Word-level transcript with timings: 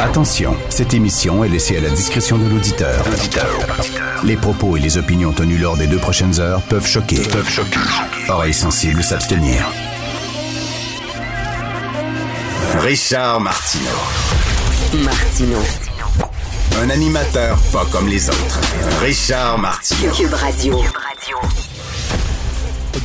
Attention, 0.00 0.54
cette 0.68 0.92
émission 0.92 1.42
est 1.42 1.48
laissée 1.48 1.78
à 1.78 1.80
la 1.80 1.88
discrétion 1.88 2.36
de 2.36 2.46
l'auditeur. 2.48 3.02
Les 4.24 4.36
propos 4.36 4.76
et 4.76 4.80
les 4.80 4.98
opinions 4.98 5.32
tenues 5.32 5.56
lors 5.56 5.76
des 5.76 5.86
deux 5.86 5.98
prochaines 5.98 6.38
heures 6.38 6.60
peuvent 6.62 6.86
choquer. 6.86 7.22
Peuvent 7.22 7.48
choquer. 7.48 7.78
Oreilles 8.28 8.52
sensibles 8.52 9.02
s'abstenir. 9.02 9.66
Richard 12.80 13.40
Martineau. 13.40 13.88
Martineau. 15.02 15.62
Un 16.82 16.90
animateur 16.90 17.58
pas 17.72 17.86
comme 17.90 18.08
les 18.08 18.28
autres. 18.28 18.60
Richard 19.00 19.58
Martineau. 19.58 20.12
Cube 20.12 20.34
Radio. 20.34 20.78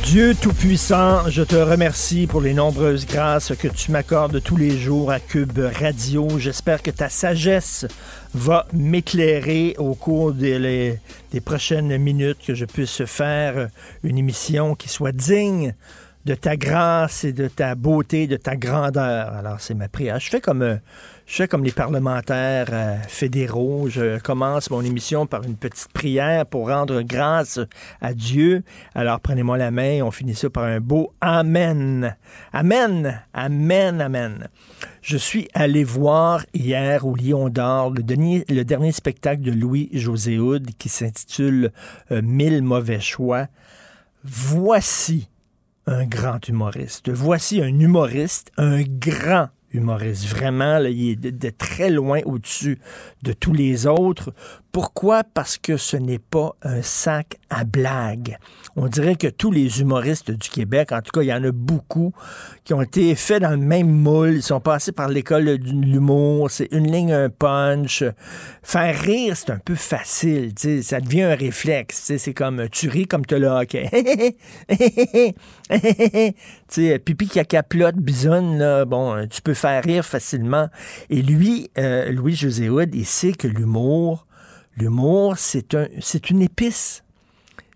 Dieu 0.08 0.34
Tout-Puissant, 0.34 1.28
je 1.28 1.42
te 1.42 1.54
remercie 1.54 2.26
pour 2.26 2.40
les 2.40 2.54
nombreuses 2.54 3.06
grâces 3.06 3.52
que 3.54 3.68
tu 3.68 3.92
m'accordes 3.92 4.42
tous 4.42 4.56
les 4.56 4.78
jours 4.78 5.10
à 5.10 5.20
Cube 5.20 5.58
Radio. 5.58 6.38
J'espère 6.38 6.82
que 6.82 6.90
ta 6.90 7.10
sagesse 7.10 7.86
va 8.32 8.66
m'éclairer 8.72 9.74
au 9.76 9.94
cours 9.94 10.32
des, 10.32 10.98
prochaines 11.44 11.98
minutes, 11.98 12.38
que 12.46 12.54
je 12.54 12.64
puisse 12.64 13.04
faire 13.04 13.68
une 14.02 14.16
émission 14.16 14.74
qui 14.74 14.88
soit 14.88 15.12
digne 15.12 15.74
de 16.24 16.34
ta 16.34 16.56
grâce 16.56 17.24
et 17.24 17.34
de 17.34 17.46
ta 17.46 17.74
beauté, 17.74 18.26
de 18.26 18.36
ta 18.36 18.56
grandeur. 18.56 19.34
Alors, 19.34 19.60
c'est 19.60 19.74
ma 19.74 19.88
prière. 19.88 20.20
Je 20.20 20.30
fais 20.30 20.40
comme, 20.40 20.62
euh, 20.62 20.76
je 21.28 21.34
fais 21.34 21.46
comme 21.46 21.62
les 21.62 21.72
parlementaires 21.72 22.68
euh, 22.72 22.96
fédéraux. 23.06 23.90
Je 23.90 24.18
commence 24.18 24.70
mon 24.70 24.80
émission 24.80 25.26
par 25.26 25.42
une 25.42 25.56
petite 25.56 25.92
prière 25.92 26.46
pour 26.46 26.68
rendre 26.68 27.02
grâce 27.02 27.60
à 28.00 28.14
Dieu. 28.14 28.62
Alors, 28.94 29.20
prenez-moi 29.20 29.58
la 29.58 29.70
main. 29.70 30.00
On 30.02 30.10
finit 30.10 30.34
ça 30.34 30.48
par 30.48 30.64
un 30.64 30.80
beau 30.80 31.12
Amen. 31.20 32.16
Amen. 32.54 33.22
Amen. 33.34 34.00
Amen. 34.00 34.48
Je 35.02 35.18
suis 35.18 35.48
allé 35.52 35.84
voir 35.84 36.46
hier 36.54 37.06
au 37.06 37.14
Lion 37.14 37.50
d'Or 37.50 37.90
le 37.90 38.02
dernier, 38.02 38.46
le 38.48 38.64
dernier 38.64 38.92
spectacle 38.92 39.42
de 39.42 39.52
Louis-José 39.52 40.38
Houd 40.38 40.70
qui 40.78 40.88
s'intitule 40.88 41.72
euh, 42.10 42.22
Mille 42.22 42.62
mauvais 42.62 43.00
choix. 43.00 43.48
Voici 44.24 45.28
un 45.86 46.06
grand 46.06 46.48
humoriste. 46.48 47.10
Voici 47.10 47.60
un 47.60 47.78
humoriste, 47.78 48.50
un 48.56 48.80
grand 48.82 49.48
humoriste. 49.78 50.26
Vraiment, 50.26 50.78
là, 50.78 50.90
il 50.90 51.18
est 51.24 51.58
très 51.58 51.90
loin 51.90 52.20
au-dessus 52.24 52.78
de 53.22 53.32
tous 53.32 53.52
les 53.52 53.86
autres. 53.86 54.32
Pourquoi? 54.72 55.24
Parce 55.24 55.56
que 55.56 55.76
ce 55.76 55.96
n'est 55.96 56.18
pas 56.18 56.54
un 56.62 56.82
sac 56.82 57.38
à 57.50 57.64
blagues. 57.64 58.36
On 58.76 58.86
dirait 58.86 59.16
que 59.16 59.26
tous 59.26 59.50
les 59.50 59.80
humoristes 59.80 60.30
du 60.30 60.48
Québec, 60.50 60.92
en 60.92 61.00
tout 61.00 61.10
cas, 61.10 61.22
il 61.22 61.28
y 61.28 61.32
en 61.32 61.42
a 61.42 61.50
beaucoup, 61.50 62.12
qui 62.64 62.74
ont 62.74 62.82
été 62.82 63.14
faits 63.14 63.42
dans 63.42 63.50
le 63.50 63.56
même 63.56 63.90
moule. 63.90 64.34
Ils 64.34 64.42
sont 64.42 64.60
passés 64.60 64.92
par 64.92 65.08
l'école 65.08 65.58
de 65.58 65.70
l'humour. 65.70 66.50
C'est 66.50 66.68
une 66.70 66.90
ligne, 66.90 67.12
un 67.12 67.30
punch. 67.30 68.04
Faire 68.62 69.00
rire, 69.00 69.36
c'est 69.36 69.50
un 69.50 69.58
peu 69.58 69.74
facile. 69.74 70.52
Ça 70.82 71.00
devient 71.00 71.22
un 71.22 71.34
réflexe. 71.34 72.12
C'est 72.18 72.34
comme 72.34 72.68
tu 72.68 72.88
ris 72.88 73.06
comme 73.06 73.24
tu 73.26 73.34
le 76.76 76.98
pipi 76.98 77.28
caca 77.28 77.62
plot, 77.62 77.92
bisonne, 77.96 78.58
là, 78.58 78.84
bon, 78.84 79.26
tu 79.28 79.42
peux 79.42 79.54
faire 79.54 79.82
rire 79.82 80.04
facilement. 80.04 80.68
Et 81.10 81.22
lui, 81.22 81.70
euh, 81.78 82.12
Louis-José 82.12 82.68
Hood, 82.68 82.94
il 82.94 83.06
sait 83.06 83.32
que 83.32 83.48
l'humour, 83.48 84.27
l'humour, 84.78 85.36
c'est 85.36 85.74
un, 85.74 85.88
c'est 86.00 86.30
une 86.30 86.42
épice. 86.42 87.04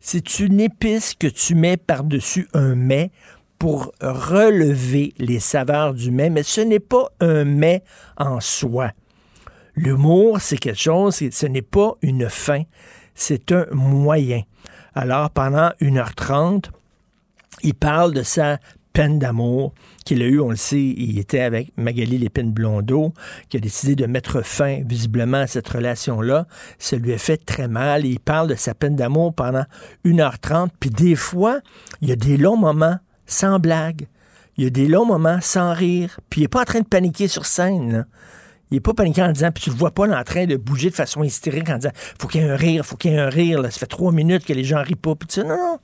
C'est 0.01 0.41
une 0.41 0.61
épice 0.61 1.15
que 1.15 1.27
tu 1.27 1.55
mets 1.55 1.77
par-dessus 1.77 2.49
un 2.55 2.75
mets 2.75 3.11
pour 3.59 3.93
relever 4.01 5.15
les 5.19 5.39
saveurs 5.39 5.95
du 5.95 6.11
mets, 6.11 6.31
mais 6.31 6.43
ce 6.43 6.61
n'est 6.61 6.81
pas 6.81 7.09
un 7.21 7.45
mets 7.45 7.85
en 8.17 8.41
soi. 8.41 8.91
L'humour, 9.77 10.41
c'est 10.41 10.59
quelque 10.59 10.81
chose, 10.81 11.23
ce 11.31 11.47
n'est 11.47 11.63
pas 11.63 11.95
une 12.03 12.29
fin, 12.29 12.65
c'est 13.15 13.53
un 13.53 13.67
moyen. 13.71 14.43
Alors, 14.95 15.31
pendant 15.31 15.71
1h30, 15.81 16.65
il 17.63 17.75
parle 17.75 18.13
de 18.13 18.23
sa 18.23 18.59
peine 18.93 19.19
d'amour 19.19 19.73
qu'il 20.05 20.23
a 20.23 20.27
eue, 20.27 20.41
on 20.41 20.51
le 20.51 20.57
sait, 20.57 20.81
il 20.81 21.19
était 21.19 21.41
avec 21.41 21.73
Magali 21.77 22.19
Lépine-Blondeau, 22.19 23.13
qui 23.49 23.57
a 23.57 23.61
décidé 23.61 23.95
de 23.95 24.07
mettre 24.07 24.43
fin 24.43 24.83
visiblement 24.85 25.39
à 25.39 25.47
cette 25.47 25.69
relation-là. 25.69 26.47
Ça 26.79 26.97
lui 26.97 27.13
a 27.13 27.19
fait 27.19 27.39
très 27.39 27.69
mal. 27.69 28.07
Il 28.07 28.21
parle 28.21 28.49
de 28.49 28.55
sa 28.55 28.75
peine 28.75 28.97
d'amour 28.97 29.35
pendant 29.35 29.65
1h30, 30.05 30.69
puis 30.81 30.91
des 30.91 31.15
fois, 31.15 31.61
il 32.01 32.09
y 32.09 32.13
a 32.13 32.17
des 32.17 32.37
longs 32.37 32.57
moments 32.57 32.99
sans 33.27 33.59
blague. 33.59 34.07
Il 34.57 34.65
y 34.65 34.67
a 34.67 34.71
des 34.71 34.87
longs 34.87 35.07
moments 35.07 35.41
sans 35.41 35.73
rire, 35.73 36.21
puis 36.29 36.41
il 36.41 36.45
n'est 36.45 36.49
pas 36.49 36.61
en 36.61 36.65
train 36.65 36.81
de 36.81 36.87
paniquer 36.87 37.29
sur 37.29 37.47
scène. 37.47 38.07
Il 38.71 38.75
n'est 38.75 38.81
pas 38.81 38.95
paniqué 38.95 39.23
en 39.23 39.33
disant, 39.33 39.51
puis 39.51 39.65
tu 39.65 39.71
le 39.71 39.77
vois 39.77 39.91
pas 39.91 40.09
en 40.09 40.25
train 40.25 40.47
de 40.47 40.57
bouger 40.57 40.91
de 40.91 40.95
façon 40.95 41.23
hystérique 41.23 41.69
en 41.69 41.77
disant, 41.77 41.93
faut 42.19 42.27
qu'il 42.27 42.43
y 42.43 42.45
ait 42.45 42.51
un 42.51 42.57
rire, 42.57 42.85
faut 42.85 42.97
qu'il 42.97 43.13
y 43.13 43.15
ait 43.15 43.19
un 43.19 43.29
rire, 43.29 43.61
là. 43.61 43.71
ça 43.71 43.81
fait 43.81 43.87
trois 43.87 44.13
minutes 44.13 44.45
que 44.45 44.53
les 44.53 44.65
gens 44.65 44.83
rient 44.83 44.95
pas, 44.95 45.15
puis 45.15 45.29
tu 45.29 45.41
sais, 45.41 45.47
non, 45.47 45.57
non. 45.57 45.79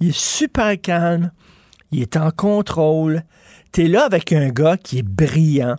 Il 0.00 0.08
est 0.08 0.18
super 0.18 0.80
calme, 0.80 1.30
il 1.90 2.02
est 2.02 2.16
en 2.16 2.30
contrôle. 2.30 3.22
Tu 3.72 3.86
es 3.86 3.88
là 3.88 4.04
avec 4.04 4.32
un 4.32 4.50
gars 4.50 4.76
qui 4.76 4.98
est 4.98 5.02
brillant, 5.02 5.76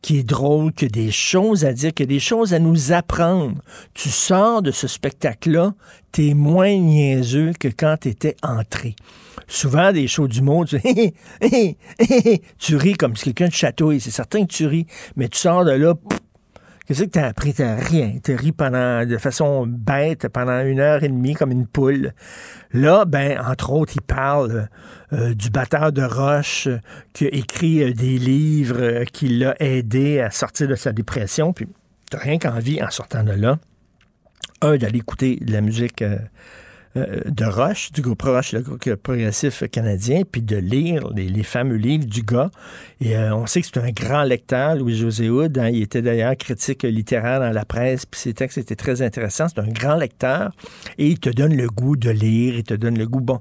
qui 0.00 0.18
est 0.18 0.22
drôle, 0.22 0.72
qui 0.72 0.86
a 0.86 0.88
des 0.88 1.10
choses 1.10 1.66
à 1.66 1.74
dire, 1.74 1.92
qui 1.92 2.04
a 2.04 2.06
des 2.06 2.18
choses 2.18 2.54
à 2.54 2.58
nous 2.58 2.92
apprendre. 2.92 3.60
Tu 3.92 4.08
sors 4.08 4.62
de 4.62 4.70
ce 4.70 4.88
spectacle-là, 4.88 5.74
tu 6.12 6.28
es 6.28 6.34
moins 6.34 6.74
niaiseux 6.74 7.52
que 7.60 7.68
quand 7.68 7.96
tu 8.00 8.08
étais 8.08 8.36
entré. 8.42 8.96
Souvent, 9.48 9.92
des 9.92 10.08
shows 10.08 10.28
d'humour, 10.28 10.64
tu, 10.64 10.80
tu 12.58 12.76
ris 12.76 12.94
comme 12.94 13.16
si 13.16 13.24
quelqu'un 13.24 13.48
te 13.48 13.54
chatouille. 13.54 14.00
C'est 14.00 14.10
certain 14.10 14.46
que 14.46 14.52
tu 14.52 14.66
ris, 14.66 14.86
mais 15.16 15.28
tu 15.28 15.38
sors 15.38 15.66
de 15.66 15.72
là, 15.72 15.92
Qu'est-ce 16.86 17.02
que 17.02 17.10
t'as 17.10 17.26
appris? 17.26 17.52
T'as 17.52 17.74
rien. 17.74 18.14
T'as 18.22 18.36
ri 18.36 18.52
pendant, 18.52 19.04
de 19.04 19.18
façon 19.18 19.66
bête 19.66 20.28
pendant 20.28 20.60
une 20.64 20.78
heure 20.78 21.02
et 21.02 21.08
demie 21.08 21.34
comme 21.34 21.50
une 21.50 21.66
poule. 21.66 22.12
Là, 22.72 23.04
ben, 23.04 23.40
entre 23.40 23.72
autres, 23.72 23.94
il 23.96 24.02
parle 24.02 24.68
euh, 25.12 25.34
du 25.34 25.50
batteur 25.50 25.90
de 25.90 26.02
roche 26.02 26.68
qui 27.12 27.26
a 27.26 27.28
écrit 27.34 27.82
euh, 27.82 27.92
des 27.92 28.18
livres 28.18 28.80
euh, 28.80 29.04
qui 29.04 29.28
l'a 29.28 29.56
aidé 29.58 30.20
à 30.20 30.30
sortir 30.30 30.68
de 30.68 30.76
sa 30.76 30.92
dépression. 30.92 31.52
Puis, 31.52 31.66
t'as 32.08 32.18
rien 32.18 32.38
qu'envie, 32.38 32.80
en 32.80 32.90
sortant 32.90 33.24
de 33.24 33.32
là, 33.32 33.58
un, 34.62 34.76
d'aller 34.76 34.98
écouter 34.98 35.38
de 35.40 35.52
la 35.52 35.62
musique 35.62 36.04
euh, 36.96 37.20
de 37.26 37.44
Roche, 37.44 37.92
du 37.92 38.00
groupe 38.00 38.22
Roche, 38.22 38.52
le 38.52 38.60
groupe 38.60 38.94
progressif 38.96 39.62
canadien, 39.70 40.22
puis 40.30 40.42
de 40.42 40.56
lire 40.56 41.08
les, 41.14 41.42
fameux 41.42 41.76
livres 41.76 42.06
du 42.06 42.22
gars. 42.22 42.50
Et 43.00 43.16
euh, 43.16 43.34
on 43.34 43.46
sait 43.46 43.60
que 43.60 43.66
c'est 43.66 43.78
un 43.78 43.90
grand 43.90 44.22
lecteur, 44.22 44.76
Louis-José 44.76 45.28
Hood. 45.28 45.58
hein. 45.58 45.68
il 45.68 45.82
était 45.82 46.02
d'ailleurs 46.02 46.36
critique 46.36 46.82
littéraire 46.84 47.40
dans 47.40 47.52
la 47.52 47.64
presse, 47.64 48.06
puis 48.06 48.20
ses 48.20 48.34
textes 48.34 48.58
étaient 48.58 48.76
très 48.76 49.02
intéressants. 49.02 49.48
C'est 49.48 49.60
un 49.60 49.68
grand 49.68 49.96
lecteur 49.96 50.52
et 50.98 51.08
il 51.08 51.18
te 51.18 51.30
donne 51.30 51.56
le 51.56 51.68
goût 51.68 51.96
de 51.96 52.10
lire, 52.10 52.56
il 52.56 52.64
te 52.64 52.74
donne 52.74 52.96
le 52.96 53.06
goût. 53.06 53.20
Bon, 53.20 53.40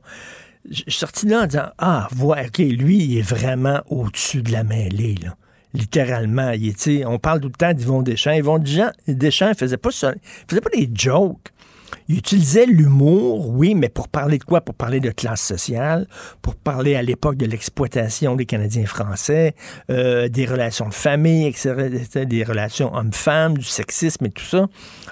je 0.69 0.81
suis 0.81 0.91
sorti 0.91 1.27
là 1.27 1.43
en 1.43 1.45
disant 1.45 1.69
Ah, 1.77 2.07
voilà, 2.11 2.47
OK, 2.47 2.57
lui, 2.57 2.97
il 2.97 3.17
est 3.17 3.27
vraiment 3.27 3.81
au-dessus 3.87 4.41
de 4.41 4.51
la 4.51 4.63
mêlée, 4.63 5.15
là. 5.23 5.35
Littéralement. 5.73 6.51
Il 6.51 6.67
est, 6.69 7.05
on 7.05 7.19
parle 7.19 7.41
tout 7.41 7.49
le 7.49 7.53
temps 7.53 7.73
d'Yvon 7.73 8.01
Deschamps. 8.01 8.31
Yvon 8.31 8.59
Deschamps, 8.59 8.91
Deschamps 9.09 9.53
faisait 9.55 9.77
ça. 9.91 10.13
Faisait 10.47 10.61
pas 10.61 10.69
des 10.69 10.89
jokes. 10.93 11.51
Il 12.07 12.17
utilisait 12.17 12.65
l'humour, 12.65 13.49
oui, 13.49 13.75
mais 13.75 13.89
pour 13.89 14.07
parler 14.07 14.37
de 14.37 14.43
quoi? 14.43 14.61
Pour 14.61 14.75
parler 14.75 14.99
de 14.99 15.11
classe 15.11 15.41
sociale, 15.41 16.07
pour 16.41 16.55
parler 16.55 16.95
à 16.95 17.01
l'époque 17.01 17.37
de 17.37 17.45
l'exploitation 17.45 18.35
des 18.35 18.45
Canadiens 18.45 18.85
français, 18.85 19.55
euh, 19.89 20.27
des 20.27 20.45
relations 20.45 20.87
de 20.87 20.93
famille, 20.93 21.47
etc., 21.47 22.25
des 22.25 22.43
relations 22.43 22.93
hommes-femmes, 22.93 23.57
du 23.57 23.65
sexisme 23.65 24.25
et 24.25 24.31
tout 24.31 24.43
ça. 24.43 24.67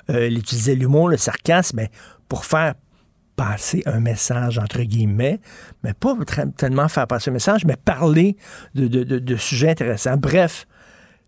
Euh, 0.10 0.28
il 0.28 0.38
utilisait 0.38 0.76
l'humour, 0.76 1.10
le 1.10 1.18
sarcasme, 1.18 1.82
pour 2.28 2.46
faire 2.46 2.74
passer 3.36 3.82
un 3.86 4.00
message, 4.00 4.60
entre 4.60 4.82
guillemets, 4.82 5.40
mais 5.84 5.94
pas 5.94 6.16
tellement 6.56 6.88
faire 6.88 7.08
passer 7.08 7.32
un 7.32 7.34
message, 7.34 7.66
mais 7.66 7.76
parler 7.76 8.38
de 8.76 9.36
sujets 9.36 9.70
intéressants. 9.70 10.18
Bref, 10.18 10.68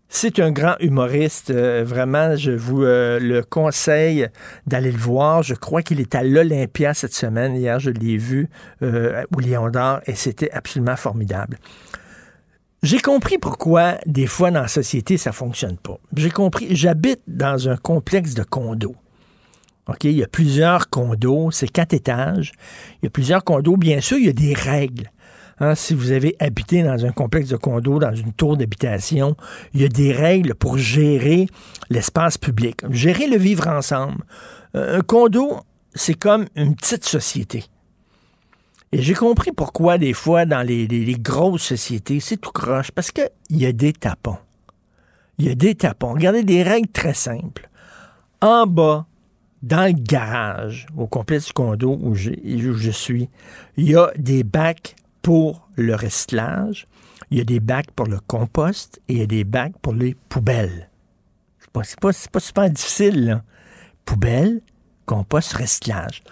c'est 0.08 0.38
un 0.38 0.52
grand 0.52 0.76
humoriste. 0.80 1.50
Euh, 1.50 1.84
vraiment, 1.84 2.36
je 2.36 2.52
vous 2.52 2.84
euh, 2.84 3.18
le 3.18 3.42
conseille 3.42 4.28
d'aller 4.66 4.92
le 4.92 4.98
voir. 4.98 5.42
Je 5.42 5.54
crois 5.54 5.82
qu'il 5.82 6.00
est 6.00 6.14
à 6.14 6.22
l'Olympia 6.22 6.94
cette 6.94 7.14
semaine. 7.14 7.56
Hier, 7.56 7.80
je 7.80 7.90
l'ai 7.90 8.16
vu 8.16 8.48
euh, 8.82 9.24
au 9.36 9.40
Lion 9.40 9.68
d'Or 9.68 10.00
et 10.06 10.14
c'était 10.14 10.50
absolument 10.52 10.96
formidable. 10.96 11.58
J'ai 12.82 13.00
compris 13.00 13.38
pourquoi, 13.38 13.96
des 14.06 14.26
fois, 14.26 14.50
dans 14.50 14.62
la 14.62 14.68
société, 14.68 15.16
ça 15.16 15.32
fonctionne 15.32 15.76
pas. 15.76 15.98
J'ai 16.14 16.30
compris. 16.30 16.68
J'habite 16.70 17.20
dans 17.26 17.68
un 17.68 17.76
complexe 17.76 18.34
de 18.34 18.44
condos. 18.44 18.94
OK? 19.88 20.04
Il 20.04 20.12
y 20.12 20.22
a 20.22 20.28
plusieurs 20.28 20.88
condos. 20.88 21.50
C'est 21.50 21.68
quatre 21.68 21.94
étages. 21.94 22.52
Il 23.02 23.06
y 23.06 23.08
a 23.08 23.10
plusieurs 23.10 23.42
condos. 23.42 23.76
Bien 23.76 24.00
sûr, 24.00 24.18
il 24.18 24.26
y 24.26 24.28
a 24.28 24.32
des 24.32 24.54
règles. 24.54 25.10
Hein, 25.58 25.74
si 25.74 25.94
vous 25.94 26.12
avez 26.12 26.36
habité 26.38 26.82
dans 26.82 27.06
un 27.06 27.12
complexe 27.12 27.48
de 27.48 27.56
condos, 27.56 27.98
dans 27.98 28.14
une 28.14 28.32
tour 28.32 28.56
d'habitation, 28.56 29.36
il 29.72 29.80
y 29.80 29.84
a 29.84 29.88
des 29.88 30.12
règles 30.12 30.54
pour 30.54 30.76
gérer 30.76 31.48
l'espace 31.88 32.36
public, 32.36 32.82
gérer 32.90 33.26
le 33.26 33.38
vivre 33.38 33.66
ensemble. 33.68 34.22
Euh, 34.74 34.98
un 34.98 35.00
condo, 35.00 35.60
c'est 35.94 36.14
comme 36.14 36.46
une 36.56 36.74
petite 36.74 37.06
société. 37.06 37.64
Et 38.92 39.00
j'ai 39.00 39.14
compris 39.14 39.50
pourquoi 39.50 39.96
des 39.96 40.12
fois 40.12 40.44
dans 40.44 40.62
les, 40.62 40.86
grosses 41.18 41.62
sociétés, 41.62 42.20
c'est 42.20 42.36
tout 42.36 42.52
croche, 42.52 42.90
parce 42.90 43.10
qu'il 43.10 43.30
y 43.50 43.64
a 43.66 43.72
des 43.72 43.94
tapons. 43.94 44.38
Il 45.38 45.46
y 45.46 45.50
a 45.50 45.54
des 45.54 45.74
tapons. 45.74 46.12
Regardez 46.12 46.44
des 46.44 46.62
règles 46.62 46.88
très 46.88 47.14
simples. 47.14 47.68
En 48.40 48.66
bas, 48.66 49.06
dans 49.62 49.86
le 49.86 49.92
garage, 49.92 50.86
au 50.96 51.06
complexe 51.06 51.46
du 51.46 51.52
condo 51.54 51.98
où 52.00 52.14
je, 52.14 52.30
où 52.30 52.74
je 52.74 52.90
suis, 52.90 53.28
il 53.76 53.90
y 53.90 53.96
a 53.96 54.10
des 54.16 54.44
bacs 54.44 54.94
pour 55.26 55.68
le 55.74 55.96
recyclage, 55.96 56.86
il 57.32 57.38
y 57.38 57.40
a 57.40 57.44
des 57.44 57.58
bacs 57.58 57.90
pour 57.96 58.06
le 58.06 58.20
compost 58.28 59.00
et 59.08 59.14
il 59.14 59.18
y 59.18 59.22
a 59.22 59.26
des 59.26 59.42
bacs 59.42 59.76
pour 59.82 59.92
les 59.92 60.14
poubelles. 60.28 60.88
C'est 61.58 61.70
pas, 61.72 61.82
pas, 62.00 62.10
pas 62.30 62.38
super 62.38 62.70
difficile, 62.70 63.24
là. 63.24 63.42
Poubelle, 64.04 64.60
compost, 65.04 65.54
recyclage. 65.54 66.22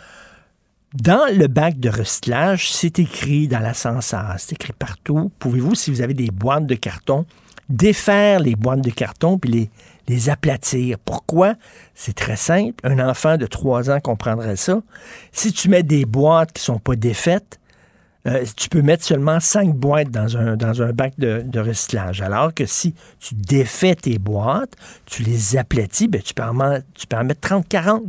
Dans 0.94 1.26
le 1.36 1.48
bac 1.48 1.80
de 1.80 1.88
recyclage, 1.88 2.70
c'est 2.70 3.00
écrit 3.00 3.48
dans 3.48 3.58
l'ascenseur, 3.58 4.36
c'est 4.38 4.52
écrit 4.52 4.72
partout. 4.72 5.32
Pouvez-vous, 5.40 5.74
si 5.74 5.90
vous 5.90 6.00
avez 6.00 6.14
des 6.14 6.30
boîtes 6.30 6.66
de 6.66 6.76
carton, 6.76 7.26
défaire 7.68 8.38
les 8.38 8.54
boîtes 8.54 8.82
de 8.82 8.90
carton 8.90 9.40
puis 9.40 9.50
les, 9.50 9.70
les 10.06 10.30
aplatir. 10.30 11.00
Pourquoi? 11.00 11.56
C'est 11.96 12.14
très 12.14 12.36
simple. 12.36 12.76
Un 12.84 13.00
enfant 13.00 13.38
de 13.38 13.46
3 13.46 13.90
ans 13.90 13.98
comprendrait 13.98 14.54
ça. 14.54 14.82
Si 15.32 15.52
tu 15.52 15.68
mets 15.68 15.82
des 15.82 16.04
boîtes 16.04 16.52
qui 16.52 16.60
ne 16.60 16.76
sont 16.76 16.78
pas 16.78 16.94
défaites, 16.94 17.58
euh, 18.26 18.44
tu 18.56 18.70
peux 18.70 18.80
mettre 18.80 19.04
seulement 19.04 19.38
5 19.38 19.74
boîtes 19.74 20.10
dans 20.10 20.36
un, 20.36 20.56
dans 20.56 20.80
un 20.80 20.92
bac 20.92 21.12
de, 21.18 21.58
recyclage. 21.58 22.22
Alors 22.22 22.54
que 22.54 22.64
si 22.64 22.94
tu 23.20 23.34
défais 23.34 23.94
tes 23.94 24.18
boîtes, 24.18 24.74
tu 25.04 25.22
les 25.22 25.56
aplatis, 25.56 26.08
ben, 26.08 26.22
tu, 26.22 26.32
peux 26.32 26.42
en, 26.42 26.80
tu 26.94 27.06
peux 27.06 27.16
en 27.16 27.24
mettre 27.24 27.40
30, 27.40 27.68
40. 27.68 28.02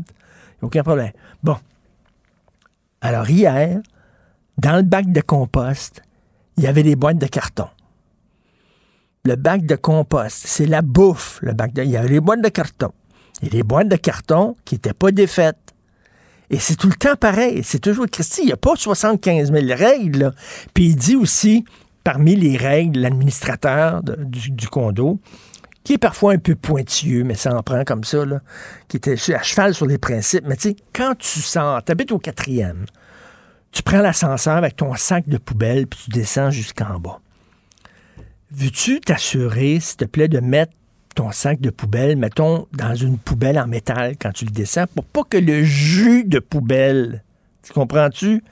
Aucun 0.62 0.84
problème. 0.84 1.12
Bon. 1.44 1.58
Alors 3.02 3.30
hier, 3.30 3.82
dans 4.58 4.78
le 4.78 4.84
bac 4.84 5.12
de 5.12 5.22
compost, 5.22 6.02
il 6.58 6.64
y 6.64 6.68
avait 6.68 6.84
des 6.84 6.96
boîtes 6.96 7.18
de 7.18 7.28
carton. 7.28 7.68
Le 9.26 9.36
bac 9.36 9.66
de 9.66 9.76
compost, 9.76 10.44
c'est 10.46 10.66
la 10.66 10.82
bouffe, 10.82 11.40
le 11.42 11.54
bac 11.54 11.74
de. 11.74 11.84
Il 11.84 11.90
y 11.90 11.98
avait 11.98 12.08
les 12.08 12.20
boîtes 12.22 12.42
de 12.42 12.50
carton. 12.50 12.92
Et 13.42 13.50
les 13.50 13.64
boîtes 13.64 13.90
de 13.90 13.98
carton 13.98 14.56
qui 14.64 14.76
n'étaient 14.76 14.94
pas 14.94 15.12
défaites. 15.12 15.65
Et 16.50 16.60
c'est 16.60 16.76
tout 16.76 16.88
le 16.88 16.96
temps 16.96 17.16
pareil. 17.16 17.62
C'est 17.64 17.80
toujours, 17.80 18.06
Christy, 18.08 18.42
il 18.44 18.48
n'y 18.48 18.52
a 18.52 18.58
pas 18.58 18.76
75 18.76 19.52
000 19.52 19.66
règles. 19.76 20.34
Puis 20.74 20.86
il 20.86 20.96
dit 20.96 21.16
aussi, 21.16 21.66
parmi 22.04 22.36
les 22.36 22.58
règles, 22.58 23.00
l'administrateur 23.00 24.02
du, 24.04 24.68
condo, 24.68 25.20
qui 25.84 25.94
est 25.94 25.98
parfois 25.98 26.34
un 26.34 26.38
peu 26.38 26.56
pointilleux, 26.56 27.24
mais 27.24 27.36
ça 27.36 27.56
en 27.56 27.64
prend 27.64 27.84
comme 27.84 28.04
ça, 28.04 28.24
qui 28.88 28.98
était 28.98 29.14
à 29.34 29.44
cheval 29.44 29.74
sur 29.74 29.86
les 29.86 29.98
principes. 29.98 30.46
Mais 30.48 30.56
tu 30.56 30.70
sais, 30.70 30.76
quand 30.94 31.16
tu 31.18 31.42
sors, 31.42 31.84
tu 31.84 31.92
habites 31.92 32.12
au 32.12 32.20
quatrième, 32.20 32.86
tu 33.72 33.84
prends 33.84 34.02
l'ascenseur 34.02 34.56
avec 34.56 34.76
ton 34.76 34.96
sac 34.96 35.28
de 35.28 35.38
poubelle, 35.38 35.88
puis 35.88 36.00
tu 36.06 36.10
descends 36.12 36.52
jusqu'en 36.52 37.00
bas. 37.00 37.20
Veux-tu 38.52 39.02
t'assurer, 39.02 39.80
s'il 39.80 39.98
te 39.98 40.06
plaît, 40.06 40.28
de 40.28 40.40
mettre 40.40 40.74
ton 41.16 41.32
sac 41.32 41.62
de 41.62 41.70
poubelle, 41.70 42.18
mettons, 42.18 42.68
dans 42.74 42.94
une 42.94 43.18
poubelle 43.18 43.58
en 43.58 43.68
métal 43.68 44.16
quand 44.22 44.32
tu 44.32 44.46
le 44.46 44.52
descends, 44.52 44.86
pour 44.94 45.06
pas 45.06 45.24
que 45.24 45.38
le 45.38 45.64
jus 45.64 46.26
de 46.26 46.40
poubelle, 46.40 47.24
tu 47.64 47.74
comprends-tu? 47.74 48.44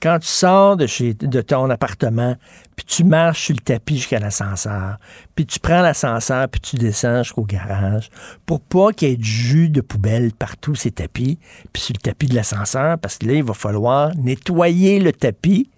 Quand 0.00 0.18
tu 0.20 0.28
sors 0.28 0.76
de, 0.76 1.40
ton 1.40 1.68
appartement, 1.68 2.36
puis 2.76 2.86
tu 2.86 3.04
marches 3.04 3.46
sur 3.46 3.54
le 3.54 3.60
tapis 3.60 3.96
jusqu'à 3.96 4.18
l'ascenseur, 4.18 4.98
puis 5.34 5.44
tu 5.44 5.58
prends 5.58 5.82
l'ascenseur, 5.82 6.48
puis 6.48 6.60
tu 6.60 6.76
descends 6.76 7.22
jusqu'au 7.22 7.42
garage, 7.42 8.10
pour 8.46 8.60
pas 8.60 8.92
qu'il 8.92 9.08
y 9.08 9.12
ait 9.12 9.16
du 9.16 9.28
jus 9.28 9.68
de 9.68 9.80
poubelle 9.80 10.32
partout 10.32 10.74
ces 10.74 10.90
tapis, 10.90 11.38
puis 11.72 11.82
sur 11.82 11.94
le 11.94 12.00
tapis 12.00 12.28
de 12.28 12.34
l'ascenseur, 12.34 12.98
parce 12.98 13.18
que 13.18 13.26
là, 13.26 13.34
il 13.34 13.44
va 13.44 13.54
falloir 13.54 14.14
nettoyer 14.16 15.00
le 15.00 15.12
tapis. 15.12 15.68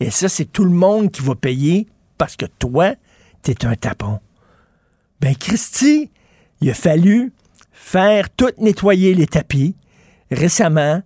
Et 0.00 0.10
ça, 0.10 0.28
c'est 0.28 0.44
tout 0.44 0.64
le 0.64 0.70
monde 0.70 1.10
qui 1.10 1.22
va 1.22 1.34
payer 1.34 1.86
parce 2.18 2.36
que 2.36 2.46
toi, 2.46 2.94
tu 3.42 3.52
es 3.52 3.64
un 3.64 3.76
tapon. 3.76 4.18
Ben, 5.20 5.34
Christy, 5.34 6.10
il 6.60 6.70
a 6.70 6.74
fallu 6.74 7.32
faire 7.72 8.30
tout 8.30 8.50
nettoyer 8.58 9.14
les 9.14 9.26
tapis 9.26 9.76
récemment 10.30 11.02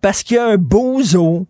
parce 0.00 0.22
qu'il 0.22 0.36
y 0.36 0.40
a 0.40 0.46
un 0.46 0.56
bozo 0.56 1.46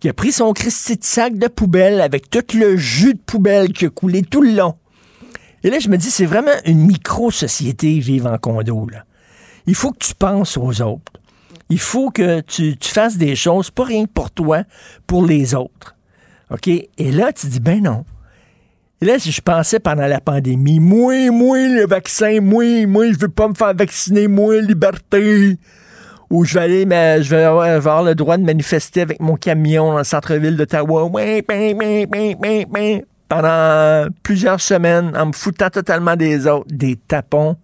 qui 0.00 0.08
a 0.08 0.12
pris 0.12 0.32
son 0.32 0.52
Christy 0.52 0.96
de 0.96 1.04
sac 1.04 1.38
de 1.38 1.48
poubelle 1.48 2.00
avec 2.00 2.28
tout 2.28 2.44
le 2.54 2.76
jus 2.76 3.14
de 3.14 3.20
poubelle 3.20 3.72
qui 3.72 3.86
a 3.86 3.90
coulé 3.90 4.22
tout 4.22 4.42
le 4.42 4.52
long. 4.52 4.74
Et 5.62 5.70
là, 5.70 5.78
je 5.78 5.88
me 5.88 5.96
dis, 5.96 6.10
c'est 6.10 6.26
vraiment 6.26 6.52
une 6.66 6.84
micro-société 6.84 7.98
vivre 7.98 8.30
en 8.30 8.36
condo. 8.36 8.86
Il 9.66 9.74
faut 9.74 9.92
que 9.92 10.04
tu 10.04 10.14
penses 10.14 10.58
aux 10.58 10.82
autres. 10.82 11.12
Il 11.70 11.78
faut 11.78 12.10
que 12.10 12.42
tu, 12.42 12.76
fasses 12.82 13.16
des 13.16 13.34
choses, 13.34 13.70
pas 13.70 13.84
rien 13.84 14.04
pour 14.04 14.30
toi, 14.30 14.64
pour 15.06 15.24
les 15.24 15.54
autres. 15.54 15.96
OK? 16.50 16.68
Et 16.68 16.90
là, 16.98 17.32
tu 17.32 17.46
dis, 17.46 17.60
ben 17.60 17.82
non. 17.82 18.04
Et 19.00 19.06
là, 19.06 19.18
si 19.18 19.32
je 19.32 19.40
pensais 19.40 19.80
pendant 19.80 20.06
la 20.06 20.20
pandémie, 20.20 20.80
moi, 20.80 21.30
moi, 21.30 21.58
le 21.58 21.86
vaccin, 21.86 22.40
moi, 22.40 22.86
moi, 22.86 23.10
je 23.12 23.18
veux 23.18 23.28
pas 23.28 23.48
me 23.48 23.54
faire 23.54 23.74
vacciner, 23.74 24.28
moi, 24.28 24.60
liberté. 24.60 25.58
Ou 26.30 26.44
je 26.44 26.54
vais 26.54 26.60
aller, 26.60 26.86
mais 26.86 27.22
je 27.22 27.30
vais 27.30 27.42
avoir, 27.44 28.02
le 28.02 28.14
droit 28.14 28.36
de 28.36 28.44
manifester 28.44 29.02
avec 29.02 29.20
mon 29.20 29.36
camion 29.36 29.92
dans 29.92 29.98
le 29.98 30.04
centre-ville 30.04 30.56
d'Ottawa. 30.56 31.10
Pendant 33.28 34.08
plusieurs 34.22 34.60
semaines, 34.60 35.16
en 35.16 35.26
me 35.26 35.32
foutant 35.32 35.70
totalement 35.70 36.16
des 36.16 36.46
autres, 36.46 36.66
des 36.70 36.96
tapons. 36.96 37.56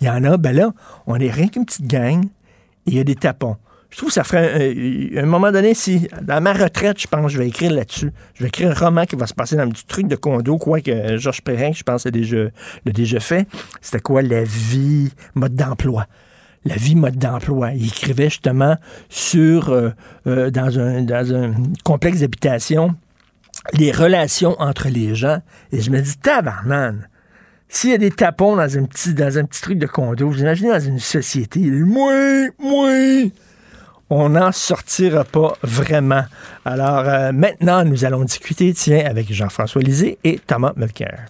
Il 0.00 0.06
y 0.06 0.10
en 0.10 0.24
a, 0.24 0.36
ben 0.36 0.54
là, 0.54 0.72
on 1.06 1.16
est 1.16 1.30
rien 1.30 1.48
qu'une 1.48 1.66
petite 1.66 1.86
gang, 1.86 2.24
et 2.24 2.90
il 2.90 2.96
y 2.96 3.00
a 3.00 3.04
des 3.04 3.14
tapons. 3.14 3.56
Je 3.94 3.98
trouve 3.98 4.08
que 4.08 4.14
ça 4.14 4.24
ferait 4.24 5.16
un, 5.16 5.24
moment 5.24 5.52
donné, 5.52 5.72
si 5.72 6.08
dans 6.20 6.42
ma 6.42 6.52
retraite, 6.52 7.00
je 7.00 7.06
pense, 7.06 7.30
je 7.30 7.38
vais 7.38 7.46
écrire 7.46 7.70
là-dessus. 7.70 8.10
Je 8.34 8.42
vais 8.42 8.48
écrire 8.48 8.72
un 8.72 8.74
roman 8.74 9.04
qui 9.04 9.14
va 9.14 9.28
se 9.28 9.34
passer 9.34 9.54
dans 9.54 9.62
un 9.62 9.68
petit 9.68 9.86
truc 9.86 10.08
de 10.08 10.16
condo, 10.16 10.58
quoi 10.58 10.80
que 10.80 11.16
Georges 11.16 11.42
Perrin, 11.42 11.70
je 11.70 11.84
pense, 11.84 12.04
a 12.04 12.10
déjà, 12.10 12.46
l'a 12.84 12.92
déjà 12.92 13.20
fait. 13.20 13.46
C'était 13.80 14.00
quoi 14.00 14.22
la 14.22 14.42
vie, 14.42 15.12
mode 15.36 15.54
d'emploi 15.54 16.06
la 16.64 16.74
vie 16.74 16.96
mode 16.96 17.18
d'emploi. 17.18 17.72
Il 17.74 17.86
écrivait 17.86 18.30
justement 18.30 18.76
sur, 19.08 19.68
euh, 19.68 19.90
euh, 20.26 20.50
dans, 20.50 20.76
un, 20.80 21.02
dans 21.02 21.32
un 21.32 21.54
complexe 21.84 22.20
d'habitation, 22.20 22.96
les 23.74 23.92
relations 23.92 24.56
entre 24.58 24.88
les 24.88 25.14
gens. 25.14 25.38
Et 25.70 25.80
je 25.80 25.90
me 25.92 26.00
dis, 26.00 26.16
tabarnane, 26.16 27.06
s'il 27.68 27.90
y 27.90 27.94
a 27.94 27.98
des 27.98 28.10
tapons 28.10 28.56
dans 28.56 28.76
un 28.76 28.84
petit, 28.86 29.14
dans 29.14 29.38
un 29.38 29.44
petit 29.44 29.60
truc 29.60 29.78
de 29.78 29.86
condo, 29.86 30.28
vous 30.30 30.40
imaginez 30.40 30.70
dans 30.70 30.80
une 30.80 30.98
société, 30.98 31.60
moi, 31.60 32.12
moi, 32.58 32.90
on 34.14 34.28
n'en 34.30 34.52
sortira 34.52 35.24
pas 35.24 35.56
vraiment. 35.62 36.24
Alors 36.64 37.08
euh, 37.08 37.32
maintenant, 37.32 37.84
nous 37.84 38.04
allons 38.04 38.22
discuter, 38.24 38.72
tiens, 38.72 39.04
avec 39.04 39.32
Jean-François 39.32 39.82
Lisée 39.82 40.18
et 40.22 40.38
Thomas 40.46 40.72
Mulcair. 40.76 41.26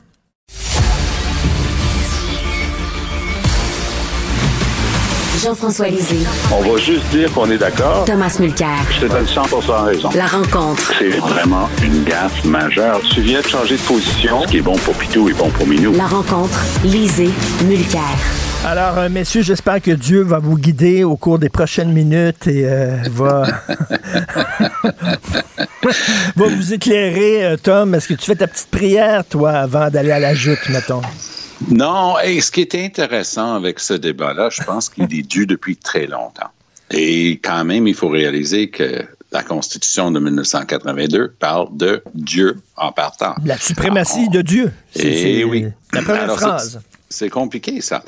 Jean-François 5.44 5.88
Lisée. 5.88 6.26
On 6.50 6.62
va 6.62 6.78
juste 6.78 7.06
dire 7.10 7.30
qu'on 7.34 7.50
est 7.50 7.58
d'accord. 7.58 8.06
Thomas 8.06 8.34
Mulcair. 8.40 8.78
Je 8.92 9.06
te 9.06 9.12
donne 9.12 9.26
100 9.26 9.42
raison. 9.84 10.08
La 10.14 10.26
rencontre. 10.26 10.94
C'est 10.98 11.10
vraiment 11.18 11.68
une 11.82 12.02
gaffe 12.04 12.42
majeure. 12.46 13.02
Tu 13.10 13.20
viens 13.20 13.42
de 13.42 13.46
changer 13.46 13.76
de 13.76 13.82
position. 13.82 14.40
Ce 14.42 14.46
qui 14.46 14.56
est 14.58 14.62
bon 14.62 14.76
pour 14.76 14.94
Pitou 14.94 15.28
est 15.28 15.34
bon 15.34 15.50
pour 15.50 15.66
Minou. 15.66 15.92
La 15.92 16.06
rencontre. 16.06 16.58
Lisée. 16.82 17.28
Mulcair. 17.66 18.00
Alors, 18.64 18.96
euh, 18.96 19.10
messieurs, 19.10 19.42
j'espère 19.42 19.82
que 19.82 19.90
Dieu 19.90 20.22
va 20.22 20.38
vous 20.38 20.56
guider 20.56 21.04
au 21.04 21.18
cours 21.18 21.38
des 21.38 21.50
prochaines 21.50 21.92
minutes 21.92 22.46
et 22.46 22.64
euh, 22.64 22.96
va... 23.10 23.42
va 26.36 26.46
vous 26.48 26.72
éclairer. 26.72 27.44
Euh, 27.44 27.56
Tom, 27.62 27.94
est-ce 27.94 28.08
que 28.08 28.14
tu 28.14 28.24
fais 28.24 28.36
ta 28.36 28.46
petite 28.46 28.70
prière, 28.70 29.24
toi, 29.28 29.50
avant 29.50 29.90
d'aller 29.90 30.12
à 30.12 30.20
la 30.20 30.32
joute, 30.32 30.70
mettons? 30.70 31.02
Non, 31.68 32.18
et 32.20 32.40
ce 32.40 32.50
qui 32.50 32.60
est 32.60 32.74
intéressant 32.74 33.54
avec 33.54 33.80
ce 33.80 33.94
débat-là, 33.94 34.50
je 34.50 34.62
pense 34.62 34.88
qu'il 34.88 35.04
est 35.04 35.22
dû 35.22 35.46
depuis 35.46 35.76
très 35.76 36.06
longtemps. 36.06 36.50
Et 36.90 37.32
quand 37.42 37.64
même, 37.64 37.86
il 37.86 37.94
faut 37.94 38.08
réaliser 38.08 38.70
que 38.70 39.04
la 39.32 39.42
Constitution 39.42 40.10
de 40.10 40.20
1982 40.20 41.34
parle 41.38 41.76
de 41.76 42.02
Dieu 42.14 42.60
en 42.76 42.92
partant. 42.92 43.34
La 43.44 43.58
suprématie 43.58 44.28
de 44.28 44.42
Dieu. 44.42 44.72
C'est 44.94 45.02
c'est 45.02 45.44
oui. 45.44 45.66
La 45.92 46.02
première 46.02 46.22
Alors, 46.24 46.38
phrase. 46.38 46.80
c'est- 47.08 47.30
compliqué, 47.30 47.80
ça. 47.80 48.04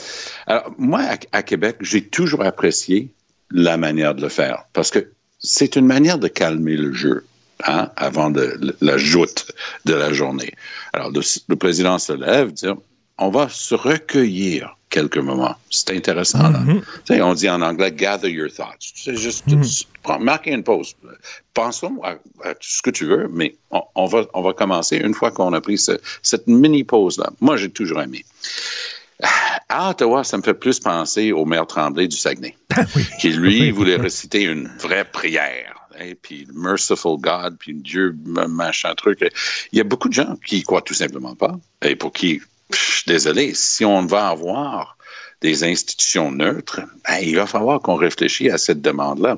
Alors, 0.46 0.72
moi, 0.78 1.00
à, 1.00 1.16
à 1.38 1.42
Québec, 1.42 1.76
j'ai 1.80 2.02
toujours 2.02 2.44
apprécié 2.44 3.12
la 3.50 3.76
manière 3.76 4.14
de 4.14 4.22
le 4.22 4.28
faire 4.28 4.64
parce 4.72 4.90
que 4.90 5.10
c'est 5.38 5.76
une 5.76 5.86
manière 5.86 6.18
de 6.18 6.28
calmer 6.28 6.76
le 6.76 6.92
jeu. 6.92 7.24
Hein, 7.66 7.88
avant 7.96 8.28
de, 8.28 8.76
la 8.82 8.98
joute 8.98 9.50
de 9.86 9.94
la 9.94 10.12
journée. 10.12 10.52
Alors, 10.92 11.10
le, 11.10 11.22
le 11.48 11.56
président 11.56 11.98
se 11.98 12.12
lève, 12.12 12.52
dit 12.52 12.66
on 13.18 13.30
va 13.30 13.48
se 13.48 13.74
recueillir 13.74 14.76
quelques 14.90 15.18
moments. 15.18 15.54
C'est 15.70 15.90
intéressant, 15.96 16.48
là. 16.50 16.60
Sais, 17.06 17.20
on 17.20 17.34
dit 17.34 17.48
en 17.48 17.60
anglais, 17.62 17.92
gather 17.92 18.30
your 18.30 18.48
thoughts. 18.50 18.92
C'est 18.94 19.16
juste, 19.16 19.44
prends- 20.02 20.18
marquer 20.20 20.52
une 20.52 20.62
pause. 20.62 20.94
Pensons 21.54 22.00
à, 22.02 22.12
à 22.48 22.54
ce 22.60 22.80
que 22.82 22.90
tu 22.90 23.04
veux, 23.06 23.28
mais 23.32 23.56
on, 23.70 23.82
on 23.94 24.06
va, 24.06 24.26
on 24.34 24.42
va 24.42 24.52
commencer 24.52 24.96
une 24.96 25.14
fois 25.14 25.30
qu'on 25.30 25.52
a 25.52 25.60
pris 25.60 25.78
ce- 25.78 25.98
cette 26.22 26.46
mini-pause-là. 26.46 27.30
Moi, 27.40 27.56
j'ai 27.56 27.70
toujours 27.70 28.00
aimé. 28.00 28.24
À 29.68 29.90
Ottawa, 29.90 30.24
ça 30.24 30.36
me 30.36 30.42
fait 30.42 30.54
plus 30.54 30.78
penser 30.78 31.32
au 31.32 31.44
maire 31.46 31.66
Tremblay 31.66 32.06
du 32.06 32.16
Saguenay, 32.16 32.54
qui, 33.20 33.30
lui, 33.30 33.70
voulait 33.70 33.96
réciter 33.96 34.42
une 34.42 34.68
vraie 34.78 35.04
prière. 35.06 35.88
Et 35.98 36.14
puis, 36.14 36.46
Merciful 36.54 37.18
God, 37.18 37.56
puis 37.58 37.72
Dieu, 37.74 38.14
machin 38.26 38.94
truc. 38.94 39.20
Il 39.72 39.78
y 39.78 39.80
a 39.80 39.84
beaucoup 39.84 40.08
de 40.10 40.14
gens 40.14 40.36
qui 40.44 40.58
y 40.58 40.62
croient 40.62 40.82
tout 40.82 40.92
simplement 40.94 41.34
pas. 41.34 41.58
Et 41.82 41.96
pour 41.96 42.12
qui, 42.12 42.42
je 42.72 42.76
suis 42.78 43.04
désolé, 43.06 43.52
si 43.54 43.84
on 43.84 44.04
va 44.06 44.28
avoir 44.28 44.96
des 45.42 45.64
institutions 45.64 46.30
neutres, 46.32 46.80
ben, 47.06 47.18
il 47.22 47.36
va 47.36 47.46
falloir 47.46 47.80
qu'on 47.80 47.94
réfléchisse 47.94 48.50
à 48.52 48.58
cette 48.58 48.80
demande-là. 48.80 49.36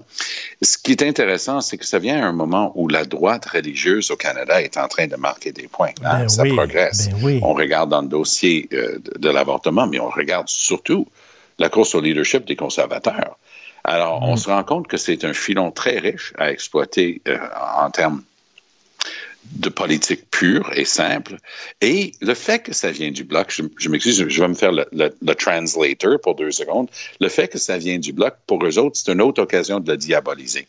Ce 0.62 0.78
qui 0.78 0.92
est 0.92 1.02
intéressant, 1.02 1.60
c'est 1.60 1.76
que 1.76 1.84
ça 1.84 1.98
vient 1.98 2.22
à 2.22 2.26
un 2.26 2.32
moment 2.32 2.72
où 2.76 2.86
la 2.88 3.04
droite 3.04 3.46
religieuse 3.46 4.10
au 4.12 4.16
Canada 4.16 4.62
est 4.62 4.76
en 4.76 4.86
train 4.86 5.08
de 5.08 5.16
marquer 5.16 5.50
des 5.52 5.66
points. 5.66 5.90
hein. 6.04 6.20
Ben 6.20 6.28
ça 6.28 6.42
oui, 6.42 6.54
progresse. 6.54 7.08
ben 7.10 7.16
oui. 7.22 7.40
On 7.42 7.52
regarde 7.52 7.90
dans 7.90 8.02
le 8.02 8.08
dossier 8.08 8.68
euh, 8.72 8.98
de, 9.00 9.18
de 9.18 9.28
l'avortement, 9.28 9.86
mais 9.88 9.98
on 9.98 10.08
regarde 10.08 10.48
surtout 10.48 11.06
la 11.58 11.68
course 11.68 11.94
au 11.96 12.00
leadership 12.00 12.44
des 12.46 12.56
conservateurs. 12.56 13.36
Alors, 13.84 14.20
Mm. 14.20 14.24
on 14.30 14.36
se 14.36 14.48
rend 14.48 14.62
compte 14.64 14.86
que 14.86 14.96
c'est 14.96 15.24
un 15.24 15.32
filon 15.34 15.72
très 15.72 15.98
riche 15.98 16.32
à 16.38 16.52
exploiter 16.52 17.20
euh, 17.26 17.38
en 17.82 17.90
termes 17.90 18.22
de 19.52 19.68
politique 19.68 20.30
pure 20.30 20.70
et 20.74 20.84
simple. 20.84 21.36
Et 21.80 22.12
le 22.20 22.34
fait 22.34 22.60
que 22.60 22.72
ça 22.72 22.90
vient 22.90 23.10
du 23.10 23.24
bloc, 23.24 23.50
je, 23.50 23.88
m'excuse, 23.88 24.26
je 24.28 24.40
vais 24.40 24.48
me 24.48 24.54
faire 24.54 24.72
le, 24.72 24.86
le- 24.92 25.14
le 25.20 25.34
translator 25.34 26.20
pour 26.20 26.34
deux 26.34 26.50
secondes. 26.52 26.88
Le 27.20 27.28
fait 27.28 27.48
que 27.48 27.58
ça 27.58 27.78
vient 27.78 27.98
du 27.98 28.12
bloc, 28.12 28.34
pour 28.46 28.64
eux 28.64 28.78
autres, 28.78 28.96
c'est 28.96 29.12
une 29.12 29.20
autre 29.20 29.42
occasion 29.42 29.80
de 29.80 29.90
le 29.90 29.96
diaboliser. 29.96 30.68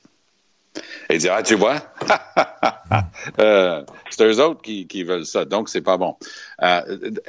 Et 1.11 1.17
dire, 1.17 1.33
ah, 1.35 1.41
tu 1.41 1.55
vois, 1.55 1.77
euh, 3.39 3.83
c'est 4.11 4.25
eux 4.25 4.39
autres 4.39 4.61
qui, 4.61 4.85
qui 4.85 5.03
veulent 5.03 5.25
ça, 5.25 5.43
donc 5.43 5.67
c'est 5.67 5.81
pas 5.81 5.97
bon. 5.97 6.15
Euh, 6.61 6.81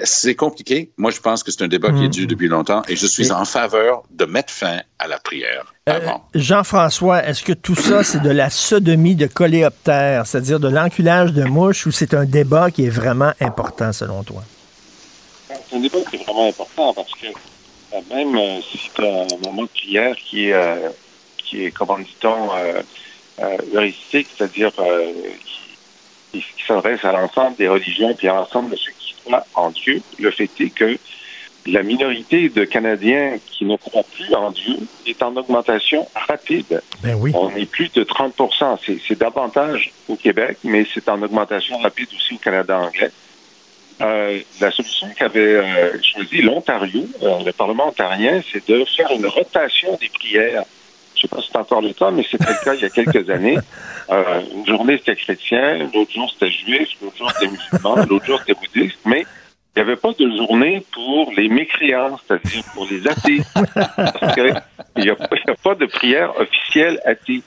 c'est 0.04 0.34
compliqué. 0.34 0.90
Moi, 0.98 1.10
je 1.10 1.20
pense 1.20 1.42
que 1.42 1.50
c'est 1.50 1.62
un 1.62 1.68
débat 1.68 1.90
qui 1.90 2.04
est 2.04 2.08
dû 2.08 2.26
depuis 2.26 2.48
longtemps 2.48 2.82
et 2.88 2.96
je 2.96 3.06
suis 3.06 3.32
en 3.32 3.46
faveur 3.46 4.02
de 4.10 4.26
mettre 4.26 4.52
fin 4.52 4.80
à 4.98 5.08
la 5.08 5.18
prière 5.18 5.72
Euh, 5.88 5.96
avant. 5.96 6.24
Jean-François, 6.34 7.24
est-ce 7.24 7.42
que 7.42 7.54
tout 7.54 7.74
ça, 7.74 8.04
c'est 8.04 8.20
de 8.20 8.30
la 8.30 8.50
sodomie 8.50 9.14
de 9.14 9.26
coléoptère, 9.26 10.26
c'est-à-dire 10.26 10.60
de 10.60 10.68
l'enculage 10.68 11.32
de 11.32 11.44
mouches, 11.44 11.86
ou 11.86 11.90
c'est 11.90 12.12
un 12.12 12.26
débat 12.26 12.70
qui 12.70 12.84
est 12.84 12.90
vraiment 12.90 13.32
important 13.40 13.94
selon 13.94 14.22
toi? 14.24 14.42
C'est 15.48 15.76
un 15.76 15.80
débat 15.80 15.98
qui 16.10 16.16
est 16.16 16.24
vraiment 16.24 16.48
important 16.48 16.92
parce 16.92 17.12
que 17.12 17.28
euh, 17.28 18.00
même 18.10 18.36
euh, 18.36 18.60
si 18.60 18.78
tu 18.94 19.02
as 19.04 19.22
un 19.22 19.26
moment 19.42 19.62
de 19.62 19.68
prière 19.68 20.14
qui 20.16 20.48
est, 20.48 20.52
euh, 20.52 20.90
qui 21.38 21.64
est 21.64 21.70
comment 21.70 21.98
dit-on, 21.98 22.50
heuristique, 23.74 24.28
c'est-à-dire 24.36 24.70
euh, 24.78 25.12
qui, 26.32 26.40
qui 26.40 26.64
s'adresse 26.66 27.04
à 27.04 27.12
l'ensemble 27.12 27.56
des 27.56 27.68
religions 27.68 28.14
puis 28.14 28.28
à 28.28 28.34
l'ensemble 28.34 28.70
de 28.70 28.76
ceux 28.76 28.92
qui 28.98 29.14
croient 29.24 29.46
en 29.54 29.70
Dieu, 29.70 30.02
le 30.18 30.30
fait 30.30 30.50
est 30.60 30.70
que 30.70 30.98
la 31.66 31.82
minorité 31.82 32.48
de 32.48 32.64
Canadiens 32.64 33.36
qui 33.46 33.64
ne 33.64 33.76
croient 33.76 34.04
plus 34.14 34.34
en 34.34 34.50
Dieu 34.50 34.76
est 35.06 35.22
en 35.22 35.36
augmentation 35.36 36.06
rapide. 36.14 36.82
Ben 37.02 37.14
oui. 37.14 37.32
On 37.34 37.54
est 37.54 37.66
plus 37.66 37.92
de 37.92 38.02
30 38.02 38.34
C'est 38.84 38.98
c'est 39.06 39.18
davantage 39.18 39.92
au 40.08 40.16
Québec, 40.16 40.58
mais 40.64 40.86
c'est 40.92 41.08
en 41.08 41.20
augmentation 41.22 41.78
rapide 41.78 42.08
aussi 42.16 42.34
au 42.34 42.38
Canada 42.38 42.78
anglais. 42.78 43.10
Euh, 44.00 44.40
la 44.60 44.70
solution 44.70 45.08
qu'avait 45.14 45.56
euh, 45.56 45.98
choisi 46.02 46.40
l'Ontario, 46.40 47.06
euh, 47.22 47.44
le 47.44 47.52
Parlement 47.52 47.88
ontarien, 47.88 48.40
c'est 48.50 48.66
de 48.66 48.82
faire 48.84 49.10
une 49.10 49.26
rotation 49.26 49.98
des 50.00 50.08
prières. 50.08 50.64
Je 51.20 51.26
sais 51.26 51.36
pas 51.36 51.42
si 51.42 51.50
c'est 51.52 51.58
encore 51.58 51.82
le 51.82 51.92
cas, 51.92 52.10
mais 52.10 52.22
c'était 52.22 52.46
le 52.48 52.64
cas 52.64 52.74
il 52.74 52.80
y 52.80 52.84
a 52.86 52.88
quelques 52.90 53.28
années. 53.36 53.58
Euh, 54.10 54.40
une 54.54 54.66
journée, 54.66 54.96
c'était 54.96 55.16
chrétien, 55.16 55.78
l'autre 55.92 56.10
jour, 56.12 56.30
c'était 56.32 56.50
juif, 56.50 56.88
l'autre 57.02 57.18
jour, 57.18 57.30
c'était 57.32 57.52
musulman, 57.52 57.96
l'autre 58.08 58.24
jour, 58.24 58.38
c'était 58.38 58.54
bouddhiste, 58.58 59.00
mais 59.04 59.26
il 59.76 59.82
n'y 59.82 59.82
avait 59.82 59.96
pas 59.96 60.12
de 60.18 60.30
journée 60.36 60.82
pour 60.92 61.30
les 61.36 61.48
mécréants, 61.48 62.18
c'est-à-dire 62.26 62.64
pour 62.74 62.86
les 62.90 63.06
athées. 63.06 63.40
Parce 63.74 64.34
qu'il 64.34 64.54
n'y 64.96 65.10
a, 65.10 65.16
pas 65.62 65.74
de 65.74 65.86
prière 65.86 66.34
officielle 66.40 67.00
athée. 67.04 67.42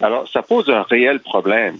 Alors, 0.00 0.28
ça 0.28 0.42
pose 0.42 0.70
un 0.70 0.82
réel 0.82 1.18
problème. 1.20 1.76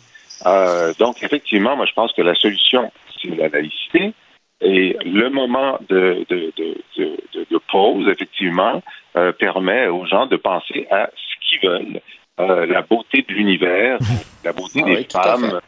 Euh, 0.47 0.93
donc, 0.99 1.23
effectivement, 1.23 1.77
moi, 1.77 1.87
je 1.87 1.93
pense 1.95 2.13
que 2.13 2.23
la 2.23 2.35
solution, 2.35 2.91
c'est 3.23 3.35
la 3.37 3.49
laïcité. 3.49 4.13
Et 4.61 4.97
le 5.05 5.29
moment 5.31 5.79
de, 5.89 6.25
de, 6.29 6.53
de, 6.57 6.75
de, 6.97 7.17
de- 7.35 7.47
de 7.51 7.61
pause, 7.71 8.09
effectivement, 8.09 8.83
euh, 9.17 9.33
permet 9.33 9.87
aux 9.89 10.05
gens 10.07 10.27
de 10.27 10.37
penser 10.37 10.87
à 10.91 11.09
qu'ils 11.49 11.61
veulent. 11.69 12.01
Euh, 12.39 12.67
la 12.67 12.83
beauté 12.83 13.25
de 13.27 13.33
l'univers, 13.33 13.99
la 14.45 14.53
beauté 14.53 14.81
Ah 14.85 14.89
des 14.89 14.97
oui, 14.97 15.07
femmes, 15.11 15.61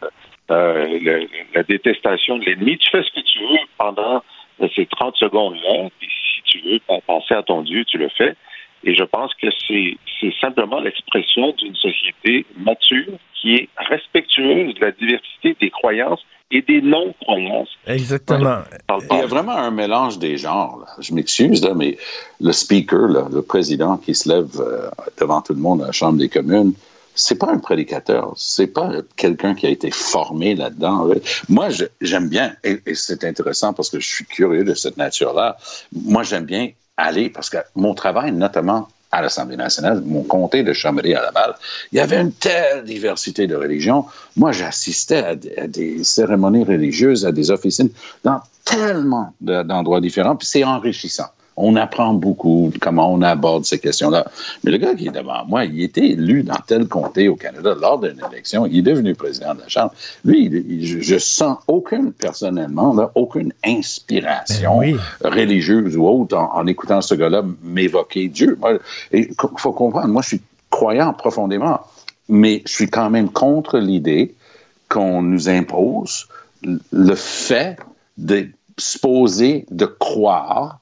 euh, 0.51 0.99
le- 1.01 1.29
la 1.55 1.63
détestation 1.63 2.39
de 2.39 2.45
l'ennemi. 2.45 2.77
Tu 2.79 2.91
fais 2.91 3.03
ce 3.03 3.11
que 3.13 3.25
tu 3.25 3.39
veux 3.41 3.59
pendant 3.79 4.23
euh, 4.61 4.69
ces 4.75 4.87
30 4.87 5.17
secondes-là. 5.17 5.89
Puis 5.99 6.09
si 6.37 6.43
tu 6.45 6.61
veux 6.69 6.79
penser 7.07 7.35
à 7.35 7.43
ton 7.43 7.63
Dieu, 7.63 7.85
tu 7.85 7.97
le 7.99 8.09
fais. 8.11 8.35
Et 8.85 8.95
je 8.95 9.03
pense 9.03 9.33
que 9.35 9.49
c'est 9.67 9.97
simplement 10.41 10.79
l'expression 10.81 11.53
d'une 11.53 11.75
société 11.75 12.47
mature 12.57 13.13
qui 13.35 13.55
est 13.57 13.69
respectueuse 13.77 14.75
de 14.75 14.81
la 14.81 14.93
diversité 14.93 15.57
des 15.61 15.71
croyances 15.71 16.25
et 16.50 16.62
des 16.62 16.81
non-croyances. 16.81 17.69
Exactement. 17.87 18.61
Il 19.11 19.17
y 19.17 19.21
a 19.21 19.26
vraiment 19.26 19.52
un 19.57 19.71
mélange 19.71 20.19
des 20.19 20.38
genres. 20.38 20.78
là. 20.81 20.93
Je 20.99 21.12
m'excuse, 21.12 21.62
là, 21.62 21.75
mais 21.75 21.99
le 22.40 22.52
speaker, 22.52 23.09
là, 23.09 23.28
le 23.31 23.43
président 23.43 23.99
qui 23.99 24.14
se 24.14 24.28
lève 24.28 24.49
euh, 24.61 24.88
devant 25.21 25.43
tout 25.43 25.52
le 25.55 25.61
monde 25.61 25.83
à 25.83 25.87
la 25.87 25.93
Chambre 25.93 26.19
des 26.19 26.28
communes, 26.31 26.73
c'est 27.14 27.38
pas 27.38 27.50
un 27.50 27.59
prédicateur, 27.59 28.33
c'est 28.37 28.69
pas 28.69 28.90
quelqu'un 29.17 29.55
qui 29.55 29.67
a 29.67 29.71
été 29.71 29.90
formé 29.90 30.55
là-dedans. 30.55 31.09
Moi, 31.49 31.69
je- 31.71 31.85
j'aime 32.00 32.28
bien, 32.28 32.55
et, 32.64 32.78
et 32.87 32.95
c'est 32.95 33.25
intéressant 33.25 33.73
parce 33.75 33.90
que 33.90 33.99
je 34.00 34.07
suis 34.07 34.25
curieux 34.25 34.64
de 34.64 34.75
cette 34.75 34.97
nature-là. 34.97 35.57
Moi, 35.93 36.23
j'aime 36.23 36.45
bien 36.45 36.71
aller 36.97 37.28
parce 37.28 37.50
que 37.50 37.59
mon 37.75 37.93
travail, 37.95 38.33
notamment 38.33 38.88
à 39.11 39.23
l'Assemblée 39.23 39.57
nationale, 39.57 40.03
mon 40.05 40.23
comté 40.23 40.62
de 40.62 40.73
Chambéry 40.73 41.15
à 41.15 41.23
Laval, 41.23 41.55
il 41.93 41.97
y 41.97 42.00
avait 42.00 42.21
une 42.21 42.33
telle 42.33 42.85
diversité 42.85 43.47
de 43.47 43.57
religions. 43.57 44.05
Moi, 44.37 44.53
j'assistais 44.53 45.25
à, 45.25 45.35
des- 45.35 45.57
à 45.57 45.67
des 45.67 46.05
cérémonies 46.05 46.65
religieuses, 46.65 47.25
à 47.25 47.33
des 47.33 47.50
officines 47.50 47.88
dans 48.25 48.41
tellement 48.65 49.33
de- 49.41 49.62
d'endroits 49.62 50.00
différents, 50.03 50.37
puis 50.37 50.47
c'est 50.47 50.65
enrichissant. 50.65 51.29
On 51.61 51.77
apprend 51.77 52.15
beaucoup 52.15 52.71
comment 52.81 53.12
on 53.12 53.21
aborde 53.23 53.65
ces 53.65 53.79
questions-là. 53.79 54.27
Mais 54.65 54.71
le 54.71 54.79
gars 54.79 54.95
qui 54.95 55.09
est 55.09 55.11
devant 55.12 55.45
moi, 55.47 55.65
il 55.65 55.83
était 55.83 56.07
élu 56.11 56.43
dans 56.45 56.59
tel 56.67 56.87
comté 56.87 57.29
au 57.29 57.37
Canada 57.37 57.75
lors 57.81 57.99
d'une 57.99 58.21
élection. 58.33 58.65
Il 58.67 58.79
est 58.79 58.83
devenu 58.83 59.15
président 59.15 59.55
de 59.55 59.61
la 59.61 59.69
Chambre. 59.69 59.93
Lui, 60.25 60.47
il- 60.47 60.87
je, 60.87 61.00
je 61.00 61.19
sens 61.19 61.59
aucune, 61.67 62.12
personnellement, 62.12 62.95
là, 62.95 63.11
aucune 63.15 63.53
inspiration 63.65 64.79
Ben 64.81 64.95
oui. 64.95 64.97
religieuse 65.23 65.97
ou 65.97 66.07
autre 66.07 66.37
en, 66.37 66.55
en 66.55 66.67
écoutant 66.67 67.00
ce 67.00 67.15
gars-là 67.15 67.43
m'évoquer 67.62 68.29
Dieu. 68.29 68.59
Il 69.12 69.29
faut 69.57 69.73
comprendre, 69.73 70.09
moi, 70.09 70.23
je 70.23 70.29
suis 70.29 70.43
croyant 70.71 71.12
profondément, 71.12 71.81
mais 72.29 72.62
je 72.67 72.73
suis 72.73 72.88
quand 72.88 73.11
même 73.11 73.31
contre 73.31 73.79
l'idée 73.79 74.35
qu'on 74.88 75.23
nous 75.23 75.49
impose 75.49 76.29
le 76.93 77.15
fait 77.15 77.77
de 78.17 78.49
se 78.77 78.99
poser, 78.99 79.67
de 79.71 79.87
croire 79.87 80.79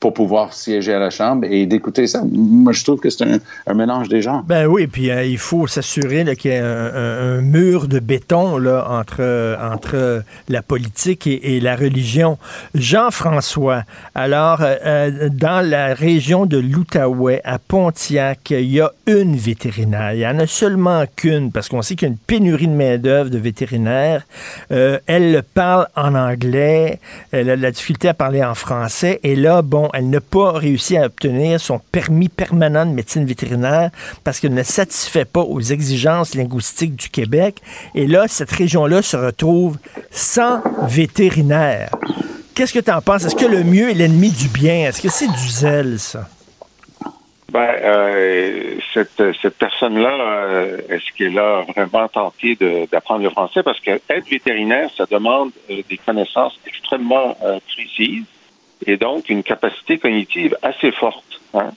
pour 0.00 0.14
pouvoir 0.14 0.54
siéger 0.54 0.94
à 0.94 0.98
la 0.98 1.10
Chambre 1.10 1.46
et 1.48 1.66
d'écouter 1.66 2.06
ça. 2.06 2.22
Moi, 2.32 2.72
je 2.72 2.82
trouve 2.82 3.00
que 3.00 3.10
c'est 3.10 3.26
un, 3.66 3.74
mélange 3.74 4.08
des 4.08 4.22
gens. 4.22 4.42
Ben 4.46 4.66
oui, 4.66 4.86
puis 4.86 5.10
euh, 5.10 5.24
il 5.24 5.36
faut 5.36 5.66
s'assurer 5.66 6.24
qu'il 6.36 6.50
y 6.50 6.54
ait 6.54 6.58
un, 6.58 7.42
mur 7.42 7.86
de 7.86 8.00
béton 8.00 8.56
là, 8.56 8.86
entre, 8.88 9.56
entre 9.60 10.22
la 10.48 10.62
politique 10.62 11.26
et, 11.26 11.60
la 11.60 11.76
religion. 11.76 12.38
Jean-François, 12.74 13.82
alors, 14.14 14.62
euh, 14.62 14.76
euh, 14.86 15.28
dans 15.28 15.66
la 15.66 15.92
région 15.92 16.46
de 16.46 16.56
l'Outaouais, 16.56 17.42
à 17.44 17.58
Pontiac, 17.58 18.50
il 18.50 18.72
y 18.72 18.80
a 18.80 18.92
une 19.06 19.36
vétérinaire. 19.36 20.14
Il 20.14 20.18
n'y 20.18 20.26
en 20.26 20.38
a 20.38 20.46
seulement 20.46 21.04
qu'une, 21.14 21.52
parce 21.52 21.68
qu'on 21.68 21.82
sait 21.82 21.94
qu'il 21.94 22.08
y 22.08 22.10
a 22.10 22.12
une 22.12 22.18
pénurie 22.18 22.68
de 22.68 22.72
main-d'œuvre 22.72 23.28
de 23.28 23.38
vétérinaires. 23.38 24.26
elle 24.70 25.42
parle 25.52 25.88
en 25.94 26.14
anglais, 26.14 27.00
elle 27.32 27.50
a 27.50 27.56
de 27.56 27.62
la 27.62 27.70
difficulté 27.70 28.08
à 28.08 28.14
parler 28.14 28.42
en 28.42 28.54
français, 28.54 29.20
et 29.22 29.36
là, 29.36 29.60
bon, 29.60 29.89
elle 29.94 30.10
n'a 30.10 30.20
pas 30.20 30.52
réussi 30.52 30.96
à 30.96 31.06
obtenir 31.06 31.60
son 31.60 31.78
permis 31.78 32.28
permanent 32.28 32.86
de 32.86 32.92
médecine 32.92 33.24
vétérinaire 33.24 33.90
parce 34.24 34.40
qu'elle 34.40 34.54
ne 34.54 34.62
satisfait 34.62 35.24
pas 35.24 35.40
aux 35.40 35.60
exigences 35.60 36.34
linguistiques 36.34 36.96
du 36.96 37.08
Québec. 37.08 37.56
Et 37.94 38.06
là, 38.06 38.26
cette 38.28 38.50
région-là 38.50 39.02
se 39.02 39.16
retrouve 39.16 39.78
sans 40.10 40.62
vétérinaire. 40.82 41.90
Qu'est-ce 42.54 42.74
que 42.74 42.80
tu 42.80 42.90
en 42.90 43.00
penses? 43.00 43.24
Est-ce 43.24 43.36
que 43.36 43.46
le 43.46 43.64
mieux 43.64 43.90
est 43.90 43.94
l'ennemi 43.94 44.30
du 44.30 44.48
bien? 44.48 44.88
Est-ce 44.88 45.00
que 45.00 45.08
c'est 45.08 45.28
du 45.28 45.48
zèle, 45.48 45.98
ça? 45.98 46.28
Ben, 47.52 47.74
euh, 47.82 48.76
cette, 48.94 49.22
cette 49.42 49.58
personne-là, 49.58 50.12
euh, 50.12 50.80
est-ce 50.88 51.12
qu'elle 51.16 51.36
a 51.38 51.62
vraiment 51.74 52.06
tenté 52.06 52.56
d'apprendre 52.90 53.24
le 53.24 53.30
français? 53.30 53.62
Parce 53.64 53.80
que 53.80 53.90
être 53.90 54.28
vétérinaire, 54.30 54.88
ça 54.96 55.04
demande 55.10 55.50
euh, 55.68 55.82
des 55.88 55.96
connaissances 55.96 56.58
extrêmement 56.66 57.36
précises 57.66 58.24
et 58.86 58.96
donc 58.96 59.28
une 59.28 59.42
capacité 59.42 59.98
cognitive 59.98 60.56
assez 60.62 60.92
forte. 60.92 61.40
Hein. 61.54 61.70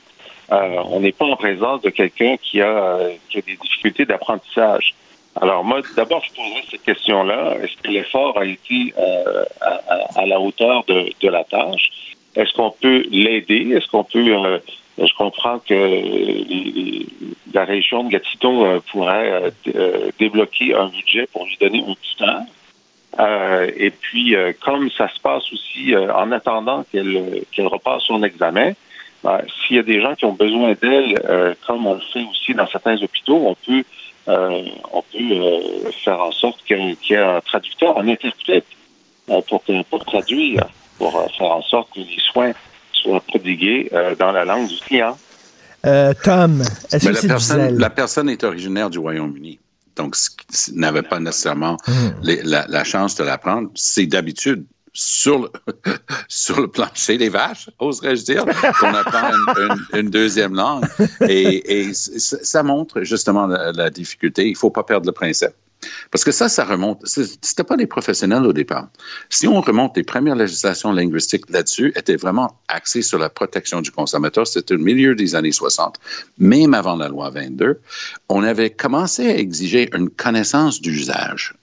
Euh, 0.51 0.81
on 0.85 0.99
n'est 0.99 1.11
pas 1.11 1.25
en 1.25 1.35
présence 1.35 1.81
de 1.81 1.89
quelqu'un 1.89 2.35
qui 2.37 2.61
a, 2.61 2.99
qui 3.29 3.37
a 3.39 3.41
des 3.41 3.55
difficultés 3.55 4.05
d'apprentissage. 4.05 4.95
Alors 5.41 5.63
moi, 5.63 5.81
d'abord, 5.95 6.23
je 6.23 6.29
poserais 6.29 6.63
cette 6.69 6.83
question-là. 6.83 7.55
Est-ce 7.61 7.75
que 7.81 7.87
l'effort 7.89 8.37
a 8.37 8.45
été 8.45 8.93
euh, 8.97 9.43
à, 9.61 10.19
à, 10.21 10.25
la 10.25 10.39
hauteur 10.39 10.83
de, 10.85 11.11
de 11.19 11.29
la 11.29 11.43
tâche? 11.43 11.89
Est-ce 12.35 12.53
qu'on 12.53 12.71
peut 12.71 13.05
l'aider? 13.09 13.73
Est-ce 13.75 13.87
qu'on 13.87 14.03
peut... 14.03 14.19
Euh, 14.19 14.59
je 14.97 15.13
comprends 15.17 15.57
que 15.57 15.73
les, 15.73 17.07
la 17.53 17.65
région 17.65 18.03
de 18.03 18.09
Gatineau 18.11 18.65
euh, 18.65 18.79
pourrait 18.91 19.51
euh, 19.75 20.11
débloquer 20.19 20.75
un 20.75 20.87
budget 20.87 21.27
pour 21.31 21.45
lui 21.45 21.57
donner 21.59 21.83
un 21.87 21.95
tuteur. 22.01 22.41
Euh, 23.19 23.69
et 23.75 23.91
puis, 23.91 24.35
euh, 24.35 24.53
comme 24.63 24.89
ça 24.91 25.07
se 25.13 25.19
passe 25.19 25.43
aussi 25.53 25.93
euh, 25.93 26.11
en 26.13 26.31
attendant 26.31 26.83
qu'elle 26.91 27.43
qu'elle 27.51 27.67
repasse 27.67 28.03
son 28.03 28.23
examen, 28.23 28.71
ben, 29.23 29.39
s'il 29.47 29.75
y 29.75 29.79
a 29.79 29.83
des 29.83 30.01
gens 30.01 30.15
qui 30.15 30.25
ont 30.25 30.33
besoin 30.33 30.73
d'elle, 30.81 31.55
comme 31.65 31.85
on 31.85 31.93
le 31.93 32.01
fait 32.11 32.25
aussi 32.29 32.53
dans 32.53 32.67
certains 32.67 33.01
hôpitaux, 33.01 33.47
on 33.47 33.55
peut 33.55 33.83
on 34.27 35.03
peut 35.11 35.91
faire 36.03 36.19
en 36.19 36.31
sorte 36.31 36.61
qu'il 36.65 36.97
y 37.09 37.13
ait 37.13 37.17
un 37.17 37.39
traducteur, 37.41 37.97
un 37.97 38.07
interprète 38.07 38.65
pour, 39.25 39.63
pour 39.89 40.05
traduire, 40.05 40.65
pour 40.97 41.11
faire 41.37 41.51
en 41.51 41.61
sorte 41.61 41.93
que 41.93 41.99
les 41.99 42.19
soins 42.19 42.51
soient 42.91 43.21
prodigués 43.21 43.89
dans 44.19 44.33
la 44.33 44.43
langue 44.43 44.67
du 44.67 44.77
client. 44.79 45.17
Tom, 45.83 46.61
est-ce 46.91 47.07
que 47.07 47.13
la, 47.13 47.21
personne, 47.21 47.77
la 47.77 47.89
personne 47.89 48.29
est 48.29 48.43
originaire 48.43 48.89
du 48.89 48.99
Royaume-Uni 48.99 49.59
donc 49.95 50.15
n'avait 50.73 51.03
pas 51.03 51.19
nécessairement 51.19 51.77
hmm. 51.87 52.23
la, 52.23 52.83
chance 52.83 53.15
de 53.15 53.23
l'apprendre. 53.23 53.69
C'est 53.75 54.05
d'habitude 54.05 54.65
sur 54.93 55.39
le, 55.39 55.49
sur 56.27 56.61
le 56.61 56.67
plancher 56.67 57.17
des 57.17 57.29
vaches, 57.29 57.69
oserais-je 57.79 58.23
dire, 58.23 58.45
qu'on 58.79 58.93
apprend 58.93 59.31
une, 59.93 60.09
deuxième 60.09 60.53
langue. 60.53 60.85
Et, 61.27 61.91
ça 61.93 62.63
montre 62.63 63.01
justement 63.01 63.47
la, 63.47 63.71
la 63.71 63.89
difficulté. 63.89 64.45
Il 64.45 64.51
ne 64.51 64.57
faut 64.57 64.71
pas 64.71 64.83
perdre 64.83 65.07
le 65.07 65.13
principe. 65.13 65.53
Parce 66.11 66.23
que 66.23 66.31
ça, 66.31 66.49
ça 66.49 66.65
remonte. 66.65 67.05
C'était 67.05 67.63
pas 67.63 67.77
des 67.77 67.87
professionnels 67.87 68.45
au 68.45 68.53
départ. 68.53 68.87
Si 69.29 69.47
on 69.47 69.61
remonte, 69.61 69.97
les 69.97 70.03
premières 70.03 70.35
législations 70.35 70.91
linguistiques 70.91 71.49
là-dessus 71.49 71.93
étaient 71.95 72.15
vraiment 72.15 72.59
axées 72.67 73.01
sur 73.01 73.19
la 73.19 73.29
protection 73.29 73.81
du 73.81 73.91
consommateur. 73.91 74.47
C'était 74.47 74.75
au 74.75 74.79
milieu 74.79 75.15
des 75.15 75.35
années 75.35 75.51
60, 75.51 75.99
même 76.37 76.73
avant 76.73 76.95
la 76.95 77.07
loi 77.07 77.29
22. 77.29 77.79
On 78.29 78.43
avait 78.43 78.69
commencé 78.69 79.27
à 79.27 79.37
exiger 79.37 79.89
une 79.95 80.09
connaissance 80.09 80.81
d'usage 80.81 81.53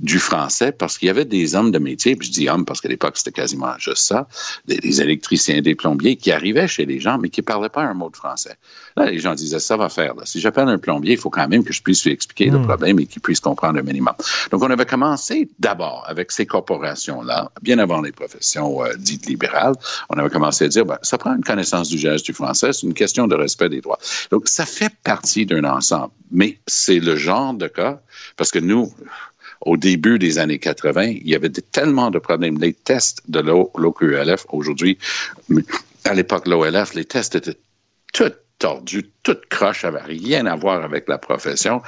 du 0.00 0.18
français 0.18 0.70
parce 0.72 0.96
qu'il 0.96 1.06
y 1.06 1.10
avait 1.10 1.24
des 1.24 1.54
hommes 1.54 1.70
de 1.70 1.78
métier, 1.78 2.14
puis 2.14 2.28
je 2.28 2.32
dis 2.32 2.48
hommes 2.48 2.64
parce 2.64 2.80
qu'à 2.80 2.88
l'époque 2.88 3.16
c'était 3.16 3.32
quasiment 3.32 3.76
juste 3.78 4.04
ça, 4.04 4.28
des, 4.66 5.00
électriciens, 5.00 5.60
des 5.60 5.74
plombiers 5.74 6.16
qui 6.16 6.30
arrivaient 6.30 6.68
chez 6.68 6.86
les 6.86 7.00
gens 7.00 7.18
mais 7.18 7.30
qui 7.30 7.42
parlaient 7.42 7.68
pas 7.68 7.82
un 7.82 7.94
mot 7.94 8.08
de 8.10 8.16
français. 8.16 8.56
Là, 8.96 9.10
les 9.10 9.18
gens 9.18 9.34
disaient 9.34 9.58
ça 9.58 9.76
va 9.76 9.88
faire. 9.88 10.14
Là. 10.14 10.22
Si 10.24 10.40
j'appelle 10.40 10.68
un 10.68 10.78
plombier, 10.78 11.12
il 11.12 11.18
faut 11.18 11.30
quand 11.30 11.48
même 11.48 11.64
que 11.64 11.72
je 11.72 11.82
puisse 11.82 12.04
lui 12.04 12.12
expliquer 12.12 12.46
le 12.46 12.58
hmm. 12.58 12.66
problème 12.66 13.00
et 13.00 13.06
qu'il 13.06 13.22
puisse 13.22 13.40
comprendre 13.40 13.78
un 13.78 13.82
minimum. 13.82 14.14
Donc 14.50 14.62
on 14.62 14.70
avait 14.70 14.86
commencé 14.86 15.48
d'abord 15.58 16.04
avec 16.06 16.30
ces 16.30 16.46
corporations 16.46 17.22
là, 17.22 17.50
bien 17.62 17.78
avant 17.78 18.00
les 18.00 18.12
professions 18.12 18.84
euh, 18.84 18.94
dites 18.96 19.26
libérales, 19.26 19.74
on 20.10 20.18
avait 20.18 20.30
commencé 20.30 20.66
à 20.66 20.68
dire 20.68 20.86
ben, 20.86 20.98
ça 21.02 21.18
prend 21.18 21.34
une 21.34 21.44
connaissance 21.44 21.88
du 21.88 21.98
geste 21.98 22.26
du 22.26 22.32
français, 22.32 22.72
c'est 22.72 22.86
une 22.86 22.94
question 22.94 23.26
de 23.26 23.34
respect 23.34 23.68
des 23.68 23.80
droits. 23.80 23.98
Donc 24.30 24.48
ça 24.48 24.64
fait 24.64 24.92
partie 25.02 25.44
d'un 25.44 25.64
ensemble, 25.64 26.12
mais 26.30 26.58
c'est 26.66 27.00
le 27.00 27.16
genre 27.16 27.54
de 27.54 27.66
cas 27.66 28.00
parce 28.36 28.50
que 28.50 28.58
nous 28.58 28.92
au 29.60 29.76
début 29.76 30.18
des 30.18 30.38
années 30.38 30.58
80, 30.58 31.02
il 31.06 31.28
y 31.28 31.34
avait 31.34 31.50
tellement 31.50 32.10
de 32.10 32.18
problèmes. 32.18 32.58
Les 32.58 32.72
tests 32.72 33.22
de 33.28 33.40
l'OQLF 33.40 34.46
aujourd'hui, 34.50 34.98
à 36.04 36.14
l'époque 36.14 36.46
l'OLF, 36.46 36.94
les 36.94 37.04
tests 37.04 37.34
étaient 37.34 37.58
tout 38.12 38.32
tordu, 38.58 39.10
toute 39.22 39.46
croche, 39.48 39.84
avait 39.84 40.02
rien 40.02 40.46
à 40.46 40.56
voir 40.56 40.82
avec 40.82 41.08
la 41.08 41.18
profession. 41.18 41.80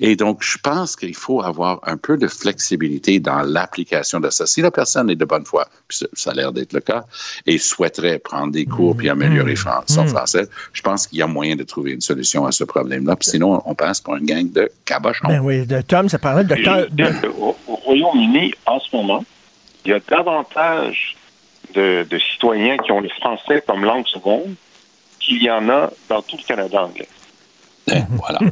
Et 0.00 0.16
donc, 0.16 0.42
je 0.42 0.58
pense 0.58 0.96
qu'il 0.96 1.14
faut 1.14 1.42
avoir 1.42 1.80
un 1.84 1.96
peu 1.96 2.16
de 2.16 2.26
flexibilité 2.26 3.20
dans 3.20 3.42
l'application 3.42 4.18
de 4.18 4.30
ça. 4.30 4.46
Si 4.46 4.60
la 4.60 4.70
personne 4.70 5.10
est 5.10 5.16
de 5.16 5.24
bonne 5.24 5.44
foi, 5.44 5.68
puis 5.86 5.98
ça 6.12 6.30
a 6.30 6.34
l'air 6.34 6.52
d'être 6.52 6.72
le 6.72 6.80
cas, 6.80 7.04
et 7.46 7.58
souhaiterait 7.58 8.18
prendre 8.18 8.52
des 8.52 8.66
cours 8.66 8.96
puis 8.96 9.08
améliorer 9.08 9.54
mmh. 9.54 9.86
son 9.86 10.04
mmh. 10.04 10.08
français, 10.08 10.48
je 10.72 10.82
pense 10.82 11.06
qu'il 11.06 11.18
y 11.18 11.22
a 11.22 11.26
moyen 11.26 11.56
de 11.56 11.62
trouver 11.62 11.92
une 11.92 12.00
solution 12.00 12.46
à 12.46 12.52
ce 12.52 12.64
problème-là. 12.64 13.16
sinon, 13.20 13.62
on 13.64 13.74
passe 13.74 14.00
pour 14.00 14.16
une 14.16 14.26
gang 14.26 14.50
de 14.50 14.70
cabochons. 14.84 15.28
Ben 15.28 15.40
oui, 15.40 15.66
de 15.66 15.80
Tom, 15.82 16.08
ça 16.08 16.18
parlait 16.18 16.44
de... 16.44 17.28
Au, 17.38 17.56
Royaume-Uni, 17.66 18.54
en 18.66 18.80
ce 18.80 18.94
moment, 18.94 19.24
il 19.84 19.92
y 19.92 19.94
a 19.94 20.00
davantage 20.00 21.16
de 21.74 22.18
citoyens 22.32 22.76
qui 22.78 22.90
ont 22.90 23.00
le 23.00 23.08
français 23.08 23.62
comme 23.66 23.84
langue 23.84 24.06
seconde 24.06 24.56
qu'il 25.28 25.42
y 25.42 25.50
en 25.50 25.68
a 25.68 25.90
dans 26.08 26.22
tout 26.22 26.36
le 26.36 26.42
Canada 26.42 26.82
anglais. 26.82 27.08
Eh, 27.90 28.00
voilà. 28.10 28.40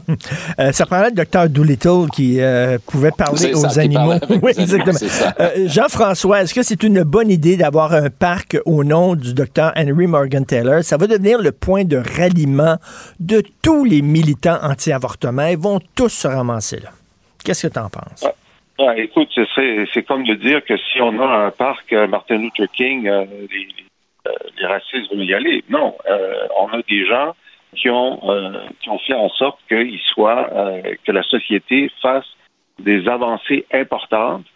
Euh, 0.59 0.73
ça 0.73 0.87
parlait 0.87 1.11
de 1.11 1.23
Dr. 1.23 1.51
Doolittle 1.51 2.09
qui 2.15 2.41
euh, 2.41 2.79
pouvait 2.87 3.11
parler 3.11 3.53
aux 3.55 3.79
animaux. 3.79 4.15
Oui, 4.43 4.53
exactement. 4.57 4.99
Euh, 5.39 5.69
Jean-François, 5.69 6.43
est-ce 6.43 6.55
que 6.55 6.63
c'est 6.63 6.83
une 6.83 7.03
bonne 7.03 7.31
idée 7.31 7.59
d'avoir 7.59 7.93
un 7.93 8.09
parc 8.09 8.57
au 8.65 8.85
nom 8.85 9.15
du 9.15 9.35
Dr. 9.35 9.73
Henry 9.77 10.07
Morgan 10.07 10.47
Taylor? 10.47 10.83
Ça 10.83 10.97
va 10.97 11.07
devenir 11.07 11.39
le 11.39 11.53
point 11.53 11.85
de 11.85 11.99
ralliement 11.99 12.77
de 13.21 13.43
tous 13.63 13.85
les 13.85 14.01
militants 14.01 14.59
anti-avortement. 14.63 15.47
Ils 15.49 15.59
vont 15.59 15.81
tous 15.95 16.09
se 16.09 16.27
ramasser 16.29 16.81
là. 16.81 16.91
Qu'est-ce 17.45 17.67
que 17.67 17.73
tu 17.73 17.79
en 17.79 17.91
penses? 17.91 18.25
Écoute, 18.97 19.29
c'est 19.93 20.03
comme 20.05 20.25
de 20.25 20.35
dire 20.35 20.65
que 20.65 20.77
si 20.77 21.01
on 21.03 21.21
a 21.21 21.47
un 21.47 21.51
parc 21.51 21.93
Martin 22.09 22.39
Luther 22.39 22.67
King, 22.73 23.03
les 23.05 23.11
euh, 23.11 23.86
les 24.59 24.67
racistes 24.67 25.13
vont 25.13 25.21
y 25.21 25.35
aller. 25.35 25.65
Non, 25.69 25.95
euh, 26.09 26.47
on 26.59 26.69
a 26.69 26.83
des 26.89 27.07
gens 27.07 27.35
qui 27.75 27.91
ont 27.91 28.21
euh, 28.31 28.53
fait 29.07 29.15
en 29.15 29.29
sorte 29.31 29.59
soit 30.15 30.51
que 31.05 31.13
la 31.13 31.23
société 31.23 31.91
fasse 32.01 32.27
des 32.79 33.07
avancées 33.09 33.67
importantes. 33.73 34.47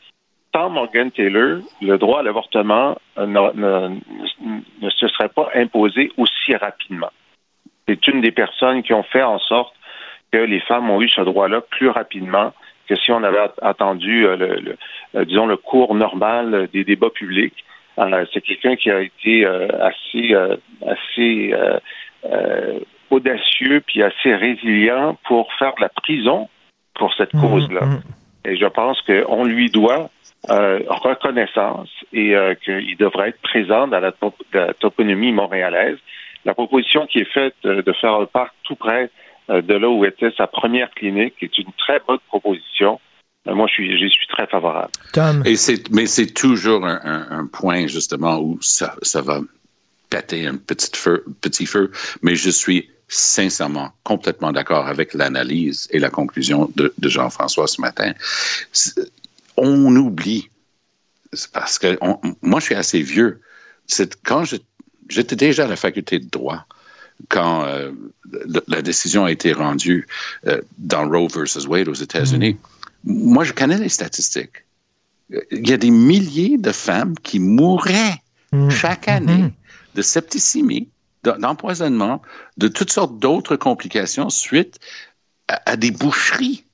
Sans 0.54 0.70
Morgan 0.70 1.10
Taylor, 1.10 1.60
le 1.80 1.96
droit 1.96 2.20
à 2.20 2.22
l'avortement 2.22 2.98
ne, 3.16 4.00
se 4.88 5.08
serait 5.08 5.28
pas 5.28 5.48
imposé 5.54 6.10
aussi 6.16 6.56
rapidement. 6.56 7.10
C'est 7.86 8.06
une 8.08 8.20
des 8.20 8.32
personnes 8.32 8.82
qui 8.82 8.92
ont 8.92 9.04
fait 9.04 9.22
en 9.22 9.38
sorte 9.38 9.74
que 10.32 10.38
les 10.38 10.60
femmes 10.60 10.90
ont 10.90 11.00
eu 11.00 11.08
ce 11.08 11.20
droit-là 11.20 11.60
plus 11.60 11.88
rapidement 11.88 12.52
que 12.88 12.96
si 12.96 13.12
on 13.12 13.22
avait 13.22 13.50
attendu, 13.62 14.26
disons, 15.14 15.46
le 15.46 15.56
cours 15.56 15.94
normal 15.94 16.68
des 16.72 16.84
débats 16.84 17.10
publics. 17.10 17.64
Euh, 18.00 18.24
c'est 18.32 18.40
quelqu'un 18.40 18.76
qui 18.76 18.90
a 18.90 19.00
été 19.00 19.44
euh, 19.44 19.68
assez, 19.80 20.32
euh, 20.34 20.56
assez 20.86 21.54
audacieux 23.10 23.82
puis 23.86 24.02
assez 24.02 24.34
résilient 24.34 25.18
pour 25.26 25.52
faire 25.54 25.74
de 25.76 25.82
la 25.82 25.88
prison 25.88 26.48
pour 26.94 27.12
cette 27.14 27.34
mmh, 27.34 27.40
cause-là. 27.40 27.84
Mmh. 27.86 28.02
Et 28.46 28.56
je 28.56 28.66
pense 28.66 29.00
qu'on 29.02 29.44
lui 29.44 29.70
doit 29.70 30.10
reconnaissance 30.48 31.90
et 32.14 32.34
qu'il 32.64 32.96
devrait 32.96 33.30
être 33.30 33.40
présent 33.42 33.86
dans 33.88 34.00
la, 34.00 34.12
toponymie 34.74 35.32
montréalaise. 35.32 35.98
La 36.46 36.54
proposition 36.54 37.06
qui 37.06 37.18
est 37.18 37.32
faite 37.32 37.54
de 37.64 37.92
faire 37.92 38.14
un 38.14 38.24
parc 38.24 38.54
tout 38.62 38.76
près 38.76 39.10
de 39.48 39.74
là 39.74 39.88
où 39.90 40.04
était 40.06 40.30
sa 40.36 40.46
première 40.46 40.90
clinique 40.92 41.34
est 41.42 41.58
une 41.58 41.72
très 41.76 42.00
bonne 42.06 42.20
proposition. 42.28 43.00
Euh, 43.46 43.54
moi, 43.54 43.66
je 43.68 43.82
suis, 43.82 44.26
très 44.28 44.46
favorable. 44.46 44.92
Et 45.44 45.56
c'est, 45.56 45.90
mais 45.90 46.06
c'est 46.06 46.26
toujours 46.26 46.86
un, 46.86 47.46
point, 47.46 47.86
justement, 47.86 48.38
où 48.38 48.58
ça, 48.60 48.96
ça 49.02 49.22
va 49.22 49.40
péter 50.10 50.46
un 50.46 50.56
petit 50.56 50.90
feu, 50.94 51.24
petit 51.40 51.66
feu, 51.66 51.90
mais 52.22 52.34
je 52.34 52.50
suis 52.50 52.90
sincèrement 53.08 53.92
complètement 54.04 54.52
d'accord 54.52 54.86
avec 54.86 55.14
l'analyse 55.14 55.88
et 55.90 55.98
la 55.98 56.10
conclusion 56.10 56.70
de, 56.76 56.92
de 56.96 57.08
Jean-François 57.08 57.66
ce 57.66 57.80
matin. 57.80 58.12
On 59.56 59.94
oublie, 59.96 60.48
parce 61.52 61.78
que 61.78 61.98
on, 62.00 62.20
moi 62.42 62.60
je 62.60 62.66
suis 62.66 62.74
assez 62.74 63.02
vieux, 63.02 63.40
quand 64.24 64.44
j'étais 65.08 65.36
déjà 65.36 65.64
à 65.64 65.68
la 65.68 65.76
faculté 65.76 66.18
de 66.18 66.28
droit, 66.28 66.66
quand 67.28 67.64
euh, 67.64 67.90
la 68.68 68.82
décision 68.82 69.24
a 69.24 69.32
été 69.32 69.52
rendue 69.52 70.06
euh, 70.46 70.60
dans 70.78 71.08
Roe 71.08 71.28
versus 71.28 71.66
Wade 71.66 71.88
aux 71.88 71.94
États-Unis, 71.94 72.54
mm. 72.54 72.58
Moi 73.04 73.44
je 73.44 73.52
connais 73.52 73.78
les 73.78 73.88
statistiques. 73.88 74.64
Il 75.50 75.68
y 75.68 75.72
a 75.72 75.76
des 75.76 75.90
milliers 75.90 76.58
de 76.58 76.72
femmes 76.72 77.14
qui 77.22 77.38
mourraient 77.38 78.16
mm. 78.52 78.70
chaque 78.70 79.08
année 79.08 79.44
mm-hmm. 79.44 79.96
de 79.96 80.02
septicémie 80.02 80.88
d'empoisonnement, 81.22 82.22
de 82.56 82.68
toutes 82.68 82.90
sortes 82.90 83.18
d'autres 83.18 83.56
complications 83.56 84.30
suite 84.30 84.78
à, 85.48 85.76
des 85.76 85.90
boucheries. 85.90 86.64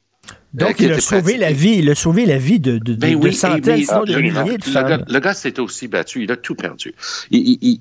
Donc, 0.54 0.80
il 0.80 0.92
a 0.92 1.00
sauvé 1.00 1.36
la 1.36 1.52
vie, 1.52 1.78
il 1.78 1.90
a 1.90 1.94
sauvé 1.94 2.24
la 2.24 2.38
vie 2.38 2.60
de, 2.60 2.78
de, 2.78 2.94
ben 2.94 3.18
de 3.18 3.30
centaines, 3.30 3.80
de 3.80 4.20
milliers 4.20 4.58
de 4.58 4.64
femmes. 4.64 5.04
Le 5.08 5.18
gars, 5.18 5.34
s'est 5.34 5.60
aussi 5.60 5.88
battu, 5.88 6.22
il 6.22 6.32
a 6.32 6.36
tout 6.36 6.54
perdu. 6.54 6.94
Il, 7.30 7.58
il, 7.60 7.78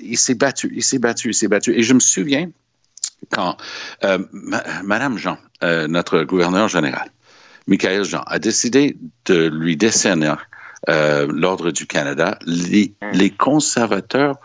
il, 0.00 0.18
s'est 0.18 0.34
battu, 0.34 0.72
il 0.74 0.82
s'est 0.82 0.98
battu, 0.98 1.28
il 1.28 1.34
s'est 1.34 1.48
battu. 1.48 1.74
Et 1.76 1.82
je 1.82 1.94
me 1.94 2.00
souviens 2.00 2.48
quand 3.30 3.56
euh, 4.04 4.18
Madame 4.84 5.18
Jean, 5.18 5.38
euh, 5.62 5.88
notre 5.88 6.22
gouverneur 6.22 6.68
général, 6.68 7.10
Michael 7.66 8.04
Jean, 8.04 8.22
a 8.26 8.38
décidé 8.38 8.96
de 9.26 9.48
lui 9.48 9.76
décerner 9.76 10.34
euh, 10.88 11.26
l'Ordre 11.32 11.70
du 11.70 11.86
Canada, 11.86 12.38
les, 12.46 12.94
les 13.12 13.30
conservateurs 13.30 14.36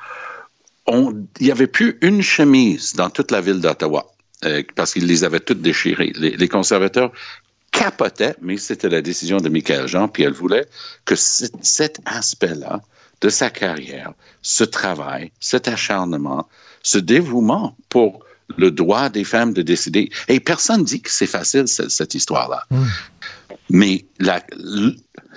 il 0.90 1.26
n'y 1.42 1.52
avait 1.52 1.68
plus 1.68 1.98
une 2.02 2.22
chemise 2.22 2.94
dans 2.94 3.10
toute 3.10 3.32
la 3.32 3.42
ville 3.42 3.60
d'Ottawa 3.60 4.08
euh, 4.46 4.64
parce 4.76 4.94
qu'ils 4.94 5.08
les 5.08 5.24
avaient 5.24 5.40
toutes 5.40 5.62
déchirées. 5.62 6.14
Les, 6.16 6.48
conservateurs 6.48 7.12
capotaient, 7.72 8.36
mais 8.42 8.58
c'était 8.58 8.90
la 8.90 9.02
décision 9.02 9.38
de 9.38 9.50
Michael 9.50 9.88
Jean, 9.88 10.08
puis 10.08 10.24
elle 10.24 10.34
voulait 10.34 10.66
que 11.06 11.16
cet 11.16 12.00
aspect-là 12.06 12.82
de 13.22 13.30
sa 13.30 13.50
carrière, 13.50 14.14
ce 14.42 14.64
travail, 14.64 15.32
cet 15.40 15.68
acharnement, 15.68 16.48
ce 16.84 17.00
dévouement 17.00 17.76
pour 17.90 18.24
le 18.56 18.72
droit 18.72 19.10
des 19.10 19.24
femmes 19.24 19.54
de 19.54 19.62
décider. 19.62 20.10
Et 20.28 20.40
personne 20.40 20.84
dit 20.84 21.02
que 21.02 21.12
c'est 21.12 21.28
facile, 21.28 21.68
cette, 21.68 22.16
histoire-là. 22.16 22.64
Mmh. 22.70 22.84
Mais 23.70 24.06
la, 24.20 24.42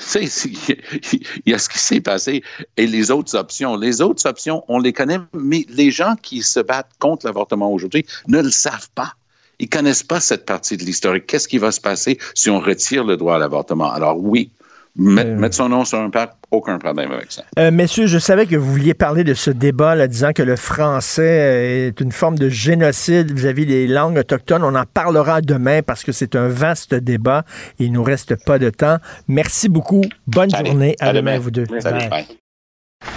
il 0.23 1.21
y 1.47 1.55
a 1.55 1.59
ce 1.59 1.69
qui 1.69 1.79
s'est 1.79 2.01
passé 2.01 2.43
et 2.77 2.87
les 2.87 3.11
autres 3.11 3.37
options. 3.37 3.77
Les 3.77 4.01
autres 4.01 4.27
options, 4.29 4.65
on 4.69 4.79
les 4.79 4.93
connaît, 4.93 5.19
mais 5.33 5.67
les 5.69 5.91
gens 5.91 6.15
qui 6.21 6.43
se 6.43 6.61
battent 6.61 6.93
contre 6.99 7.27
l'avortement 7.27 7.73
aujourd'hui 7.73 8.07
ne 8.29 8.41
le 8.41 8.51
savent 8.51 8.91
pas. 8.95 9.15
Ils 9.59 9.69
connaissent 9.69 10.03
pas 10.03 10.21
cette 10.21 10.47
partie 10.47 10.77
de 10.77 10.85
l'historique. 10.85 11.27
Qu'est-ce 11.27 11.49
qui 11.49 11.59
va 11.59 11.71
se 11.71 11.81
passer 11.81 12.19
si 12.35 12.49
on 12.49 12.61
retire 12.61 13.05
le 13.05 13.17
droit 13.17 13.37
à 13.37 13.39
l'avortement? 13.39 13.91
Alors 13.91 14.19
oui, 14.19 14.51
euh. 14.99 15.37
Mettre, 15.37 15.55
son 15.55 15.69
nom 15.69 15.85
sur 15.85 15.99
un 15.99 16.11
pacte, 16.11 16.35
aucun 16.51 16.79
problème 16.79 17.13
avec 17.13 17.31
ça. 17.31 17.43
Euh, 17.59 17.71
messieurs, 17.71 18.07
je 18.07 18.19
savais 18.19 18.47
que 18.47 18.57
vous 18.57 18.71
vouliez 18.71 18.95
parler 18.95 19.25
de 19.25 19.35
ce 19.35 19.51
débat, 19.51 19.95
là, 19.95 20.09
disant 20.09 20.33
que 20.33 20.43
le 20.43 20.57
français 20.57 21.89
est 21.89 22.01
une 22.01 22.13
forme 22.13 22.39
de 22.39 22.49
génocide 22.49 23.33
vis-à-vis 23.33 23.67
des 23.67 23.87
langues 23.87 24.19
autochtones. 24.19 24.65
On 24.65 24.75
en 24.75 24.85
parlera 24.85 25.41
demain 25.41 25.83
parce 25.83 26.03
que 26.03 26.13
c'est 26.13 26.35
un 26.35 26.49
vaste 26.49 26.95
débat. 26.95 27.45
Il 27.79 27.93
nous 27.93 28.03
reste 28.03 28.45
pas 28.45 28.59
de 28.59 28.71
temps. 28.71 28.99
Merci 29.29 29.69
beaucoup. 29.69 30.03
Bonne 30.27 30.51
journée. 30.51 30.97
À, 31.01 31.13
demain, 31.13 31.39
vous 31.39 31.51
deux. 31.51 31.67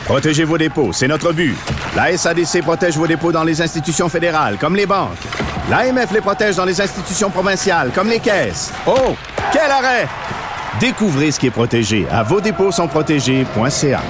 Protégez 0.05 0.45
vos 0.45 0.57
dépôts, 0.57 0.93
c'est 0.93 1.07
notre 1.07 1.33
but. 1.33 1.55
La 1.95 2.15
SADC 2.15 2.62
protège 2.62 2.97
vos 2.97 3.07
dépôts 3.07 3.31
dans 3.31 3.43
les 3.43 3.62
institutions 3.62 4.07
fédérales, 4.07 4.57
comme 4.57 4.75
les 4.75 4.86
banques. 4.86 5.09
L'AMF 5.69 6.12
les 6.12 6.21
protège 6.21 6.55
dans 6.55 6.65
les 6.65 6.79
institutions 6.79 7.29
provinciales, 7.29 7.91
comme 7.93 8.09
les 8.09 8.19
caisses. 8.19 8.71
Oh, 8.88 9.15
quel 9.51 9.69
arrêt! 9.71 10.07
Découvrez 10.79 11.31
ce 11.31 11.39
qui 11.39 11.47
est 11.47 11.51
protégé 11.51 12.05
à 12.12 12.23
vos 12.23 12.41
dépôts 12.41 12.71
sont 12.71 12.88
protégés.ca. 12.88 14.01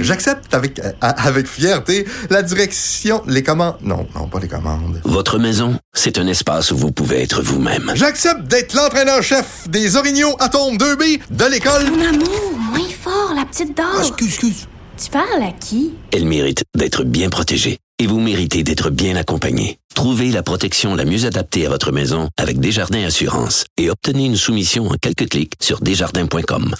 J'accepte 0.00 0.54
avec, 0.54 0.78
euh, 0.78 0.92
avec 1.00 1.46
fierté 1.46 2.06
la 2.30 2.42
direction, 2.42 3.22
les 3.26 3.42
commandes. 3.42 3.76
Non, 3.82 4.06
non, 4.14 4.26
pas 4.28 4.38
les 4.38 4.48
commandes. 4.48 5.00
Votre 5.04 5.38
maison, 5.38 5.78
c'est 5.92 6.18
un 6.18 6.26
espace 6.26 6.70
où 6.70 6.76
vous 6.76 6.92
pouvez 6.92 7.22
être 7.22 7.42
vous-même. 7.42 7.90
J'accepte 7.94 8.42
d'être 8.44 8.74
l'entraîneur-chef 8.74 9.68
des 9.68 9.96
Orignaux 9.96 10.36
Atomes 10.40 10.76
2B 10.76 11.20
de 11.30 11.44
l'école. 11.46 11.90
Mon 11.90 12.06
amour, 12.06 12.52
moins 12.70 12.88
fort, 13.02 13.34
la 13.34 13.44
petite 13.44 13.76
dame. 13.76 13.86
Ah, 13.96 14.00
excuse, 14.00 14.28
excuse. 14.28 14.68
Tu 15.02 15.10
parles 15.10 15.42
à 15.42 15.52
qui? 15.52 15.94
Elle 16.12 16.26
mérite 16.26 16.64
d'être 16.76 17.04
bien 17.04 17.28
protégée 17.28 17.78
et 17.98 18.06
vous 18.06 18.20
méritez 18.20 18.62
d'être 18.62 18.90
bien 18.90 19.16
accompagné. 19.16 19.78
Trouvez 19.94 20.30
la 20.30 20.42
protection 20.42 20.94
la 20.94 21.04
mieux 21.04 21.26
adaptée 21.26 21.66
à 21.66 21.68
votre 21.68 21.92
maison 21.92 22.28
avec 22.36 22.60
Desjardins 22.60 23.04
Assurance 23.04 23.64
et 23.76 23.90
obtenez 23.90 24.26
une 24.26 24.36
soumission 24.36 24.86
en 24.86 24.94
quelques 24.94 25.28
clics 25.28 25.54
sur 25.60 25.80
desjardins.com. 25.80 26.74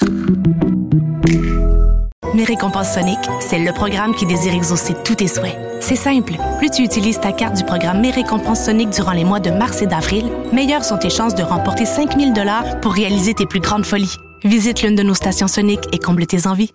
Mes 2.35 2.45
récompenses 2.45 2.95
Sonic, 2.95 3.19
c'est 3.41 3.59
le 3.59 3.73
programme 3.73 4.15
qui 4.15 4.27
désire 4.27 4.55
exaucer 4.55 4.95
tous 5.05 5.17
tes 5.17 5.29
souhaits. 5.29 5.57
C'est 5.81 5.97
simple. 5.97 6.35
Plus 6.59 6.71
tu 6.71 6.83
utilises 6.83 7.19
ta 7.19 7.33
carte 7.33 7.57
du 7.57 7.65
programme 7.65 8.01
Mes 8.01 8.11
récompenses 8.11 8.67
Sonic 8.67 8.91
durant 8.91 9.13
les 9.13 9.25
mois 9.25 9.41
de 9.41 9.51
mars 9.51 9.83
et 9.83 9.87
d'avril, 9.87 10.27
meilleures 10.53 10.85
sont 10.85 10.99
tes 10.99 11.11
chances 11.11 11.35
de 11.35 11.43
remporter 11.43 11.87
5000 11.87 12.33
dollars 12.33 12.81
pour 12.81 12.93
réaliser 12.93 13.35
tes 13.35 13.47
plus 13.47 13.61
grandes 13.61 13.87
folies. 13.87 14.15
Visite 14.45 14.83
l'une 14.83 14.95
de 14.95 15.03
nos 15.03 15.15
stations 15.15 15.49
Sonic 15.49 15.81
et 15.93 15.99
comble 15.99 16.27
tes 16.27 16.47
envies. 16.47 16.71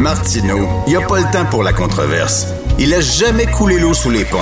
Martineau, 0.00 0.66
il 0.86 0.96
n'y 0.96 0.96
a 0.96 1.06
pas 1.06 1.18
le 1.18 1.30
temps 1.30 1.44
pour 1.50 1.62
la 1.62 1.74
controverse. 1.74 2.46
Il 2.78 2.94
a 2.94 3.02
jamais 3.02 3.44
coulé 3.44 3.78
l'eau 3.78 3.92
sous 3.92 4.08
les 4.08 4.24
ponts. 4.24 4.38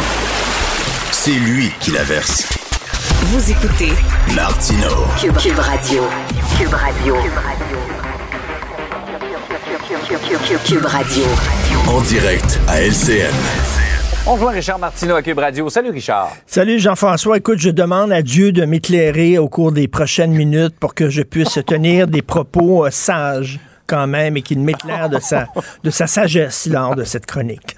C'est 1.11 1.33
lui 1.33 1.73
qui 1.81 1.91
la 1.91 2.05
verse. 2.05 2.49
Vous 3.23 3.51
écoutez 3.51 3.91
Martino. 4.37 4.87
Cube, 5.19 5.59
Radio. 5.59 6.05
Cube 6.57 6.73
Radio. 6.73 7.17
Cube 10.65 10.85
Radio. 10.85 11.25
En 11.89 12.01
direct 12.03 12.61
à 12.69 12.81
LCN. 12.81 13.35
On 14.29 14.37
voit 14.37 14.53
Richard 14.53 14.79
Martineau 14.79 15.17
à 15.17 15.23
Cube 15.23 15.41
Radio. 15.41 15.69
Salut 15.69 15.91
Richard. 15.91 16.31
Salut 16.47 16.79
Jean-François. 16.79 17.37
Écoute, 17.37 17.59
je 17.59 17.71
demande 17.71 18.13
à 18.13 18.23
Dieu 18.23 18.53
de 18.53 18.65
m'éclairer 18.65 19.39
au 19.39 19.49
cours 19.49 19.73
des 19.73 19.89
prochaines 19.89 20.31
minutes 20.31 20.77
pour 20.79 20.95
que 20.95 21.11
je 21.11 21.23
puisse 21.23 21.59
tenir 21.67 22.07
des 22.07 22.23
propos 22.23 22.87
euh, 22.87 22.91
sages 22.93 23.59
quand 23.89 24.07
même 24.07 24.37
et 24.37 24.43
qu'il 24.43 24.61
m'éclaire 24.61 25.09
de 25.09 25.19
sa, 25.19 25.49
de 25.83 25.91
sa 25.91 26.07
sagesse 26.07 26.67
lors 26.67 26.95
de 26.95 27.03
cette 27.03 27.27
chronique. 27.27 27.77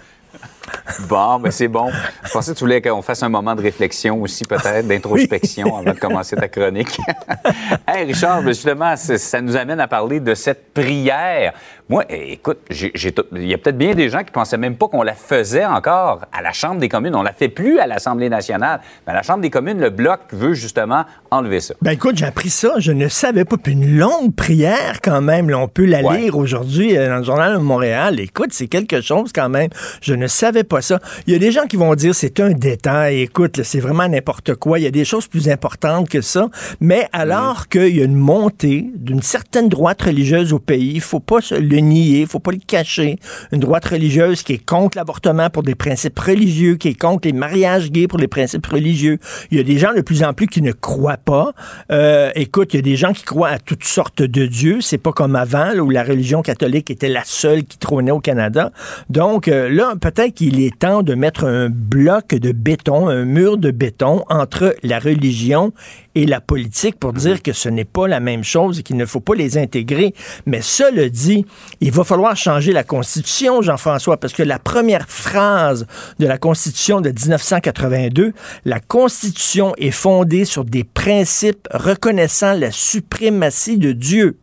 Bon, 1.09 1.38
mais 1.38 1.51
c'est 1.51 1.68
bon. 1.68 1.90
Je 2.25 2.31
pensais 2.31 2.53
que 2.53 2.59
tu 2.59 2.64
voulais 2.64 2.83
qu'on 2.83 3.03
fasse 3.03 3.23
un 3.23 3.29
moment 3.29 3.55
de 3.55 3.62
réflexion 3.62 4.20
aussi, 4.23 4.44
peut-être, 4.44 4.87
d'introspection 4.87 5.77
avant 5.77 5.92
de 5.92 5.99
commencer 5.99 6.37
ta 6.37 6.49
chronique. 6.49 6.99
hey, 7.88 8.05
Richard, 8.05 8.42
justement, 8.42 8.94
ça 8.96 9.40
nous 9.40 9.57
amène 9.57 9.81
à 9.81 9.88
parler 9.88 10.20
de 10.20 10.35
cette 10.35 10.73
prière. 10.73 11.55
Moi, 11.90 12.05
écoute, 12.09 12.59
il 12.70 13.46
y 13.46 13.53
a 13.53 13.59
peut-être 13.59 13.76
bien 13.76 13.96
des 13.96 14.11
gens 14.11 14.22
qui 14.22 14.31
pensaient 14.31 14.57
même 14.57 14.76
pas 14.76 14.87
qu'on 14.87 15.03
la 15.03 15.14
faisait 15.14 15.66
encore 15.66 16.20
à 16.33 16.40
la 16.40 16.53
Chambre 16.53 16.79
des 16.79 16.88
communes. 16.88 17.16
On 17.16 17.24
la 17.24 17.33
fait 17.33 17.48
plus 17.48 17.81
à 17.81 17.88
l'Assemblée 17.88 18.29
nationale. 18.29 18.81
Mais 19.05 19.12
à 19.12 19.16
la 19.16 19.22
Chambre 19.24 19.40
des 19.40 19.50
communes, 19.50 19.81
le 19.81 19.90
Bloc 19.90 20.20
veut 20.31 20.55
justement 20.55 21.05
enlever 21.33 21.59
ça. 21.59 21.74
Ben 21.83 21.90
écoute, 21.90 22.16
j'ai 22.16 22.26
appris 22.26 22.48
ça. 22.48 22.74
Je 22.79 22.92
ne 22.92 23.09
savais 23.09 23.44
pas. 23.44 23.57
Puis 23.57 23.72
une 23.72 23.98
longue 23.98 24.33
prière 24.37 25.00
quand 25.03 25.20
même. 25.20 25.53
on 25.53 25.66
peut 25.66 25.85
la 25.85 26.03
lire 26.03 26.37
aujourd'hui 26.37 26.96
euh, 26.96 27.09
dans 27.09 27.16
le 27.16 27.24
Journal 27.24 27.55
de 27.55 27.59
Montréal. 27.59 28.20
Écoute, 28.20 28.50
c'est 28.53 28.68
quelque 28.68 29.00
chose 29.00 29.33
quand 29.35 29.48
même. 29.48 29.70
Je 30.00 30.14
ne 30.14 30.29
savais 30.29 30.62
pas 30.62 30.83
ça. 30.83 31.00
Il 31.26 31.33
y 31.33 31.37
a 31.37 31.40
des 31.40 31.50
gens 31.50 31.66
qui 31.66 31.74
vont 31.74 31.96
dire 31.96 32.14
c'est 32.14 32.38
un 32.38 32.50
détail. 32.50 33.22
Écoute, 33.22 33.64
c'est 33.64 33.81
vraiment 33.81 34.09
n'importe 34.09 34.55
quoi. 34.55 34.79
Il 34.79 34.83
y 34.83 34.87
a 34.87 34.92
des 34.92 35.05
choses 35.05 35.26
plus 35.26 35.48
importantes 35.48 36.09
que 36.09 36.20
ça. 36.20 36.50
Mais 36.79 37.09
alors 37.12 37.62
mm. 37.62 37.68
qu'il 37.68 37.96
y 37.96 38.00
a 38.00 38.05
une 38.05 38.14
montée 38.14 38.88
d'une 38.94 39.22
certaine 39.22 39.68
droite 39.68 40.03
religieuse 40.03 40.53
au 40.53 40.61
pays, 40.61 40.92
il 40.94 41.00
faut 41.00 41.18
pas 41.18 41.40
le 41.81 41.87
nier, 41.87 42.27
faut 42.27 42.38
pas 42.38 42.53
le 42.53 42.59
cacher. 42.64 43.19
Une 43.53 43.61
droite 43.61 43.85
religieuse 43.87 44.43
qui 44.43 44.55
est 44.55 44.64
contre 44.64 44.99
l'avortement 44.99 45.51
pour 45.51 45.62
des 45.62 45.75
principes 45.75 46.19
religieux, 46.19 46.77
qui 46.77 46.88
est 46.88 46.99
contre 46.99 47.27
les 47.27 47.33
mariages 47.33 47.90
gays 47.90 48.09
pour 48.09 48.19
des 48.19 48.29
principes 48.29 48.66
religieux. 48.66 49.19
Il 49.51 49.59
y 49.59 49.61
a 49.61 49.64
des 49.64 49.79
gens 49.79 49.93
de 49.95 50.01
plus 50.01 50.23
en 50.23 50.33
plus 50.33 50.47
qui 50.47 50.62
ne 50.62 50.73
croient 50.73 51.16
pas. 51.16 51.53
Euh, 51.90 52.31
écoute, 52.35 52.75
il 52.75 52.77
y 52.77 52.81
a 52.81 52.83
des 52.83 52.97
gens 52.97 53.12
qui 53.12 53.25
croient 53.25 53.49
à 53.49 53.59
toutes 53.59 53.85
sortes 53.85 54.23
de 54.23 54.47
dieux. 54.47 54.81
C'est 54.81 54.99
pas 54.99 55.12
comme 55.12 55.37
avant, 55.37 55.73
où 55.79 55.90
la 55.90 56.05
religion 56.05 56.43
catholique 56.43 56.90
était 56.90 57.09
la 57.09 57.25
seule 57.25 57.64
qui 57.64 57.79
trônait 57.79 58.11
au 58.11 58.21
Canada. 58.21 58.73
Donc 59.09 59.49
euh, 59.49 59.69
là, 59.69 59.95
peut-être 60.01 60.35
qu'il 60.35 60.61
est 60.61 60.79
temps 60.79 61.03
de 61.03 61.14
mettre 61.14 61.45
un 61.45 61.69
bloc 61.69 62.29
de 62.29 62.53
béton, 62.53 63.09
un 63.09 63.25
mur 63.25 63.59
de 63.59 63.71
béton 63.71 64.25
entre 64.29 64.75
la 64.83 64.99
religion 64.99 65.73
et 66.14 66.27
la 66.27 66.40
politique 66.40 66.99
pour 66.99 67.12
dire 67.12 67.43
que 67.43 67.53
ce 67.53 67.69
n'est 67.69 67.85
pas 67.85 68.09
la 68.09 68.21
même 68.21 68.43
chose 68.43 68.81
et 68.81 68.83
qu'il 68.83 68.97
ne 68.97 69.07
faut 69.07 69.21
pas 69.21 69.35
les 69.35 69.59
intégrer. 69.59 70.14
Mais 70.47 70.61
cela 70.61 71.09
dit, 71.09 71.45
il 71.80 71.92
va 71.92 72.04
falloir 72.04 72.37
changer 72.37 72.72
la 72.72 72.85
Constitution, 72.85 73.62
Jean-François, 73.62 74.18
parce 74.18 74.33
que 74.33 74.42
la 74.42 74.59
première 74.59 75.09
phrase 75.09 75.87
de 76.18 76.26
la 76.26 76.38
Constitution 76.38 77.00
de 77.00 77.11
1982, 77.11 78.33
la 78.64 78.80
Constitution 78.80 79.74
est 79.78 79.90
fondée 79.90 80.44
sur 80.44 80.64
des 80.64 80.85
principes 80.85 81.68
reconnaissant 81.72 82.54
la 82.54 82.70
suprématie 82.70 83.78
de 83.78 83.92
Dieu. 83.92 84.38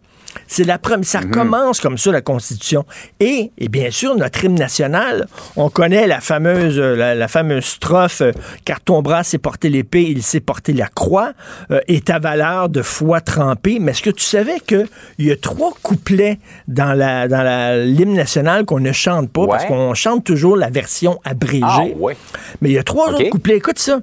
C'est 0.48 0.64
la 0.64 0.78
première. 0.78 1.06
Ça 1.06 1.22
commence 1.24 1.80
comme 1.82 1.98
ça, 1.98 2.12
la 2.12 2.22
Constitution. 2.22 2.86
Et, 3.20 3.52
et 3.58 3.70
bien 3.70 3.92
sûr, 3.92 4.16
notre 4.16 4.44
hymne 4.46 4.56
national, 4.56 5.28
on 5.56 5.70
connaît 5.70 6.08
la 6.08 6.22
fameuse, 6.22 6.78
euh, 6.80 6.96
la, 6.96 7.16
la 7.16 7.28
fameuse 7.28 7.66
strophe 7.66 8.22
euh, 8.22 8.32
Car 8.64 8.80
ton 8.82 9.02
bras 9.02 9.24
s'est 9.24 9.40
porté 9.40 9.70
l'épée, 9.70 10.04
il 10.04 10.22
s'est 10.24 10.40
porté 10.40 10.74
la 10.74 10.88
croix, 10.88 11.34
euh, 11.72 11.80
et 11.88 12.02
ta 12.02 12.20
valeur 12.20 12.70
de 12.70 12.82
foi 12.82 13.20
trempée. 13.22 13.80
Mais 13.80 13.92
est-ce 13.92 14.02
que 14.04 14.10
tu 14.10 14.24
savais 14.24 14.60
qu'il 14.66 14.88
y 15.20 15.32
a 15.32 15.36
trois 15.38 15.74
couplets 15.82 16.40
dans 16.68 16.94
la 16.94 17.28
dans 17.28 17.42
la- 17.44 17.84
l'hymne 17.86 18.14
national 18.14 18.66
qu'on 18.66 18.80
ne 18.80 18.92
chante 18.92 19.30
pas 19.30 19.48
parce 19.48 19.66
qu'on 19.66 19.94
chante 19.96 20.24
toujours 20.24 20.56
la 20.56 20.70
version 20.70 21.20
abrégée? 21.26 21.64
Ah, 21.66 21.84
ouais. 21.98 22.16
Mais 22.62 22.70
il 22.70 22.74
y 22.74 22.78
a 22.80 22.84
trois 22.84 23.10
autres 23.10 23.30
couplets. 23.30 23.58
Écoute 23.58 23.80
ça. 23.80 24.00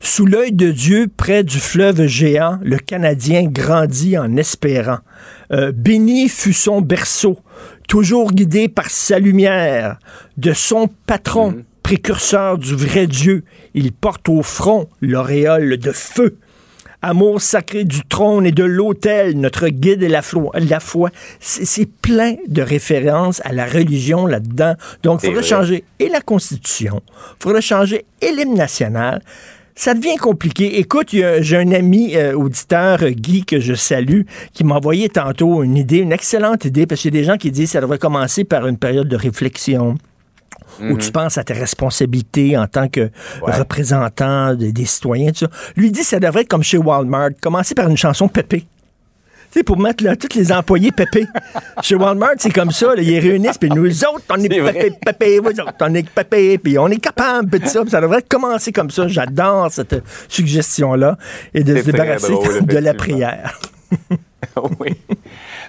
Sous 0.00 0.26
l'œil 0.26 0.52
de 0.52 0.70
Dieu, 0.70 1.08
près 1.14 1.42
du 1.42 1.58
fleuve 1.58 2.06
géant, 2.06 2.58
le 2.62 2.78
Canadien 2.78 3.44
grandit 3.44 4.18
en 4.18 4.36
espérant. 4.36 4.98
Euh, 5.52 5.72
béni 5.72 6.28
fut 6.28 6.52
son 6.52 6.80
berceau, 6.80 7.38
toujours 7.88 8.32
guidé 8.32 8.68
par 8.68 8.90
sa 8.90 9.18
lumière. 9.18 9.98
De 10.36 10.52
son 10.52 10.88
patron, 11.06 11.64
précurseur 11.82 12.58
du 12.58 12.74
vrai 12.74 13.06
Dieu, 13.06 13.44
il 13.74 13.92
porte 13.92 14.28
au 14.28 14.42
front 14.42 14.88
l'auréole 15.00 15.78
de 15.78 15.92
feu. 15.92 16.38
Amour 17.02 17.40
sacré 17.40 17.84
du 17.84 18.02
trône 18.02 18.46
et 18.46 18.52
de 18.52 18.64
l'autel, 18.64 19.38
notre 19.38 19.68
guide 19.68 20.02
et 20.02 20.08
la, 20.08 20.22
foi. 20.22 20.50
la 20.54 20.80
foi. 20.80 21.10
C'est 21.38 21.88
plein 21.88 22.34
de 22.48 22.62
références 22.62 23.40
à 23.44 23.52
la 23.52 23.66
religion 23.66 24.26
là-dedans. 24.26 24.74
Donc, 25.02 25.20
il 25.22 25.26
faudrait 25.26 25.42
vrai. 25.42 25.48
changer 25.48 25.84
et 26.00 26.08
la 26.08 26.20
Constitution, 26.20 27.02
il 27.06 27.42
faudrait 27.42 27.62
changer 27.62 28.06
et 28.20 28.32
l'hymne 28.32 28.54
national. 28.54 29.22
Ça 29.78 29.92
devient 29.92 30.16
compliqué. 30.16 30.78
Écoute, 30.80 31.08
j'ai 31.12 31.56
un 31.58 31.70
ami 31.70 32.16
euh, 32.16 32.32
auditeur, 32.32 33.02
euh, 33.02 33.10
Guy, 33.10 33.44
que 33.44 33.60
je 33.60 33.74
salue, 33.74 34.22
qui 34.54 34.64
m'a 34.64 34.76
envoyé 34.76 35.10
tantôt 35.10 35.62
une 35.62 35.76
idée, 35.76 35.98
une 35.98 36.12
excellente 36.12 36.64
idée, 36.64 36.86
parce 36.86 37.02
qu'il 37.02 37.14
y 37.14 37.18
a 37.18 37.20
des 37.20 37.26
gens 37.26 37.36
qui 37.36 37.50
disent 37.50 37.66
que 37.66 37.72
ça 37.72 37.80
devrait 37.82 37.98
commencer 37.98 38.44
par 38.44 38.66
une 38.66 38.78
période 38.78 39.06
de 39.06 39.16
réflexion 39.16 39.96
où 40.80 40.96
tu 40.98 41.12
penses 41.12 41.36
à 41.38 41.44
tes 41.44 41.52
responsabilités 41.52 42.56
en 42.56 42.66
tant 42.66 42.88
que 42.88 43.10
représentant 43.58 44.54
de- 44.54 44.70
des 44.70 44.84
citoyens, 44.86 45.30
tout 45.30 45.40
ça. 45.46 45.50
Lui 45.76 45.90
dit 45.90 46.00
que 46.00 46.06
ça 46.06 46.20
devrait 46.20 46.42
être 46.42 46.48
comme 46.48 46.62
chez 46.62 46.78
Walmart, 46.78 47.30
commencer 47.40 47.74
par 47.74 47.88
une 47.88 47.96
chanson 47.96 48.28
pépé. 48.28 48.64
Sais, 49.56 49.62
pour 49.62 49.78
mettre 49.78 50.04
là, 50.04 50.14
tous 50.16 50.36
les 50.36 50.52
employés 50.52 50.92
pépé. 50.92 51.26
chez 51.80 51.94
Walmart, 51.94 52.34
c'est 52.36 52.52
comme 52.52 52.70
ça, 52.72 52.94
là, 52.94 53.00
ils 53.00 53.18
réunissent, 53.18 53.56
puis 53.56 53.70
nous 53.70 53.86
autres, 54.04 54.24
on 54.28 54.36
est, 54.36 54.52
C'est 54.52 54.60
vrai. 54.60 54.72
pépé, 54.74 54.96
pépé, 55.02 55.38
vous 55.38 55.48
autres, 55.48 55.72
on 55.80 55.94
est 55.94 56.06
pépé, 56.06 56.58
puis 56.58 56.78
on 56.78 56.88
est 56.88 56.98
capable, 56.98 57.58
puis 57.58 57.66
ça, 57.66 57.82
ça 57.88 58.02
devrait 58.02 58.20
commencer 58.20 58.70
comme 58.70 58.90
ça. 58.90 59.08
J'adore 59.08 59.72
cette 59.72 60.04
suggestion-là, 60.28 61.16
et 61.54 61.64
de 61.64 61.74
se 61.78 61.84
débarrasser 61.84 62.32
drôle, 62.32 62.66
de 62.66 62.76
la 62.76 62.92
prière. 62.92 63.58
oui. 64.78 64.94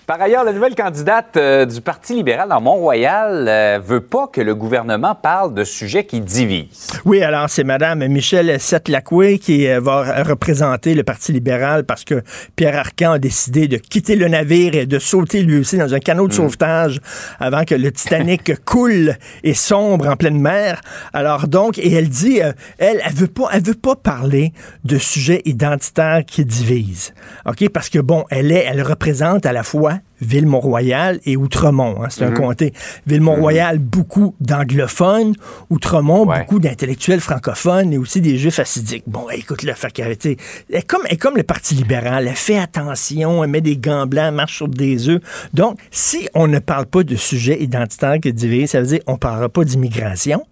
Par 0.08 0.22
ailleurs, 0.22 0.46
la 0.46 0.54
nouvelle 0.54 0.74
candidate 0.74 1.36
euh, 1.36 1.65
du 1.65 1.82
Parti 1.82 2.15
libéral 2.15 2.48
dans 2.48 2.62
Mont-Royal 2.62 3.46
euh, 3.50 3.80
veut 3.84 4.00
pas 4.00 4.28
que 4.28 4.39
le 4.39 4.56
gouvernement 4.56 5.15
parle 5.15 5.54
de 5.54 5.65
sujets 5.65 6.06
qui 6.06 6.22
divisent. 6.22 6.88
Oui, 7.04 7.22
alors 7.22 7.50
c'est 7.50 7.65
Madame 7.65 8.08
Michel 8.08 8.58
Sette-Lacoué 8.58 9.38
qui 9.38 9.67
euh, 9.67 9.82
va 9.82 10.24
représenter 10.24 10.93
le 10.93 11.04
Parti 11.04 11.34
libéral 11.34 11.84
parce 11.84 12.06
que 12.06 12.24
Pierre 12.56 12.78
Arcan 12.78 13.12
a 13.12 13.20
décidé 13.20 13.67
de 13.67 13.76
quitter 13.76 14.15
le 14.15 14.30
navire 14.30 14.76
et 14.76 14.86
de 14.86 14.98
sauter 14.98 15.43
lui 15.43 15.60
aussi 15.60 15.76
dans 15.76 15.93
un 15.93 16.00
canot 16.00 16.30
de 16.30 16.34
sauvetage 16.34 17.02
avant 17.41 17.65
que 17.65 17.76
le 17.76 17.91
Titanic 17.91 18.63
coule 18.63 19.17
et 19.43 19.54
sombre 19.54 20.08
en 20.08 20.15
pleine 20.15 20.39
mer. 20.39 20.80
Alors 21.12 21.50
donc, 21.50 21.80
et 21.80 21.91
elle 21.91 22.08
dit, 22.08 22.39
elle, 22.78 23.02
elle 23.04 23.13
veut 23.13 23.28
pas, 23.28 23.50
elle 23.52 23.62
veut 23.62 23.74
pas 23.74 23.98
parler 23.98 24.54
de 24.86 24.98
sujets 24.98 25.41
identitaires 25.43 26.24
qui 26.26 26.46
divisent. 26.46 27.13
OK? 27.46 27.67
Parce 27.67 27.89
que 27.89 28.00
bon, 28.00 28.24
elle 28.30 28.54
est, 28.54 28.63
elle 28.65 28.82
représente 28.82 29.46
à 29.46 29.52
la 29.52 29.63
fois 29.63 29.97
Ville-Mont-Royal 30.22 31.20
et 31.26 31.38
Outremont. 31.38 32.04
hein, 32.04 32.08
c'est 32.10 32.24
un 32.26 32.30
Mhm. 32.32 32.38
comté. 32.38 32.74
Ville-Mont-Royal, 33.06 33.80
beaucoup 33.80 34.34
d'anglophones. 34.40 35.34
Outremont, 35.70 36.26
Ouais. 36.26 36.40
beaucoup 36.42 36.60
d'intellectuels 36.60 37.20
francophones 37.20 37.94
et 37.94 37.98
aussi 37.98 38.22
des 38.22 38.38
juifs 38.38 38.60
assidiques. 38.60 39.04
Bon, 39.08 39.30
écoute, 39.30 39.64
le 39.64 39.74
fait 39.74 39.98
elle 40.00 40.84
comme, 40.86 41.02
elle 41.10 41.18
comme 41.18 41.38
le 41.38 41.44
Parti 41.44 41.76
libéral. 41.76 42.28
Elle 42.28 42.36
fait 42.36 42.58
attention, 42.58 43.44
elle 43.44 43.50
met 43.50 43.62
des 43.62 43.78
gants 43.78 44.08
blancs, 44.08 44.26
elle 44.30 44.34
marche 44.36 44.56
sur 44.58 44.68
des 44.68 45.10
œufs. 45.10 45.22
Donc, 45.54 45.80
si 45.92 46.28
on 46.34 46.48
ne 46.48 46.60
parle 46.60 46.86
pas 46.88 47.04
de 47.04 47.16
sujets 47.16 47.62
identitaires 47.62 48.20
qui 48.20 48.34
divisent, 48.34 48.72
ça 48.72 48.82
veut 48.82 48.88
dire 48.88 49.00
qu'on 49.06 49.14
ne 49.14 49.18
parlera 49.18 49.50
pas 49.50 49.64
d'immigration. 49.64 50.44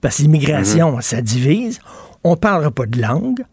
Parce 0.00 0.18
que 0.18 0.22
l'immigration, 0.22 1.00
ça 1.00 1.20
divise. 1.22 1.80
On 2.24 2.30
ne 2.32 2.36
parlera 2.36 2.70
pas 2.70 2.86
de 2.86 3.00
langue. 3.00 3.44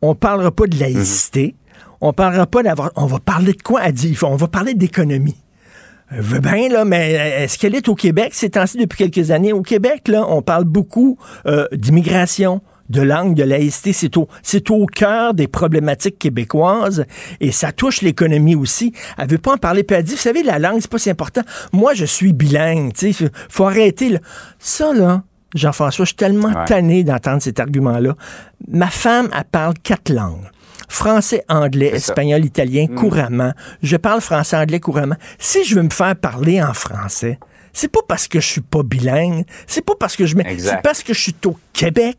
On 0.00 0.10
ne 0.10 0.14
parlera 0.14 0.50
pas 0.52 0.66
de 0.66 0.78
laïcité. 0.78 1.54
On 2.00 2.12
parlera 2.12 2.46
pas 2.46 2.62
d'avoir. 2.62 2.90
On 2.96 3.06
va 3.06 3.18
parler 3.18 3.52
de 3.52 3.62
quoi 3.62 3.80
à 3.80 3.92
dire? 3.92 4.18
On 4.22 4.36
va 4.36 4.48
parler 4.48 4.74
d'économie. 4.74 5.36
Je 6.10 6.22
veux 6.22 6.40
bien, 6.40 6.68
là, 6.70 6.84
mais 6.86 7.12
est-ce 7.12 7.58
qu'elle 7.58 7.74
est 7.74 7.86
au 7.88 7.94
Québec 7.94 8.30
ces 8.32 8.48
temps-ci 8.50 8.78
depuis 8.78 8.96
quelques 9.10 9.30
années? 9.30 9.52
Au 9.52 9.60
Québec, 9.60 10.08
là, 10.08 10.24
on 10.26 10.40
parle 10.40 10.64
beaucoup 10.64 11.18
euh, 11.46 11.66
d'immigration, 11.72 12.62
de 12.88 13.02
langue, 13.02 13.34
de 13.34 13.42
laïcité. 13.42 13.92
C'est 13.92 14.16
au, 14.16 14.26
c'est 14.42 14.70
au 14.70 14.86
cœur 14.86 15.34
des 15.34 15.48
problématiques 15.48 16.18
québécoises 16.18 17.04
et 17.40 17.52
ça 17.52 17.72
touche 17.72 18.00
l'économie 18.00 18.54
aussi. 18.54 18.94
Elle 19.18 19.28
veut 19.28 19.36
pas 19.38 19.52
en 19.52 19.58
parler. 19.58 19.82
Puis 19.82 19.96
elle 19.98 20.04
dit, 20.04 20.12
vous 20.12 20.18
savez, 20.18 20.42
la 20.42 20.58
langue, 20.58 20.80
c'est 20.80 20.90
pas 20.90 20.96
si 20.98 21.10
important. 21.10 21.42
Moi, 21.74 21.92
je 21.92 22.06
suis 22.06 22.32
bilingue, 22.32 22.94
tu 22.94 23.12
sais. 23.12 23.30
Faut 23.50 23.66
arrêter, 23.66 24.08
là. 24.08 24.20
Ça, 24.58 24.94
là, 24.94 25.24
Jean-François, 25.54 26.06
je 26.06 26.10
suis 26.10 26.16
tellement 26.16 26.48
Ouais. 26.48 26.64
tanné 26.66 27.04
d'entendre 27.04 27.42
cet 27.42 27.60
argument-là. 27.60 28.14
Ma 28.66 28.86
femme, 28.88 29.28
elle 29.36 29.44
parle 29.44 29.74
quatre 29.82 30.08
langues. 30.10 30.48
Français, 30.88 31.44
anglais, 31.48 31.90
espagnol, 31.94 32.44
italien, 32.44 32.86
couramment. 32.86 33.52
Je 33.82 33.96
parle 33.96 34.20
français, 34.20 34.56
anglais 34.56 34.80
couramment. 34.80 35.16
Si 35.38 35.64
je 35.64 35.76
veux 35.76 35.82
me 35.82 35.90
faire 35.90 36.16
parler 36.16 36.62
en 36.62 36.72
français, 36.72 37.38
c'est 37.78 37.88
pas 37.92 38.00
parce 38.08 38.26
que 38.26 38.40
je 38.40 38.46
suis 38.46 38.60
pas 38.60 38.82
bilingue, 38.82 39.44
c'est 39.68 39.84
pas 39.84 39.94
parce 39.98 40.16
que 40.16 40.26
je 40.26 40.34
mets, 40.36 40.56
c'est 40.58 40.82
parce 40.82 41.02
que 41.02 41.14
je 41.14 41.20
suis 41.20 41.34
au 41.46 41.56
Québec. 41.72 42.18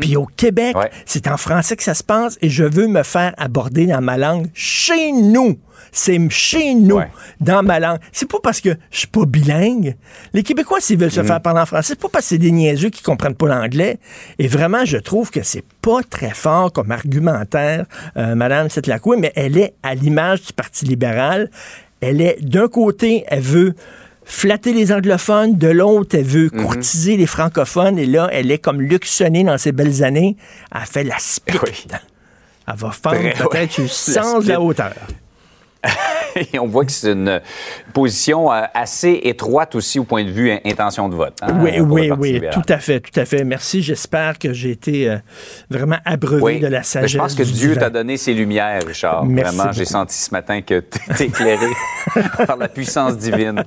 Puis 0.00 0.16
au 0.16 0.26
Québec, 0.26 0.76
Ouais. 0.76 0.90
c'est 1.04 1.28
en 1.28 1.36
français 1.36 1.76
que 1.76 1.82
ça 1.84 1.94
se 1.94 2.02
passe 2.02 2.36
et 2.42 2.48
je 2.48 2.64
veux 2.64 2.88
me 2.88 3.02
faire 3.04 3.32
aborder 3.38 3.86
dans 3.86 4.00
ma 4.00 4.16
langue 4.18 4.48
chez 4.54 5.12
nous. 5.12 5.58
C'est 5.92 6.18
chez 6.30 6.74
nous, 6.74 6.96
Ouais. 6.96 7.08
dans 7.40 7.62
ma 7.62 7.78
langue. 7.78 7.98
C'est 8.12 8.28
pas 8.28 8.38
parce 8.42 8.60
que 8.60 8.70
je 8.90 8.98
suis 8.98 9.06
pas 9.06 9.24
bilingue. 9.24 9.94
Les 10.34 10.42
Québécois, 10.42 10.80
s'ils 10.80 10.98
veulent 10.98 11.10
se 11.12 11.20
Mm. 11.20 11.26
faire 11.26 11.40
parler 11.40 11.60
en 11.60 11.66
français, 11.66 11.94
c'est 11.94 12.00
pas 12.00 12.08
parce 12.10 12.24
que 12.24 12.28
c'est 12.30 12.38
des 12.38 12.50
niaiseux 12.50 12.90
qui 12.90 13.02
comprennent 13.02 13.36
pas 13.36 13.46
l'anglais. 13.46 13.98
Et 14.38 14.48
vraiment, 14.48 14.84
je 14.84 14.96
trouve 14.98 15.30
que 15.30 15.42
c'est 15.42 15.64
pas 15.80 16.00
très 16.02 16.30
fort 16.34 16.72
comme 16.72 16.90
argumentaire, 16.90 17.86
euh, 18.16 18.34
Madame 18.34 18.68
Setlacoué, 18.68 19.16
mais 19.18 19.32
elle 19.36 19.56
est 19.56 19.74
à 19.82 19.94
l'image 19.94 20.42
du 20.42 20.52
Parti 20.52 20.84
libéral. 20.84 21.50
Elle 22.00 22.20
est, 22.20 22.38
d'un 22.42 22.68
côté, 22.68 23.24
elle 23.28 23.40
veut 23.40 23.74
flatter 24.28 24.72
les 24.72 24.92
anglophones, 24.92 25.56
de 25.56 25.68
l'autre, 25.68 26.16
elle 26.18 26.24
veut 26.24 26.48
Mm-hmm. 26.48 26.62
courtiser 26.62 27.16
les 27.16 27.26
francophones, 27.26 27.98
et 27.98 28.06
là, 28.06 28.28
elle 28.32 28.50
est 28.50 28.58
comme 28.58 28.82
Luc 28.82 29.04
Sonné 29.06 29.44
dans 29.44 29.56
ses 29.56 29.72
belles 29.72 30.02
années. 30.04 30.36
Elle 30.74 30.80
fait 30.82 31.04
la 31.04 31.16
split. 31.18 31.58
Oui. 31.62 31.86
Elle 32.68 32.74
va 32.76 32.90
Très, 33.00 33.32
peut-être 33.32 33.78
ouais. 33.78 33.88
sens 33.88 34.44
de 34.44 34.48
la 34.48 34.54
split. 34.56 34.66
hauteur. 34.66 34.92
Et 36.52 36.58
on 36.58 36.66
voit 36.66 36.84
que 36.84 36.92
c'est 36.92 37.12
une 37.12 37.40
position 37.94 38.52
euh, 38.52 38.62
assez 38.74 39.20
étroite 39.24 39.74
aussi 39.74 39.98
au 39.98 40.04
point 40.04 40.22
de 40.22 40.30
vue 40.30 40.50
in- 40.50 40.58
intention 40.66 41.08
de 41.08 41.14
vote. 41.14 41.32
hein, 41.40 41.58
Oui, 41.62 41.80
oui, 41.80 42.10
oui, 42.18 42.32
libéral. 42.34 42.54
tout 42.62 42.72
à 42.72 42.78
fait, 42.78 43.00
tout 43.00 43.18
à 43.18 43.24
fait. 43.24 43.42
Merci. 43.44 43.82
J'espère 43.82 44.38
que 44.38 44.52
j'ai 44.52 44.70
été 44.72 45.08
euh, 45.08 45.16
vraiment 45.70 45.96
abreuvé 46.04 46.42
Oui. 46.42 46.60
de 46.60 46.66
la 46.66 46.82
sagesse. 46.82 47.10
Je 47.12 47.18
pense 47.18 47.34
que 47.34 47.42
Dieu 47.42 47.74
t'a 47.76 47.88
donné 47.88 48.16
ses 48.18 48.34
lumières, 48.34 48.82
Richard. 48.86 49.24
Merci 49.24 49.56
Vraiment, 49.56 49.72
j'ai 49.72 49.84
senti 49.86 50.14
ce 50.14 50.30
matin 50.30 50.60
que 50.60 50.80
tu 51.16 51.22
es 51.22 51.26
éclairé 51.26 51.66
par 52.46 52.56
la 52.58 52.68
puissance 52.68 53.16
divine. 53.16 53.64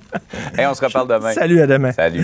Et 0.57 0.65
on 0.67 0.73
se 0.75 0.85
reparle 0.85 1.07
demain. 1.07 1.31
Salut, 1.33 1.61
à 1.61 1.67
demain. 1.67 1.91
Salut. 1.91 2.23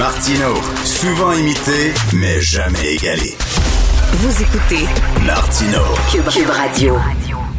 Martino, 0.00 0.54
souvent 0.82 1.34
imité, 1.34 1.92
mais 2.14 2.40
jamais 2.40 2.94
égalé. 2.94 3.36
Vous 4.12 4.42
écoutez 4.42 4.86
Martino, 5.26 5.82
Cube, 6.10 6.26
Cube 6.26 6.48
Radio. 6.48 6.96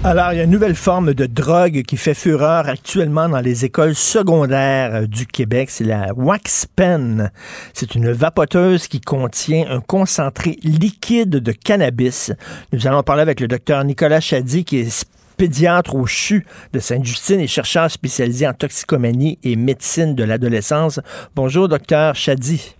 Alors, 0.03 0.33
il 0.33 0.37
y 0.37 0.39
a 0.39 0.45
une 0.45 0.49
nouvelle 0.49 0.73
forme 0.73 1.13
de 1.13 1.27
drogue 1.27 1.83
qui 1.83 1.97
fait 1.97 2.15
fureur 2.15 2.67
actuellement 2.67 3.29
dans 3.29 3.41
les 3.41 3.63
écoles 3.63 3.93
secondaires 3.93 4.95
euh, 4.95 5.05
du 5.05 5.27
Québec. 5.27 5.69
C'est 5.69 5.83
la 5.83 6.15
Wax 6.15 6.65
Pen. 6.75 7.31
C'est 7.75 7.93
une 7.93 8.11
vapoteuse 8.11 8.87
qui 8.87 9.01
contient 9.01 9.69
un 9.69 9.79
concentré 9.79 10.57
liquide 10.63 11.29
de 11.29 11.51
cannabis. 11.51 12.31
Nous 12.73 12.87
allons 12.87 13.03
parler 13.03 13.21
avec 13.21 13.39
le 13.39 13.47
docteur 13.47 13.83
Nicolas 13.83 14.19
Chady, 14.19 14.65
qui 14.65 14.79
est 14.79 15.05
pédiatre 15.41 15.95
au 15.95 16.05
CHU 16.05 16.45
de 16.71 16.77
Sainte-Justine 16.77 17.39
et 17.39 17.47
chercheur 17.47 17.89
spécialisé 17.89 18.47
en 18.47 18.53
toxicomanie 18.53 19.39
et 19.41 19.55
médecine 19.55 20.13
de 20.13 20.23
l'adolescence. 20.23 20.99
Bonjour, 21.35 21.67
docteur 21.67 22.13
Chady. 22.13 22.75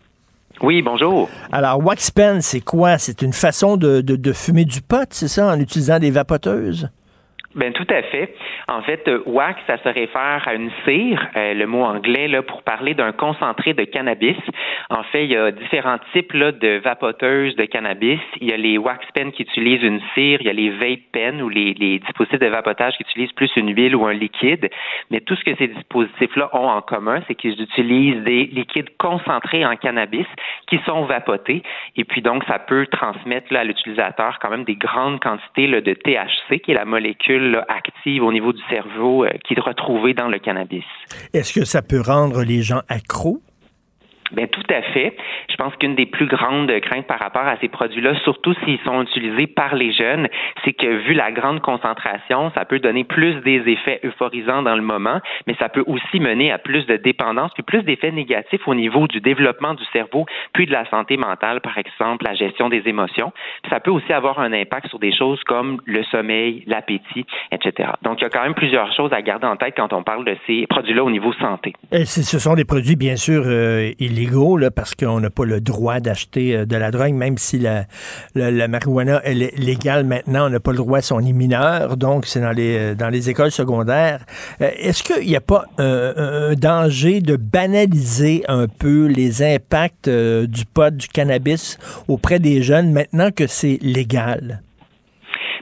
Oui, 0.62 0.84
bonjour. 0.84 1.28
Alors, 1.52 1.84
wax 1.84 2.12
pen, 2.12 2.40
c'est 2.44 2.60
quoi? 2.60 3.00
C'est 3.00 3.24
une 3.24 3.34
façon 3.34 3.78
de, 3.78 4.02
de, 4.02 4.16
de 4.16 4.32
fumer 4.32 4.66
du 4.66 4.84
pot, 4.84 5.08
c'est 5.10 5.28
ça, 5.28 5.48
en 5.48 5.60
utilisant 5.60 5.98
des 5.98 6.12
vapoteuses? 6.12 6.90
Ben 7.54 7.74
tout 7.74 7.88
à 7.90 8.02
fait. 8.04 8.34
En 8.70 8.82
fait, 8.82 9.06
euh, 9.10 9.22
wax, 9.26 9.60
ça 9.68 9.78
se 9.78 9.90
réfère 9.90 10.48
à 10.48 10.54
une 10.54 10.72
cire, 10.86 11.28
euh, 11.36 11.54
le 11.54 11.68
mot 11.68 11.84
anglais 11.84 12.30
là 12.30 12.42
pour 12.42 12.64
parler 12.64 12.94
d'un 12.94 13.12
concentré 13.12 13.74
de 13.74 13.84
cannabis. 13.84 14.38
En 14.90 15.04
fait, 15.04 15.26
il 15.26 15.32
y 15.32 15.36
a 15.36 15.52
différents 15.52 15.98
types 16.14 16.32
là, 16.32 16.54
de 16.54 16.80
vapoteuses 16.82 17.58
de 17.58 17.66
cannabis. 17.66 18.22
Il 18.40 18.50
y 18.50 18.54
a 18.54 18.58
les 18.58 18.78
wax 18.78 19.06
pens 19.14 19.34
qui 19.34 19.44
utilisent 19.44 19.84
une 19.84 20.00
cire, 20.14 20.40
il 20.40 20.48
y 20.48 20.50
a 20.50 20.54
les 20.54 20.70
vape 20.70 21.12
pens 21.12 21.42
ou 21.42 21.50
les, 21.50 21.74
les 21.74 22.00
dispositifs 22.00 22.40
de 22.40 22.48
vapotage 22.48 22.96
qui 22.96 23.04
utilisent 23.04 23.34
plus 23.34 23.52
une 23.58 23.76
huile 23.76 23.98
ou 23.98 24.06
un 24.06 24.14
liquide. 24.14 24.70
Mais 25.10 25.20
tout 25.20 25.36
ce 25.36 25.44
que 25.44 25.56
ces 25.58 25.68
dispositifs-là 25.68 26.50
ont 26.54 26.70
en 26.70 26.82
commun, 26.82 27.22
c'est 27.28 27.36
qu'ils 27.36 27.62
utilisent 27.62 28.24
des 28.24 28.46
liquides 28.46 28.96
concentrés 28.98 29.66
en 29.66 29.76
cannabis 29.76 30.28
qui 30.68 30.80
sont 30.86 31.04
vapotés. 31.04 31.64
Et 31.98 32.06
puis 32.06 32.22
donc, 32.22 32.46
ça 32.46 32.60
peut 32.60 32.88
transmettre 32.88 33.52
là, 33.52 33.60
à 33.60 33.64
l'utilisateur 33.66 34.40
quand 34.40 34.50
même 34.50 34.64
des 34.64 34.76
grandes 34.76 35.20
quantités 35.20 35.68
là, 35.68 35.82
de 35.82 35.94
THC, 35.94 36.60
qui 36.60 36.72
est 36.72 36.76
la 36.76 36.86
molécule 36.86 37.41
active 37.68 38.24
au 38.24 38.32
niveau 38.32 38.54
du 38.54 38.62
cerveau 38.70 39.26
euh, 39.26 39.30
qui 39.46 39.54
est 39.54 39.60
retrouvée 39.60 40.14
dans 40.14 40.28
le 40.28 40.40
cannabis. 40.40 40.84
Est-ce 41.34 41.54
que 41.54 41.66
ça 41.66 41.82
peut 41.82 42.02
rendre 42.02 42.44
les 42.44 42.62
gens 42.62 42.82
accros? 42.90 43.42
Bien, 44.34 44.48
tout 44.48 44.64
à 44.70 44.82
fait. 44.82 45.16
Je 45.50 45.56
pense 45.56 45.76
qu'une 45.76 45.96
des 45.96 46.06
plus 46.06 46.28
grandes 46.28 46.72
craintes 46.80 47.08
par 47.08 47.20
rapport 47.20 47.46
à 47.46 47.58
ces 47.58 47.68
produits-là, 47.68 48.16
surtout 48.24 48.54
s'ils 48.64 48.80
sont 48.86 49.02
utilisés 49.02 49.48
par 49.48 49.76
les 49.76 49.92
jeunes, 49.92 50.28
c'est 50.64 50.74
que 50.74 50.88
vu 50.88 51.14
la 51.14 51.32
grande 51.32 51.60
concentration, 51.62 52.52
ça 52.56 52.66
peut 52.66 52.80
donner 52.80 53.04
plus 53.04 53.36
des 53.42 53.62
effets 53.68 54.00
euphorisants 54.04 54.62
dans 54.62 54.76
le 54.76 54.82
moment, 54.82 55.20
mais 55.48 55.56
ça 55.60 55.70
peut 55.70 55.84
aussi 55.86 56.20
mener 56.20 56.52
à 56.52 56.58
plus 56.58 56.86
de 56.86 56.98
dépendance, 56.98 57.52
puis 57.54 57.64
plus 57.64 57.84
d'effets 57.84 58.12
négatifs 58.12 58.68
au 58.68 58.76
niveau 58.76 59.08
du 59.08 59.20
développement 59.20 59.74
du 59.74 59.84
cerveau, 59.92 60.26
puis 60.54 60.66
de 60.66 60.72
la 60.72 60.90
santé 60.90 61.18
mentale, 61.18 61.62
par 61.62 61.78
exemple, 61.78 62.26
la 62.26 62.34
gestion 62.34 62.70
des 62.70 62.84
émotions. 62.86 63.32
ça 63.70 63.80
peut 63.80 63.92
aussi 63.92 64.14
avoir 64.14 64.40
un 64.40 64.54
impact 64.54 64.88
sur 64.88 65.00
des 65.00 65.14
choses 65.14 65.42
comme 65.46 65.82
le 65.86 66.04
sommeil, 66.06 66.64
l'appétit, 66.68 67.26
etc. 67.52 67.90
Donc, 68.04 68.20
il 68.20 68.24
y 68.24 68.26
a 68.26 68.30
quand 68.30 68.44
même 68.44 68.54
plusieurs 68.54 68.94
choses 68.94 69.12
à 69.14 69.22
garder 69.22 69.48
en 69.48 69.56
tête 69.56 69.74
quand 69.76 69.94
on 69.94 70.04
parle 70.04 70.26
de 70.26 70.36
ces 70.48 70.68
produits-là 70.68 71.04
au 71.04 71.12
niveau 71.12 71.34
santé. 71.34 71.74
Et 71.92 72.06
ce 72.06 72.40
sont 72.40 72.56
des 72.56 72.66
produits, 72.66 72.96
bien 72.96 73.16
sûr, 73.16 73.44
euh, 73.46 73.92
parce 74.76 74.96
qu'on 74.96 75.20
n'a 75.20 75.30
pas 75.30 75.46
le 75.46 75.62
droit 75.62 76.00
d'acheter 76.00 76.56
euh, 76.56 76.66
de 76.66 76.76
la 76.76 76.92
drogue, 76.92 77.14
même 77.14 77.38
si 77.38 77.60
la, 77.60 77.86
la, 78.36 78.68
marijuana 78.68 79.22
est 79.24 79.58
légale 79.58 80.06
maintenant, 80.06 80.48
on 80.48 80.50
n'a 80.50 80.60
pas 80.60 80.72
le 80.72 80.78
droit 80.78 81.02
si 81.02 81.14
on 81.14 81.20
est 81.20 81.34
mineur, 81.34 81.98
donc 81.98 82.26
c'est 82.26 82.42
dans 82.42 82.52
les, 82.52 82.78
euh, 82.78 82.96
dans 82.96 83.10
les 83.10 83.30
écoles 83.30 83.52
secondaires. 83.52 84.26
Euh, 84.62 84.70
est-ce 84.78 85.04
qu'il 85.04 85.28
n'y 85.28 85.36
a 85.36 85.42
pas 85.42 85.66
un, 85.78 86.54
danger 86.56 87.22
de 87.22 87.36
banaliser 87.36 88.44
un 88.48 88.68
peu 88.68 89.06
les 89.06 89.42
impacts 89.44 90.10
du 90.10 90.66
pot, 90.66 90.96
du 90.96 91.08
cannabis 91.08 91.78
auprès 92.08 92.40
des 92.40 92.62
jeunes 92.62 92.92
maintenant 92.92 93.32
que 93.32 93.48
c'est 93.48 93.80
légal? 93.82 94.62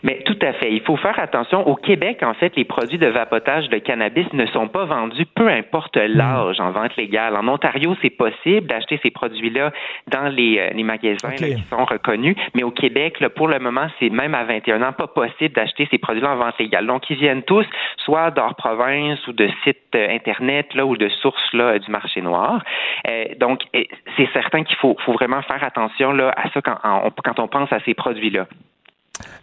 Mais 0.04 0.22
tout 0.26 0.38
à 0.42 0.54
fait. 0.54 0.72
Il 0.72 0.82
faut 0.82 0.96
faire 0.98 1.20
attention. 1.20 1.68
Au 1.68 1.76
Québec, 1.76 2.24
en 2.24 2.34
fait, 2.34 2.56
les 2.56 2.66
produits 2.66 2.98
de 2.98 3.08
vapotage 3.08 3.70
de 3.70 3.78
cannabis 3.78 4.32
ne 4.34 4.46
sont 4.48 4.68
pas 4.68 4.86
vendus, 4.86 5.26
peu 5.26 5.48
importe 5.50 5.98
hmm. 5.98 6.18
l'âge, 6.18 6.60
en 6.60 6.72
vente 6.72 6.96
légale. 6.96 7.36
En 7.36 7.48
Ontario, 7.48 7.96
c'est 8.02 8.10
possible 8.10 8.68
d'acheter 8.68 9.00
ces 9.04 9.12
produits-là 9.12 9.72
dans 10.08 10.28
les, 10.30 10.60
euh, 10.60 10.70
les 10.74 10.84
magasins 10.84 11.32
qui 11.32 11.62
sont 11.70 11.86
reconnus. 11.86 12.36
Mais 12.56 12.64
au 12.64 12.72
Québec, 12.72 13.20
là, 13.20 13.30
pour 13.30 13.48
le 13.48 13.60
moment, 13.60 13.88
c'est 14.00 14.10
même 14.10 14.36
à 14.36 14.44
21 14.44 14.82
ans 14.82 14.94
pas 14.94 15.08
possible 15.08 15.54
d'acheter 15.56 15.88
ces 15.92 15.98
produits-là 15.98 16.32
en 16.32 16.38
vente 16.38 16.58
légale. 16.60 16.86
Donc, 16.86 17.10
ils 17.10 17.18
viennent 17.18 17.44
tous 17.44 17.66
soit 17.98 18.32
d'hors 18.32 18.56
province 18.56 19.26
ou 19.28 19.34
de 19.34 19.50
sites 19.64 19.96
euh, 19.96 20.10
Internet 20.10 20.74
là, 20.74 20.86
ou 20.86 20.98
de 20.98 21.10
sources 21.10 21.54
là, 21.54 21.78
du 21.80 21.92
marché 21.92 22.22
noir. 22.22 22.64
Euh, 23.08 23.26
donc, 23.40 23.62
c'est 23.74 24.30
certain 24.34 24.64
qu'il 24.64 24.78
faut, 24.78 24.96
faut 25.06 25.14
vraiment 25.14 25.42
faire 25.44 25.64
attention 25.64 26.12
là, 26.12 26.34
à 26.36 26.50
ça 26.50 26.62
quand 26.62 26.78
quand 27.24 27.40
on 27.40 27.48
pense 27.48 27.72
à 27.72 27.80
ces 27.82 27.94
produits-là. 27.94 28.48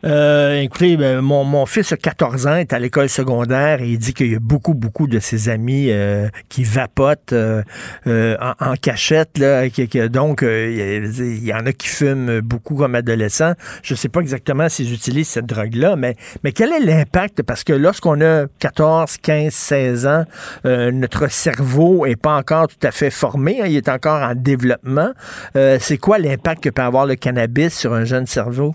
Euh, 0.05 0.61
écoutez, 0.61 0.97
ben, 0.97 1.21
mon, 1.21 1.43
mon, 1.45 1.67
fils 1.67 1.93
a 1.93 1.97
14 1.97 2.47
ans, 2.47 2.57
est 2.57 2.73
à 2.73 2.79
l'école 2.79 3.09
secondaire 3.09 3.81
et 3.81 3.89
il 3.89 3.99
dit 3.99 4.15
qu'il 4.15 4.31
y 4.31 4.37
a 4.37 4.41
beaucoup, 4.41 4.75
beaucoup 4.75 5.09
de 5.09 5.19
ses 5.19 5.49
amis 5.49 5.87
euh, 5.91 6.29
qui 6.49 6.65
vapotent 6.65 7.33
euh, 7.33 7.62
en, 8.07 8.75
cachette. 8.81 9.39
Là, 9.39 9.69
donc, 10.09 10.43
il 10.43 11.45
y, 11.45 11.53
en 11.53 11.67
a 11.67 11.73
qui 11.73 11.89
fument 11.89 12.41
beaucoup 12.41 12.77
comme 12.77 12.95
adolescents. 12.95 13.55
Je 13.83 13.95
ne 13.95 13.97
sais 13.97 14.09
pas 14.09 14.21
exactement 14.21 14.69
s'ils 14.69 14.93
utilisent 14.93 15.29
cette 15.29 15.47
drogue-là, 15.47 15.97
mais, 15.97 16.15
mais 16.45 16.53
quel 16.53 16.73
est 16.73 16.81
l'impact? 16.81 17.43
Parce 17.43 17.65
que 17.65 17.73
lorsqu'on 17.73 18.21
a 18.21 18.47
14, 18.59 19.17
15, 19.19 19.53
16 19.53 20.07
ans, 20.07 20.25
notre 20.65 21.29
cerveau 21.31 22.07
est 22.07 22.17
pas 22.17 22.37
encore 22.37 22.69
tout 22.69 22.87
à 22.87 22.91
fait 22.91 23.11
formé, 23.11 23.61
hein, 23.61 23.67
il 23.67 23.77
est 23.77 23.89
encore 23.89 24.23
en 24.23 24.35
développement. 24.35 25.11
C'est 25.55 25.99
quoi 25.99 26.19
l'impact 26.19 26.62
que 26.62 26.71
peut 26.71 26.83
avoir 26.83 27.07
le 27.07 27.17
cannabis 27.17 27.75
sur 27.77 27.93
un 27.93 28.05
jeune 28.05 28.27
cerveau? 28.27 28.75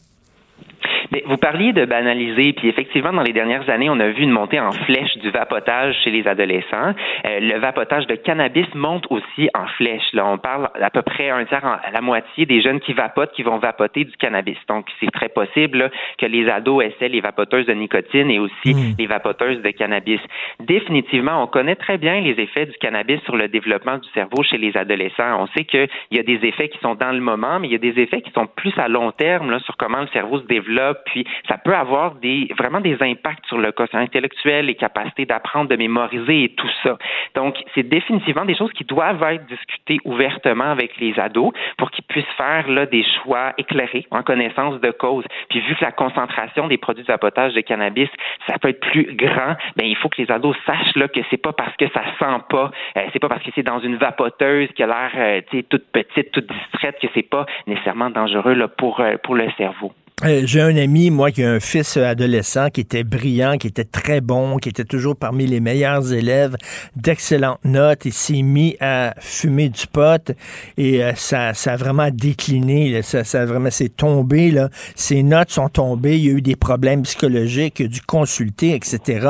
Mais 1.12 1.24
vous 1.26 1.38
parliez 1.38 1.74
de 1.74 1.84
banaliser, 1.84 2.54
puis 2.54 2.70
effectivement, 2.70 3.12
dans 3.12 3.22
les 3.22 3.34
dernières 3.34 3.70
années, 3.70 3.90
on 3.90 4.00
a 4.00 4.08
vu 4.10 4.24
une 4.24 4.32
montée 4.32 4.60
en 4.60 4.72
flèche 4.72 5.18
du 5.18 5.30
vapotage 5.30 5.96
chez 6.04 6.10
les 6.10 6.26
adolescents. 6.26 6.94
Euh, 7.26 7.40
le 7.42 7.60
vapotage 7.60 8.08
de 8.08 8.16
cannabis 8.16 8.68
monte 8.76 9.06
aussi 9.10 9.50
en 9.54 9.68
flèche. 9.78 10.14
Là, 10.14 10.26
on 10.26 10.38
parle 10.38 10.70
à 10.82 10.90
peu 10.90 11.02
près 11.02 11.30
un 11.30 11.44
tiers, 11.44 11.66
à 11.66 11.92
la 11.92 12.00
moitié 12.00 12.46
des 12.46 12.62
jeunes 12.62 12.80
qui 12.80 12.94
vapotent 12.94 13.34
qui 13.34 13.44
vont 13.44 13.58
vapoter 13.58 14.06
du 14.06 14.16
cannabis. 14.16 14.58
Donc, 14.70 14.88
c'est 15.02 15.12
très 15.12 15.28
possible 15.28 15.92
que 16.18 16.26
les 16.26 16.50
ados 16.50 16.86
essaient 16.86 17.10
les 17.10 17.20
vapoteuses 17.20 17.66
de 17.66 17.74
nicotine 17.74 18.32
et 18.32 18.40
aussi 18.40 18.74
hmm. 18.74 18.96
les 18.98 19.08
vapoteuses 19.08 19.62
de 19.62 19.72
cannabis. 19.72 20.22
Définitivement, 20.62 21.44
on 21.44 21.48
connaît 21.48 21.76
très 21.76 21.98
bien 21.98 22.22
les 22.22 22.40
effets 22.42 22.68
du 22.68 22.78
cannabis 22.80 23.22
sur 23.24 23.36
le 23.36 23.50
développement 23.50 23.98
du 23.98 24.08
cerveau 24.14 24.44
chez 24.44 24.58
les 24.58 24.78
adolescents. 24.78 25.42
On 25.42 25.48
sait 25.48 25.66
qu'il 25.66 25.90
y 26.12 26.20
a 26.20 26.24
des 26.24 26.40
effets 26.44 26.70
qui 26.70 26.80
sont 26.80 26.96
dans 26.96 27.12
le 27.12 27.20
moment, 27.20 27.60
mais 27.60 27.68
il 27.68 27.72
y 27.72 27.76
a 27.76 27.80
des 27.80 28.00
effets 28.02 28.22
qui 28.22 28.32
sont 28.32 28.48
plus 28.48 28.74
à 28.78 28.88
long 28.88 29.12
terme 29.12 29.52
là, 29.52 29.60
sur 29.60 29.76
comment 29.76 30.00
le 30.00 30.08
cerveau 30.08 30.40
se 30.40 30.46
développe 30.46 31.01
puis 31.06 31.26
ça 31.48 31.58
peut 31.58 31.76
avoir 31.76 32.16
des 32.16 32.48
vraiment 32.58 32.82
des 32.82 32.98
impacts 33.02 33.46
sur 33.48 33.58
le 33.58 33.72
quotient 33.72 34.00
intellectuel, 34.00 34.66
les 34.66 34.76
capacités 34.76 35.26
d'apprendre, 35.26 35.70
de 35.70 35.76
mémoriser 35.76 36.44
et 36.44 36.50
tout 36.50 36.70
ça. 36.84 36.98
Donc, 37.36 37.56
c'est 37.76 37.84
définitivement 37.84 38.46
des 38.46 38.56
choses 38.56 38.72
qui 38.74 38.84
doivent 38.84 39.24
être 39.24 39.46
discutées 39.48 40.00
ouvertement 40.06 40.72
avec 40.72 40.98
les 40.98 41.20
ados 41.20 41.52
pour 41.78 41.92
qu'ils 41.92 42.04
puissent 42.06 42.26
faire 42.38 42.68
là 42.68 42.86
des 42.86 43.04
choix 43.04 43.54
éclairés, 43.58 44.06
en 44.12 44.24
connaissance 44.24 44.80
de 44.82 44.92
cause. 44.92 45.26
Puis 45.50 45.60
vu 45.62 45.76
que 45.76 45.84
la 45.84 45.92
concentration 45.92 46.68
des 46.68 46.78
produits 46.78 47.04
de 47.04 47.08
vapotage 47.08 47.54
de 47.54 47.62
cannabis, 47.62 48.10
ça 48.48 48.58
peut 48.60 48.70
être 48.70 48.80
plus 48.80 49.16
grand, 49.16 49.56
ben 49.76 49.86
il 49.86 49.96
faut 49.96 50.10
que 50.10 50.22
les 50.22 50.32
ados 50.32 50.56
sachent 50.66 50.96
là 50.96 51.08
que 51.08 51.20
c'est 51.30 51.42
pas 51.42 51.54
parce 51.54 51.76
que 51.78 51.88
ça 51.90 52.04
sent 52.20 52.44
pas, 52.50 52.72
euh, 52.98 53.02
c'est 53.14 53.20
pas 53.20 53.30
parce 53.30 53.44
que 53.44 53.52
c'est 53.56 53.64
dans 53.64 53.80
une 53.80 53.96
vapoteuse 53.96 54.70
qui 54.76 54.84
a 54.84 54.88
l'air 54.88 55.12
euh, 55.16 55.62
toute 55.70 55.92
petite, 55.92 56.32
toute 56.32 56.48
distraite 56.48 56.98
que 57.02 57.08
c'est 57.14 57.30
pas 57.30 57.46
nécessairement 57.68 58.10
dangereux 58.10 58.54
là 58.54 58.68
pour 58.68 59.00
euh, 59.00 59.16
pour 59.24 59.36
le 59.36 59.50
cerveau. 59.58 59.92
Euh, 60.24 60.44
j'ai 60.46 60.62
un 60.62 60.78
ami, 60.78 61.10
moi, 61.10 61.32
qui 61.32 61.44
a 61.44 61.50
un 61.50 61.60
fils 61.60 61.98
adolescent 61.98 62.70
qui 62.70 62.82
était 62.82 63.04
brillant, 63.04 63.58
qui 63.58 63.66
était 63.66 63.86
très 63.86 64.22
bon, 64.22 64.58
qui 64.58 64.70
était 64.70 64.84
toujours 64.84 65.16
parmi 65.16 65.48
les 65.48 65.60
meilleurs 65.60 66.14
élèves, 66.14 66.58
d'excellentes 66.96 67.66
notes. 67.66 68.06
Il 68.06 68.14
s'est 68.14 68.44
mis 68.44 68.78
à 68.80 69.16
fumer 69.20 69.70
du 69.70 69.88
pot 69.88 70.32
et 70.78 71.04
euh, 71.04 71.14
ça, 71.16 71.56
ça 71.56 71.74
a 71.74 71.76
vraiment 71.76 72.10
décliné. 72.12 73.02
Ça, 73.02 73.24
ça 73.24 73.46
vraiment 73.46 73.72
s'est 73.72 73.90
tombé. 73.90 74.52
Là. 74.52 74.70
Ses 74.96 75.24
notes 75.24 75.50
sont 75.50 75.70
tombées. 75.70 76.18
Il 76.18 76.26
y 76.26 76.30
a 76.30 76.34
eu 76.34 76.42
des 76.42 76.56
problèmes 76.56 77.02
psychologiques, 77.02 77.80
il 77.80 77.88
a 77.88 77.90
dû 77.90 78.02
consulter, 78.02 78.76
etc. 78.76 79.28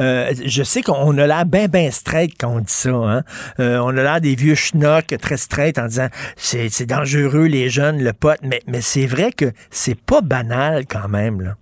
Euh, 0.00 0.32
je 0.44 0.62
sais 0.64 0.82
qu'on 0.82 1.18
a 1.18 1.26
l'air 1.26 1.46
bien, 1.46 1.68
bien 1.68 1.92
straight 1.92 2.34
quand 2.38 2.56
on 2.56 2.60
dit 2.60 2.64
ça. 2.66 2.90
Hein? 2.90 3.22
on 3.58 3.96
a 3.96 4.02
l'air 4.02 4.20
des 4.20 4.34
vieux 4.34 4.54
schnocks 4.54 5.14
très 5.20 5.36
straight 5.36 5.78
en 5.78 5.86
disant 5.86 6.08
c'est 6.36 6.86
dangereux 6.86 7.46
les 7.46 7.68
jeunes, 7.68 8.02
le 8.02 8.12
pot. 8.12 8.36
Mais, 8.42 8.60
mais 8.66 8.80
c'est 8.80 9.06
vrai 9.06 9.30
que 9.30 9.52
c'est 9.70 9.98
pas 9.98 10.20
banal 10.32 10.86
quand 10.86 11.08
même. 11.08 11.42
Là. 11.42 11.56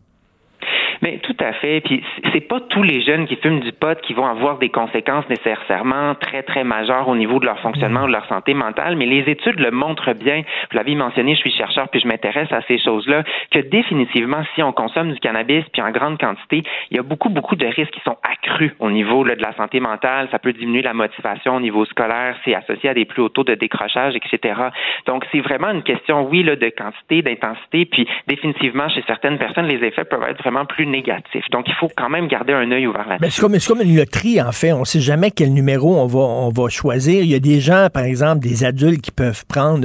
À 1.40 1.54
fait. 1.54 1.80
Puis 1.80 2.02
c'est 2.34 2.42
pas 2.42 2.60
tous 2.60 2.82
les 2.82 3.00
jeunes 3.00 3.26
qui 3.26 3.36
fument 3.36 3.60
du 3.60 3.72
pot 3.72 3.98
qui 4.02 4.12
vont 4.12 4.26
avoir 4.26 4.58
des 4.58 4.68
conséquences 4.68 5.26
nécessairement 5.30 6.14
très 6.14 6.42
très 6.42 6.64
majeures 6.64 7.08
au 7.08 7.16
niveau 7.16 7.38
de 7.38 7.46
leur 7.46 7.58
fonctionnement 7.60 8.02
ou 8.02 8.08
de 8.08 8.12
leur 8.12 8.26
santé 8.26 8.52
mentale. 8.52 8.96
Mais 8.96 9.06
les 9.06 9.20
études 9.30 9.58
le 9.58 9.70
montrent 9.70 10.12
bien. 10.12 10.42
Vous 10.70 10.76
l'avez 10.76 10.94
mentionné, 10.94 11.34
je 11.34 11.40
suis 11.40 11.52
chercheur 11.52 11.88
puis 11.88 12.00
je 12.00 12.06
m'intéresse 12.06 12.52
à 12.52 12.60
ces 12.68 12.78
choses-là. 12.78 13.22
Que 13.50 13.60
définitivement, 13.60 14.42
si 14.54 14.62
on 14.62 14.72
consomme 14.72 15.12
du 15.12 15.18
cannabis 15.18 15.64
puis 15.72 15.80
en 15.80 15.90
grande 15.90 16.18
quantité, 16.18 16.62
il 16.90 16.98
y 16.98 17.00
a 17.00 17.02
beaucoup 17.02 17.30
beaucoup 17.30 17.56
de 17.56 17.66
risques 17.66 17.92
qui 17.92 18.00
sont 18.00 18.18
accrus 18.22 18.72
au 18.78 18.90
niveau 18.90 19.24
là, 19.24 19.34
de 19.34 19.42
la 19.42 19.54
santé 19.54 19.80
mentale. 19.80 20.28
Ça 20.30 20.38
peut 20.38 20.52
diminuer 20.52 20.82
la 20.82 20.92
motivation 20.92 21.56
au 21.56 21.60
niveau 21.60 21.86
scolaire. 21.86 22.36
C'est 22.44 22.54
associé 22.54 22.90
à 22.90 22.94
des 22.94 23.06
plus 23.06 23.22
hauts 23.22 23.30
taux 23.30 23.44
de 23.44 23.54
décrochage, 23.54 24.14
etc. 24.14 24.60
Donc 25.06 25.24
c'est 25.32 25.40
vraiment 25.40 25.70
une 25.70 25.84
question, 25.84 26.28
oui, 26.28 26.42
là, 26.42 26.56
de 26.56 26.68
quantité, 26.68 27.22
d'intensité. 27.22 27.86
Puis 27.86 28.06
définitivement, 28.26 28.90
chez 28.90 29.02
certaines 29.06 29.38
personnes, 29.38 29.68
les 29.68 29.82
effets 29.86 30.04
peuvent 30.04 30.26
être 30.28 30.42
vraiment 30.42 30.66
plus 30.66 30.86
négatif 30.86 31.29
Donc, 31.50 31.66
il 31.68 31.74
faut 31.74 31.88
quand 31.96 32.08
même 32.08 32.28
garder 32.28 32.52
un 32.52 32.70
œil 32.70 32.86
ouvert 32.86 33.08
là-dessus. 33.08 33.30
C'est 33.30 33.40
comme, 33.40 33.58
comme 33.58 33.86
une 33.86 33.96
loterie, 33.96 34.40
en 34.40 34.52
fait. 34.52 34.72
On 34.72 34.80
ne 34.80 34.84
sait 34.84 35.00
jamais 35.00 35.30
quel 35.30 35.52
numéro 35.52 35.96
on 35.96 36.06
va, 36.06 36.20
on 36.20 36.50
va 36.50 36.68
choisir. 36.68 37.22
Il 37.22 37.30
y 37.30 37.34
a 37.34 37.40
des 37.40 37.60
gens, 37.60 37.88
par 37.92 38.04
exemple, 38.04 38.40
des 38.40 38.64
adultes 38.64 39.00
qui 39.00 39.10
peuvent 39.10 39.44
prendre 39.46 39.80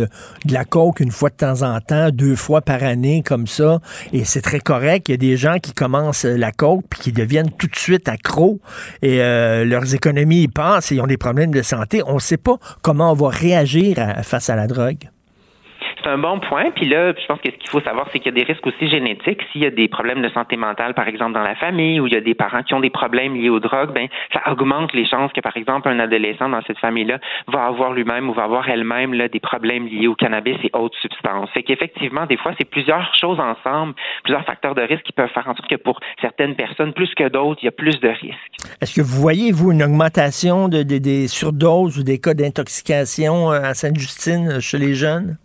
de 0.45 0.53
la 0.53 0.65
coke 0.65 0.99
une 0.99 1.11
fois 1.11 1.29
de 1.29 1.35
temps 1.35 1.61
en 1.61 1.79
temps, 1.79 2.09
deux 2.11 2.35
fois 2.35 2.61
par 2.61 2.83
année, 2.83 3.23
comme 3.23 3.47
ça, 3.47 3.79
et 4.13 4.23
c'est 4.23 4.41
très 4.41 4.59
correct. 4.59 5.09
Il 5.09 5.11
y 5.11 5.15
a 5.15 5.17
des 5.17 5.37
gens 5.37 5.57
qui 5.59 5.73
commencent 5.73 6.25
la 6.25 6.51
coke 6.51 6.85
puis 6.89 6.99
qui 6.99 7.11
deviennent 7.11 7.51
tout 7.51 7.67
de 7.67 7.75
suite 7.75 8.07
accros 8.09 8.59
et 9.01 9.21
euh, 9.21 9.65
leurs 9.65 9.93
économies 9.93 10.47
passent 10.47 10.91
et 10.91 10.95
ils 10.95 11.01
ont 11.01 11.07
des 11.07 11.17
problèmes 11.17 11.51
de 11.51 11.61
santé. 11.61 12.01
On 12.05 12.15
ne 12.15 12.19
sait 12.19 12.37
pas 12.37 12.57
comment 12.81 13.11
on 13.11 13.15
va 13.15 13.29
réagir 13.29 13.97
face 14.23 14.49
à 14.49 14.55
la 14.55 14.67
drogue. 14.67 15.09
C'est 16.05 16.11
un 16.11 16.19
bon 16.19 16.39
point. 16.39 16.69
Puis 16.69 16.87
là, 16.87 17.13
je 17.19 17.25
pense 17.25 17.39
que 17.41 17.49
ce 17.49 17.57
qu'il 17.57 17.69
faut 17.71 17.81
savoir, 17.81 18.07
c'est 18.13 18.19
qu'il 18.19 18.31
y 18.31 18.39
a 18.39 18.43
des 18.43 18.51
risques 18.51 18.65
aussi 18.67 18.87
génétiques. 18.87 19.41
S'il 19.51 19.61
y 19.63 19.65
a 19.65 19.71
des 19.71 19.87
problèmes 19.87 20.21
de 20.21 20.29
santé 20.29 20.55
mentale, 20.55 20.93
par 20.93 21.07
exemple, 21.07 21.33
dans 21.33 21.41
la 21.41 21.55
famille, 21.55 21.99
ou 21.99 22.05
il 22.05 22.13
y 22.13 22.15
a 22.15 22.21
des 22.21 22.35
parents 22.35 22.61
qui 22.61 22.75
ont 22.75 22.79
des 22.79 22.91
problèmes 22.91 23.33
liés 23.35 23.49
aux 23.49 23.59
drogues, 23.59 23.91
ben, 23.91 24.07
ça 24.31 24.51
augmente 24.51 24.93
les 24.93 25.07
chances 25.07 25.31
que, 25.33 25.41
par 25.41 25.57
exemple, 25.57 25.89
un 25.89 25.99
adolescent 25.99 26.47
dans 26.47 26.61
cette 26.67 26.77
famille-là 26.77 27.17
va 27.47 27.65
avoir 27.65 27.91
lui-même 27.91 28.29
ou 28.29 28.33
va 28.33 28.43
avoir 28.43 28.69
elle-même 28.69 29.15
là, 29.15 29.27
des 29.29 29.39
problèmes 29.39 29.87
liés 29.87 30.05
au 30.07 30.13
cannabis 30.13 30.57
et 30.63 30.69
autres 30.73 30.97
substances. 30.99 31.49
Fait 31.55 31.63
qu'effectivement, 31.63 32.27
des 32.27 32.37
fois, 32.37 32.51
c'est 32.59 32.69
plusieurs 32.69 33.11
choses 33.19 33.39
ensemble, 33.39 33.95
plusieurs 34.23 34.45
facteurs 34.45 34.75
de 34.75 34.83
risque 34.83 35.03
qui 35.03 35.11
peuvent 35.13 35.31
faire 35.33 35.47
en 35.47 35.55
sorte 35.55 35.67
que 35.67 35.75
pour 35.75 35.99
certaines 36.21 36.55
personnes, 36.55 36.93
plus 36.93 37.11
que 37.15 37.27
d'autres, 37.29 37.61
il 37.63 37.65
y 37.65 37.69
a 37.69 37.71
plus 37.71 37.99
de 37.99 38.09
risques. 38.09 38.35
Est-ce 38.79 38.93
que 38.93 39.01
vous 39.01 39.19
voyez, 39.19 39.51
vous, 39.51 39.71
une 39.71 39.81
augmentation 39.81 40.67
de, 40.67 40.83
de- 40.83 40.99
des 40.99 41.27
surdoses 41.27 41.97
ou 41.97 42.03
des 42.03 42.19
cas 42.19 42.35
d'intoxication 42.35 43.51
euh, 43.51 43.61
à 43.61 43.73
Sainte-Justine 43.73 44.49
euh, 44.49 44.59
chez 44.59 44.77
les 44.77 44.93
jeunes? 44.93 45.37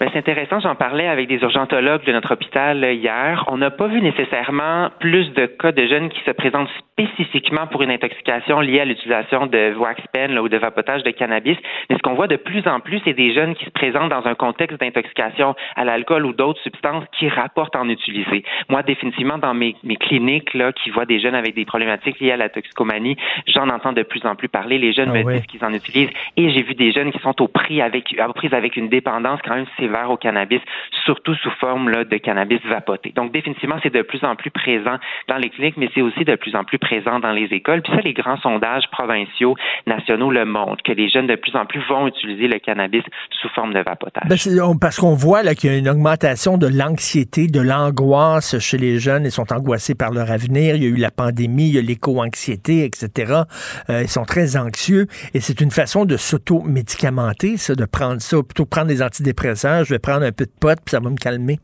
Ben, 0.00 0.08
c'est 0.14 0.18
intéressant, 0.18 0.60
j'en 0.60 0.76
parlais 0.76 1.06
avec 1.06 1.28
des 1.28 1.42
urgentologues 1.42 2.06
de 2.06 2.12
notre 2.12 2.32
hôpital 2.32 2.82
euh, 2.82 2.94
hier. 2.94 3.44
On 3.48 3.58
n'a 3.58 3.70
pas 3.70 3.86
vu 3.86 4.00
nécessairement 4.00 4.88
plus 4.98 5.30
de 5.34 5.44
cas 5.44 5.72
de 5.72 5.86
jeunes 5.86 6.08
qui 6.08 6.20
se 6.24 6.30
présentent 6.30 6.70
spécifiquement 6.78 7.66
pour 7.66 7.82
une 7.82 7.90
intoxication 7.90 8.60
liée 8.60 8.80
à 8.80 8.86
l'utilisation 8.86 9.44
de 9.44 9.74
wax 9.76 10.00
pen 10.10 10.32
là, 10.32 10.42
ou 10.42 10.48
de 10.48 10.56
vapotage 10.56 11.02
de 11.02 11.10
cannabis. 11.10 11.58
Mais 11.90 11.96
ce 11.96 12.00
qu'on 12.00 12.14
voit 12.14 12.28
de 12.28 12.36
plus 12.36 12.66
en 12.66 12.80
plus, 12.80 13.02
c'est 13.04 13.12
des 13.12 13.34
jeunes 13.34 13.54
qui 13.54 13.66
se 13.66 13.70
présentent 13.70 14.08
dans 14.08 14.26
un 14.26 14.34
contexte 14.34 14.80
d'intoxication 14.80 15.54
à 15.76 15.84
l'alcool 15.84 16.24
ou 16.24 16.32
d'autres 16.32 16.62
substances 16.62 17.04
qui 17.18 17.28
rapportent 17.28 17.76
en 17.76 17.86
utiliser. 17.90 18.42
Moi, 18.70 18.82
définitivement, 18.82 19.36
dans 19.36 19.52
mes, 19.52 19.76
mes 19.84 19.96
cliniques 19.96 20.54
là, 20.54 20.72
qui 20.72 20.88
voient 20.88 21.04
des 21.04 21.20
jeunes 21.20 21.34
avec 21.34 21.54
des 21.54 21.66
problématiques 21.66 22.20
liées 22.20 22.32
à 22.32 22.38
la 22.38 22.48
toxicomanie, 22.48 23.18
j'en 23.48 23.68
entends 23.68 23.92
de 23.92 24.02
plus 24.02 24.24
en 24.24 24.34
plus 24.34 24.48
parler. 24.48 24.78
Les 24.78 24.94
jeunes 24.94 25.10
Ah 25.14 25.22
me 25.22 25.30
disent 25.30 25.46
qu'ils 25.46 25.62
en 25.62 25.74
utilisent. 25.74 26.08
Et 26.38 26.48
j'ai 26.48 26.62
vu 26.62 26.74
des 26.74 26.90
jeunes 26.90 27.12
qui 27.12 27.18
sont 27.18 27.42
au 27.42 27.48
prix 27.48 27.82
avec, 27.82 28.16
aux 28.18 28.32
prises 28.32 28.54
avec 28.54 28.78
une 28.78 28.88
dépendance 28.88 29.40
quand 29.44 29.56
même 29.56 29.66
sévère 29.78 29.89
au 30.08 30.16
cannabis, 30.16 30.60
surtout 31.04 31.34
sous 31.34 31.50
forme 31.60 31.90
de 32.04 32.16
cannabis 32.16 32.60
vapoté. 32.68 33.12
Donc, 33.14 33.32
définitivement, 33.32 33.76
c'est 33.82 33.92
de 33.92 34.02
plus 34.02 34.24
en 34.24 34.36
plus 34.36 34.50
présent 34.50 34.96
dans 35.28 35.36
les 35.36 35.50
cliniques, 35.50 35.76
mais 35.76 35.90
c'est 35.94 36.02
aussi 36.02 36.24
de 36.24 36.36
plus 36.36 36.54
en 36.54 36.64
plus 36.64 36.78
présent 36.78 37.20
dans 37.20 37.32
les 37.32 37.48
écoles. 37.50 37.82
Puis 37.82 37.92
ça, 37.92 38.00
les 38.00 38.12
grands 38.12 38.38
sondages 38.38 38.84
provinciaux, 38.92 39.56
nationaux 39.86 40.30
le 40.30 40.44
montrent, 40.44 40.82
que 40.82 40.92
les 40.92 41.08
jeunes 41.08 41.26
de 41.26 41.36
plus 41.36 41.54
en 41.56 41.66
plus 41.66 41.80
vont 41.88 42.06
utiliser 42.06 42.48
le 42.48 42.58
cannabis 42.58 43.02
sous 43.40 43.48
forme 43.50 43.72
de 43.72 43.80
vapotage. 43.80 44.28
Ben, 44.28 44.78
parce 44.80 44.98
qu'on 44.98 45.14
voit 45.14 45.42
qu'il 45.54 45.70
y 45.70 45.74
a 45.74 45.76
une 45.76 45.88
augmentation 45.88 46.58
de 46.58 46.66
l'anxiété, 46.66 47.46
de 47.46 47.60
l'angoisse 47.60 48.58
chez 48.58 48.78
les 48.78 48.98
jeunes. 48.98 49.24
Ils 49.24 49.30
sont 49.30 49.52
angoissés 49.52 49.94
par 49.94 50.10
leur 50.10 50.30
avenir. 50.30 50.76
Il 50.76 50.82
y 50.82 50.86
a 50.86 50.88
eu 50.88 50.96
la 50.96 51.10
pandémie, 51.10 51.68
il 51.68 51.74
y 51.74 51.78
a 51.78 51.82
l'éco-anxiété, 51.82 52.84
etc. 52.84 53.42
Euh, 53.88 54.02
ils 54.02 54.08
sont 54.08 54.24
très 54.24 54.56
anxieux. 54.56 55.06
Et 55.34 55.40
c'est 55.40 55.60
une 55.60 55.70
façon 55.70 56.04
de 56.04 56.16
s'auto-médicamenter, 56.16 57.56
ça, 57.56 57.74
de 57.74 57.84
prendre 57.84 58.20
ça. 58.20 58.42
Plutôt 58.42 58.66
prendre 58.66 58.88
des 58.88 59.02
antidépresseurs, 59.02 59.79
je 59.84 59.90
vais 59.90 59.98
prendre 59.98 60.24
un 60.24 60.32
peu 60.32 60.46
de 60.46 60.50
pot, 60.50 60.78
puis 60.84 60.90
ça 60.90 61.00
va 61.00 61.10
me 61.10 61.16
calmer. 61.16 61.58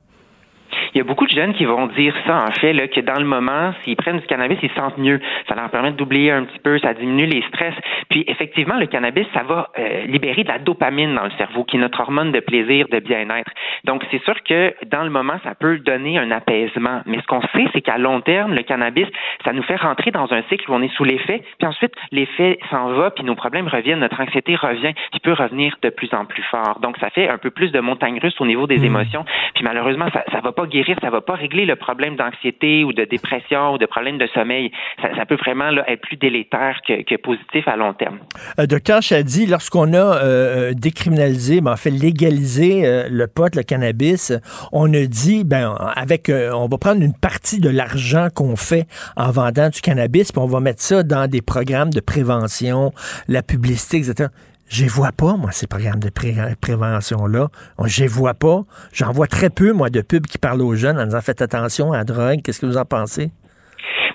Il 0.97 1.01
y 1.01 1.03
a 1.03 1.05
beaucoup 1.05 1.27
de 1.27 1.31
jeunes 1.31 1.53
qui 1.53 1.67
vont 1.67 1.89
dire 1.89 2.15
ça, 2.27 2.47
en 2.49 2.53
fait, 2.53 2.73
là, 2.73 2.89
que 2.89 3.03
dans 3.03 3.19
le 3.19 3.27
moment, 3.27 3.75
s'ils 3.85 3.97
prennent 3.97 4.19
du 4.19 4.27
cannabis, 4.27 4.57
ils 4.63 4.71
se 4.71 4.77
sentent 4.77 4.97
mieux. 4.97 5.21
Ça 5.47 5.55
leur 5.55 5.69
permet 5.69 5.93
d'oublier 5.93 6.31
un 6.31 6.45
petit 6.45 6.59
peu, 6.59 6.79
ça 6.79 6.95
diminue 6.95 7.27
les 7.27 7.43
stress. 7.49 7.75
Puis, 8.09 8.25
effectivement, 8.27 8.77
le 8.77 8.87
cannabis, 8.87 9.27
ça 9.35 9.43
va 9.43 9.69
euh, 9.79 10.07
libérer 10.07 10.43
de 10.43 10.49
la 10.49 10.59
dopamine 10.59 11.15
dans 11.15 11.25
le 11.25 11.33
cerveau, 11.33 11.65
qui 11.65 11.77
est 11.77 11.81
notre 11.81 12.01
hormone 12.01 12.33
de 12.33 12.41
plaisir, 12.41 12.87
de 12.89 12.99
bien-être. 13.01 13.51
Donc, 13.85 14.07
c'est 14.11 14.23
sûr 14.25 14.43
que 14.43 14.75
dans 14.87 15.03
le 15.03 15.11
moment, 15.11 15.35
ça 15.45 15.55
peut 15.55 15.79
donner 15.81 16.17
un 16.17 16.31
apaisement. 16.31 17.03
Mais 17.05 17.19
ce 17.21 17.27
qu'on 17.27 17.43
sait, 17.43 17.67
c'est 17.75 17.83
qu'à 17.83 17.99
long 17.99 18.23
terme, 18.23 18.55
le 18.55 18.63
cannabis, 18.63 19.07
ça 19.45 19.53
nous 19.53 19.65
fait 19.65 19.77
rentrer 19.77 20.13
dans 20.13 20.33
un 20.33 20.41
cycle 20.49 20.71
où 20.71 20.75
on 20.75 20.81
est 20.81 20.95
sous 20.97 21.05
l'effet, 21.05 21.43
puis 21.59 21.69
ensuite, 21.69 21.93
l'effet 22.11 22.59
s'en 22.71 22.95
va, 22.95 23.11
puis 23.11 23.23
nos 23.23 23.35
problèmes 23.35 23.69
reviennent, 23.69 24.01
notre 24.01 24.23
anxiété 24.23 24.57
revient, 24.57 24.95
qui 25.13 25.21
peut 25.21 25.35
revenir 25.35 25.77
de 25.83 25.91
plus 25.91 26.15
en 26.15 26.25
plus 26.25 26.43
fort. 26.45 26.79
Donc, 26.81 26.97
ça 27.01 27.11
fait 27.11 27.29
un 27.29 27.37
peu 27.37 27.51
plus 27.51 27.71
de 27.71 27.81
montagne 27.81 28.19
russe 28.19 28.41
au 28.41 28.47
niveau 28.47 28.67
des 28.67 28.83
émotions. 28.87 29.27
Puis 29.55 29.63
malheureusement, 29.63 30.07
ça 30.11 30.39
ne 30.39 30.43
va 30.43 30.53
pas 30.53 30.65
guérir, 30.65 30.86
ça 31.01 31.11
va 31.11 31.21
pas 31.21 31.35
régler 31.35 31.65
le 31.65 31.77
problème 31.77 32.17
d'anxiété 32.17 32.85
ou 32.85 32.93
de 32.93 33.05
dépression 33.05 33.73
ou 33.73 33.79
de 33.79 33.87
problème 33.87 34.19
de 34.19 34.27
sommeil. 34.29 34.71
Ça, 35.01 35.27
peut 35.27 35.37
vraiment 35.37 35.71
être 35.87 36.01
plus 36.03 36.17
délétère 36.17 36.81
que, 36.87 37.17
positif 37.17 37.67
à 37.67 37.77
long 37.77 37.95
terme. 37.95 38.19
Euh, 38.59 38.67
docteur 38.67 39.03
Chadi, 39.03 39.47
lorsqu'on 39.47 39.93
a 39.95 39.97
euh, 39.97 40.21
euh, 40.23 40.73
décriminalisé, 40.75 41.61
ben, 41.61 41.73
en 41.73 41.77
fait 41.77 41.91
légalisé 41.91 42.87
euh, 42.87 43.09
le 43.11 43.27
pot, 43.27 43.55
le 43.55 43.63
cannabis, 43.63 44.33
on 44.73 44.93
a 44.93 45.05
dit, 45.07 45.45
ben, 45.45 45.75
avec, 45.95 46.31
on 46.31 46.69
va 46.69 46.79
prendre 46.79 47.03
une 47.03 47.15
partie 47.15 47.61
de 47.61 47.69
l'argent 47.69 48.29
qu'on 48.35 48.57
fait 48.57 48.87
en 49.17 49.31
vendant 49.31 49.69
du 49.69 49.81
cannabis, 49.81 50.33
puis 50.33 50.41
on 50.41 50.47
va 50.47 50.61
mettre 50.61 50.83
ça 50.83 51.03
dans 51.03 51.29
des 51.29 51.43
programmes 51.43 51.91
de 51.91 52.01
prévention, 52.01 52.93
la 53.29 53.43
publicité, 53.43 53.99
etc. 53.99 54.29
Je 54.69 54.85
vois 54.87 55.13
pas, 55.13 55.37
moi, 55.37 55.53
ces 55.53 55.67
programmes 55.67 56.01
de 56.01 56.09
pré- 56.09 56.35
prévention-là. 56.61 57.49
Je 57.85 58.05
vois 58.05 58.35
pas. 58.35 58.65
J'en 58.93 59.13
vois 59.13 59.29
très 59.29 59.49
peu, 59.49 59.73
moi, 59.73 59.91
de 59.91 60.01
pubs 60.01 60.27
qui 60.27 60.39
parlent 60.39 60.63
aux 60.63 60.75
jeunes 60.75 60.99
en 60.99 61.05
disant 61.05 61.21
faites 61.21 61.41
attention 61.43 61.93
à 61.93 61.99
la 61.99 62.05
drogue. 62.05 62.41
Qu'est-ce 62.43 62.61
que 62.61 62.67
vous 62.67 62.77
en 62.77 62.85
pensez? 62.85 63.31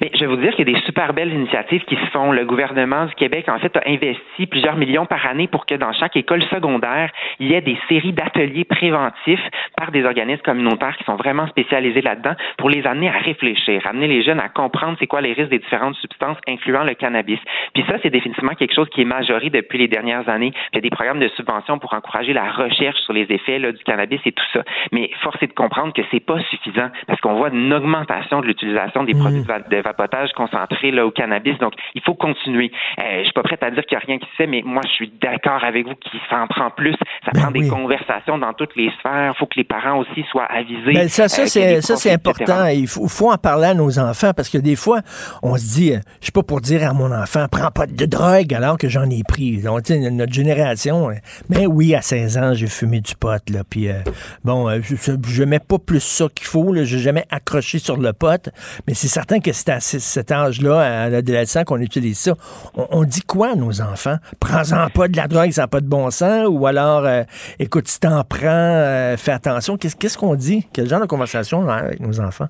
Mais 0.02 0.10
je 0.16 0.20
vais 0.22 0.26
vous 0.26 0.36
dire 0.38 0.56
qu'il 0.56 0.68
y 0.68 0.72
a 0.72 0.74
des 0.74 0.82
super 0.86 1.14
belles 1.14 1.32
initiatives 1.32 1.84
qui 1.86 1.96
se 1.96 2.06
font. 2.08 2.32
Le 2.32 2.44
gouvernement 2.44 3.06
du 3.06 3.14
Québec, 3.14 3.48
en 3.50 3.60
fait, 3.60 3.76
a 3.78 3.82
investi 3.86 4.48
plusieurs 4.48 4.76
millions 4.76 5.06
par 5.06 5.26
année 5.28 5.48
pour 5.48 5.66
que 5.68 5.76
dans 5.76 5.94
chaque 5.94 6.16
école 6.18 6.44
secondaire, 6.46 7.12
il 7.40 7.48
y 7.52 7.54
ait 7.54 7.62
des 7.62 7.78
séries 7.88 8.12
d'ateliers 8.12 8.64
préventifs 8.66 9.44
par 9.78 9.92
des 9.92 10.04
organismes 10.04 10.42
communautaires 10.42 10.98
qui 10.98 11.04
sont 11.04 11.16
vraiment 11.16 11.48
spécialisés 11.48 12.02
là-dedans 12.02 12.34
pour 12.58 12.70
les 12.70 12.86
amener 12.88 13.10
à 13.10 13.18
réfléchir, 13.20 13.86
amener 13.86 14.08
les 14.08 14.24
jeunes 14.24 14.40
à 14.40 14.50
comprendre 14.50 14.98
c'est 15.00 15.08
quoi 15.08 15.22
les 15.22 15.34
risques 15.34 15.50
des 15.52 15.60
différentes 15.60 15.96
substances, 15.96 16.38
incluant 16.48 16.84
le 16.84 16.96
cannabis. 16.96 17.40
Puis 17.74 17.84
ça, 17.88 17.96
c'est 18.02 18.10
définitivement 18.10 18.56
quelque 18.56 18.74
chose 18.74 18.90
qui 18.90 19.02
est 19.02 19.06
majoré 19.06 19.50
depuis 19.50 19.78
les 19.78 19.88
dernières 19.88 20.28
années. 20.30 20.52
Il 20.74 20.76
y 20.76 20.80
a 20.80 20.82
des 20.82 20.90
programmes 20.90 21.20
de 21.20 21.28
subvention 21.30 21.78
pour 21.78 21.94
encourager 21.94 22.34
la 22.34 22.50
recherche 22.52 22.98
sur 23.02 23.14
les 23.14 23.28
effets 23.30 23.60
là, 23.60 23.72
du 23.72 23.84
cannabis 23.84 24.20
et 24.26 24.32
tout 24.32 24.44
ça. 24.52 24.64
Mais 24.92 25.12
force 25.22 25.42
est 25.44 25.48
de 25.48 25.54
comprendre 25.54 25.94
que 25.94 26.02
c'est 26.10 26.20
pas 26.26 26.40
suffisant 26.50 26.90
parce 27.08 27.22
qu'on 27.22 27.36
voit 27.36 27.50
une 27.50 27.72
augmentation 27.72 28.42
de 28.42 28.48
l'utilisation 28.48 29.04
des 29.04 29.14
produits 29.14 29.42
de 29.42 29.48
va- 29.48 29.60
de 29.60 29.91
vapotage 29.92 30.32
concentrés 30.34 30.92
là, 30.92 31.06
au 31.06 31.12
cannabis. 31.12 31.58
Donc, 31.60 31.74
il 31.96 32.02
faut 32.02 32.16
continuer. 32.16 32.72
Euh, 33.00 33.20
je 33.20 33.24
suis 33.24 33.34
pas 33.34 33.44
prête 33.44 33.64
à 33.64 33.72
dire 33.72 33.86
qu'il 33.86 33.98
n'y 33.98 34.04
a 34.04 34.06
rien 34.06 34.18
qui 34.20 34.30
se 34.32 34.36
fait, 34.36 34.48
mais 34.48 34.62
moi, 34.64 34.82
je 34.86 34.94
suis 34.94 35.14
d'accord 35.22 35.64
avec 35.64 35.88
vous 35.88 35.96
qu'il 35.96 36.20
s'en 36.30 36.48
prend 36.48 36.70
plus. 36.72 36.96
Ça 37.26 37.32
prend 37.34 37.52
des 37.52 37.68
conversations 37.68 38.38
dans 38.38 38.54
toutes 38.54 38.76
les 38.76 38.92
sphères. 39.00 39.34
Il 39.36 39.38
faut 39.38 39.46
que 39.46 39.58
les 39.58 39.64
parents 39.64 40.00
aussi 40.00 40.24
soient 40.32 40.46
avisés. 40.46 40.94
Ben, 40.94 41.10
ça, 41.10 41.28
ça 41.28 41.44
euh, 41.44 41.46
c'est 41.46 41.82
ça, 41.82 42.14
important. 42.14 42.68
Il 42.68 42.88
faut, 42.88 43.08
faut 43.08 43.32
en 43.32 43.38
parler 43.38 43.68
à 43.68 43.74
nos 43.74 44.00
enfants 44.00 44.32
parce 44.36 44.50
que 44.50 44.58
des 44.58 44.76
fois, 44.76 45.02
on 45.44 45.58
se 45.58 45.66
dit, 45.66 45.94
euh, 45.94 46.00
je 46.20 46.26
suis 46.26 46.32
pas 46.32 46.44
pour 46.44 46.62
dire 46.62 46.88
à 46.88 46.94
mon 46.94 47.12
enfant, 47.12 47.46
prends 47.52 47.72
pas 47.72 47.88
de 47.88 48.06
drogue 48.06 48.54
alors 48.54 48.78
que 48.78 48.90
j'en 48.90 49.10
ai 49.10 49.24
pris. 49.24 49.62
Tu 49.62 49.68
sais, 49.86 50.12
notre 50.12 50.34
génération, 50.34 51.10
euh, 51.10 51.16
mais 51.50 51.66
oui, 51.66 51.96
à 51.96 52.02
16 52.02 52.38
ans, 52.38 52.54
j'ai 52.54 52.68
fumé 52.68 53.02
du 53.02 53.16
pot, 53.16 53.42
là. 53.50 53.64
Puis, 53.70 53.90
euh, 53.90 54.00
bon, 54.44 54.70
je, 54.82 54.96
je, 54.96 55.44
mets 55.44 55.60
pas 55.60 55.80
plus 55.80 56.00
ça 56.00 56.28
qu'il 56.34 56.48
faut. 56.48 56.74
J'ai 56.76 57.00
jamais 57.00 57.26
accroché 57.30 57.80
sur 57.80 57.98
le 57.98 58.14
pot. 58.14 58.50
Mais 58.88 58.94
c'est 58.94 59.08
certain 59.08 59.40
que 59.40 59.52
c'est 59.52 59.70
à 59.70 59.80
cet 59.82 60.32
âge-là, 60.32 61.04
à 61.04 61.10
l'adolescent, 61.10 61.64
qu'on 61.64 61.80
utilise 61.80 62.20
ça. 62.20 62.34
On, 62.76 63.04
dit 63.04 63.22
quoi 63.22 63.52
à 63.54 63.56
nos 63.56 63.82
enfants? 63.82 64.18
Prends-en 64.40 64.90
pas 64.90 65.08
de 65.08 65.18
la 65.18 65.28
drogue, 65.28 65.52
ça 65.52 65.64
n'a 65.64 65.68
pas 65.68 65.82
de 65.82 65.88
bon 65.88 66.10
sens. 66.12 66.48
Ou 66.50 66.66
alors, 66.66 67.06
euh, 67.06 67.24
écoute, 67.60 67.88
si 67.88 68.00
t'en 68.00 68.24
prends, 68.24 68.48
euh, 68.48 69.18
fais 69.18 69.32
attention. 69.32 69.78
Qu'est-ce 69.78 70.18
qu'on 70.18 70.36
dit? 70.36 70.68
Quel 70.74 70.88
genre 70.88 71.02
de 71.02 71.06
conversation 71.06 71.60
on 71.60 71.70
avec 71.70 72.00
nos 72.00 72.20
enfants? 72.20 72.48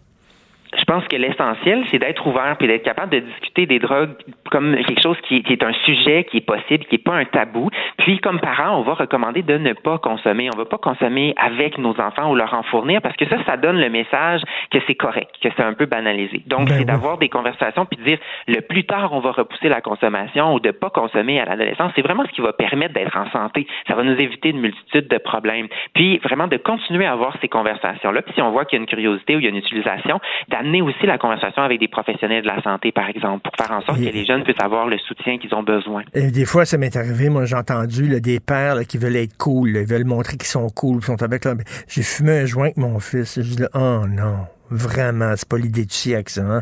Je 0.78 0.84
pense 0.86 1.06
que 1.08 1.16
l'essentiel, 1.18 1.84
c'est 1.92 2.00
d'être 2.00 2.26
ouvert 2.26 2.56
et 2.60 2.68
d'être 2.68 2.84
capable 2.84 3.12
de 3.12 3.20
discuter 3.20 3.66
des 3.66 3.80
drogues 3.80 4.12
comme 4.50 4.76
quelque 4.76 5.02
chose 5.02 5.18
qui, 5.28 5.44
qui 5.44 5.54
est 5.54 5.64
un 5.64 5.74
sujet 5.86 6.26
qui 6.26 6.38
est 6.38 6.46
possible, 6.46 6.86
qui 6.86 6.96
n'est 6.96 7.04
pas 7.04 7.16
un 7.16 7.26
tabou. 7.26 7.70
Puis, 7.98 8.20
comme 8.20 8.40
parents, 8.40 8.78
on 8.78 8.82
va 8.82 8.94
recommander 8.94 9.42
de 9.42 9.58
ne 9.58 9.74
pas 9.74 9.98
consommer. 9.98 10.50
On 10.54 10.58
ne 10.58 10.64
va 10.64 10.70
pas 10.70 10.78
consommer 10.78 11.34
avec 11.38 11.78
nos 11.78 12.00
enfants 12.00 12.32
ou 12.32 12.36
leur 12.36 12.54
en 12.54 12.64
fournir 12.64 13.02
parce 13.02 13.16
que 13.18 13.28
ça, 13.28 13.38
ça 13.46 13.58
donne 13.58 13.80
le 13.80 13.90
message 13.90 14.42
que 14.72 14.80
c'est 14.88 14.96
correct, 14.96 15.30
que 15.42 15.50
c'est 15.56 15.64
un 15.64 15.74
peu 15.74 15.86
banalisé. 15.86 16.42
Donc, 16.48 16.68
Ben 16.68 16.74
c'est 16.74 16.80
oui. 16.80 16.86
d'avoir 16.86 17.18
des 17.18 17.30
conversations 17.30 17.86
puis 17.86 17.98
de 17.98 18.04
dire 18.04 18.20
le 18.48 18.62
plus 18.62 18.86
tard 18.86 19.14
on 19.14 19.20
va 19.20 19.32
repousser 19.32 19.70
la 19.70 19.82
consommation 19.82 20.54
ou 20.54 20.60
de 20.60 20.72
pas 20.72 20.90
consommer 20.90 21.40
à 21.40 21.46
l'adolescence. 21.46 21.92
C'est 21.96 22.02
vraiment 22.02 22.24
ce 22.26 22.32
qui 22.32 22.42
va 22.42 22.54
permettre 22.54 22.94
d'être 22.94 23.18
en 23.18 23.30
santé. 23.32 23.68
Ça 23.88 23.96
va 23.96 24.04
nous 24.04 24.20
éviter 24.20 24.50
une 24.50 24.62
multitude 24.62 25.08
de 25.08 25.18
problèmes. 25.18 25.68
Puis, 25.94 26.20
vraiment 26.20 26.48
de 26.48 26.58
continuer 26.58 27.06
à 27.06 27.12
avoir 27.12 27.36
ces 27.42 27.48
conversations-là. 27.48 28.22
Puis, 28.22 28.34
si 28.36 28.42
on 28.42 28.52
voit 28.52 28.66
qu'il 28.66 28.78
y 28.78 28.80
a 28.80 28.84
une 28.84 28.88
curiosité 28.88 29.36
ou 29.36 29.40
il 29.40 29.44
y 29.44 29.48
a 29.48 29.50
une 29.50 29.58
utilisation, 29.58 30.20
d'amener 30.62 30.82
aussi 30.82 31.06
la 31.06 31.18
conversation 31.18 31.62
avec 31.64 31.80
des 31.80 31.88
professionnels 31.88 32.44
de 32.44 32.48
la 32.48 32.62
santé, 32.62 32.92
par 32.92 33.10
exemple, 33.10 33.42
pour 33.44 33.54
faire 33.56 33.76
en 33.76 33.82
sorte 33.82 34.00
Et- 34.00 34.10
que 34.10 34.14
les 34.14 34.26
jeunes 34.26 34.44
puissent 34.44 34.62
avoir 34.64 34.88
le 34.88 34.98
soutien 34.98 35.38
qu'ils 35.38 35.54
ont 35.56 35.64
besoin. 35.64 36.04
Et 36.14 36.32
des 36.32 36.46
fois, 36.46 36.66
ça 36.66 36.78
m'est 36.78 36.96
arrivé, 36.96 37.30
moi, 37.30 37.46
j'ai 37.46 37.56
entendu 37.56 38.08
là, 38.08 38.20
des 38.20 38.40
pères 38.40 38.76
là, 38.76 38.84
qui 38.86 38.98
veulent 38.98 39.16
être 39.16 39.38
cool, 39.38 39.72
là, 39.72 39.82
ils 39.82 39.88
veulent 39.88 40.06
montrer 40.06 40.38
qu'ils 40.38 40.48
sont 40.48 40.68
cool, 40.70 40.98
ils 41.02 41.06
sont 41.06 41.22
avec 41.24 41.44
ben, 41.44 41.58
J'ai 41.88 42.04
fumé 42.04 42.40
un 42.40 42.46
joint 42.46 42.66
avec 42.66 42.78
mon 42.78 43.00
fils. 43.00 43.40
Je 43.42 43.56
dis 43.56 43.64
oh 43.74 44.06
non, 44.08 44.46
vraiment, 44.70 45.34
c'est 45.36 45.48
pas 45.48 45.58
l'idée 45.58 45.86
du 45.86 45.94
siècle, 45.94 46.32
ça. 46.32 46.42
Hein? 46.42 46.62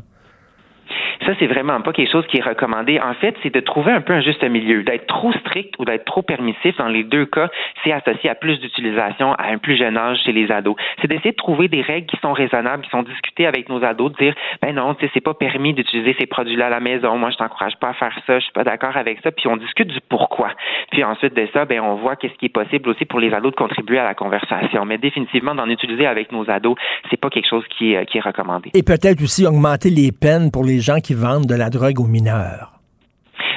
Ça, 1.30 1.36
c'est 1.38 1.46
vraiment 1.46 1.80
pas 1.82 1.94
quelque 1.94 2.12
chose 2.12 2.26
qui 2.26 2.38
est 2.38 2.44
recommandé. 2.44 3.00
En 3.00 3.14
fait, 3.14 3.36
c'est 3.44 3.54
de 3.54 3.60
trouver 3.60 3.92
un 3.92 4.02
peu 4.02 4.14
un 4.14 4.22
juste 4.22 4.44
milieu. 4.44 4.82
D'être 4.82 5.06
trop 5.06 5.32
strict 5.32 5.76
ou 5.78 5.86
d'être 5.86 6.04
trop 6.04 6.24
permissif, 6.24 6.76
dans 6.78 6.88
les 6.88 7.04
deux 7.04 7.28
cas, 7.28 7.50
c'est 7.84 7.92
associé 7.92 8.32
à 8.32 8.34
plus 8.34 8.60
d'utilisation 8.60 9.34
à 9.34 9.52
un 9.52 9.60
plus 9.60 9.78
jeune 9.78 9.96
âge 9.96 10.18
chez 10.26 10.32
les 10.32 10.52
ados. 10.52 10.76
C'est 11.00 11.08
d'essayer 11.08 11.30
de 11.30 11.36
trouver 11.36 11.68
des 11.68 11.84
règles 11.84 12.08
qui 12.08 12.18
sont 12.18 12.34
raisonnables, 12.34 12.82
qui 12.82 12.90
sont 12.90 13.04
discutées 13.04 13.46
avec 13.46 13.70
nos 13.70 13.84
ados, 13.84 14.12
de 14.14 14.18
dire, 14.18 14.34
ben 14.64 14.74
non, 14.74 14.96
tu 14.96 15.06
sais, 15.06 15.12
c'est 15.14 15.22
pas 15.22 15.36
permis 15.36 15.76
d'utiliser 15.76 16.16
ces 16.20 16.26
produits-là 16.26 16.66
à 16.66 16.70
la 16.72 16.80
maison. 16.80 17.16
Moi, 17.16 17.30
je 17.30 17.38
t'encourage 17.38 17.78
pas 17.80 17.90
à 17.90 17.94
faire 17.94 18.18
ça. 18.26 18.40
Je 18.40 18.46
suis 18.46 18.54
pas 18.54 18.64
d'accord 18.64 18.98
avec 18.98 19.20
ça. 19.22 19.30
Puis 19.30 19.48
on 19.48 19.58
discute 19.58 19.90
du 19.90 20.00
pourquoi. 20.10 20.50
Puis 20.92 21.04
ensuite 21.04 21.36
de 21.36 21.48
ça, 21.54 21.66
ben 21.66 21.80
on 21.80 21.94
voit 21.98 22.16
qu'est-ce 22.16 22.40
qui 22.40 22.46
est 22.46 22.50
possible 22.50 22.90
aussi 22.90 23.06
pour 23.06 23.20
les 23.20 23.32
ados 23.34 23.52
de 23.52 23.56
contribuer 23.56 24.00
à 24.00 24.04
la 24.04 24.16
conversation. 24.16 24.84
Mais 24.84 24.98
définitivement, 24.98 25.54
d'en 25.54 25.70
utiliser 25.70 26.08
avec 26.08 26.32
nos 26.32 26.50
ados, 26.50 26.76
c'est 27.12 27.22
pas 27.22 27.30
quelque 27.30 27.48
chose 27.48 27.66
qui 27.78 27.94
est, 27.94 28.08
qui 28.08 28.18
est 28.18 28.22
recommandé. 28.22 28.72
Et 28.74 28.82
peut-être 28.82 29.22
aussi 29.22 29.46
augmenter 29.46 29.92
les 29.92 30.12
peines 30.12 30.50
pour 30.50 30.64
les 30.64 30.80
gens 30.80 30.98
qui 30.98 31.19
vendent 31.20 31.46
de 31.46 31.56
la 31.56 31.70
drogue 31.70 32.00
aux 32.00 32.08
mineurs. 32.08 32.79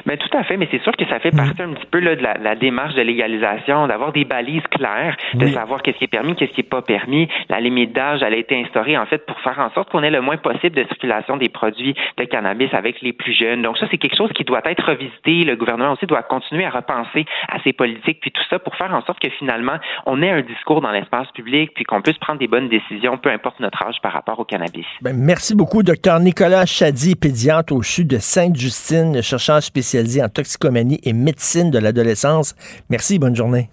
Mais 0.06 0.16
ben, 0.16 0.28
tout 0.28 0.36
à 0.36 0.42
fait, 0.44 0.56
mais 0.56 0.68
c'est 0.70 0.82
sûr 0.82 0.92
que 0.92 1.04
ça 1.06 1.18
fait 1.20 1.30
partie 1.30 1.62
un 1.62 1.72
petit 1.72 1.86
peu 1.90 2.00
là, 2.00 2.16
de 2.16 2.22
la, 2.22 2.34
la, 2.34 2.54
démarche 2.54 2.94
de 2.94 3.02
légalisation, 3.02 3.86
d'avoir 3.86 4.12
des 4.12 4.24
balises 4.24 4.66
claires, 4.70 5.16
de 5.34 5.46
savoir 5.48 5.82
qu'est-ce 5.82 5.98
qui 5.98 6.04
est 6.04 6.08
permis, 6.08 6.34
qu'est-ce 6.34 6.52
qui 6.52 6.60
n'est 6.60 6.68
pas 6.68 6.82
permis. 6.82 7.28
La 7.48 7.60
limite 7.60 7.92
d'âge, 7.92 8.22
elle 8.22 8.34
a 8.34 8.36
été 8.36 8.60
instaurée 8.60 8.96
en 8.98 9.06
fait 9.06 9.24
pour 9.26 9.38
faire 9.40 9.58
en 9.58 9.70
sorte 9.70 9.90
qu'on 9.90 10.02
ait 10.02 10.10
le 10.10 10.20
moins 10.20 10.36
possible 10.36 10.76
de 10.76 10.84
circulation 10.84 11.36
des 11.36 11.48
produits 11.48 11.94
de 12.18 12.24
cannabis 12.24 12.72
avec 12.72 13.00
les 13.00 13.12
plus 13.12 13.32
jeunes. 13.32 13.62
Donc 13.62 13.78
ça, 13.78 13.86
c'est 13.90 13.98
quelque 13.98 14.16
chose 14.16 14.30
qui 14.32 14.44
doit 14.44 14.62
être 14.64 14.84
revisité. 14.84 15.44
Le 15.44 15.56
gouvernement 15.56 15.92
aussi 15.92 16.06
doit 16.06 16.22
continuer 16.22 16.64
à 16.64 16.70
repenser 16.70 17.24
à 17.48 17.60
ses 17.62 17.72
politiques, 17.72 18.20
puis 18.20 18.30
tout 18.30 18.42
ça 18.50 18.58
pour 18.58 18.74
faire 18.76 18.94
en 18.94 19.02
sorte 19.04 19.20
que 19.20 19.28
finalement, 19.30 19.76
on 20.06 20.22
ait 20.22 20.30
un 20.30 20.42
discours 20.42 20.80
dans 20.80 20.90
l'espace 20.90 21.28
public, 21.34 21.72
puis 21.74 21.84
qu'on 21.84 22.02
puisse 22.02 22.18
prendre 22.18 22.38
des 22.38 22.48
bonnes 22.48 22.68
décisions, 22.68 23.18
peu 23.18 23.30
importe 23.30 23.60
notre 23.60 23.82
âge 23.82 23.96
par 24.02 24.12
rapport 24.12 24.38
au 24.38 24.44
cannabis. 24.44 24.86
Ben, 25.00 25.16
merci 25.16 25.54
beaucoup, 25.54 25.82
docteur 25.82 26.20
Nicolas 26.20 26.66
Chady, 26.66 27.14
pédiatre 27.14 27.72
au 27.72 27.82
CHU 27.82 28.04
de 28.04 28.18
Sainte-Justine, 28.18 29.22
chercheur 29.22 29.62
spécialisé 29.92 30.22
en 30.22 30.28
toxicomanie 30.28 31.00
et 31.02 31.12
médecine 31.12 31.70
de 31.70 31.78
l'adolescence. 31.78 32.54
Merci, 32.88 33.18
bonne 33.18 33.36
journée. 33.36 33.68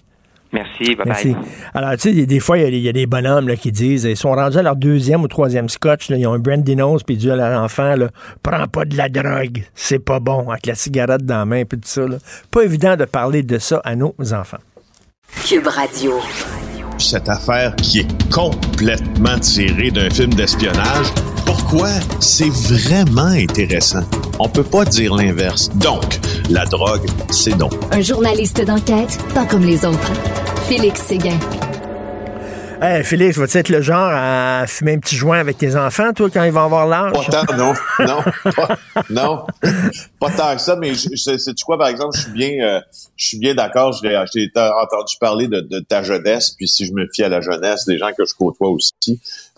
Merci, 0.51 0.95
bye 0.95 1.05
Merci. 1.05 1.35
Alors, 1.75 1.91
tu 1.93 2.13
sais, 2.13 2.25
des 2.25 2.39
fois, 2.39 2.57
il 2.57 2.75
y, 2.75 2.89
a 2.89 2.91
des 2.91 3.05
bonhommes 3.05 3.47
là, 3.47 3.55
qui 3.55 3.71
disent, 3.71 4.03
ils 4.03 4.17
sont 4.17 4.31
rendus 4.31 4.57
à 4.57 4.63
leur 4.63 4.75
deuxième 4.75 5.21
ou 5.21 5.27
troisième 5.27 5.69
scotch, 5.69 6.09
ils 6.09 6.25
ont 6.25 6.33
un 6.33 6.39
brandy 6.39 6.75
nose, 6.75 7.03
puis 7.03 7.15
ils 7.15 7.19
disent 7.19 7.29
à 7.29 7.35
leur 7.35 7.61
enfant, 7.61 7.95
là, 7.95 8.09
prends 8.41 8.67
pas 8.67 8.83
de 8.85 8.97
la 8.97 9.09
drogue, 9.09 9.63
c'est 9.75 9.99
pas 9.99 10.19
bon, 10.19 10.49
avec 10.49 10.65
la 10.65 10.73
cigarette 10.73 11.23
dans 11.23 11.37
la 11.37 11.45
main, 11.45 11.63
puis 11.65 11.79
tout 11.79 11.87
ça. 11.87 12.01
Pas 12.49 12.63
évident 12.63 12.95
de 12.95 13.05
parler 13.05 13.43
de 13.43 13.59
ça 13.59 13.79
à 13.85 13.95
nos 13.95 14.15
enfants. 14.33 14.57
Cube 15.45 15.67
Radio. 15.67 16.13
Cette 16.97 17.29
affaire 17.29 17.75
qui 17.75 17.99
est 17.99 18.31
complètement 18.33 19.39
tirée 19.39 19.91
d'un 19.91 20.09
film 20.09 20.33
d'espionnage, 20.33 21.13
pourquoi 21.49 21.89
c'est 22.19 22.51
vraiment 22.51 23.23
intéressant? 23.23 24.03
On 24.37 24.47
peut 24.47 24.63
pas 24.63 24.85
dire 24.85 25.15
l'inverse. 25.15 25.67
Donc, 25.77 26.19
la 26.47 26.63
drogue, 26.65 27.07
c'est 27.31 27.57
non. 27.57 27.71
Un 27.91 28.01
journaliste 28.01 28.63
d'enquête, 28.63 29.17
pas 29.33 29.45
comme 29.45 29.63
les 29.63 29.83
autres. 29.83 30.13
Félix 30.67 31.01
Séguin. 31.01 31.39
Hey, 32.81 33.03
Félix, 33.03 33.37
vas-tu 33.37 33.57
être 33.57 33.67
le 33.67 33.81
genre 33.81 34.09
à 34.09 34.65
fumer 34.65 34.93
un 34.93 34.99
petit 34.99 35.17
joint 35.17 35.37
avec 35.37 35.57
tes 35.57 35.75
enfants, 35.75 36.13
toi, 36.13 36.29
quand 36.31 36.45
ils 36.45 36.51
vont 36.51 36.63
avoir 36.63 36.87
l'âge? 36.87 37.11
Pas 37.11 37.45
tant, 37.45 37.57
non. 37.57 37.73
Non. 37.99 38.23
Pas, 38.55 38.77
non. 39.09 39.45
Pas 40.17 40.31
tant 40.31 40.55
que 40.55 40.61
ça, 40.61 40.77
mais 40.77 40.93
sais-tu 40.95 41.65
quoi, 41.65 41.77
par 41.77 41.89
exemple, 41.89 42.15
je 42.15 42.21
suis 42.21 42.31
bien, 42.31 42.51
euh, 42.61 42.79
je 43.17 43.27
suis 43.27 43.37
bien 43.37 43.53
d'accord. 43.53 43.91
J'ai 44.01 44.15
entendu 44.15 45.15
parler 45.19 45.49
de, 45.49 45.59
de, 45.59 45.79
ta 45.81 46.03
jeunesse, 46.03 46.51
puis 46.51 46.69
si 46.69 46.85
je 46.85 46.93
me 46.93 47.05
fie 47.13 47.23
à 47.23 47.29
la 47.29 47.41
jeunesse, 47.41 47.85
des 47.85 47.97
gens 47.97 48.11
que 48.17 48.23
je 48.25 48.33
côtoie 48.33 48.69
aussi, 48.69 48.93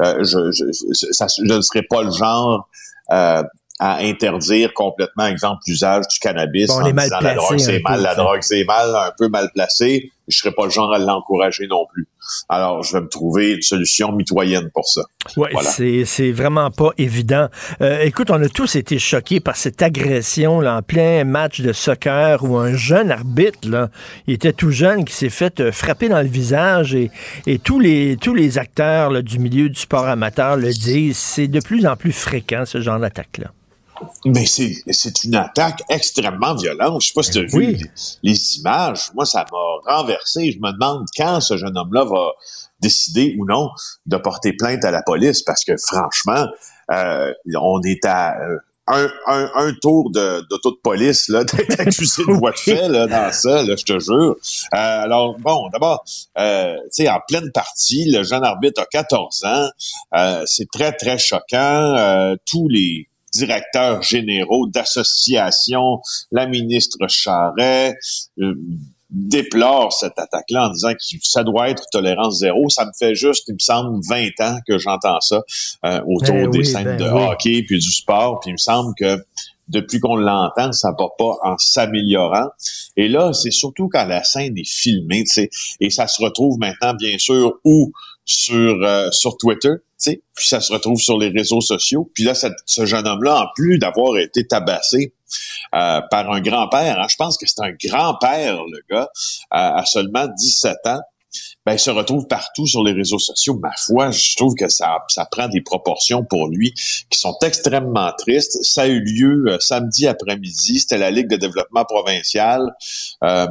euh, 0.02 0.24
je, 0.24 0.52
je, 0.52 1.12
ça, 1.12 1.28
je 1.28 1.44
ne 1.44 1.62
serais 1.62 1.84
pas 1.84 2.02
le 2.02 2.12
genre 2.12 2.70
euh, 3.12 3.44
à 3.82 3.98
interdire 3.98 4.74
complètement, 4.76 5.26
exemple, 5.26 5.62
l'usage 5.68 6.08
du 6.08 6.20
cannabis 6.20 6.68
bon, 6.68 6.82
en 6.82 6.92
disant 6.92 7.20
la 7.20 7.34
drogue 7.34 7.58
c'est 7.58 7.82
mal, 7.84 8.02
la 8.02 8.14
drogue 8.14 8.42
c'est 8.42 8.64
mal, 8.64 8.96
un 8.96 9.12
peu 9.18 9.28
mal 9.28 9.50
placé. 9.54 10.12
Je 10.28 10.38
serais 10.38 10.54
pas 10.54 10.66
le 10.66 10.70
genre 10.70 10.94
à 10.94 11.00
l'encourager 11.00 11.68
non 11.68 11.88
plus. 11.92 12.08
Alors, 12.50 12.84
je 12.84 12.94
vais 12.94 13.02
me 13.02 13.08
trouver 13.08 13.54
une 13.54 13.62
solution 13.62 14.12
mitoyenne 14.12 14.70
pour 14.74 14.88
ça. 14.88 15.02
Oui, 15.38 15.50
c'est, 15.62 16.06
c'est 16.06 16.32
vraiment 16.32 16.72
pas 16.72 16.92
évident. 16.98 17.48
Euh, 17.82 18.02
écoute, 18.02 18.32
on 18.32 18.42
a 18.42 18.50
tous 18.50 18.76
été 18.76 19.00
choqués 19.00 19.40
par 19.40 19.56
cette 19.56 19.82
agression 19.82 20.60
là, 20.60 20.78
en 20.78 20.82
plein 20.82 21.24
match 21.24 21.62
de 21.62 21.74
soccer 21.74 22.44
où 22.44 22.58
un 22.58 22.74
jeune 22.74 23.12
arbitre, 23.12 23.70
là, 23.70 23.90
il 24.28 24.34
était 24.34 24.54
tout 24.54 24.72
jeune, 24.72 25.06
qui 25.06 25.14
s'est 25.14 25.30
fait 25.30 25.60
euh, 25.60 25.72
frapper 25.72 26.10
dans 26.10 26.22
le 26.22 26.28
visage 26.28 26.96
et, 26.96 27.12
et 27.46 27.60
tous, 27.60 27.80
les, 27.80 28.18
tous 28.20 28.34
les 28.34 28.58
acteurs 28.58 29.12
là, 29.12 29.22
du 29.22 29.40
milieu 29.40 29.70
du 29.70 29.80
sport 29.80 30.06
amateur 30.06 30.58
le 30.58 30.72
disent. 30.72 31.18
C'est 31.18 31.48
de 31.48 31.60
plus 31.60 31.86
en 31.86 31.96
plus 31.96 32.12
fréquent, 32.12 32.64
ce 32.66 32.82
genre 32.82 33.00
d'attaque-là. 33.00 33.52
Mais 34.26 34.46
c'est, 34.46 35.24
une 35.24 35.36
attaque 35.36 35.84
extrêmement 35.90 36.56
violente. 36.56 37.02
Je 37.02 37.08
sais 37.08 37.14
pas 37.14 37.24
si 37.24 37.32
tu 37.32 37.40
as 37.40 37.44
vu 37.44 37.78
les, 38.24 38.58
images. 38.58 39.12
Moi, 39.16 39.26
ça 39.26 39.46
m'a 39.52 39.96
renversé. 39.96 40.52
Je 40.52 40.60
me 40.60 40.72
demande 40.72 41.08
quand 41.16 41.42
ce 41.42 41.58
jeune 41.58 41.78
homme-là 41.78 42.06
va 42.06 42.32
décider 42.80 43.36
ou 43.40 43.46
non 43.46 43.70
de 44.06 44.18
porter 44.18 44.54
plainte 44.54 44.84
à 44.86 44.92
la 44.92 45.04
police 45.04 45.44
parce 45.44 45.64
que 45.64 45.74
franchement, 45.78 46.48
euh, 46.92 47.32
on 47.56 47.82
est 47.84 48.04
à 48.06 48.40
euh, 48.40 48.58
un, 48.88 49.10
un, 49.28 49.52
un, 49.56 49.74
tour 49.82 50.12
de, 50.12 50.46
d'auto 50.50 50.72
de 50.72 50.80
police 50.84 51.30
là, 51.30 51.44
d'être 51.46 51.80
accusé 51.80 52.24
de 52.26 52.34
voie 52.34 52.52
de 52.52 52.58
fait 52.58 52.90
là, 52.90 53.08
dans 53.08 53.32
ça, 53.32 53.64
là, 53.64 53.76
je 53.76 53.84
te 53.84 54.00
jure. 54.00 54.36
Euh, 54.74 54.78
alors, 54.78 55.38
bon, 55.40 55.70
d'abord, 55.72 56.04
euh, 56.38 56.76
tu 56.96 57.04
sais, 57.04 57.10
en 57.10 57.20
pleine 57.28 57.52
partie, 57.52 58.10
le 58.12 58.24
jeune 58.24 58.44
arbitre 58.44 58.82
a 58.82 58.86
14 58.86 59.44
ans. 59.46 59.70
Euh, 60.16 60.44
c'est 60.46 60.70
très, 60.70 60.92
très 60.94 61.18
choquant. 61.18 62.36
tous 62.46 62.68
les 62.70 63.08
directeurs 63.34 64.02
généraux 64.04 64.68
d'associations, 64.68 66.02
la 66.32 66.48
ministre 66.48 67.08
Charret, 67.08 67.96
euh, 68.40 68.56
déplore 69.12 69.92
cette 69.92 70.18
attaque-là 70.18 70.68
en 70.68 70.70
disant 70.72 70.94
que 70.94 71.00
ça 71.24 71.44
doit 71.44 71.70
être 71.70 71.84
tolérance 71.92 72.40
zéro. 72.40 72.70
Ça 72.70 72.86
me 72.86 72.92
fait 72.98 73.14
juste, 73.14 73.44
il 73.50 73.56
me 73.56 73.60
semble, 73.60 74.00
20 74.08 74.30
ans 74.40 74.58
que 74.66 74.78
j'entends 74.78 75.20
ça 75.20 75.42
euh, 75.86 76.02
autour 76.08 76.36
ben 76.36 76.50
des 76.50 76.64
scènes 76.64 76.84
ben 76.84 76.98
de 76.98 77.06
hockey 77.06 77.64
puis 77.64 77.80
du 77.80 77.92
sport. 77.92 78.40
Puis 78.40 78.52
il 78.52 78.54
me 78.54 78.58
semble 78.58 78.94
que 78.98 79.18
depuis 79.68 80.00
qu'on 80.00 80.16
l'entend, 80.16 80.72
ça 80.72 80.92
va 80.98 81.08
pas 81.18 81.38
en 81.44 81.58
s'améliorant. 81.58 82.48
Et 82.98 83.08
là, 83.08 83.34
c'est 83.34 83.52
surtout 83.52 83.90
quand 83.90 84.06
la 84.06 84.24
scène 84.24 84.58
est 84.58 84.68
filmée, 84.68 85.24
et 85.80 85.90
ça 85.90 86.08
se 86.08 86.22
retrouve 86.22 86.58
maintenant, 86.60 86.94
bien 86.94 87.18
sûr, 87.18 87.54
ou 87.64 87.92
sur 88.26 88.84
euh, 88.84 89.10
sur 89.12 89.38
Twitter, 89.38 89.74
puis 90.04 90.48
ça 90.48 90.62
se 90.62 90.72
retrouve 90.74 91.00
sur 91.00 91.18
les 91.18 91.30
réseaux 91.30 91.62
sociaux. 91.62 92.10
Puis 92.14 92.24
là, 92.24 92.34
ce 92.34 92.86
jeune 92.86 93.08
homme-là, 93.08 93.44
en 93.44 93.48
plus 93.56 93.78
d'avoir 93.78 94.18
été 94.18 94.46
tabassé 94.46 95.14
euh, 95.76 96.02
par 96.10 96.32
un 96.32 96.42
grand-père, 96.42 97.00
hein, 97.00 97.08
je 97.10 97.16
pense 97.16 97.38
que 97.38 97.46
c'est 97.48 97.62
un 97.62 97.72
grand-père, 97.72 98.64
le 98.66 98.82
gars, 98.90 99.10
à 99.52 99.84
seulement 99.86 100.28
17 100.28 100.78
ans, 100.86 101.02
ben, 101.66 101.74
il 101.74 101.80
se 101.80 101.92
retrouve 101.92 102.28
partout 102.28 102.66
sur 102.66 102.84
les 102.84 102.92
réseaux 102.92 103.20
sociaux. 103.20 103.58
Ma 103.62 103.72
foi, 103.78 104.12
je 104.12 104.36
trouve 104.36 104.56
que 104.56 104.68
ça, 104.68 104.98
ça 105.10 105.26
prend 105.26 105.48
des 105.48 105.62
proportions 105.62 106.26
pour 106.26 106.48
lui 106.48 106.74
qui 107.10 107.20
sont 107.20 107.36
extrêmement 107.44 108.12
tristes. 108.18 108.64
Ça 108.64 108.84
a 108.84 108.88
eu 108.88 109.00
lieu 109.00 109.46
euh, 109.48 109.60
samedi 109.60 110.08
après-midi. 110.08 110.80
C'était 110.80 110.98
la 110.98 111.12
Ligue 111.12 111.28
de 111.28 111.36
développement 111.36 111.86
provincial. 111.86 112.74
Euh, 113.24 113.48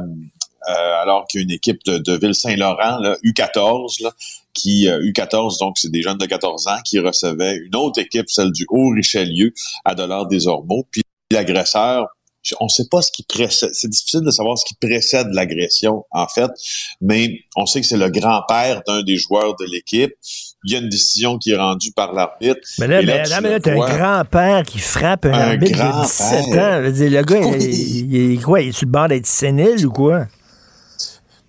alors 0.67 1.25
qu'il 1.27 1.41
y 1.41 1.43
a 1.43 1.45
une 1.45 1.51
équipe 1.51 1.83
de, 1.85 1.97
de 1.97 2.13
Ville-Saint-Laurent, 2.17 3.01
U14, 3.23 4.03
là, 4.03 4.11
qui 4.53 4.87
U14, 4.87 5.59
donc 5.59 5.77
c'est 5.77 5.91
des 5.91 6.01
jeunes 6.01 6.17
de 6.17 6.25
14 6.25 6.67
ans 6.67 6.77
qui 6.85 6.99
recevaient 6.99 7.57
une 7.57 7.75
autre 7.75 7.99
équipe, 7.99 8.29
celle 8.29 8.51
du 8.51 8.65
Haut-Richelieu, 8.69 9.53
à 9.85 9.95
Dollars 9.95 10.27
des 10.27 10.47
Ormeaux. 10.47 10.85
Puis 10.91 11.01
l'agresseur, 11.31 12.07
on 12.59 12.65
ne 12.65 12.69
sait 12.69 12.87
pas 12.89 13.01
ce 13.01 13.11
qui 13.11 13.23
précède. 13.23 13.69
C'est 13.73 13.87
difficile 13.87 14.21
de 14.21 14.31
savoir 14.31 14.57
ce 14.57 14.65
qui 14.65 14.73
précède 14.73 15.27
l'agression, 15.31 16.05
en 16.11 16.27
fait, 16.27 16.49
mais 16.99 17.39
on 17.55 17.65
sait 17.65 17.81
que 17.81 17.87
c'est 17.87 17.97
le 17.97 18.09
grand-père 18.09 18.81
d'un 18.87 19.03
des 19.03 19.17
joueurs 19.17 19.55
de 19.57 19.65
l'équipe. 19.65 20.13
Il 20.63 20.73
y 20.73 20.75
a 20.75 20.79
une 20.79 20.89
décision 20.89 21.37
qui 21.37 21.51
est 21.51 21.57
rendue 21.57 21.91
par 21.91 22.13
l'arbitre. 22.13 22.61
Mais 22.79 22.87
là, 22.87 23.01
là, 23.01 23.41
mais 23.41 23.49
là, 23.49 23.59
un 23.65 23.97
grand-père 23.97 24.63
qui 24.63 24.79
frappe 24.79 25.25
un, 25.25 25.33
arbitre 25.33 25.77
de 25.77 26.01
17 26.03 26.45
ans. 26.57 26.79
Le 26.79 27.21
gars, 27.21 27.39
il, 27.59 28.13
il, 28.33 28.41
quoi? 28.41 28.61
Il 28.61 28.69
est 28.69 28.71
sur 28.71 28.85
le 28.85 28.91
bord 28.91 29.07
d'être 29.07 29.27
sénile 29.27 29.85
ou 29.85 29.91
quoi? 29.91 30.27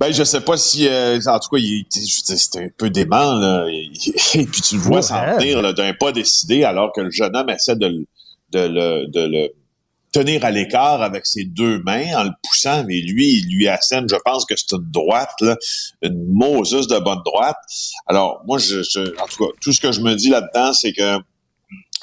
Ben, 0.03 0.13
je 0.13 0.25
sais 0.25 0.41
pas 0.41 0.57
si, 0.57 0.89
euh, 0.89 1.21
en 1.27 1.39
tout 1.39 1.49
cas, 1.49 1.59
il 1.59 1.87
c'était 1.89 2.59
un 2.59 2.69
peu 2.77 2.91
dément, 2.91 3.35
là. 3.37 3.69
Et, 3.69 3.89
puis 4.47 4.61
tu 4.61 4.75
le 4.75 4.81
vois 4.81 5.01
s'en 5.01 5.39
tenir 5.39 5.73
d'un 5.75 5.95
pas 5.95 6.11
décidé, 6.11 6.65
alors 6.65 6.91
que 6.93 7.03
le 7.03 7.13
jeune 7.13 7.37
homme 7.37 7.49
essaie 7.51 7.77
de, 7.77 8.05
de, 8.51 8.67
de 9.07 9.21
le 9.21 9.51
tenir 10.11 10.45
à 10.45 10.51
l'écart 10.51 11.03
avec 11.03 11.25
ses 11.25 11.45
deux 11.45 11.81
mains 11.85 12.17
en 12.17 12.25
le 12.25 12.31
poussant, 12.43 12.83
mais 12.83 13.01
lui, 13.01 13.45
il 13.45 13.55
lui 13.55 13.69
assène, 13.69 14.09
je 14.11 14.17
pense 14.25 14.45
que 14.45 14.57
c'est 14.57 14.73
une 14.73 14.91
droite, 14.91 15.35
là, 15.41 15.57
une 16.03 16.33
Moses 16.33 16.89
de 16.89 16.99
bonne 16.99 17.23
droite. 17.25 17.59
Alors, 18.09 18.43
moi, 18.45 18.59
je, 18.59 18.81
en 19.23 19.27
tout 19.29 19.47
cas, 19.47 19.53
tout 19.61 19.73
ce 19.73 19.81
que 19.81 19.93
je 19.93 20.01
me 20.01 20.17
dis 20.17 20.31
là-dedans, 20.31 20.73
c'est 20.73 20.93
que 20.93 21.19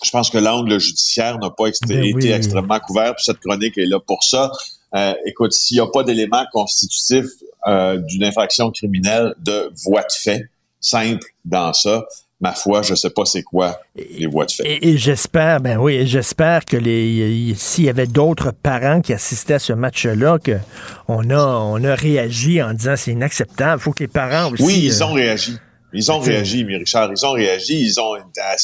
je 0.06 0.10
pense 0.10 0.30
que 0.30 0.38
l'angle 0.38 0.80
judiciaire 0.80 1.38
n'a 1.40 1.50
pas 1.50 1.66
ben 1.86 2.02
été 2.02 2.32
extrêmement 2.32 2.80
couvert, 2.80 3.14
puis 3.14 3.26
cette 3.26 3.40
chronique 3.40 3.78
est 3.78 3.88
là 3.88 4.00
pour 4.00 4.24
ça. 4.24 4.54
Euh, 4.96 5.14
écoute, 5.26 5.54
s'il 5.54 5.78
n'y 5.78 5.82
a 5.82 5.88
pas 5.88 6.04
d'éléments 6.04 6.46
constitutifs 6.52 7.30
euh, 7.68 7.98
d'une 7.98 8.24
infraction 8.24 8.72
criminelle 8.72 9.36
de 9.40 9.72
voie 9.84 10.02
de 10.02 10.12
fait 10.12 10.50
simple 10.80 11.28
dans 11.46 11.74
ça, 11.74 12.06
ma 12.42 12.54
foi, 12.54 12.82
je 12.82 12.96
sais 12.96 13.10
pas 13.10 13.26
c'est 13.26 13.44
quoi 13.44 13.80
les 13.96 14.26
voies 14.26 14.46
de 14.46 14.52
fait. 14.52 14.80
Et, 14.82 14.98
j'espère, 14.98 15.60
ben 15.60 15.78
oui, 15.78 16.08
j'espère 16.08 16.66
que 16.66 16.78
les 16.78 17.54
s'il 17.56 17.86
y 17.86 17.90
avait 17.90 18.08
d'autres 18.08 18.52
parents 18.52 19.02
qui 19.02 19.14
assistaient 19.14 19.56
à 19.56 19.60
ce 19.60 19.74
match-là, 19.74 20.40
qu'on 20.40 21.30
a, 21.30 21.44
on 21.44 21.84
a 21.84 21.96
réagi 21.96 22.62
en 22.62 22.74
disant 22.74 22.96
c'est 22.96 23.12
inacceptable. 23.12 23.80
Il 23.82 23.84
faut 23.84 23.92
que 23.92 24.04
les 24.04 24.08
parents 24.08 24.52
aussi. 24.52 24.64
Oui, 24.64 24.82
ils 24.84 25.04
ont 25.04 25.14
réagi. 25.14 25.58
Ils 25.94 26.12
ont 26.12 26.20
réagi, 26.20 26.64
mais 26.66 26.78
Richard, 26.78 27.12
ils 27.12 27.26
ont 27.26 27.32
réagi, 27.32 27.82
ils 27.82 28.00
ont 28.00 28.16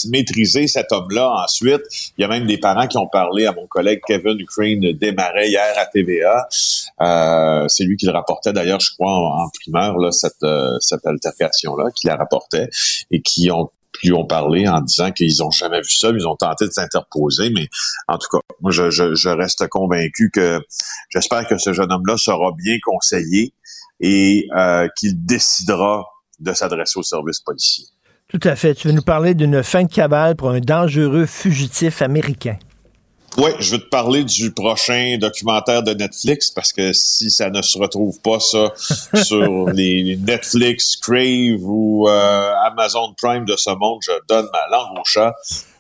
maîtrisé 0.10 0.68
cet 0.68 0.92
homme-là 0.92 1.44
ensuite. 1.44 1.82
Il 2.18 2.22
y 2.22 2.24
a 2.24 2.28
même 2.28 2.46
des 2.46 2.58
parents 2.58 2.88
qui 2.88 2.98
ont 2.98 3.08
parlé 3.08 3.46
à 3.46 3.52
mon 3.52 3.66
collègue 3.68 4.02
Kevin 4.06 4.40
Ukraine 4.40 4.94
démarrait 4.94 5.50
hier 5.50 5.74
à 5.78 5.86
TVA. 5.88 6.48
Euh, 7.02 7.66
c'est 7.68 7.84
lui 7.84 7.98
qui 7.98 8.06
le 8.06 8.12
rapportait 8.12 8.54
d'ailleurs, 8.54 8.80
je 8.80 8.92
crois, 8.94 9.12
en, 9.12 9.50
primeur, 9.62 9.98
là, 9.98 10.12
cette, 10.12 10.44
euh, 10.44 10.78
cette 10.80 11.06
altercation-là, 11.06 11.86
qui 11.96 12.08
la 12.08 12.16
rapportait 12.16 12.70
et 13.12 13.22
qui 13.22 13.50
ont 13.52 13.70
lui 14.04 14.14
ont 14.14 14.26
parlé 14.26 14.68
en 14.68 14.82
disant 14.82 15.12
qu'ils 15.12 15.44
ont 15.44 15.52
jamais 15.52 15.80
vu 15.80 15.90
ça, 15.90 16.10
ils 16.10 16.28
ont 16.28 16.36
tenté 16.36 16.68
de 16.68 16.72
s'interposer, 16.72 17.50
mais 17.50 17.68
en 18.08 18.18
tout 18.18 18.28
cas, 18.32 18.40
moi 18.62 18.72
je, 18.72 18.90
je, 18.90 19.16
je 19.16 19.30
reste 19.30 19.68
convaincu 19.68 20.30
que 20.34 20.62
j'espère 21.10 21.48
que 21.48 21.58
ce 21.58 21.74
jeune 21.74 21.92
homme-là 21.92 22.18
sera 22.18 22.52
bien 22.58 22.78
conseillé 22.84 23.54
et 24.00 24.48
euh, 24.58 24.88
qu'il 24.98 25.26
décidera 25.26 26.06
de 26.40 26.54
s'adresser 26.54 27.00
au 27.00 27.04
service 27.04 27.40
policier. 27.40 27.86
Tout 28.28 28.40
à 28.44 28.56
fait. 28.56 28.74
Tu 28.74 28.88
veux 28.88 28.94
nous 28.94 29.04
parler 29.04 29.36
d'une 29.36 29.64
fin 29.64 29.84
de 29.84 29.92
cabale 29.92 30.36
pour 30.36 30.50
un 30.50 30.60
dangereux 30.60 31.26
fugitif 31.26 32.02
américain. 32.02 32.58
Oui, 33.38 33.52
je 33.60 33.72
veux 33.72 33.80
te 33.80 33.90
parler 33.90 34.24
du 34.24 34.52
prochain 34.52 35.18
documentaire 35.20 35.84
de 35.84 35.94
Netflix 35.94 36.50
parce 36.50 36.72
que 36.72 36.94
si 36.94 37.30
ça 37.30 37.50
ne 37.50 37.62
se 37.62 37.78
retrouve 37.78 38.18
pas 38.22 38.40
ça 38.40 38.72
sur 39.24 39.70
les 39.72 40.16
Netflix, 40.16 40.96
Crave 40.96 41.60
ou 41.62 42.08
euh, 42.08 42.52
Amazon 42.66 43.14
Prime 43.22 43.44
de 43.44 43.58
ce 43.58 43.72
monde, 43.72 44.00
je 44.04 44.12
donne 44.30 44.48
ma 44.54 44.78
langue 44.78 44.98
au 44.98 45.04
chat. 45.04 45.34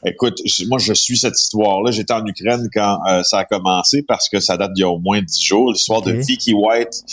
Écoute, 0.06 0.41
moi 0.68 0.80
je 0.80 0.93
suis 0.93 1.18
cette 1.18 1.39
histoire-là. 1.39 1.91
J'étais 1.91 2.14
en 2.14 2.26
Ukraine 2.26 2.68
quand 2.74 2.99
euh, 3.08 3.24
ça 3.24 3.39
a 3.39 3.45
commencé 3.45 4.03
parce 4.03 4.28
que 4.28 4.41
ça 4.41 4.58
date 4.58 4.74
d'il 4.74 4.82
y 4.82 4.84
a 4.84 4.89
au 4.89 4.99
moins 4.99 5.22
dix 5.22 5.41
jours. 5.41 5.72
L'histoire 5.72 6.01
de 6.01 6.12
Vicky 6.12 6.53
White 6.53 7.03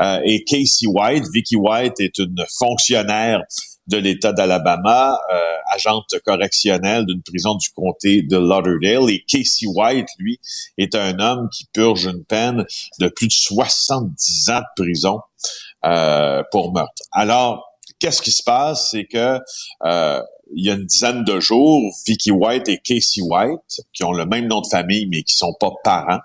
euh, 0.00 0.20
et 0.24 0.44
Casey 0.44 0.86
White. 0.86 1.24
Vicky 1.32 1.56
White 1.56 1.98
est 1.98 2.18
une 2.18 2.44
fonctionnaire 2.56 3.42
de 3.88 3.96
l'État 3.96 4.32
d'Alabama, 4.32 5.18
euh, 5.32 5.36
agente 5.74 6.14
correctionnelle 6.24 7.06
d'une 7.06 7.22
prison 7.22 7.54
du 7.54 7.70
comté 7.70 8.22
de 8.22 8.36
Lauderdale. 8.36 9.10
Et 9.10 9.24
Casey 9.26 9.66
White, 9.66 10.08
lui, 10.18 10.38
est 10.76 10.94
un 10.94 11.18
homme 11.18 11.48
qui 11.52 11.66
purge 11.72 12.06
une 12.06 12.24
peine 12.24 12.64
de 13.00 13.08
plus 13.08 13.28
de 13.28 13.32
70 13.32 14.50
ans 14.50 14.60
de 14.60 14.82
prison 14.82 15.20
euh, 15.84 16.42
pour 16.50 16.72
meurtre. 16.72 17.02
Alors, 17.12 17.68
qu'est-ce 17.98 18.22
qui 18.22 18.32
se 18.32 18.42
passe? 18.42 18.90
C'est 18.90 19.06
que 19.06 19.40
euh, 19.84 20.22
il 20.54 20.64
y 20.64 20.70
a 20.70 20.74
une 20.74 20.86
dizaine 20.86 21.24
de 21.24 21.40
jours, 21.40 21.92
Vicky 22.06 22.30
White 22.30 22.68
et 22.68 22.78
Casey 22.78 23.22
White, 23.22 23.82
qui 23.92 24.04
ont 24.04 24.12
le 24.12 24.24
même 24.24 24.46
nom 24.46 24.60
de 24.60 24.66
famille 24.66 25.06
mais 25.06 25.22
qui 25.22 25.36
sont 25.36 25.54
pas 25.58 25.70
parents, 25.84 26.20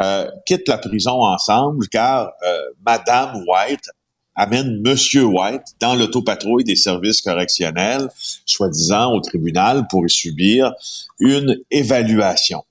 euh, 0.00 0.30
quittent 0.46 0.68
la 0.68 0.78
prison 0.78 1.22
ensemble 1.22 1.86
car 1.88 2.32
euh, 2.46 2.60
Madame 2.84 3.42
White 3.46 3.90
amène 4.36 4.80
Monsieur 4.80 5.24
White 5.24 5.62
dans 5.80 5.94
l'autopatrouille 5.94 6.64
des 6.64 6.76
services 6.76 7.20
correctionnels, 7.20 8.08
soi-disant 8.46 9.12
au 9.12 9.20
tribunal 9.20 9.86
pour 9.88 10.06
y 10.06 10.10
subir 10.10 10.72
une 11.20 11.58
évaluation. 11.70 12.64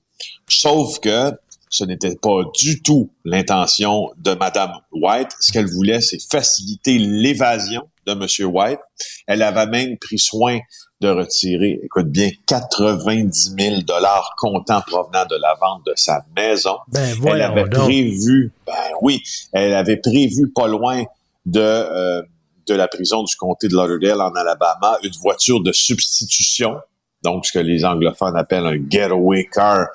Sauf 0.48 1.00
que 1.00 1.32
ce 1.70 1.84
n'était 1.84 2.16
pas 2.16 2.44
du 2.62 2.84
tout 2.84 3.10
l'intention 3.26 4.12
de 4.18 4.36
Madame 4.36 4.74
White. 4.92 5.30
Ce 5.40 5.52
qu'elle 5.52 5.66
voulait, 5.66 6.02
c'est 6.02 6.22
faciliter 6.22 7.00
l'évasion 7.00 7.90
de 8.06 8.14
Monsieur 8.14 8.46
White. 8.46 8.80
Elle 9.26 9.42
avait 9.42 9.66
même 9.66 9.98
pris 9.98 10.20
soin 10.20 10.60
de 11.02 11.10
retirer, 11.10 11.80
écoute 11.84 12.10
bien, 12.10 12.30
90 12.48 13.56
000 13.60 13.82
dollars 13.82 14.36
comptant 14.38 14.82
provenant 14.82 15.26
de 15.26 15.36
la 15.36 15.56
vente 15.60 15.84
de 15.86 15.94
sa 15.96 16.24
maison. 16.36 16.78
Ben, 16.90 17.16
elle 17.26 17.42
avait 17.42 17.70
prévu, 17.70 18.54
ben 18.68 18.74
oui, 19.02 19.22
elle 19.52 19.74
avait 19.74 19.98
prévu 19.98 20.52
pas 20.54 20.68
loin 20.68 21.04
de 21.46 21.60
euh, 21.60 22.22
de 22.68 22.74
la 22.74 22.88
prison 22.88 23.24
du 23.24 23.36
comté 23.36 23.68
de 23.68 23.74
Lauderdale 23.74 24.22
en 24.22 24.34
Alabama, 24.36 24.98
une 25.04 25.12
voiture 25.22 25.62
de 25.62 25.74
substitution, 25.74 26.78
donc 27.24 27.46
ce 27.46 27.52
que 27.52 27.60
les 27.60 27.84
anglophones 27.84 28.38
appellent 28.38 28.66
un 28.66 28.78
getaway 28.90 29.50
car, 29.52 29.88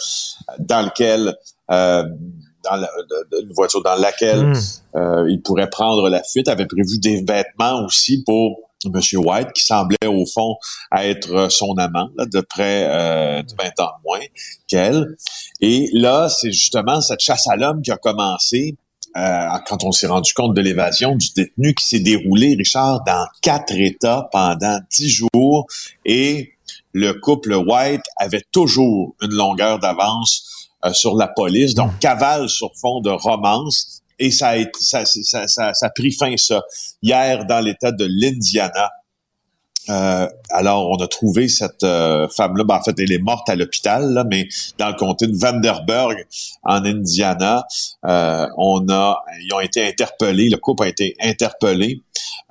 dans 0.59 0.83
lequel 0.83 1.35
euh, 1.71 2.05
dans 2.65 2.87
une 3.41 3.53
voiture 3.53 3.83
dans 3.83 3.95
laquelle 3.97 4.47
hmm. 4.47 4.57
euh, 4.97 5.31
il 5.31 5.41
pourrait 5.43 5.71
prendre 5.71 6.09
la 6.09 6.23
fuite, 6.23 6.49
avait 6.49 6.67
prévu 6.67 6.99
des 6.99 7.23
vêtements 7.27 7.85
aussi 7.85 8.23
pour 8.25 8.59
M. 8.85 9.01
White, 9.15 9.53
qui 9.55 9.65
semblait 9.65 10.07
au 10.07 10.25
fond 10.27 10.57
être 10.97 11.51
son 11.51 11.77
amant, 11.79 12.11
de 12.17 12.41
près 12.41 12.87
euh, 12.89 13.43
de 13.43 13.53
20 13.59 13.81
ans 13.85 13.93
moins 14.05 14.21
qu'elle. 14.69 15.17
Et 15.61 15.89
là, 15.93 16.29
c'est 16.29 16.53
justement 16.53 17.01
cette 17.01 17.21
chasse 17.21 17.49
à 17.49 17.57
l'homme 17.57 17.83
qui 17.83 17.91
a 17.91 17.97
commencé 17.97 18.77
quand 19.67 19.85
on 19.85 19.93
s'est 19.93 20.07
rendu 20.07 20.33
compte 20.35 20.55
de 20.55 20.61
l'évasion 20.61 21.17
du 21.17 21.29
détenu 21.35 21.75
qui 21.75 21.85
s'est 21.85 22.01
déroulé, 22.01 22.55
Richard, 22.57 23.03
dans 23.05 23.27
quatre 23.43 23.75
États 23.75 24.29
pendant 24.33 24.81
dix 24.91 25.09
jours 25.09 25.67
et 26.05 26.53
le 26.93 27.13
couple 27.13 27.55
White 27.55 28.03
avait 28.17 28.45
toujours 28.53 29.15
une 29.23 29.35
longueur 29.35 29.79
d'avance 29.79 30.71
euh, 30.85 30.93
sur 30.93 31.17
la 31.17 31.29
police, 31.29 31.75
donc 31.75 31.93
hmm. 31.93 31.99
cavale 31.99 32.49
sur 32.49 32.71
fond 32.81 33.01
de 33.01 33.11
romance. 33.11 34.03
Et 34.21 34.31
ça 34.31 34.51
a, 34.51 34.65
ça, 34.81 35.05
ça, 35.05 35.47
ça, 35.47 35.75
ça 35.75 35.87
a 35.87 35.91
pris 35.91 36.13
fin, 36.13 36.37
ça, 36.37 36.63
hier 37.03 37.45
dans 37.47 37.61
l'État 37.61 37.93
de 37.93 38.07
l'Indiana. 38.09 38.91
Euh, 39.89 40.29
alors, 40.51 40.91
on 40.91 40.97
a 40.97 41.09
trouvé 41.09 41.49
cette 41.49 41.85
euh, 41.85 42.29
femme-là. 42.29 42.65
Ben, 42.65 42.77
en 42.77 42.83
fait, 42.83 42.95
elle 42.99 43.13
est 43.13 43.19
morte 43.19 43.49
à 43.49 43.57
l'hôpital, 43.57 44.25
mais 44.31 44.49
dans 44.79 44.89
le 44.89 44.95
comté 44.95 45.27
de 45.27 45.37
Vanderburg, 45.37 46.17
en 46.63 46.85
Indiana, 46.85 47.67
euh, 48.07 48.47
on 48.57 48.89
a, 48.89 49.23
ils 49.43 49.53
ont 49.55 49.61
été 49.61 49.87
interpellés. 49.87 50.51
Le 50.51 50.59
couple 50.59 50.85
a 50.85 50.89
été 50.89 51.17
interpellé. 51.21 52.03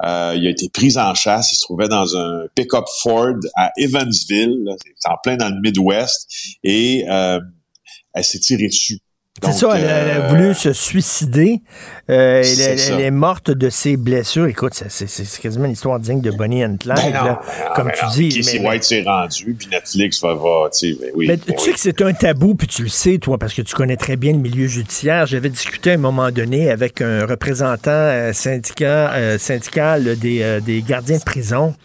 il 0.03 0.07
a 0.07 0.49
été 0.49 0.69
pris 0.69 0.97
en 0.97 1.13
chasse. 1.13 1.51
Il 1.51 1.55
se 1.55 1.63
trouvait 1.63 1.89
dans 1.89 2.15
un 2.15 2.45
pick-up 2.55 2.85
Ford 3.01 3.35
à 3.55 3.71
Evansville, 3.77 4.75
c'est 4.95 5.09
en 5.09 5.17
plein 5.21 5.37
dans 5.37 5.49
le 5.49 5.59
Midwest, 5.61 6.27
et 6.63 7.05
elle 7.07 8.23
s'est 8.23 8.39
tirée 8.39 8.67
dessus. 8.67 8.99
C'est 9.43 9.51
ça, 9.51 9.69
elle, 9.75 9.85
a 9.85 10.25
euh, 10.25 10.27
voulu 10.29 10.53
se 10.53 10.73
suicider. 10.73 11.61
Euh, 12.09 12.43
elle, 12.43 12.99
est 12.99 13.11
morte 13.11 13.51
de 13.51 13.69
ses 13.69 13.95
blessures. 13.95 14.47
Écoute, 14.47 14.73
c'est 14.73 15.41
quasiment 15.41 15.65
une 15.65 15.73
histoire 15.73 15.99
digne 15.99 16.21
de 16.21 16.31
Bonnie 16.31 16.65
and 16.65 16.77
Clyde, 16.79 17.13
ben 17.13 17.39
comme 17.75 17.91
tu 17.91 18.05
dis. 18.13 18.29
Casey 18.29 18.59
White 18.59 18.83
s'est 18.83 19.03
rendu, 19.03 19.55
puis 19.57 19.67
Netflix 19.71 20.21
va, 20.21 20.33
va 20.33 20.69
tu 20.71 20.93
sais, 20.93 21.11
oui, 21.15 21.27
mais 21.27 21.37
tu 21.37 21.57
sais 21.57 21.71
que 21.71 21.79
c'est 21.79 22.01
un 22.01 22.13
tabou, 22.13 22.55
puis 22.55 22.67
tu 22.67 22.83
le 22.83 22.89
sais, 22.89 23.17
toi, 23.19 23.37
parce 23.37 23.53
que 23.53 23.61
tu 23.61 23.75
connais 23.75 23.97
très 23.97 24.15
bien 24.15 24.31
le 24.31 24.39
milieu 24.39 24.67
judiciaire. 24.67 25.25
J'avais 25.27 25.49
discuté 25.49 25.91
à 25.91 25.93
un 25.93 25.97
moment 25.97 26.31
donné 26.31 26.71
avec 26.71 27.01
un 27.01 27.25
représentant 27.25 27.91
euh, 27.91 28.33
syndicat, 28.33 29.37
syndical 29.37 30.17
des, 30.17 30.59
des 30.61 30.81
gardiens 30.81 31.17
de 31.17 31.23
prison 31.23 31.75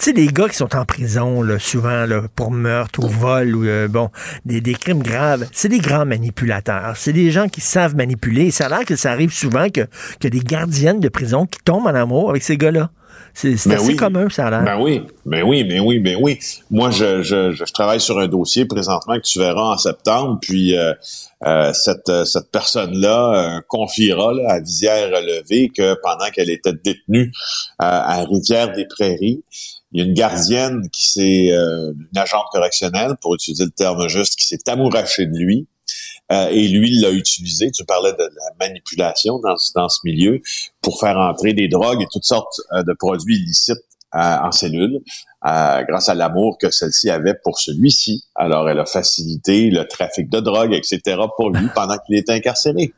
tu 0.00 0.06
sais, 0.06 0.12
les 0.12 0.26
gars 0.28 0.48
qui 0.48 0.56
sont 0.56 0.74
en 0.74 0.84
prison, 0.84 1.42
là, 1.42 1.58
souvent, 1.58 2.06
là, 2.06 2.22
pour 2.34 2.50
meurtre 2.50 3.04
ou 3.04 3.08
vol 3.08 3.54
ou, 3.54 3.64
euh, 3.66 3.88
bon, 3.88 4.10
des, 4.44 4.60
des, 4.60 4.74
crimes 4.74 5.02
graves, 5.02 5.46
c'est 5.52 5.68
des 5.68 5.78
grands 5.78 6.06
manipulateurs. 6.06 6.81
C'est 6.94 7.12
des 7.12 7.30
gens 7.30 7.48
qui 7.48 7.60
savent 7.60 7.96
manipuler. 7.96 8.46
Et 8.46 8.50
ça 8.50 8.66
a 8.66 8.68
l'air 8.68 8.84
que 8.84 8.96
ça 8.96 9.10
arrive 9.10 9.32
souvent 9.32 9.68
que, 9.68 9.82
que 10.20 10.28
des 10.28 10.40
gardiennes 10.40 11.00
de 11.00 11.08
prison 11.08 11.46
qui 11.46 11.58
tombent 11.64 11.86
en 11.86 11.94
amour 11.94 12.30
avec 12.30 12.42
ces 12.42 12.56
gars-là. 12.56 12.90
C'est 13.34 13.56
ben 13.66 13.76
assez 13.76 13.96
commun, 13.96 14.28
ça 14.28 14.48
a 14.48 14.50
l'air. 14.50 14.62
Ben 14.62 14.78
oui, 14.78 15.02
ben 15.24 15.42
oui, 15.42 15.64
ben 15.64 15.80
oui, 15.80 15.98
ben 15.98 16.18
oui. 16.20 16.38
Moi, 16.70 16.90
je, 16.90 17.22
je, 17.22 17.52
je, 17.52 17.64
travaille 17.72 18.00
sur 18.00 18.18
un 18.18 18.28
dossier 18.28 18.66
présentement 18.66 19.14
que 19.16 19.22
tu 19.22 19.38
verras 19.38 19.72
en 19.72 19.78
septembre, 19.78 20.38
puis 20.42 20.76
euh, 20.76 20.92
euh, 21.46 21.72
cette, 21.72 22.26
cette 22.26 22.50
personne-là 22.50 23.56
euh, 23.56 23.60
confiera 23.68 24.34
là, 24.34 24.52
à 24.52 24.60
Visière-Levée 24.60 25.70
que 25.74 25.96
pendant 26.02 26.30
qu'elle 26.30 26.50
était 26.50 26.74
détenue 26.74 27.32
à 27.78 28.22
Rivière-des-Prairies, 28.24 29.42
il 29.92 30.00
y 30.00 30.02
a 30.02 30.06
une 30.06 30.14
gardienne 30.14 30.88
qui 30.90 31.10
s'est, 31.10 31.52
euh, 31.52 31.92
une 31.92 32.18
agente 32.18 32.46
correctionnelle, 32.50 33.14
pour 33.20 33.34
utiliser 33.34 33.64
le 33.64 33.70
terme 33.70 34.08
juste, 34.08 34.38
qui 34.38 34.46
s'est 34.46 34.68
amourachée 34.68 35.26
de 35.26 35.36
lui. 35.36 35.66
Euh, 36.30 36.48
et 36.48 36.68
lui, 36.68 36.90
il 36.92 37.00
l'a 37.00 37.10
utilisé. 37.10 37.70
Tu 37.70 37.84
parlais 37.84 38.12
de 38.12 38.22
la 38.22 38.66
manipulation 38.66 39.40
dans, 39.40 39.56
ce 39.88 39.98
milieu 40.04 40.40
pour 40.80 41.00
faire 41.00 41.16
entrer 41.18 41.52
des 41.52 41.68
drogues 41.68 42.02
et 42.02 42.06
toutes 42.10 42.24
sortes 42.24 42.60
euh, 42.72 42.82
de 42.82 42.92
produits 42.92 43.36
illicites 43.36 43.84
en 44.14 44.52
cellule, 44.52 45.00
grâce 45.42 46.10
à 46.10 46.14
l'amour 46.14 46.58
que 46.60 46.70
celle-ci 46.70 47.08
avait 47.08 47.32
pour 47.42 47.58
celui-ci. 47.58 48.22
Alors, 48.34 48.68
elle 48.68 48.78
a 48.78 48.84
facilité 48.84 49.70
le 49.70 49.88
trafic 49.88 50.28
de 50.28 50.38
drogue, 50.38 50.74
etc. 50.74 51.16
pour 51.34 51.48
lui 51.48 51.66
pendant 51.74 51.96
qu'il 51.96 52.16
était 52.16 52.34
incarcéré. 52.34 52.92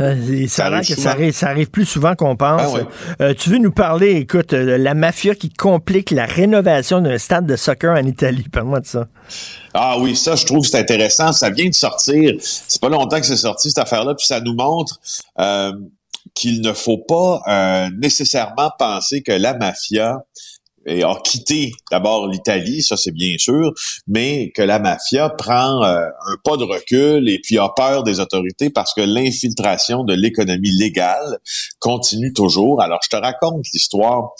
Euh, 0.00 0.46
ça, 0.46 0.66
arrive 0.66 0.86
que 0.86 1.00
ça, 1.00 1.10
arrive, 1.10 1.32
ça 1.32 1.48
arrive 1.48 1.70
plus 1.70 1.84
souvent 1.84 2.14
qu'on 2.14 2.36
pense. 2.36 2.60
Ah 2.62 2.86
euh, 3.20 3.34
tu 3.34 3.50
veux 3.50 3.58
nous 3.58 3.72
parler, 3.72 4.12
écoute, 4.12 4.52
euh, 4.52 4.78
la 4.78 4.94
mafia 4.94 5.34
qui 5.34 5.50
complique 5.50 6.10
la 6.12 6.24
rénovation 6.24 7.00
d'un 7.00 7.18
stade 7.18 7.46
de 7.46 7.56
soccer 7.56 7.96
en 7.96 8.06
Italie. 8.06 8.46
Parle-moi 8.52 8.80
de 8.80 8.86
ça. 8.86 9.08
Ah 9.74 9.98
oui, 9.98 10.14
ça, 10.14 10.36
je 10.36 10.46
trouve 10.46 10.62
que 10.62 10.68
c'est 10.68 10.78
intéressant. 10.78 11.32
Ça 11.32 11.50
vient 11.50 11.68
de 11.68 11.74
sortir. 11.74 12.34
C'est 12.40 12.80
pas 12.80 12.88
longtemps 12.88 13.18
que 13.18 13.26
c'est 13.26 13.36
sorti, 13.36 13.68
cette 13.68 13.78
affaire-là, 13.78 14.14
puis 14.14 14.26
ça 14.26 14.40
nous 14.40 14.54
montre 14.54 15.00
qu'il 16.34 16.60
ne 16.60 16.72
faut 16.72 16.98
pas 16.98 17.42
nécessairement 17.98 18.70
penser 18.78 19.22
que 19.22 19.32
la 19.32 19.54
mafia 19.54 20.18
et 20.88 21.02
a 21.02 21.14
quitté 21.22 21.72
d'abord 21.90 22.26
l'Italie, 22.26 22.82
ça 22.82 22.96
c'est 22.96 23.12
bien 23.12 23.36
sûr, 23.38 23.72
mais 24.06 24.50
que 24.54 24.62
la 24.62 24.78
mafia 24.78 25.28
prend 25.28 25.84
euh, 25.84 26.06
un 26.26 26.36
pas 26.42 26.56
de 26.56 26.64
recul 26.64 27.28
et 27.28 27.38
puis 27.38 27.58
a 27.58 27.68
peur 27.68 28.02
des 28.02 28.20
autorités 28.20 28.70
parce 28.70 28.94
que 28.94 29.02
l'infiltration 29.02 30.04
de 30.04 30.14
l'économie 30.14 30.70
légale 30.70 31.38
continue 31.78 32.32
toujours. 32.32 32.80
Alors 32.82 33.00
je 33.02 33.10
te 33.10 33.16
raconte 33.16 33.64
l'histoire 33.72 34.30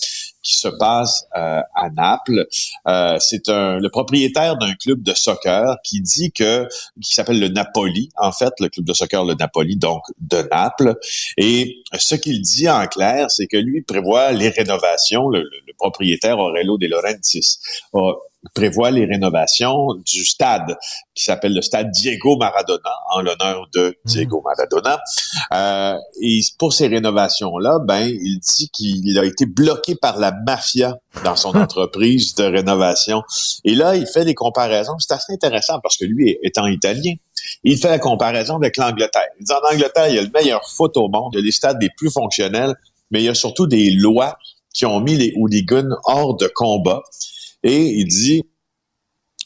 qui 0.42 0.54
se 0.54 0.68
passe 0.68 1.24
euh, 1.36 1.60
à 1.74 1.90
Naples. 1.90 2.46
Euh, 2.86 3.16
c'est 3.20 3.48
un 3.48 3.78
le 3.78 3.88
propriétaire 3.90 4.56
d'un 4.56 4.74
club 4.74 5.02
de 5.02 5.14
soccer 5.14 5.76
qui 5.84 6.00
dit 6.00 6.32
que 6.32 6.66
qui 7.02 7.14
s'appelle 7.14 7.40
le 7.40 7.48
Napoli, 7.48 8.10
en 8.16 8.32
fait, 8.32 8.52
le 8.60 8.68
club 8.68 8.86
de 8.86 8.92
soccer 8.92 9.24
le 9.24 9.34
Napoli, 9.34 9.76
donc 9.76 10.02
de 10.20 10.48
Naples. 10.50 10.94
Et 11.36 11.82
ce 11.98 12.14
qu'il 12.14 12.40
dit 12.42 12.68
en 12.68 12.86
clair, 12.86 13.30
c'est 13.30 13.46
que 13.46 13.56
lui 13.56 13.82
prévoit 13.82 14.32
les 14.32 14.48
rénovations. 14.48 15.28
Le, 15.28 15.42
le 15.42 15.72
propriétaire 15.76 16.38
Aurelio 16.38 16.78
De 16.78 16.86
Laurentiis 16.86 17.58
prévoit 18.54 18.90
les 18.90 19.04
rénovations 19.04 19.94
du 20.06 20.24
stade 20.24 20.76
qui 21.14 21.24
s'appelle 21.24 21.54
le 21.54 21.62
stade 21.62 21.90
Diego 21.90 22.36
Maradona 22.36 22.90
en 23.10 23.20
l'honneur 23.20 23.66
de 23.74 23.96
Diego 24.04 24.42
Maradona. 24.44 25.00
Euh, 25.52 25.98
et 26.22 26.40
pour 26.58 26.72
ces 26.72 26.86
rénovations-là, 26.86 27.78
ben 27.84 28.08
il 28.08 28.38
dit 28.38 28.70
qu'il 28.70 29.18
a 29.18 29.24
été 29.24 29.46
bloqué 29.46 29.96
par 29.96 30.18
la 30.18 30.32
mafia 30.46 30.98
dans 31.24 31.36
son 31.36 31.56
entreprise 31.56 32.34
de 32.36 32.44
rénovation. 32.44 33.22
Et 33.64 33.74
là, 33.74 33.96
il 33.96 34.06
fait 34.06 34.24
des 34.24 34.34
comparaisons. 34.34 34.98
C'est 34.98 35.14
assez 35.14 35.32
intéressant 35.32 35.80
parce 35.80 35.96
que 35.96 36.04
lui, 36.04 36.36
étant 36.42 36.66
italien, 36.66 37.14
il 37.64 37.78
fait 37.78 37.90
la 37.90 37.98
comparaison 37.98 38.56
avec 38.56 38.76
l'Angleterre. 38.76 39.28
Il 39.40 39.44
dit 39.44 39.52
en 39.52 39.74
Angleterre, 39.74 40.08
il 40.08 40.14
y 40.14 40.18
a 40.18 40.22
le 40.22 40.30
meilleur 40.32 40.68
foot 40.68 40.96
au 40.96 41.08
monde, 41.08 41.32
il 41.34 41.38
y 41.38 41.42
a 41.42 41.44
les 41.44 41.52
stades 41.52 41.80
les 41.80 41.90
plus 41.96 42.10
fonctionnels, 42.10 42.74
mais 43.10 43.20
il 43.20 43.24
y 43.24 43.28
a 43.28 43.34
surtout 43.34 43.66
des 43.66 43.90
lois 43.90 44.38
qui 44.72 44.86
ont 44.86 45.00
mis 45.00 45.16
les 45.16 45.32
hooligans 45.36 45.96
hors 46.04 46.36
de 46.36 46.46
combat. 46.46 47.02
Et 47.62 48.00
il 48.00 48.06
dit, 48.06 48.42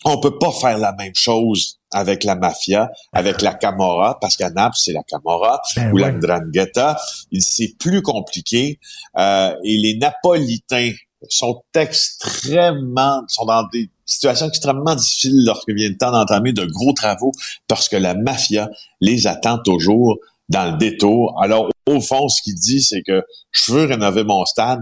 on 0.05 0.21
peut 0.21 0.39
pas 0.39 0.53
faire 0.53 0.79
la 0.79 0.93
même 0.93 1.15
chose 1.15 1.79
avec 1.93 2.25
la 2.25 2.35
mafia, 2.35 2.91
avec 3.13 3.43
la 3.43 3.55
Camorra, 3.55 4.19
parce 4.21 4.37
qu'à 4.37 4.51
Naples, 4.51 4.77
c'est 4.79 4.93
la 4.93 5.03
Camorra, 5.03 5.61
ou 5.93 5.97
la 5.97 6.11
Ndrangheta. 6.11 6.99
C'est 7.39 7.77
plus 7.79 8.03
compliqué. 8.03 8.79
Euh, 9.19 9.55
et 9.65 9.77
les 9.77 9.97
Napolitains 9.99 10.93
sont 11.29 11.63
extrêmement, 11.75 13.23
sont 13.29 13.45
dans 13.45 13.65
des 13.73 13.91
situations 14.05 14.49
extrêmement 14.49 14.95
difficiles 14.95 15.45
lorsque 15.45 15.71
vient 15.71 15.89
le 15.89 15.97
temps 15.97 16.11
d'entamer 16.11 16.53
de 16.53 16.65
gros 16.65 16.93
travaux, 16.93 17.33
parce 17.69 17.89
que 17.89 17.97
la 17.97 18.15
mafia 18.15 18.69
les 19.01 19.27
attend 19.27 19.59
toujours 19.59 20.19
dans 20.49 20.73
le 20.73 20.79
détour. 20.79 21.41
Alors, 21.43 21.71
au 21.87 22.01
fond, 22.01 22.29
ce 22.29 22.43
qu'il 22.43 22.55
dit, 22.55 22.83
c'est 22.83 23.03
que 23.03 23.23
je 23.51 23.73
veux 23.73 23.85
rénover 23.85 24.25
mon 24.25 24.45
stade, 24.45 24.81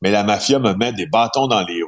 mais 0.00 0.10
la 0.10 0.22
mafia 0.22 0.58
me 0.58 0.74
met 0.74 0.92
des 0.92 1.06
bâtons 1.06 1.46
dans 1.46 1.64
les 1.64 1.82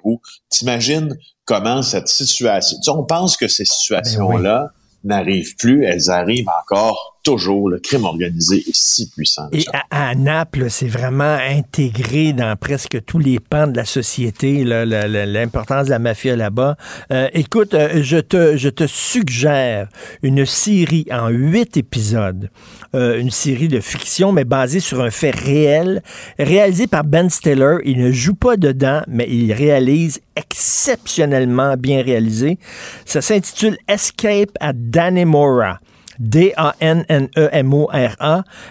T'imagines 0.49 1.17
comment 1.45 1.83
cette 1.83 2.09
situation... 2.09 2.77
Tu 2.77 2.83
sais, 2.83 2.91
on 2.91 3.05
pense 3.05 3.37
que 3.37 3.49
ces 3.49 3.65
situations-là 3.65 4.71
n'arrivent 5.05 5.57
plus, 5.57 5.85
elles 5.85 6.11
arrivent 6.11 6.49
encore 6.63 7.16
toujours. 7.27 7.69
Le 7.69 7.81
crime 7.81 8.05
organisé 8.05 8.59
est 8.59 8.77
si 8.77 9.11
puissant. 9.11 9.49
Et 9.53 9.65
à, 9.73 10.11
à 10.11 10.15
Naples, 10.15 10.67
c'est 10.71 10.87
vraiment 10.87 11.37
intégré 11.37 12.33
dans 12.33 12.55
presque 12.57 13.05
tous 13.05 13.19
les 13.19 13.41
pans 13.41 13.67
de 13.67 13.77
la 13.77 13.85
société, 13.85 14.65
l'importance 14.65 15.87
de 15.87 15.91
la 15.91 15.99
mafia 15.99 16.37
là-bas. 16.37 16.77
Euh, 17.11 17.29
écoute, 17.35 17.75
euh, 17.75 18.01
je, 18.03 18.19
te, 18.19 18.57
je 18.57 18.69
te 18.69 18.87
suggère 18.87 19.89
une 20.23 20.47
série 20.47 21.07
en 21.11 21.29
huit 21.29 21.77
épisodes, 21.77 22.49
euh, 22.95 23.19
une 23.19 23.33
série 23.33 23.69
de 23.69 23.81
fiction, 23.81 24.31
mais 24.31 24.45
basée 24.45 24.81
sur 24.81 25.01
un 25.01 25.11
fait 25.11 25.35
réel, 25.35 26.03
réalisé 26.39 26.87
par 26.87 27.03
Ben 27.03 27.29
Stiller. 27.29 27.79
Il 27.85 27.99
ne 27.99 28.13
joue 28.13 28.35
pas 28.35 28.57
dedans, 28.57 29.03
mais 29.09 29.27
il 29.29 29.53
réalise 29.53 30.21
exceptionnellement 30.37 31.77
bien 31.77 32.03
réalisé. 32.03 32.59
Ça 33.05 33.21
s'intitule 33.21 33.77
Escape 33.89 34.51
at 34.61 34.75
Dannemora. 34.75 35.81
D-A-N-N-E-M-O-R-A. 36.19 37.15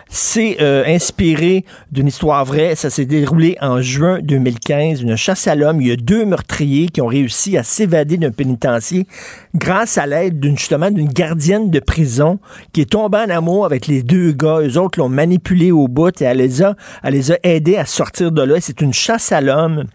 C'est 0.09 0.57
euh, 0.61 0.83
inspiré 0.87 1.65
d'une 1.91 2.07
histoire 2.07 2.45
vraie. 2.45 2.75
Ça 2.75 2.89
s'est 2.89 3.05
déroulé 3.05 3.57
en 3.61 3.81
juin 3.81 4.19
2015. 4.21 5.01
Une 5.01 5.15
chasse 5.15 5.47
à 5.47 5.55
l'homme. 5.55 5.81
Il 5.81 5.87
y 5.87 5.91
a 5.91 5.95
deux 5.95 6.25
meurtriers 6.25 6.87
qui 6.89 7.01
ont 7.01 7.07
réussi 7.07 7.57
à 7.57 7.63
s'évader 7.63 8.17
d'un 8.17 8.31
pénitencier 8.31 9.07
grâce 9.55 9.97
à 9.97 10.05
l'aide 10.05 10.39
d'une 10.39 10.57
justement 10.57 10.91
d'une 10.91 11.07
gardienne 11.07 11.69
de 11.69 11.79
prison 11.79 12.39
qui 12.73 12.81
est 12.81 12.91
tombée 12.91 13.19
en 13.19 13.29
amour 13.29 13.65
avec 13.65 13.87
les 13.87 14.03
deux 14.03 14.31
gars. 14.31 14.59
Eux 14.61 14.77
autres 14.77 14.99
l'ont 14.99 15.09
manipulé 15.09 15.71
au 15.71 15.87
bout 15.87 16.21
et 16.21 16.25
elle 16.25 16.37
les 16.37 16.63
a, 16.63 16.75
elle 17.03 17.13
les 17.13 17.31
aidés 17.43 17.77
à 17.77 17.85
sortir 17.85 18.31
de 18.31 18.41
là. 18.41 18.55
C'est 18.59 18.81
une 18.81 18.93
chasse 18.93 19.31
à 19.31 19.41
l'homme 19.41 19.85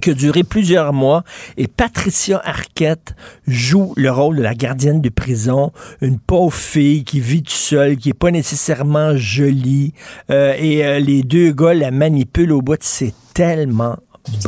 qui 0.00 0.10
a 0.10 0.44
plusieurs 0.44 0.92
mois 0.92 1.24
et 1.56 1.66
Patricia 1.66 2.40
Arquette 2.44 3.14
joue 3.46 3.92
le 3.96 4.10
rôle 4.10 4.36
de 4.36 4.42
la 4.42 4.54
gardienne 4.54 5.00
de 5.00 5.08
prison, 5.08 5.72
une 6.00 6.18
pauvre 6.18 6.54
fille 6.54 7.04
qui 7.04 7.20
vit 7.20 7.42
toute 7.42 7.50
seule, 7.50 7.96
qui 7.96 8.10
est 8.10 8.14
pas 8.14 8.30
nécessairement 8.30 9.16
jolie 9.16 9.92
euh, 10.30 10.54
et 10.58 10.84
euh, 10.84 10.98
les 10.98 11.22
deux 11.22 11.52
gars 11.52 11.74
la 11.74 11.90
manipulent 11.90 12.52
au 12.52 12.62
bout, 12.62 12.78
c'est 12.80 13.14
tellement 13.34 13.96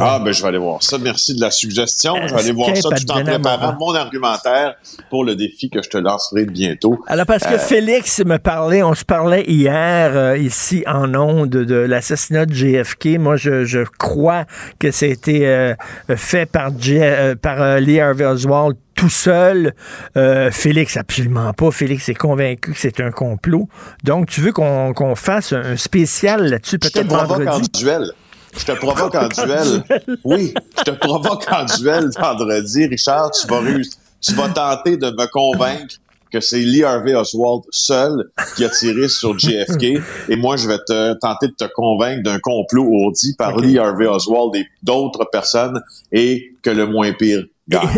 Ah, 0.00 0.20
ben 0.24 0.32
je 0.32 0.42
vais 0.42 0.48
aller 0.48 0.58
voir 0.58 0.82
ça. 0.82 0.98
Merci 0.98 1.34
de 1.34 1.40
la 1.40 1.50
suggestion. 1.50 2.14
Je 2.26 2.34
vais 2.34 2.40
aller 2.40 2.52
voir 2.52 2.76
ça 2.76 2.88
tout 2.90 3.10
en 3.10 3.22
préparant 3.24 3.76
mon 3.78 3.94
argumentaire 3.94 4.74
pour 5.10 5.24
le 5.24 5.34
défi 5.34 5.68
que 5.70 5.82
je 5.82 5.88
te 5.88 5.98
lancerai 5.98 6.44
bientôt. 6.44 6.98
Alors 7.06 7.26
parce 7.26 7.44
que 7.44 7.54
Euh, 7.54 7.58
Félix 7.58 8.20
me 8.24 8.38
parlait, 8.38 8.82
on 8.82 8.94
se 8.94 9.04
parlait 9.04 9.44
hier 9.46 10.12
euh, 10.16 10.38
ici 10.38 10.84
en 10.86 11.14
ondes 11.14 11.48
de 11.50 11.74
l'assassinat 11.74 12.46
de 12.46 12.54
JFK. 12.54 13.18
Moi, 13.18 13.36
je, 13.36 13.64
je 13.64 13.80
crois 13.98 14.44
que 14.78 14.90
c'était 14.90 15.46
euh, 15.46 15.74
fait 16.16 16.46
par, 16.46 16.70
J- 16.78 17.00
par 17.42 17.78
Lee 17.80 18.00
Harvey 18.00 18.24
Oswald 18.24 18.76
tout 18.94 19.08
seul. 19.08 19.74
Euh, 20.16 20.50
Félix, 20.50 20.96
absolument 20.98 21.52
pas. 21.54 21.70
Félix 21.70 22.08
est 22.10 22.14
convaincu 22.14 22.72
que 22.72 22.78
c'est 22.78 23.00
un 23.00 23.10
complot. 23.10 23.68
Donc, 24.04 24.26
tu 24.28 24.40
veux 24.42 24.52
qu'on 24.52 25.14
fasse 25.16 25.52
un 25.54 25.76
spécial 25.76 26.48
là-dessus, 26.50 26.78
peut-être 26.78 27.12
en 27.14 27.24
vendredi? 27.24 27.68
duel. 27.70 28.12
Je 28.56 28.64
te 28.64 28.72
provoque 28.72 29.14
en 29.14 29.28
duel. 29.28 29.84
Oui, 30.24 30.54
je 30.78 30.82
te 30.84 30.90
provoque 30.90 31.46
en 31.52 31.64
duel 31.64 32.10
vendredi. 32.18 32.86
Richard, 32.86 33.30
tu 33.30 33.46
vas 33.46 33.60
réussir. 33.60 33.94
Tu 34.20 34.34
vas 34.34 34.48
tenter 34.48 34.96
de 34.96 35.06
me 35.10 35.26
convaincre 35.30 35.94
que 36.30 36.40
c'est 36.40 36.60
Lee 36.60 36.84
Harvey 36.84 37.14
Oswald 37.14 37.62
seul 37.70 38.30
qui 38.56 38.64
a 38.64 38.68
tiré 38.68 39.08
sur 39.08 39.38
JFK. 39.38 40.00
Et 40.28 40.36
moi, 40.36 40.56
je 40.56 40.68
vais 40.68 40.78
te 40.78 41.14
tenter 41.14 41.48
de 41.48 41.54
te 41.54 41.64
convaincre 41.74 42.22
d'un 42.22 42.38
complot 42.38 42.84
ourdi 42.84 43.34
par 43.36 43.56
Lee 43.56 43.78
Harvey 43.78 44.06
Oswald 44.06 44.54
et 44.54 44.66
d'autres 44.82 45.28
personnes 45.30 45.80
et 46.12 46.52
que 46.62 46.70
le 46.70 46.86
moins 46.86 47.12
pire 47.12 47.44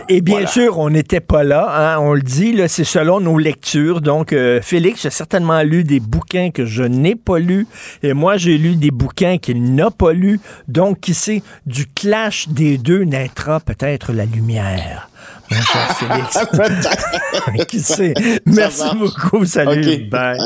Et 0.09 0.21
bien 0.21 0.35
Voilà. 0.37 0.47
sûr, 0.49 0.79
on 0.79 0.91
n'était 0.91 1.21
pas 1.21 1.45
là, 1.45 1.95
hein, 1.95 1.99
on 2.01 2.13
le 2.13 2.21
dit, 2.23 2.53
là, 2.53 2.69
c'est 2.69 2.85
selon 2.85 3.21
nos 3.21 3.39
lectures. 3.39 4.01
Donc, 4.01 4.33
euh, 4.33 4.61
Félix 4.63 5.07
a 5.07 5.11
certainement 5.11 5.63
lu 5.63 5.85
des 5.85 6.01
bouquins 6.01 6.51
que 6.51 6.67
je 6.67 6.83
n'ai 6.83 7.15
pas 7.17 7.39
lus, 7.39 7.67
et 8.03 8.13
moi, 8.13 8.37
j'ai 8.37 8.59
lu 8.59 8.77
des 8.77 8.91
bouquins 8.91 9.39
qu'il 9.39 9.75
n'a 9.75 9.91
pas 9.91 10.13
lus. 10.13 10.41
Donc, 10.69 11.01
qui 11.01 11.15
sait, 11.15 11.43
du 11.67 11.87
clash 11.87 12.49
des 12.49 12.77
deux 12.79 13.05
naîtra 13.05 13.61
peut-être 13.61 14.13
la 14.13 14.25
lumière. 14.27 15.09
Mon 15.51 15.61
cher 15.61 15.97
Félix. 15.97 17.67
qui 17.69 17.81
sait? 17.81 18.15
Merci 18.47 18.97
beaucoup, 18.97 19.45
salut. 19.45 20.09
Bye. 20.11 20.39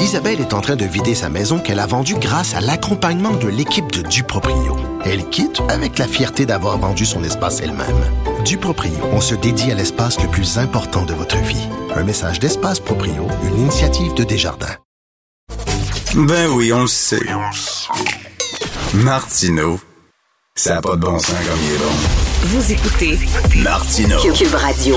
Isabelle 0.00 0.40
est 0.40 0.54
en 0.54 0.60
train 0.60 0.76
de 0.76 0.84
vider 0.84 1.14
sa 1.14 1.28
maison 1.28 1.58
qu'elle 1.58 1.80
a 1.80 1.86
vendue 1.86 2.14
grâce 2.14 2.54
à 2.54 2.60
l'accompagnement 2.60 3.32
de 3.32 3.48
l'équipe 3.48 3.90
de 3.90 4.02
Duproprio. 4.02 4.76
Elle 5.04 5.28
quitte 5.28 5.60
avec 5.68 5.98
la 5.98 6.06
fierté 6.06 6.46
d'avoir 6.46 6.78
vendu 6.78 7.04
son 7.04 7.24
espace 7.24 7.60
elle-même. 7.60 8.04
Duproprio, 8.44 8.92
on 9.12 9.20
se 9.20 9.34
dédie 9.34 9.72
à 9.72 9.74
l'espace 9.74 10.20
le 10.20 10.28
plus 10.28 10.58
important 10.58 11.04
de 11.04 11.14
votre 11.14 11.36
vie. 11.38 11.68
Un 11.94 12.04
message 12.04 12.38
d'Espace 12.38 12.78
Proprio, 12.78 13.26
une 13.42 13.62
initiative 13.62 14.14
de 14.14 14.24
Desjardins. 14.24 14.76
Ben 16.14 16.48
oui, 16.50 16.72
on 16.72 16.82
le 16.82 16.86
sait. 16.86 17.26
Martineau, 18.94 19.80
ça 20.54 20.74
n'a 20.74 20.80
pas 20.80 20.96
de 20.96 21.00
bon 21.00 21.18
sens 21.18 21.34
comme 21.34 21.58
il 21.64 21.74
est 21.74 21.78
bon. 21.78 21.92
Vous 22.44 22.72
écoutez 22.72 23.18
Martineau. 23.56 24.18
Cube 24.32 24.54
Radio. 24.54 24.96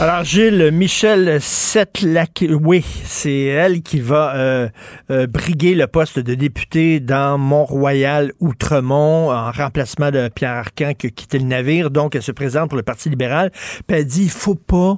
Alors, 0.00 0.24
Gilles, 0.24 0.70
Michel 0.72 1.42
Setlac, 1.42 2.42
oui, 2.48 2.82
c'est 3.04 3.42
elle 3.44 3.82
qui 3.82 4.00
va 4.00 4.34
euh, 4.34 4.68
euh, 5.10 5.26
briguer 5.26 5.74
le 5.74 5.86
poste 5.88 6.18
de 6.18 6.34
député 6.34 7.00
dans 7.00 7.36
Mont-Royal, 7.36 8.32
Outremont, 8.40 9.30
en 9.30 9.50
remplacement 9.50 10.10
de 10.10 10.28
Pierre 10.34 10.52
Arcan 10.52 10.94
qui 10.94 11.08
a 11.08 11.10
quitté 11.10 11.38
le 11.38 11.44
navire. 11.44 11.90
Donc, 11.90 12.14
elle 12.14 12.22
se 12.22 12.32
présente 12.32 12.70
pour 12.70 12.78
le 12.78 12.82
Parti 12.82 13.10
libéral. 13.10 13.50
Puis 13.86 13.98
elle 13.98 14.06
dit, 14.06 14.22
il 14.22 14.30
faut 14.30 14.54
pas 14.54 14.96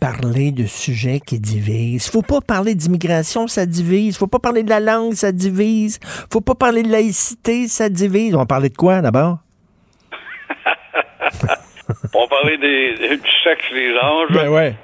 parler 0.00 0.50
de 0.50 0.64
sujets 0.64 1.20
qui 1.20 1.38
divisent. 1.38 2.06
Faut 2.08 2.22
pas 2.22 2.40
parler 2.40 2.74
d'immigration, 2.74 3.48
ça 3.48 3.66
divise. 3.66 4.16
Faut 4.16 4.28
pas 4.28 4.38
parler 4.38 4.62
de 4.62 4.70
la 4.70 4.80
langue, 4.80 5.12
ça 5.12 5.30
divise. 5.30 5.98
Faut 6.32 6.40
pas 6.40 6.54
parler 6.54 6.82
de 6.82 6.90
laïcité, 6.90 7.68
ça 7.68 7.90
divise. 7.90 8.34
On 8.34 8.38
va 8.38 8.46
parler 8.46 8.70
de 8.70 8.76
quoi 8.76 9.02
d'abord? 9.02 9.40
On 12.14 12.28
parler 12.28 12.58
des, 12.58 12.92
du 12.94 13.30
sexe 13.42 13.72
des 13.72 13.96
anges. 13.98 14.30
Ben 14.30 14.48
ouais. 14.48 14.74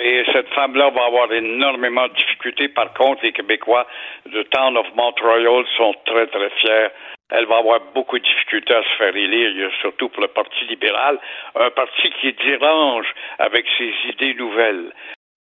Et 0.00 0.24
cette 0.32 0.48
femme-là 0.54 0.90
va 0.90 1.04
avoir 1.04 1.30
énormément 1.32 2.08
de 2.08 2.14
difficultés. 2.14 2.68
Par 2.68 2.92
contre, 2.94 3.22
les 3.22 3.32
Québécois 3.32 3.86
de 4.26 4.42
Town 4.44 4.76
of 4.76 4.86
Montreal 4.96 5.64
sont 5.76 5.94
très, 6.06 6.26
très 6.28 6.50
fiers. 6.60 6.88
Elle 7.30 7.46
va 7.46 7.58
avoir 7.58 7.80
beaucoup 7.94 8.18
de 8.18 8.24
difficultés 8.24 8.74
à 8.74 8.82
se 8.82 8.96
faire 8.98 9.14
élire, 9.14 9.70
surtout 9.80 10.08
pour 10.08 10.22
le 10.22 10.28
Parti 10.28 10.64
libéral, 10.68 11.18
un 11.58 11.70
parti 11.70 12.10
qui 12.20 12.32
dérange 12.32 13.06
avec 13.38 13.64
ses 13.78 13.92
idées 14.10 14.34
nouvelles. 14.34 14.92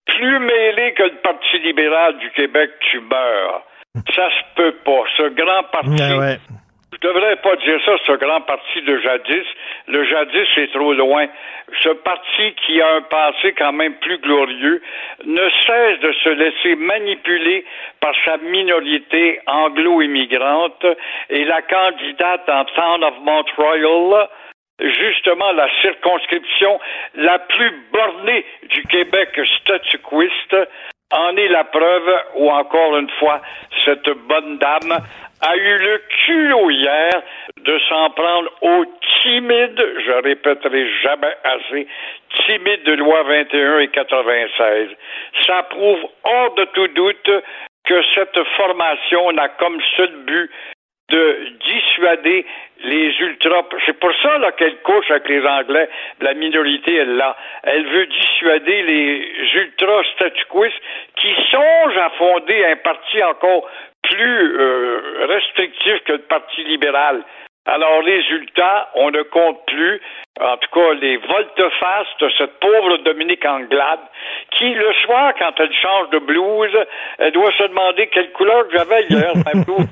Plus 0.05 0.39
mêlé 0.39 0.93
que 0.93 1.03
le 1.03 1.21
Parti 1.23 1.59
libéral 1.59 2.17
du 2.17 2.29
Québec, 2.31 2.71
tu 2.91 2.99
meurs. 3.01 3.63
Ça 4.15 4.29
se 4.29 4.55
peut 4.55 4.75
pas. 4.85 5.03
Ce 5.17 5.29
grand 5.29 5.63
parti 5.71 6.01
Ouais, 6.01 6.17
ouais. 6.17 6.37
Je 7.01 7.07
devrais 7.07 7.35
pas 7.37 7.55
dire 7.55 7.79
ça, 7.85 7.93
ce 8.05 8.11
grand 8.13 8.41
parti 8.41 8.81
de 8.81 8.97
jadis. 8.99 9.45
Le 9.87 10.03
jadis 10.03 10.47
est 10.57 10.71
trop 10.73 10.93
loin. 10.93 11.27
Ce 11.81 11.89
parti 11.89 12.53
qui 12.65 12.81
a 12.81 12.95
un 12.95 13.01
passé 13.03 13.53
quand 13.53 13.71
même 13.71 13.93
plus 13.95 14.17
glorieux 14.17 14.81
ne 15.25 15.49
cesse 15.65 15.99
de 15.99 16.11
se 16.11 16.29
laisser 16.29 16.75
manipuler 16.75 17.63
par 18.01 18.13
sa 18.25 18.37
minorité 18.37 19.39
anglo-immigrante 19.47 20.85
et 21.29 21.45
la 21.45 21.61
candidate 21.61 22.49
en 22.49 22.65
Town 22.65 23.03
of 23.03 23.13
Montreal, 23.21 24.27
justement 24.79 25.51
la 25.53 25.69
circonscription 25.81 26.79
la 27.15 27.39
plus 27.39 27.71
bornée 27.93 28.45
du 28.69 28.83
Québec 28.83 29.39
statuquiste, 29.61 30.55
en 31.11 31.35
est 31.37 31.47
la 31.47 31.63
preuve 31.63 32.23
où 32.35 32.49
encore 32.49 32.97
une 32.97 33.09
fois 33.19 33.41
cette 33.85 34.09
bonne 34.27 34.57
dame 34.57 34.99
a 35.41 35.55
eu 35.55 35.77
le 35.77 36.01
culot 36.25 36.69
hier 36.69 37.21
de 37.63 37.79
s'en 37.89 38.09
prendre 38.11 38.49
au 38.61 38.85
timide, 39.21 39.81
je 40.05 40.11
répéterai 40.23 40.87
jamais 41.01 41.35
assez, 41.43 41.87
timide 42.45 42.83
de 42.83 42.93
loi 42.93 43.23
21 43.23 43.79
et 43.79 43.87
96. 43.87 44.89
Ça 45.45 45.63
prouve 45.63 45.99
hors 46.23 46.53
de 46.55 46.65
tout 46.65 46.87
doute 46.89 47.31
que 47.85 48.01
cette 48.15 48.43
formation 48.57 49.31
n'a 49.31 49.49
comme 49.49 49.79
seul 49.97 50.11
but 50.25 50.51
de 51.09 51.49
dissuader 51.65 52.45
les 52.83 53.13
ultras. 53.19 53.65
C'est 53.85 53.99
pour 53.99 54.11
ça 54.21 54.37
là, 54.37 54.51
qu'elle 54.53 54.77
couche 54.77 55.09
avec 55.11 55.27
les 55.27 55.45
Anglais. 55.45 55.89
La 56.21 56.33
minorité, 56.33 56.95
elle 56.95 57.15
l'a. 57.17 57.35
Elle 57.63 57.85
veut 57.85 58.05
dissuader 58.05 58.81
les 58.83 59.31
ultras 59.55 60.03
statuquistes 60.15 60.81
qui 61.15 61.33
songent 61.51 61.97
à 61.97 62.09
fonder 62.11 62.65
un 62.65 62.75
parti 62.77 63.23
encore 63.23 63.69
plus 64.03 64.59
euh, 64.59 65.25
restrictif 65.27 66.03
que 66.05 66.13
le 66.13 66.19
Parti 66.19 66.63
libéral. 66.63 67.23
Alors, 67.71 68.03
résultat, 68.03 68.89
on 68.95 69.11
ne 69.11 69.21
compte 69.21 69.63
plus, 69.67 70.01
en 70.41 70.57
tout 70.57 70.69
cas, 70.73 70.93
les 70.93 71.17
volte-face 71.17 72.07
de 72.19 72.29
cette 72.35 72.59
pauvre 72.59 72.97
Dominique 73.05 73.45
Anglade, 73.45 73.99
qui, 74.57 74.73
le 74.73 74.91
soir, 75.05 75.33
quand 75.37 75.51
elle 75.59 75.73
change 75.73 76.09
de 76.09 76.17
blouse, 76.17 76.75
elle 77.19 77.31
doit 77.31 77.51
se 77.51 77.63
demander 77.67 78.07
quelle 78.07 78.31
couleur 78.31 78.65
j'avais 78.73 79.03
hier. 79.09 79.33
ma 79.45 79.61
blouse, 79.61 79.85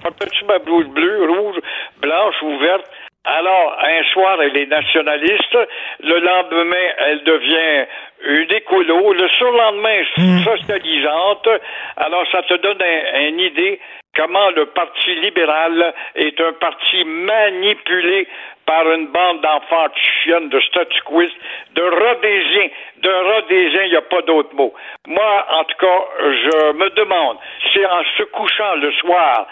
ma 0.47 0.57
blouse 0.57 0.87
bleue, 0.87 1.29
rouge, 1.29 1.57
blanche 2.01 2.41
ou 2.41 2.57
verte? 2.57 2.89
Alors, 3.29 3.77
un 3.83 4.03
soir, 4.13 4.41
elle 4.41 4.55
est 4.55 4.67
nationaliste. 4.67 5.57
Le 5.99 6.19
lendemain, 6.19 6.87
elle 6.99 7.23
devient 7.23 7.85
une 8.25 8.51
écolo. 8.53 9.11
Le 9.13 9.27
surlendemain, 9.29 10.01
socialisante. 10.45 11.49
Alors, 11.97 12.25
ça 12.31 12.41
te 12.43 12.53
donne 12.55 12.81
un- 12.81 13.27
une 13.27 13.39
idée 13.41 13.79
comment 14.15 14.49
le 14.51 14.67
Parti 14.67 15.13
libéral 15.15 15.93
est 16.15 16.39
un 16.39 16.53
parti 16.53 17.03
manipulé 17.03 18.27
par 18.65 18.89
une 18.91 19.07
bande 19.07 19.41
d'enfants 19.41 19.87
chiennes, 20.23 20.47
de 20.49 20.59
statuquistes, 20.61 21.35
de 21.75 21.81
rhodésiens. 21.83 22.69
De 22.97 23.09
rhodésiens, 23.11 23.83
il 23.83 23.89
n'y 23.91 23.95
a 23.97 24.01
pas 24.01 24.21
d'autre 24.21 24.55
mot. 24.55 24.73
Moi, 25.05 25.45
en 25.51 25.63
tout 25.65 25.77
cas, 25.77 25.99
je 26.21 26.73
me 26.73 26.89
demande 26.91 27.37
si 27.71 27.85
en 27.85 28.03
se 28.17 28.23
couchant 28.23 28.75
le 28.75 28.91
soir, 28.93 29.47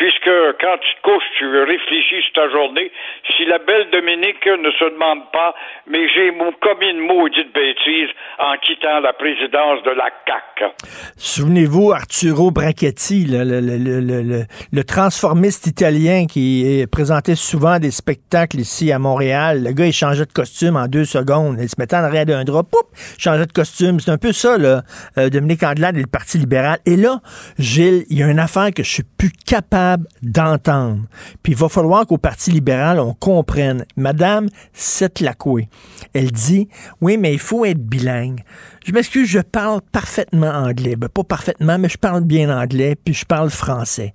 puisque 0.00 0.32
quand 0.60 0.78
tu 0.80 0.94
te 0.96 1.02
couches, 1.02 1.30
tu 1.38 1.46
réfléchis 1.46 2.22
sur 2.24 2.32
ta 2.32 2.48
journée, 2.48 2.90
si 3.36 3.44
la 3.44 3.58
belle 3.58 3.90
Dominique 3.92 4.46
ne 4.46 4.70
se 4.70 4.84
demande 4.94 5.30
pas, 5.30 5.54
mais 5.86 6.08
j'ai 6.08 6.32
commis 6.62 6.90
une 6.90 7.06
maudite 7.06 7.52
bêtise 7.52 8.08
en 8.38 8.56
quittant 8.64 9.00
la 9.00 9.12
présidence 9.12 9.82
de 9.84 9.90
la 9.90 10.08
CAQ. 10.26 10.72
Souvenez-vous, 11.18 11.92
Arturo 11.92 12.50
Brachetti, 12.50 13.26
le, 13.28 14.82
transformiste 14.84 15.66
italien 15.66 16.24
qui 16.26 16.86
présentait 16.90 17.34
souvent 17.34 17.78
des 17.78 17.90
spectacles 17.90 18.60
ici 18.60 18.92
à 18.92 18.98
Montréal. 18.98 19.64
Le 19.64 19.72
gars, 19.72 19.84
il 19.84 19.92
changeait 19.92 20.24
de 20.24 20.32
costume 20.32 20.76
en 20.76 20.86
deux 20.86 21.04
secondes. 21.04 21.58
Il 21.60 21.68
se 21.68 21.76
mettait 21.78 21.96
en 21.96 22.04
arrière 22.04 22.24
d'un 22.24 22.44
drap, 22.44 22.62
poup, 22.62 22.88
changeait 23.18 23.44
de 23.44 23.52
costume. 23.52 24.00
C'est 24.00 24.10
un 24.10 24.18
peu 24.18 24.32
ça, 24.32 24.56
là, 24.56 24.80
euh, 25.18 25.28
Dominique 25.28 25.62
Andelade 25.62 25.98
et 25.98 26.00
le 26.00 26.06
Parti 26.10 26.38
libéral. 26.38 26.78
Et 26.86 26.96
là, 26.96 27.20
Gilles, 27.58 28.04
il 28.08 28.18
y 28.18 28.22
a 28.22 28.28
une 28.28 28.38
affaire 28.38 28.70
que 28.74 28.82
je 28.82 28.90
suis 28.90 29.04
plus 29.18 29.30
capable 29.30 29.89
d'entendre. 30.22 31.02
Puis 31.42 31.52
il 31.52 31.58
va 31.58 31.68
falloir 31.68 32.06
qu'au 32.06 32.18
Parti 32.18 32.50
libéral, 32.50 33.00
on 33.00 33.14
comprenne. 33.14 33.84
Madame 33.96 34.48
Setlakoué, 34.72 35.68
elle 36.14 36.30
dit, 36.30 36.68
oui, 37.00 37.16
mais 37.16 37.32
il 37.32 37.38
faut 37.38 37.64
être 37.64 37.82
bilingue. 37.82 38.42
Je 38.86 38.92
m'excuse, 38.92 39.28
je 39.28 39.40
parle 39.40 39.80
parfaitement 39.92 40.50
anglais. 40.50 40.96
Ben, 40.96 41.08
pas 41.08 41.22
parfaitement, 41.22 41.78
mais 41.78 41.88
je 41.88 41.98
parle 41.98 42.22
bien 42.24 42.50
anglais, 42.50 42.96
puis 42.96 43.12
je 43.12 43.26
parle 43.26 43.50
français. 43.50 44.12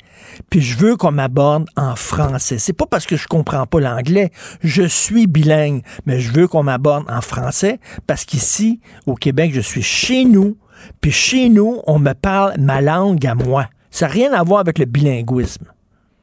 Puis 0.49 0.61
je 0.61 0.77
veux 0.77 0.95
qu'on 0.95 1.11
m'aborde 1.11 1.69
en 1.75 1.95
français. 1.95 2.57
C'est 2.57 2.73
pas 2.73 2.87
parce 2.87 3.05
que 3.05 3.15
je 3.15 3.27
comprends 3.27 3.67
pas 3.67 3.79
l'anglais. 3.79 4.31
Je 4.63 4.83
suis 4.83 5.27
bilingue, 5.27 5.83
mais 6.05 6.19
je 6.19 6.31
veux 6.31 6.47
qu'on 6.47 6.63
m'aborde 6.63 7.05
en 7.09 7.21
français 7.21 7.79
parce 8.07 8.25
qu'ici, 8.25 8.79
au 9.05 9.15
Québec, 9.15 9.51
je 9.53 9.61
suis 9.61 9.83
chez 9.83 10.25
nous. 10.25 10.57
Puis 10.99 11.11
chez 11.11 11.49
nous, 11.49 11.81
on 11.87 11.99
me 11.99 12.13
parle 12.13 12.55
ma 12.59 12.81
langue 12.81 13.25
à 13.25 13.35
moi. 13.35 13.67
Ça 13.95 14.07
n'a 14.07 14.11
rien 14.11 14.33
à 14.33 14.43
voir 14.43 14.59
avec 14.59 14.77
le 14.77 14.83
bilinguisme. 14.85 15.67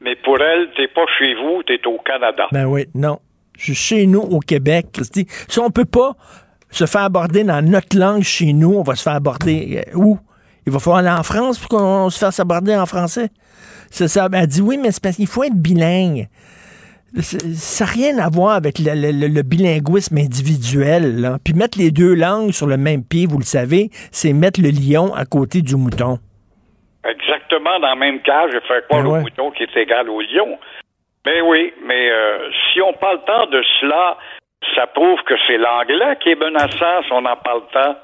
Mais 0.01 0.15
pour 0.23 0.37
elle, 0.39 0.67
t'es 0.77 0.87
pas 0.89 1.05
chez 1.17 1.33
vous, 1.33 1.63
t'es 1.63 1.79
au 1.87 1.97
Canada. 2.05 2.43
Ben 2.51 2.65
oui, 2.67 2.85
non. 2.93 3.17
Je 3.57 3.63
suis 3.63 3.75
chez 3.75 4.05
nous 4.05 4.19
au 4.21 4.39
Québec, 4.39 4.87
Christy. 4.93 5.25
Si 5.47 5.59
on 5.59 5.71
peut 5.71 5.85
pas 5.85 6.15
se 6.69 6.85
faire 6.85 7.01
aborder 7.01 7.43
dans 7.43 7.65
notre 7.67 7.97
langue 7.97 8.21
chez 8.21 8.53
nous, 8.53 8.73
on 8.75 8.83
va 8.83 8.93
se 8.95 9.01
faire 9.01 9.13
aborder 9.13 9.81
euh, 9.87 9.97
où? 9.97 10.19
Il 10.67 10.71
va 10.71 10.77
falloir 10.79 10.99
aller 10.99 11.09
en 11.19 11.23
France 11.23 11.57
pour 11.57 11.69
qu'on 11.69 12.09
se 12.11 12.19
fasse 12.19 12.39
aborder 12.39 12.75
en 12.75 12.85
français. 12.85 13.29
C'est 13.89 14.07
ça. 14.07 14.29
Elle 14.31 14.45
dit 14.47 14.61
oui, 14.61 14.77
mais 14.77 14.91
c'est 14.91 15.01
parce 15.01 15.15
qu'il 15.15 15.25
faut 15.27 15.43
être 15.43 15.55
bilingue. 15.55 16.27
Ça 17.21 17.85
n'a 17.85 17.91
rien 17.91 18.17
à 18.19 18.29
voir 18.29 18.51
avec 18.55 18.77
le, 18.79 18.93
le- 18.95 19.11
le- 19.11 19.27
le 19.27 19.41
bilinguisme 19.41 20.17
individuel. 20.17 21.21
là. 21.21 21.37
Puis 21.43 21.53
mettre 21.53 21.77
les 21.79 21.89
deux 21.91 22.13
langues 22.13 22.51
sur 22.51 22.67
le 22.67 22.77
même 22.77 23.03
pied, 23.03 23.25
vous 23.27 23.37
le 23.39 23.43
savez, 23.45 23.89
c'est 24.11 24.33
mettre 24.33 24.61
le 24.61 24.69
lion 24.69 25.13
à 25.13 25.25
côté 25.25 25.61
du 25.61 25.75
mouton. 25.75 26.19
Exactement 27.05 27.79
dans 27.79 27.89
la 27.89 27.95
même 27.95 28.21
cage 28.21 28.53
et 28.53 28.61
faire 28.61 28.87
croire 28.87 29.03
Ben 29.03 29.09
au 29.09 29.15
mouton 29.21 29.51
qui 29.51 29.63
est 29.63 29.77
égal 29.77 30.09
au 30.09 30.21
lion. 30.21 30.57
Mais 31.25 31.41
oui, 31.41 31.73
mais 31.83 32.11
euh, 32.11 32.49
si 32.71 32.81
on 32.81 32.93
parle 32.93 33.23
tant 33.25 33.45
de 33.47 33.61
cela, 33.79 34.17
ça 34.75 34.87
prouve 34.87 35.21
que 35.23 35.35
c'est 35.47 35.57
l'anglais 35.57 36.17
qui 36.21 36.29
est 36.29 36.39
menaçant 36.39 37.03
si 37.03 37.11
on 37.11 37.25
en 37.25 37.35
parle 37.37 37.63
tant. 37.71 37.95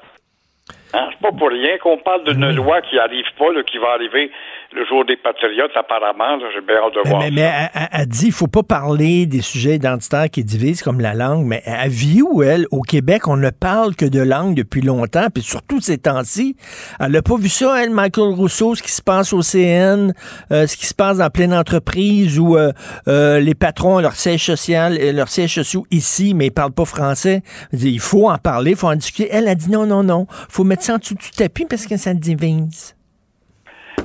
Hein, 0.92 1.08
c'est 1.12 1.20
pas 1.20 1.32
pour 1.32 1.48
rien 1.48 1.78
qu'on 1.78 1.98
parle 1.98 2.24
d'une 2.24 2.54
loi 2.54 2.80
qui 2.82 2.98
arrive 2.98 3.26
pas, 3.38 3.52
là, 3.52 3.62
qui 3.62 3.78
va 3.78 3.90
arriver 3.90 4.30
le 4.72 4.84
jour 4.86 5.04
des 5.04 5.16
patriotes, 5.16 5.72
apparemment. 5.74 6.38
J'ai 6.54 6.60
bien 6.60 6.76
hâte 6.76 6.94
de 6.94 7.08
voir. 7.08 7.20
mais, 7.22 7.30
mais 7.30 7.40
elle, 7.40 7.70
elle- 7.74 7.88
elle 7.92 8.06
dit, 8.06 8.26
il 8.26 8.32
faut 8.32 8.46
pas 8.46 8.62
parler 8.62 9.26
des 9.26 9.40
sujets 9.42 9.74
identitaires 9.76 10.30
qui 10.30 10.44
divisent 10.44 10.82
comme 10.82 11.00
la 11.00 11.14
langue, 11.14 11.44
mais 11.44 11.62
à 11.66 11.86
où 12.22 12.42
elle, 12.42 12.66
au 12.70 12.82
Québec, 12.82 13.26
on 13.28 13.36
ne 13.36 13.50
parle 13.50 13.96
que 13.96 14.04
de 14.04 14.20
langue 14.20 14.54
depuis 14.54 14.80
longtemps, 14.80 15.26
puis 15.32 15.42
surtout 15.42 15.80
ces 15.80 15.98
temps-ci. 15.98 16.56
Elle 17.00 17.12
n'a 17.12 17.22
pas 17.22 17.36
vu 17.36 17.48
ça, 17.48 17.82
elle, 17.82 17.90
Michael 17.90 18.32
Rousseau, 18.34 18.74
ce 18.74 18.82
qui 18.82 18.92
se 18.92 19.02
passe 19.02 19.32
au 19.32 19.42
CN, 19.42 20.12
euh, 20.52 20.66
ce 20.66 20.76
qui 20.76 20.86
se 20.86 20.94
passe 20.94 21.18
dans 21.18 21.30
pleine 21.30 21.52
entreprise 21.54 22.38
où 22.38 22.56
euh, 22.56 22.72
euh, 23.08 23.40
les 23.40 23.54
patrons 23.54 23.96
ont 23.96 24.00
leur 24.00 24.14
siège 24.14 24.44
social, 24.44 24.96
euh, 25.00 25.12
leur 25.12 25.28
siège 25.28 25.54
sociaux 25.54 25.84
ici, 25.90 26.32
mais 26.34 26.46
ils 26.46 26.52
parlent 26.52 26.72
pas 26.72 26.84
français. 26.84 27.42
Elle 27.72 27.78
dit, 27.80 27.90
il 27.92 28.00
faut 28.00 28.30
en 28.30 28.38
parler, 28.38 28.72
il 28.72 28.76
faut 28.76 28.88
en 28.88 28.94
discuter. 28.96 29.28
Elle 29.32 29.48
a 29.48 29.54
dit 29.54 29.70
non, 29.70 29.86
non, 29.86 30.02
non, 30.04 30.26
faut 30.48 30.64
mettre 30.64 30.84
ça 30.84 30.94
en 30.94 30.98
dessous 30.98 31.14
du 31.16 31.30
tapis 31.30 31.64
parce 31.64 31.86
que 31.86 31.96
ça 31.96 32.14
divise. 32.14 32.94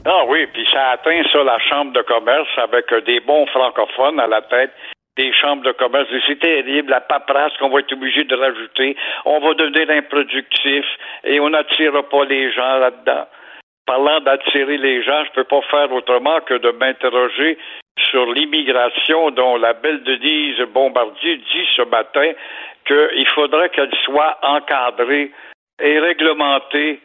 Ah 0.07 0.23
oui, 0.27 0.45
puis 0.53 0.67
ça 0.71 0.91
atteint 0.91 1.23
ça 1.31 1.43
la 1.43 1.57
chambre 1.59 1.91
de 1.93 2.01
commerce 2.03 2.49
avec 2.57 2.91
euh, 2.93 3.01
des 3.01 3.19
bons 3.21 3.47
francophones 3.47 4.19
à 4.19 4.27
la 4.27 4.41
tête 4.43 4.71
des 5.17 5.31
chambres 5.33 5.63
de 5.63 5.71
commerce. 5.71 6.07
C'est 6.27 6.39
terrible, 6.39 6.91
la 6.91 7.01
paperasse 7.01 7.55
qu'on 7.57 7.69
va 7.69 7.79
être 7.79 7.93
obligé 7.93 8.23
de 8.23 8.35
rajouter. 8.35 8.95
On 9.25 9.39
va 9.39 9.53
devenir 9.53 9.89
improductif 9.89 10.85
et 11.23 11.39
on 11.39 11.49
n'attirera 11.49 12.03
pas 12.03 12.25
les 12.25 12.51
gens 12.51 12.79
là-dedans. 12.79 13.25
Parlant 13.85 14.19
d'attirer 14.19 14.77
les 14.77 15.03
gens, 15.03 15.23
je 15.25 15.31
peux 15.31 15.43
pas 15.43 15.61
faire 15.69 15.91
autrement 15.91 16.39
que 16.41 16.55
de 16.55 16.71
m'interroger 16.71 17.57
sur 18.11 18.31
l'immigration 18.33 19.31
dont 19.31 19.55
la 19.57 19.73
belle 19.73 20.03
Denise 20.03 20.59
Bombardier 20.73 21.37
dit 21.37 21.67
ce 21.75 21.83
matin 21.83 22.31
qu'il 22.85 23.27
faudrait 23.33 23.69
qu'elle 23.69 23.95
soit 24.03 24.37
encadrée 24.41 25.31
et 25.81 25.99
réglementée, 25.99 26.99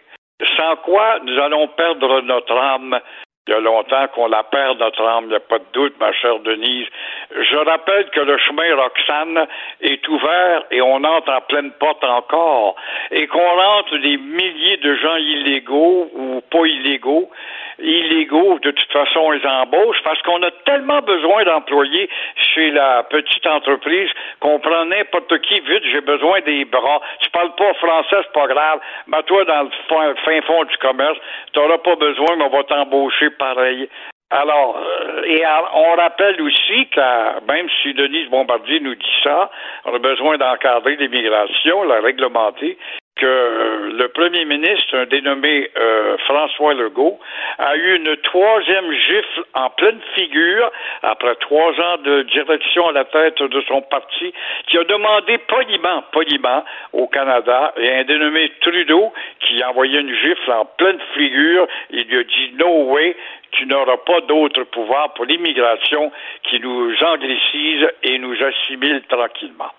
sans 0.56 0.76
quoi 0.76 1.18
nous 1.24 1.38
allons 1.38 1.68
perdre 1.68 2.20
notre 2.22 2.56
âme. 2.56 2.98
Il 3.46 3.54
y 3.54 3.56
a 3.56 3.60
longtemps 3.60 4.06
qu'on 4.14 4.28
la 4.28 4.42
perd, 4.42 4.78
notre 4.78 5.02
âme, 5.02 5.24
il 5.24 5.30
n'y 5.30 5.34
a 5.34 5.40
pas 5.40 5.58
de 5.58 5.64
doute, 5.72 5.94
ma 5.98 6.12
chère 6.12 6.38
Denise. 6.40 6.86
Je 7.30 7.56
rappelle 7.56 8.10
que 8.10 8.20
le 8.20 8.36
chemin 8.36 8.76
Roxane 8.76 9.46
est 9.80 10.06
ouvert 10.08 10.64
et 10.70 10.82
on 10.82 11.02
entre 11.02 11.32
en 11.32 11.40
pleine 11.40 11.70
porte 11.72 12.04
encore, 12.04 12.76
et 13.10 13.26
qu'on 13.26 13.38
rentre 13.38 13.96
des 13.96 14.18
milliers 14.18 14.76
de 14.76 14.94
gens 14.94 15.16
illégaux 15.16 16.10
ou 16.14 16.42
pas 16.50 16.66
illégaux, 16.66 17.30
illégaux, 17.78 18.58
de 18.58 18.70
toute 18.70 18.92
façon, 18.92 19.20
on 19.20 19.30
les 19.30 19.46
embauche 19.46 19.96
parce 20.04 20.20
qu'on 20.22 20.42
a 20.42 20.50
tellement 20.66 21.00
besoin 21.00 21.44
d'employés 21.44 22.08
chez 22.36 22.70
la 22.70 23.02
petite 23.04 23.46
entreprise 23.46 24.10
qu'on 24.40 24.58
prend 24.58 24.84
n'importe 24.84 25.38
qui 25.40 25.60
vite, 25.60 25.82
j'ai 25.90 26.02
besoin 26.02 26.40
des 26.42 26.64
bras. 26.66 27.00
Tu 27.20 27.30
parles 27.30 27.54
pas 27.56 27.72
français, 27.74 28.16
c'est 28.22 28.32
pas 28.32 28.46
grave. 28.46 28.80
Mais 29.06 29.22
toi, 29.22 29.44
dans 29.44 29.62
le 29.62 29.70
fin, 29.88 30.14
fin 30.24 30.42
fond 30.42 30.64
du 30.64 30.76
commerce, 30.76 31.18
tu 31.52 31.58
n'auras 31.58 31.78
pas 31.78 31.96
besoin, 31.96 32.36
mais 32.36 32.44
on 32.44 32.50
va 32.50 32.64
t'embaucher 32.64 33.29
pareil. 33.38 33.88
Alors, 34.30 34.78
euh, 34.78 35.22
et 35.24 35.42
on 35.74 35.96
rappelle 35.96 36.40
aussi 36.40 36.86
que 36.86 37.44
même 37.46 37.66
si 37.82 37.92
Denise 37.94 38.30
Bombardier 38.30 38.78
nous 38.78 38.94
dit 38.94 39.16
ça, 39.24 39.50
on 39.84 39.94
a 39.94 39.98
besoin 39.98 40.38
d'encadrer 40.38 40.94
l'immigration, 40.96 41.82
la 41.82 42.00
réglementer, 42.00 42.78
que 43.20 43.26
euh, 43.26 43.92
le 43.98 44.08
premier 44.08 44.44
ministre, 44.44 44.96
un 44.96 45.04
dénommé 45.04 45.70
euh, 45.76 46.16
François 46.24 46.74
Legault, 46.74 47.18
a 47.58 47.76
eu 47.76 47.96
une 47.96 48.16
troisième 48.18 48.90
gifle 48.92 49.44
en 49.54 49.70
pleine 49.70 50.00
figure 50.14 50.70
après 51.02 51.34
trois 51.36 51.72
ans 51.72 51.98
de 52.02 52.22
direction 52.22 52.88
à 52.88 52.92
la 52.92 53.04
tête 53.04 53.42
de 53.42 53.60
son 53.68 53.82
parti, 53.82 54.32
qui 54.66 54.78
a 54.78 54.84
demandé 54.84 55.38
poliment, 55.38 56.02
poliment 56.12 56.64
au 56.92 57.06
Canada, 57.08 57.74
et 57.76 57.92
un 57.92 58.04
dénommé 58.04 58.50
Trudeau 58.60 59.12
qui 59.40 59.62
a 59.62 59.70
envoyé 59.70 60.00
une 60.00 60.14
gifle 60.14 60.52
en 60.52 60.64
pleine 60.64 61.00
figure, 61.14 61.66
il 61.90 62.04
lui 62.08 62.18
a 62.18 62.24
dit 62.24 62.52
no 62.58 62.84
way, 62.92 63.16
tu 63.52 63.66
n'auras 63.66 63.98
pas 63.98 64.20
d'autre 64.22 64.64
pouvoir 64.64 65.12
pour 65.14 65.26
l'immigration 65.26 66.10
qui 66.44 66.60
nous 66.60 66.94
anglicise 67.02 67.86
et 68.02 68.18
nous 68.18 68.36
assimile 68.42 69.02
tranquillement. 69.08 69.70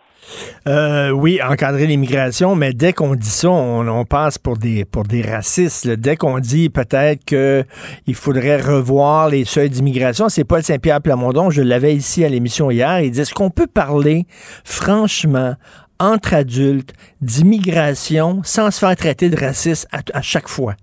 Euh, 0.68 1.10
oui, 1.10 1.40
encadrer 1.42 1.88
l'immigration, 1.88 2.56
mais 2.56 2.74
dès 2.74 2.94
qu'on 2.94 3.16
dit 3.16 3.30
ça, 3.30 3.50
on, 3.50 4.06
passe 4.06 4.38
pour 4.38 4.58
des 4.58 4.86
pour 4.86 5.04
des 5.04 5.22
racistes. 5.22 5.88
Dès 5.88 6.16
qu'on 6.16 6.40
dit 6.40 6.70
peut-être 6.70 7.26
que 7.26 7.64
il 8.08 8.16
faudrait 8.16 8.62
revoir 8.62 9.30
les 9.30 9.46
seuils 9.46 9.70
d'immigration, 9.70 10.30
c'est 10.30 10.44
Paul 10.44 10.64
Saint-Pierre 10.64 11.02
Plamondon, 11.02 11.50
je 11.50 11.62
l'avais 11.62 11.96
ici 11.96 12.24
à 12.24 12.30
l'émission 12.30 12.72
hier, 12.72 13.02
il 13.02 13.12
dit 13.12 13.22
est-ce 13.22 13.34
qu'on 13.34 13.50
peut 13.50 13.68
parler 13.68 14.26
franchement 14.64 15.56
entre 16.00 16.34
adultes 16.34 16.94
d'immigration 17.22 18.42
sans 18.44 18.72
se 18.72 18.80
faire 18.80 18.96
traiter 18.96 19.30
de 19.30 19.40
raciste 19.40 19.88
à 19.92 20.22
chaque 20.22 20.48
fois? 20.48 20.76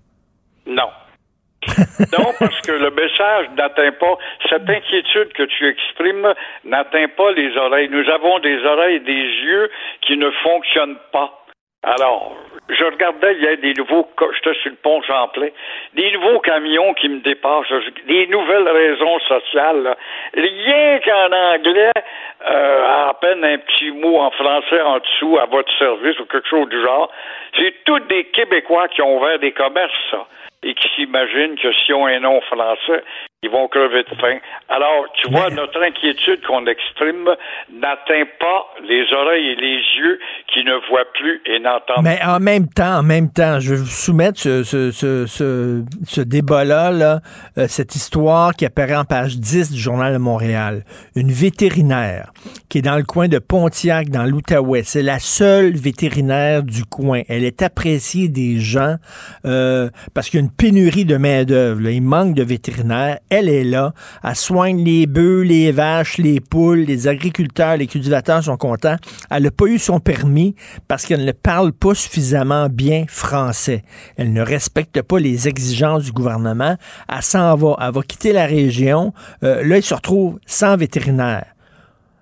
Non. 0.67 0.87
non, 2.17 2.33
parce 2.39 2.61
que 2.61 2.71
le 2.71 2.91
message 2.91 3.47
n'atteint 3.55 3.91
pas, 3.93 4.17
cette 4.49 4.69
inquiétude 4.69 5.33
que 5.33 5.43
tu 5.43 5.67
exprimes 5.67 6.33
n'atteint 6.63 7.07
pas 7.15 7.31
les 7.31 7.55
oreilles. 7.57 7.89
Nous 7.89 8.09
avons 8.09 8.39
des 8.39 8.63
oreilles 8.65 8.95
et 8.95 8.99
des 8.99 9.23
yeux 9.43 9.69
qui 10.01 10.17
ne 10.17 10.29
fonctionnent 10.43 10.99
pas. 11.11 11.39
Alors, 11.81 12.35
je 12.67 12.83
regardais, 12.83 13.35
il 13.35 13.43
y 13.43 13.47
a 13.47 13.55
des 13.55 13.73
nouveaux, 13.73 14.05
j'étais 14.35 14.53
sur 14.59 14.71
le 14.71 14.77
pont 14.77 15.01
Champlain, 15.01 15.47
des 15.93 16.11
nouveaux 16.11 16.39
camions 16.39 16.93
qui 16.93 17.07
me 17.07 17.19
dépassent, 17.21 17.71
des 18.05 18.27
nouvelles 18.27 18.67
raisons 18.67 19.19
sociales, 19.21 19.95
rien 20.33 20.99
qu'en 20.99 21.31
anglais, 21.31 21.91
euh, 22.49 23.09
à 23.09 23.13
peine 23.21 23.45
un 23.45 23.57
petit 23.59 23.91
mot 23.91 24.17
en 24.19 24.29
français 24.31 24.81
en 24.81 24.99
dessous 24.99 25.39
à 25.39 25.45
votre 25.45 25.71
service 25.77 26.19
ou 26.19 26.25
quelque 26.25 26.49
chose 26.49 26.67
du 26.67 26.81
genre. 26.81 27.09
C'est 27.57 27.73
tous 27.85 27.99
des 28.01 28.25
Québécois 28.25 28.89
qui 28.89 29.01
ont 29.01 29.17
ouvert 29.17 29.39
des 29.39 29.53
commerces, 29.53 30.15
et 30.63 30.73
qui 30.73 30.87
s'imaginent 30.95 31.55
que 31.55 31.71
si 31.73 31.93
on 31.93 32.05
a 32.05 32.11
un 32.11 32.19
nom 32.19 32.41
français, 32.41 33.03
ils 33.41 33.49
vont 33.49 33.69
crever 33.69 34.03
de 34.03 34.15
faim. 34.19 34.37
Alors, 34.67 35.05
tu 35.13 35.31
vois, 35.31 35.49
notre 35.49 35.81
inquiétude 35.81 36.45
qu'on 36.45 36.65
exprime 36.67 37.23
n'atteint 37.71 38.25
pas 38.37 38.65
les 38.83 39.05
oreilles 39.13 39.51
et 39.51 39.55
les 39.55 39.77
yeux 39.97 40.19
qui 40.53 40.65
ne 40.65 40.75
voient 40.89 41.07
plus 41.13 41.41
et 41.45 41.59
n'entendent 41.59 42.03
Mais 42.03 42.19
en 42.21 42.41
même 42.41 42.67
temps, 42.67 42.97
en 42.97 43.03
même 43.03 43.31
temps, 43.31 43.61
je 43.61 43.75
vais 43.75 43.79
vous 43.79 43.85
soumettre 43.85 44.37
ce, 44.37 44.63
ce, 44.63 44.91
ce, 44.91 45.25
ce, 45.25 45.85
ce 46.05 46.21
débat-là, 46.21 46.91
là, 46.91 47.19
euh, 47.57 47.67
cette 47.69 47.95
histoire 47.95 48.53
qui 48.53 48.65
apparaît 48.65 48.97
en 48.97 49.05
page 49.05 49.37
10 49.37 49.71
du 49.71 49.79
Journal 49.79 50.11
de 50.11 50.17
Montréal. 50.17 50.83
Une 51.15 51.31
vétérinaire 51.31 52.33
qui 52.67 52.79
est 52.79 52.81
dans 52.81 52.97
le 52.97 53.03
coin 53.03 53.29
de 53.29 53.39
Pontiac, 53.39 54.09
dans 54.09 54.25
l'Outaouais. 54.25 54.83
C'est 54.83 55.01
la 55.01 55.19
seule 55.19 55.77
vétérinaire 55.77 56.63
du 56.63 56.83
coin. 56.83 57.21
Elle 57.29 57.45
est 57.45 57.61
appréciée 57.61 58.27
des 58.27 58.59
gens 58.59 58.95
euh, 59.45 59.89
parce 60.13 60.29
qu'il 60.29 60.41
y 60.41 60.43
a 60.43 60.45
une 60.45 60.51
pénurie 60.51 61.05
de 61.05 61.15
main-d'œuvre. 61.15 61.87
Il 61.87 62.01
manque 62.01 62.35
de 62.35 62.43
vétérinaires. 62.43 63.19
Elle 63.29 63.49
est 63.49 63.63
là. 63.63 63.93
Elle 64.23 64.35
soigne 64.35 64.83
les 64.83 65.05
bœufs, 65.05 65.43
les 65.43 65.71
vaches, 65.71 66.17
les 66.17 66.39
poules. 66.39 66.79
Les 66.79 67.07
agriculteurs, 67.07 67.77
les 67.77 67.87
cultivateurs 67.87 68.43
sont 68.43 68.57
contents. 68.57 68.97
Elle 69.29 69.43
n'a 69.43 69.51
pas 69.51 69.65
eu 69.65 69.77
son 69.79 69.99
permis 69.99 70.55
parce 70.87 71.05
qu'elle 71.05 71.25
ne 71.25 71.31
parle 71.31 71.71
pas 71.71 71.93
suffisamment 71.93 72.67
bien 72.69 73.05
français. 73.07 73.83
Elle 74.17 74.33
ne 74.33 74.41
respecte 74.41 75.01
pas 75.01 75.19
les 75.19 75.47
exigences 75.47 76.03
du 76.03 76.11
gouvernement. 76.11 76.75
Elle 77.07 77.21
s'en 77.21 77.55
va. 77.55 77.75
Elle 77.81 77.93
va 77.93 78.01
quitter 78.01 78.33
la 78.33 78.45
région. 78.45 79.13
Euh, 79.43 79.63
là, 79.63 79.77
il 79.77 79.83
se 79.83 79.93
retrouve 79.93 80.39
sans 80.45 80.75
vétérinaire. 80.75 81.45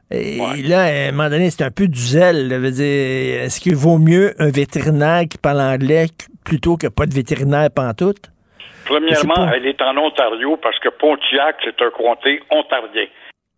Et 0.10 0.38
là, 0.64 0.84
à 0.84 1.10
un 1.10 1.12
moment 1.12 1.30
donné, 1.30 1.50
c'est 1.50 1.64
un 1.64 1.72
peu 1.72 1.88
du 1.88 2.00
zèle. 2.00 2.52
Est-ce 2.52 3.60
qu'il 3.60 3.76
vaut 3.76 3.98
mieux 3.98 4.34
un 4.42 4.50
vétérinaire 4.50 5.24
qui 5.30 5.38
parle 5.38 5.60
anglais 5.60 6.08
plutôt 6.46 6.78
que 6.78 6.88
pas 6.88 7.06
de 7.06 7.14
vétérinaire 7.14 7.70
pantoute? 7.72 8.32
Premièrement, 8.88 9.52
elle 9.54 9.66
est 9.66 9.82
en 9.82 9.98
Ontario 9.98 10.58
parce 10.58 10.80
que 10.80 10.90
Pontiac, 10.90 11.58
c'est 11.64 11.82
un 11.82 11.90
comté 11.92 12.42
ontarien. 12.50 13.06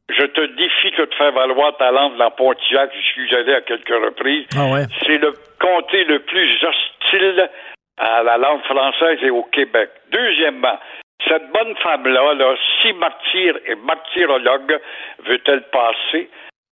Je 0.10 0.26
te 0.26 0.42
défie 0.56 0.92
que 0.98 1.04
de 1.04 1.14
faire 1.14 1.32
valoir 1.32 1.78
ta 1.78 1.92
langue 1.92 2.18
dans 2.18 2.32
Pontiac. 2.32 2.90
Je 2.96 3.12
suis 3.12 3.36
allé 3.36 3.54
à 3.54 3.62
quelques 3.62 3.88
reprises. 3.90 4.48
Ah 4.58 4.66
ouais. 4.74 4.86
C'est 5.06 5.18
le 5.18 5.34
comté 5.60 6.04
le 6.06 6.20
plus 6.20 6.52
hostile 6.64 7.50
à 7.98 8.24
la 8.24 8.38
langue 8.38 8.64
française 8.64 9.20
et 9.22 9.30
au 9.30 9.44
Québec. 9.44 9.90
Deuxièmement, 10.12 10.80
cette 11.28 11.52
bonne 11.52 11.76
femme-là, 11.84 12.34
là, 12.34 12.56
si 12.82 12.94
martyre 12.94 13.56
et 13.68 13.76
martyrologue 13.76 14.80
veut-elle 15.26 15.64
passer, 15.70 16.30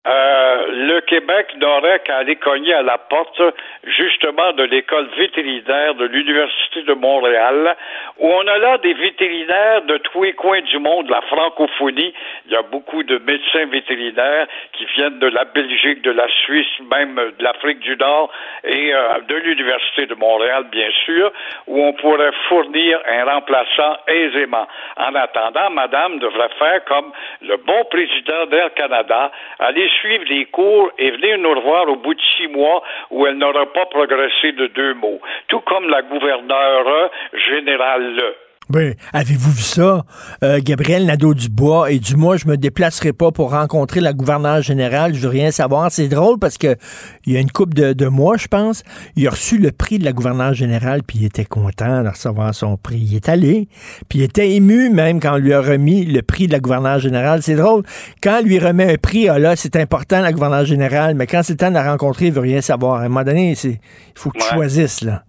euh, 0.05 0.65
le 0.69 0.99
Québec 1.01 1.47
n'aurait 1.55 1.99
qu'à 1.99 2.17
aller 2.17 2.35
cogner 2.35 2.73
à 2.73 2.81
la 2.81 2.97
porte 2.97 3.41
justement 3.85 4.51
de 4.51 4.63
l'école 4.63 5.07
vétérinaire 5.17 5.95
de 5.95 6.05
l'Université 6.05 6.81
de 6.81 6.93
Montréal, 6.93 7.77
où 8.19 8.27
on 8.27 8.45
a 8.47 8.57
là 8.57 8.77
des 8.79 8.93
vétérinaires 8.93 9.83
de 9.83 9.97
tous 9.99 10.23
les 10.23 10.33
coins 10.33 10.61
du 10.61 10.77
monde, 10.79 11.09
la 11.09 11.21
francophonie. 11.21 12.13
Il 12.47 12.51
y 12.51 12.55
a 12.57 12.63
beaucoup 12.63 13.03
de 13.03 13.17
médecins 13.19 13.65
vétérinaires 13.67 14.47
qui 14.73 14.85
viennent 14.93 15.19
de 15.19 15.27
la 15.27 15.45
Belgique, 15.45 16.01
de 16.01 16.11
la 16.11 16.27
Suisse, 16.43 16.79
même 16.91 17.15
de 17.15 17.43
l'Afrique 17.43 17.79
du 17.79 17.95
Nord 17.95 18.29
et 18.65 18.93
euh, 18.93 19.21
de 19.25 19.35
l'Université 19.35 20.05
de 20.05 20.15
Montréal, 20.15 20.65
bien 20.69 20.89
sûr, 21.05 21.31
où 21.67 21.81
on 21.81 21.93
pourrait 21.93 22.33
fournir 22.49 22.99
un 23.07 23.23
remplaçant 23.23 23.95
aisément. 24.07 24.67
En 24.97 25.15
attendant, 25.15 25.69
Madame 25.69 26.19
devrait 26.19 26.49
faire 26.59 26.83
comme 26.83 27.13
le 27.41 27.55
bon 27.55 27.85
président 27.89 28.47
d'Air 28.47 28.73
Canada, 28.73 29.31
aller 29.59 29.89
suivre 29.99 30.25
les 30.29 30.45
cours 30.45 30.91
et 30.97 31.11
venir 31.11 31.37
nous 31.37 31.53
revoir 31.53 31.89
au 31.89 31.95
bout 31.95 32.13
de 32.13 32.21
six 32.37 32.47
mois 32.47 32.83
où 33.11 33.25
elle 33.25 33.37
n'aura 33.37 33.65
pas 33.67 33.85
progressé 33.85 34.51
de 34.53 34.67
deux 34.67 34.93
mots. 34.95 35.19
Tout 35.47 35.61
comme 35.61 35.89
la 35.89 36.01
gouverneure 36.01 37.11
générale. 37.33 38.35
Oui, 38.73 38.93
avez-vous 39.11 39.51
vu 39.51 39.61
ça? 39.61 40.05
Euh, 40.43 40.59
Gabriel 40.63 41.05
Nadeau-Dubois 41.05 41.91
et 41.91 41.99
du 41.99 42.15
moi, 42.15 42.37
je 42.37 42.47
me 42.47 42.55
déplacerai 42.55 43.11
pas 43.11 43.31
pour 43.31 43.51
rencontrer 43.51 43.99
la 43.99 44.13
gouverneure 44.13 44.61
générale, 44.61 45.13
je 45.13 45.19
veux 45.19 45.27
rien 45.29 45.51
savoir. 45.51 45.91
C'est 45.91 46.07
drôle 46.07 46.39
parce 46.39 46.57
que 46.57 46.77
il 47.25 47.33
y 47.33 47.37
a 47.37 47.41
une 47.41 47.51
couple 47.51 47.73
de, 47.73 47.91
de 47.93 48.07
mois, 48.07 48.37
je 48.37 48.47
pense, 48.47 48.83
il 49.17 49.27
a 49.27 49.31
reçu 49.31 49.57
le 49.57 49.71
prix 49.71 49.99
de 49.99 50.05
la 50.05 50.13
gouverneure 50.13 50.53
générale, 50.53 51.03
puis 51.03 51.19
il 51.19 51.25
était 51.25 51.43
content 51.45 52.03
de 52.03 52.07
recevoir 52.09 52.55
son 52.55 52.77
prix. 52.77 52.99
Il 52.99 53.15
est 53.15 53.27
allé, 53.27 53.67
puis 54.07 54.19
il 54.19 54.23
était 54.23 54.51
ému 54.51 54.89
même 54.89 55.19
quand 55.19 55.33
on 55.33 55.37
lui 55.39 55.53
a 55.53 55.59
remis 55.61 56.05
le 56.05 56.21
prix 56.21 56.47
de 56.47 56.53
la 56.53 56.59
gouverneure 56.59 56.99
générale. 56.99 57.41
C'est 57.43 57.55
drôle. 57.55 57.83
Quand 58.21 58.39
on 58.41 58.45
lui 58.45 58.59
remet 58.59 58.93
un 58.93 58.97
prix, 58.97 59.27
ah 59.27 59.39
là, 59.39 59.55
c'est 59.57 59.75
important, 59.75 60.21
la 60.21 60.31
gouverneure 60.31 60.65
générale, 60.65 61.15
mais 61.15 61.27
quand 61.27 61.41
c'est 61.43 61.53
le 61.53 61.57
temps 61.57 61.69
de 61.69 61.73
la 61.75 61.91
rencontrer, 61.91 62.27
il 62.27 62.33
veut 62.33 62.39
rien 62.41 62.61
savoir. 62.61 63.01
À 63.01 63.05
un 63.05 63.09
moment 63.09 63.23
donné, 63.25 63.55
c'est, 63.55 63.71
il 63.71 63.79
faut 64.15 64.29
que 64.31 64.37
tu 64.37 64.43
Ouais. 64.45 64.53
choisisses, 64.53 65.01
là. 65.01 65.23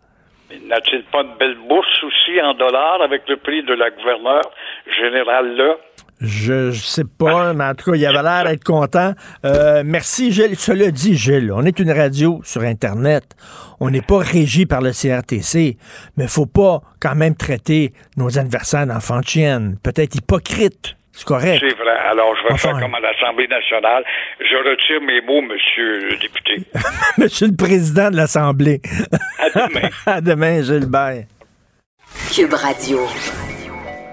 N'a-t-il 0.67 1.05
pas 1.05 1.23
une 1.23 1.37
belle 1.39 1.57
bourse 1.69 2.03
aussi 2.05 2.41
en 2.41 2.55
dollars 2.55 3.03
avec 3.03 3.29
le 3.29 3.37
prix 3.37 3.63
de 3.63 3.75
la 3.75 3.91
gouverneure 3.91 4.51
générale 4.99 5.57
là? 5.57 5.77
Je, 6.21 6.71
je 6.71 6.81
sais 6.81 7.05
pas, 7.05 7.53
mais 7.53 7.65
en 7.65 7.75
tout 7.75 7.91
cas, 7.91 7.97
il 7.97 8.07
avait 8.07 8.23
l'air 8.23 8.45
d'être 8.45 8.65
content. 8.65 9.13
Euh, 9.45 9.83
merci, 9.85 10.33
Gilles. 10.33 10.57
Cela 10.57 10.91
dit, 10.91 11.17
Gilles, 11.17 11.53
on 11.53 11.65
est 11.65 11.79
une 11.81 11.91
radio 11.91 12.41
sur 12.45 12.63
Internet. 12.63 13.25
On 13.81 13.91
n'est 13.91 14.01
pas 14.01 14.19
régi 14.19 14.65
par 14.65 14.81
le 14.81 14.93
CRTC, 14.93 15.77
mais 16.17 16.29
faut 16.29 16.47
pas 16.47 16.81
quand 17.01 17.15
même 17.15 17.35
traiter 17.35 17.93
nos 18.17 18.39
adversaires 18.39 18.87
d'enfants 18.87 19.21
de 19.21 19.27
chienne. 19.27 19.77
Peut-être 19.83 20.15
hypocrite. 20.15 20.97
C'est 21.17 21.25
correct. 21.27 21.62
C'est 21.67 21.77
vrai. 21.77 21.97
Alors, 22.11 22.35
je 22.37 22.43
vais 22.49 22.55
Enfin. 22.55 22.71
faire 22.71 22.81
comme 22.81 22.95
à 22.95 23.01
l'Assemblée 23.01 23.47
nationale. 23.47 24.03
Je 24.41 24.57
retire 24.69 25.01
mes 25.07 25.21
mots, 25.21 25.43
monsieur 25.43 26.11
le 26.11 26.17
député. 26.19 26.62
Monsieur 27.19 27.47
le 27.47 27.55
président 27.57 28.11
de 28.11 28.17
l'Assemblée. 28.17 28.81
À 29.39 29.49
demain. 29.69 29.89
à 30.07 30.21
demain, 30.21 30.62
Gilbert. 30.62 31.25
Cube 32.35 32.53
Radio. 32.55 32.99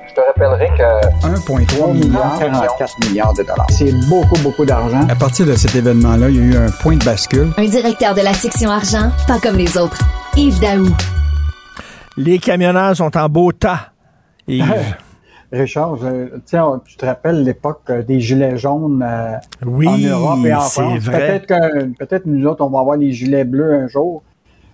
Je 0.10 0.14
te 0.14 0.20
rappellerai 0.22 0.68
que 0.78 1.28
1,3 1.28 1.94
milliard, 1.94 2.38
44 2.38 3.08
milliards 3.08 3.34
de 3.34 3.44
dollars. 3.44 3.66
C'est 3.72 3.94
beaucoup, 4.10 4.38
beaucoup 4.44 4.66
d'argent. 4.66 5.08
À 5.10 5.16
partir 5.16 5.46
de 5.48 5.54
cet 5.54 5.74
événement-là, 5.74 6.30
il 6.30 6.36
y 6.36 6.40
a 6.40 6.44
eu 6.44 6.56
un 6.68 6.70
point 6.84 6.98
de 6.98 7.04
bascule. 7.06 7.48
Un 7.58 7.66
directeur 7.66 8.14
de 8.14 8.22
la 8.22 8.34
section 8.34 8.70
argent, 8.70 9.10
pas 9.28 9.40
comme 9.40 9.58
les 9.58 9.76
autres. 9.78 9.98
Yves 10.36 10.60
Daou. 10.60 10.86
Les 12.18 12.40
camionneurs 12.40 12.96
sont 12.98 13.16
en 13.18 13.28
beau 13.30 13.52
tas. 13.54 13.92
Yves. 14.48 14.66
Richard, 15.52 15.98
je- 15.98 16.38
tiens, 16.46 16.82
tu 16.86 16.96
te 16.96 17.06
rappelles 17.06 17.44
l'époque 17.44 17.82
euh, 17.90 18.02
des 18.04 18.20
gilets 18.22 18.58
jaunes 18.58 19.04
euh, 19.06 19.34
Oui, 19.66 19.88
en 19.88 19.98
Europe 19.98 20.40
et 20.46 20.54
en 20.54 20.62
c'est 20.62 20.82
France? 20.82 21.00
vrai. 21.00 21.18
Peut-être 21.26 21.46
que 21.48 21.86
peut-être 21.98 22.26
nous 22.26 22.46
autres, 22.48 22.64
on 22.64 22.70
va 22.70 22.80
avoir 22.80 22.96
les 22.98 23.12
gilets 23.12 23.44
bleus 23.44 23.74
un 23.74 23.88
jour. 23.88 24.24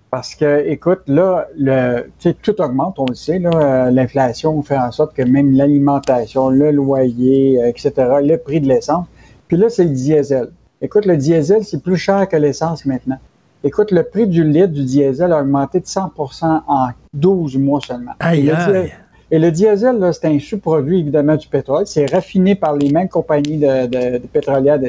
Parce 0.09 0.35
que, 0.35 0.65
écoute, 0.67 1.01
là, 1.07 1.47
le, 1.57 2.03
tout 2.41 2.61
augmente, 2.61 2.97
on 2.97 3.05
le 3.09 3.15
sait. 3.15 3.41
euh, 3.43 3.91
L'inflation 3.91 4.61
fait 4.61 4.77
en 4.77 4.91
sorte 4.91 5.13
que 5.13 5.21
même 5.23 5.51
l'alimentation, 5.53 6.49
le 6.49 6.71
loyer, 6.71 7.59
etc., 7.67 7.91
le 8.23 8.37
prix 8.37 8.61
de 8.61 8.67
l'essence. 8.69 9.05
Puis 9.49 9.57
là, 9.57 9.67
c'est 9.69 9.83
le 9.83 9.89
diesel. 9.89 10.49
Écoute, 10.81 11.05
le 11.05 11.17
diesel, 11.17 11.63
c'est 11.65 11.81
plus 11.83 11.97
cher 11.97 12.27
que 12.29 12.37
l'essence 12.37 12.85
maintenant. 12.85 13.17
Écoute, 13.63 13.91
le 13.91 14.03
prix 14.03 14.27
du 14.27 14.43
litre 14.45 14.67
du 14.73 14.85
diesel 14.85 15.33
a 15.33 15.41
augmenté 15.41 15.79
de 15.81 15.85
100% 15.85 16.61
en 16.67 16.87
12 17.13 17.57
mois 17.57 17.81
seulement. 17.81 18.11
Aïe, 18.19 18.49
aïe. 18.51 18.93
Et 19.29 19.39
le 19.39 19.51
diesel, 19.51 20.09
c'est 20.13 20.25
un 20.27 20.39
sous-produit 20.39 20.99
évidemment 20.99 21.35
du 21.35 21.47
pétrole. 21.47 21.85
C'est 21.85 22.05
raffiné 22.11 22.55
par 22.55 22.75
les 22.75 22.89
mêmes 22.91 23.09
compagnies 23.09 23.57
de, 23.57 23.85
de- 23.87 24.17
de 24.19 24.27
pétrolières. 24.27 24.79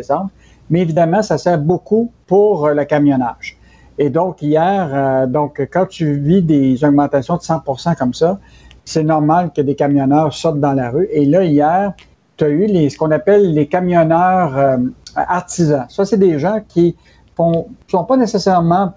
Mais 0.71 0.81
évidemment, 0.81 1.23
ça 1.23 1.39
sert 1.39 1.59
beaucoup 1.59 2.13
pour 2.27 2.67
euh, 2.67 2.75
le 2.75 2.85
camionnage. 2.85 3.57
Et 3.99 4.11
donc, 4.11 4.43
hier, 4.43 4.91
euh, 4.93 5.27
donc, 5.27 5.67
quand 5.73 5.87
tu 5.87 6.15
vis 6.21 6.43
des 6.43 6.85
augmentations 6.85 7.37
de 7.37 7.41
100% 7.43 7.97
comme 7.97 8.15
ça, 8.15 8.39
c'est 8.85 9.03
normal 9.03 9.51
que 9.55 9.61
des 9.61 9.75
camionneurs 9.75 10.33
sortent 10.33 10.61
dans 10.61 10.73
la 10.73 10.91
rue. 10.91 11.09
Et 11.11 11.25
là, 11.27 11.43
hier, 11.45 11.93
tu 12.37 12.45
as 12.45 12.49
eu 12.49 12.67
les, 12.67 12.91
ce 12.91 12.97
qu'on 12.97 13.11
appelle 13.11 13.53
les 13.53 13.67
camionneurs 13.67 14.57
euh, 14.57 14.77
artisans. 15.17 15.87
Ça, 15.89 16.05
c'est 16.05 16.17
des 16.17 16.39
gens 16.39 16.61
qui 16.69 16.95
ne 17.39 17.53
sont 17.89 18.05
pas 18.05 18.17
nécessairement, 18.17 18.93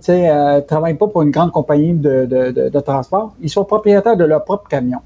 sais, 0.00 0.30
euh, 0.30 0.60
travaillent 0.60 0.94
pas 0.94 1.06
pour 1.06 1.22
une 1.22 1.30
grande 1.30 1.52
compagnie 1.52 1.92
de, 1.94 2.26
de- 2.26 2.50
de- 2.50 2.68
de 2.68 2.80
transport. 2.80 3.32
Ils 3.40 3.50
sont 3.50 3.64
propriétaires 3.64 4.16
de 4.16 4.24
leur 4.24 4.44
propre 4.44 4.68
camion. 4.68 4.98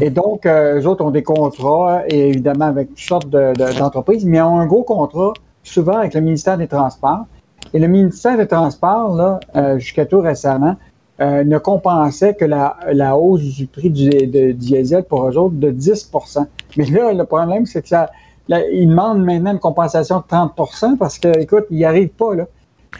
Et 0.00 0.10
donc, 0.10 0.46
euh, 0.46 0.80
eux 0.80 0.86
autres 0.86 1.04
ont 1.04 1.10
des 1.12 1.22
contrats, 1.22 2.02
et 2.08 2.30
évidemment, 2.30 2.64
avec 2.66 2.88
toutes 2.88 2.98
sortes 2.98 3.30
de- 3.30 3.52
de- 3.54 3.78
d'entreprises, 3.78 4.24
mais 4.24 4.40
ont 4.40 4.58
un 4.58 4.66
gros 4.66 4.82
contrat, 4.82 5.32
souvent 5.62 5.98
avec 5.98 6.14
le 6.14 6.20
ministère 6.20 6.58
des 6.58 6.66
Transports. 6.66 7.24
Et 7.72 7.78
le 7.78 7.86
ministère 7.86 8.36
des 8.36 8.46
Transports, 8.48 9.14
là, 9.14 9.40
euh, 9.54 9.78
jusqu'à 9.78 10.04
tout 10.06 10.20
récemment, 10.20 10.74
euh, 11.20 11.44
ne 11.44 11.58
compensait 11.58 12.34
que 12.34 12.44
la, 12.44 12.76
la 12.92 13.16
hausse 13.16 13.42
du 13.42 13.66
prix 13.66 13.90
du 13.90 14.08
de 14.26 14.52
diesel 14.52 15.04
pour 15.04 15.26
eux 15.28 15.36
autres 15.38 15.54
de 15.54 15.70
10% 15.70 16.46
Mais 16.76 16.84
là, 16.86 17.12
le 17.12 17.24
problème, 17.24 17.64
c'est 17.64 17.82
que 17.82 17.88
ça, 17.88 18.10
là, 18.48 18.58
ils 18.70 18.88
demandent 18.88 19.24
maintenant 19.24 19.52
une 19.52 19.58
compensation 19.58 20.18
de 20.18 20.24
30% 20.24 20.96
parce 20.96 21.18
que, 21.18 21.28
écoute, 21.38 21.64
ils 21.70 21.78
n'y 21.78 21.84
arrivent 21.84 22.08
pas, 22.08 22.34
là. 22.34 22.44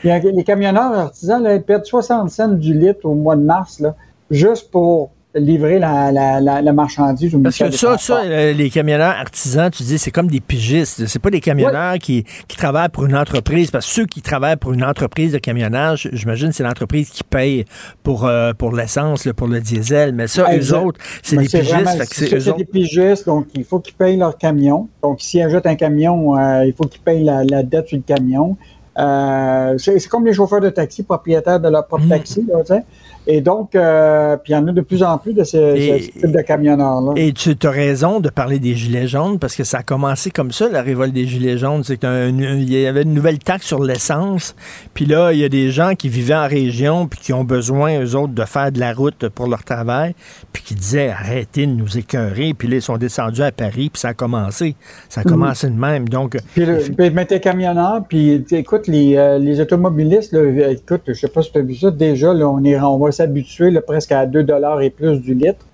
Les 0.05 0.45
camionneurs 0.45 0.93
artisans, 0.93 1.43
là, 1.43 1.55
ils 1.55 1.63
perdent 1.63 1.85
60 1.85 2.31
cents 2.31 2.49
du 2.49 2.75
litre 2.75 3.05
au 3.05 3.15
mois 3.15 3.37
de 3.37 3.43
mars, 3.43 3.81
là, 3.81 3.95
juste 4.31 4.71
pour 4.71 5.11
livrer 5.37 5.79
la, 5.79 6.11
la, 6.13 6.41
la, 6.41 6.63
la 6.63 6.73
marchandise 6.73 7.35
au 7.35 7.39
Parce 7.41 7.59
que 7.59 7.71
ça, 7.71 7.99
ça, 7.99 8.23
euh, 8.25 8.53
les 8.53 8.71
camionneurs 8.71 9.15
artisans, 9.15 9.71
tu 9.71 9.83
dis, 9.83 9.99
c'est 9.99 10.11
comme 10.11 10.29
des 10.29 10.41
pigistes. 10.41 11.07
C'est 11.07 11.19
pas 11.19 11.31
des 11.31 11.41
camionneurs 11.41 11.99
qui, 11.99 12.25
qui 12.49 12.57
travaillent 12.57 12.89
pour 12.89 13.05
une 13.05 13.17
entreprise. 13.17 13.71
Parce 13.71 13.87
que 13.87 13.93
ceux 13.93 14.07
qui 14.07 14.23
travaillent 14.23 14.57
pour 14.57 14.73
une 14.73 14.85
entreprise 14.85 15.33
de 15.33 15.39
camionnage, 15.39 16.09
j'imagine, 16.13 16.53
c'est 16.53 16.63
l'entreprise 16.63 17.11
qui 17.11 17.23
paye 17.23 17.65
pour, 18.03 18.25
euh, 18.27 18.53
pour 18.53 18.75
l'essence, 18.75 19.29
pour 19.37 19.47
le 19.47 19.61
diesel. 19.61 20.15
Mais 20.15 20.27
ça, 20.27 20.45
eux 20.51 20.57
Exact. 20.57 20.79
autres, 20.79 21.01
c'est 21.23 21.37
des 21.37 21.45
pigistes. 21.45 22.05
c'est 22.13 22.49
eux 22.49 22.55
des 22.55 22.65
pigistes, 22.65 23.27
donc 23.27 23.47
il 23.55 23.65
faut 23.65 23.81
qu'ils 23.81 23.95
payent 23.95 24.17
leur 24.17 24.39
camion. 24.39 24.89
Donc, 25.03 25.21
s'ils 25.21 25.43
ajoutent 25.43 25.67
un 25.67 25.77
camion, 25.77 26.39
euh, 26.39 26.65
il 26.65 26.73
faut 26.73 26.85
qu'ils 26.85 27.03
payent 27.03 27.25
la, 27.25 27.45
la 27.45 27.63
dette 27.63 27.89
sur 27.89 27.99
le 27.99 28.03
camion. 28.03 28.57
Euh, 28.99 29.77
c'est 29.79 30.07
comme 30.09 30.25
les 30.27 30.33
chauffeurs 30.33 30.61
de 30.61 30.71
taxi, 30.71 31.03
propriétaires 31.03 31.61
de 31.61 31.69
leur 31.69 31.87
propre 31.87 32.05
Mm. 32.05 32.09
taxi. 32.09 32.47
Là, 32.49 32.61
tu 32.61 32.67
sais. 32.75 32.85
Et 33.27 33.41
donc, 33.41 33.75
euh, 33.75 34.37
puis 34.37 34.53
il 34.53 34.57
y 34.57 34.59
en 34.59 34.67
a 34.69 34.73
de 34.73 34.81
plus 34.81 35.03
en 35.03 35.19
plus 35.19 35.33
de 35.33 35.45
ces, 35.45 35.59
Et- 35.59 36.01
ce 36.03 36.11
type 36.21 36.33
de 36.33 36.43
camionneurs-là. 36.43 37.13
Et 37.17 37.33
tu 37.33 37.55
as 37.65 37.71
raison 37.71 38.21
de 38.21 38.29
parler 38.29 38.59
des 38.59 38.75
gilets 38.75 39.07
jaunes 39.09 39.39
parce 39.39 39.55
que 39.57 39.65
ça 39.65 39.79
a 39.79 39.83
commencé 39.83 40.31
comme 40.31 40.53
ça, 40.53 40.69
la 40.69 40.83
révolte 40.83 41.13
des 41.13 41.27
gilets 41.27 41.59
jaunes. 41.59 41.83
C'est 41.85 41.97
qu'il 41.99 42.71
y 42.73 42.87
avait 42.87 43.03
une 43.03 43.15
nouvelle 43.15 43.39
taxe 43.39 43.67
sur 43.67 43.83
l'essence. 43.83 44.55
Puis 44.95 45.07
là, 45.07 45.33
il 45.33 45.39
y 45.39 45.45
a 45.45 45.49
des 45.49 45.71
gens 45.71 45.95
qui 45.95 46.09
vivaient 46.09 46.35
en 46.35 46.49
région 46.49 47.07
puis 47.07 47.21
qui 47.21 47.33
ont 47.33 47.45
besoin, 47.45 48.01
eux 48.01 48.15
autres, 48.17 48.33
de 48.35 48.45
faire 48.45 48.73
de 48.73 48.81
la 48.81 48.93
route 48.93 49.29
pour 49.29 49.49
leur 49.49 49.65
travail. 49.65 50.15
Puis 50.53 50.63
qui 50.63 50.75
disaient 50.75 51.09
arrêtez 51.11 51.67
de 51.67 51.73
nous 51.73 51.99
écœurer. 51.99 52.55
Puis 52.57 52.69
là, 52.69 52.77
ils 52.77 52.83
sont 52.83 52.97
descendus 52.99 53.43
à 53.43 53.53
Paris 53.53 53.91
puis 53.93 54.01
ça 54.01 54.09
a 54.09 54.15
commencé. 54.15 54.75
Ça 55.09 55.21
a 55.21 55.25
Mhm. 55.25 55.31
commencé 55.31 55.69
de 55.71 55.79
même. 55.79 56.09
Donc, 56.09 56.37
Puis, 56.55 56.65
le, 56.65 56.79
puis 56.79 57.11
mettre 57.11 57.35
les 57.35 57.41
camionneurs, 57.41 58.03
puis 58.09 58.45
écoute, 58.53 58.87
les, 58.89 59.17
euh, 59.17 59.39
les 59.39 59.61
automobilistes, 59.61 60.33
là, 60.33 60.41
euh, 60.41 60.71
écoute, 60.73 61.03
je 61.09 61.13
sais 61.15 61.29
pas 61.29 61.43
si 61.43 61.53
tu 61.53 61.59
as 61.59 61.63
vu 61.63 61.75
ça, 61.75 61.91
déjà, 61.91 62.33
là, 62.33 62.49
on, 62.49 62.63
est, 62.65 62.79
on 62.81 62.99
va 62.99 63.13
s'habituer 63.17 63.71
là, 63.71 63.81
presque 63.81 64.13
à 64.13 64.27
2 64.27 64.47
et 64.83 64.91
plus 64.91 65.21
du 65.21 65.35
litre. 65.35 65.65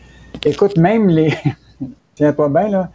Écoute, 0.44 0.76
même 0.76 1.08
les. 1.08 1.34
Tiens 2.14 2.32
pas 2.32 2.48
bien, 2.48 2.68
là. 2.68 2.88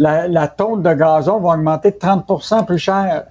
La, 0.00 0.28
la 0.28 0.46
tonte 0.46 0.82
de 0.84 0.94
gazon 0.94 1.40
va 1.40 1.54
augmenter 1.54 1.90
de 1.90 1.96
30% 1.96 2.64
plus 2.66 2.78
cher. 2.78 3.24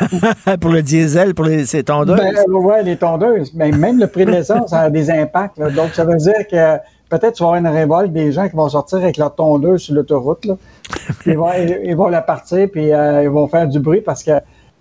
pour 0.60 0.70
le 0.70 0.80
diesel, 0.80 1.34
pour 1.34 1.44
les, 1.44 1.66
ces 1.66 1.84
tondeuses? 1.84 2.16
Ben, 2.18 2.50
ouais, 2.50 2.82
les 2.82 2.96
tondeuses. 2.96 3.52
Mais 3.54 3.70
même 3.70 4.00
le 4.00 4.06
prix 4.06 4.24
de 4.24 4.30
l'essence 4.30 4.72
a 4.72 4.88
des 4.88 5.10
impacts. 5.10 5.58
là. 5.58 5.68
Donc, 5.68 5.90
ça 5.92 6.04
veut 6.04 6.16
dire 6.16 6.48
que 6.50 6.78
peut-être 7.10 7.34
tu 7.34 7.42
vas 7.42 7.50
avoir 7.50 7.56
une 7.56 7.68
révolte 7.68 8.12
des 8.12 8.32
gens 8.32 8.48
qui 8.48 8.56
vont 8.56 8.70
sortir 8.70 8.98
avec 8.98 9.18
leur 9.18 9.34
tondeuse 9.34 9.82
sur 9.82 9.94
l'autoroute. 9.94 10.46
là. 10.46 10.56
Ils, 11.26 11.36
vont, 11.36 11.52
ils, 11.52 11.80
ils 11.84 11.96
vont 11.96 12.08
la 12.08 12.22
partir, 12.22 12.68
puis 12.72 12.90
euh, 12.92 13.22
ils 13.22 13.28
vont 13.28 13.46
faire 13.46 13.68
du 13.68 13.78
bruit 13.78 14.00
parce 14.00 14.24
que, 14.24 14.32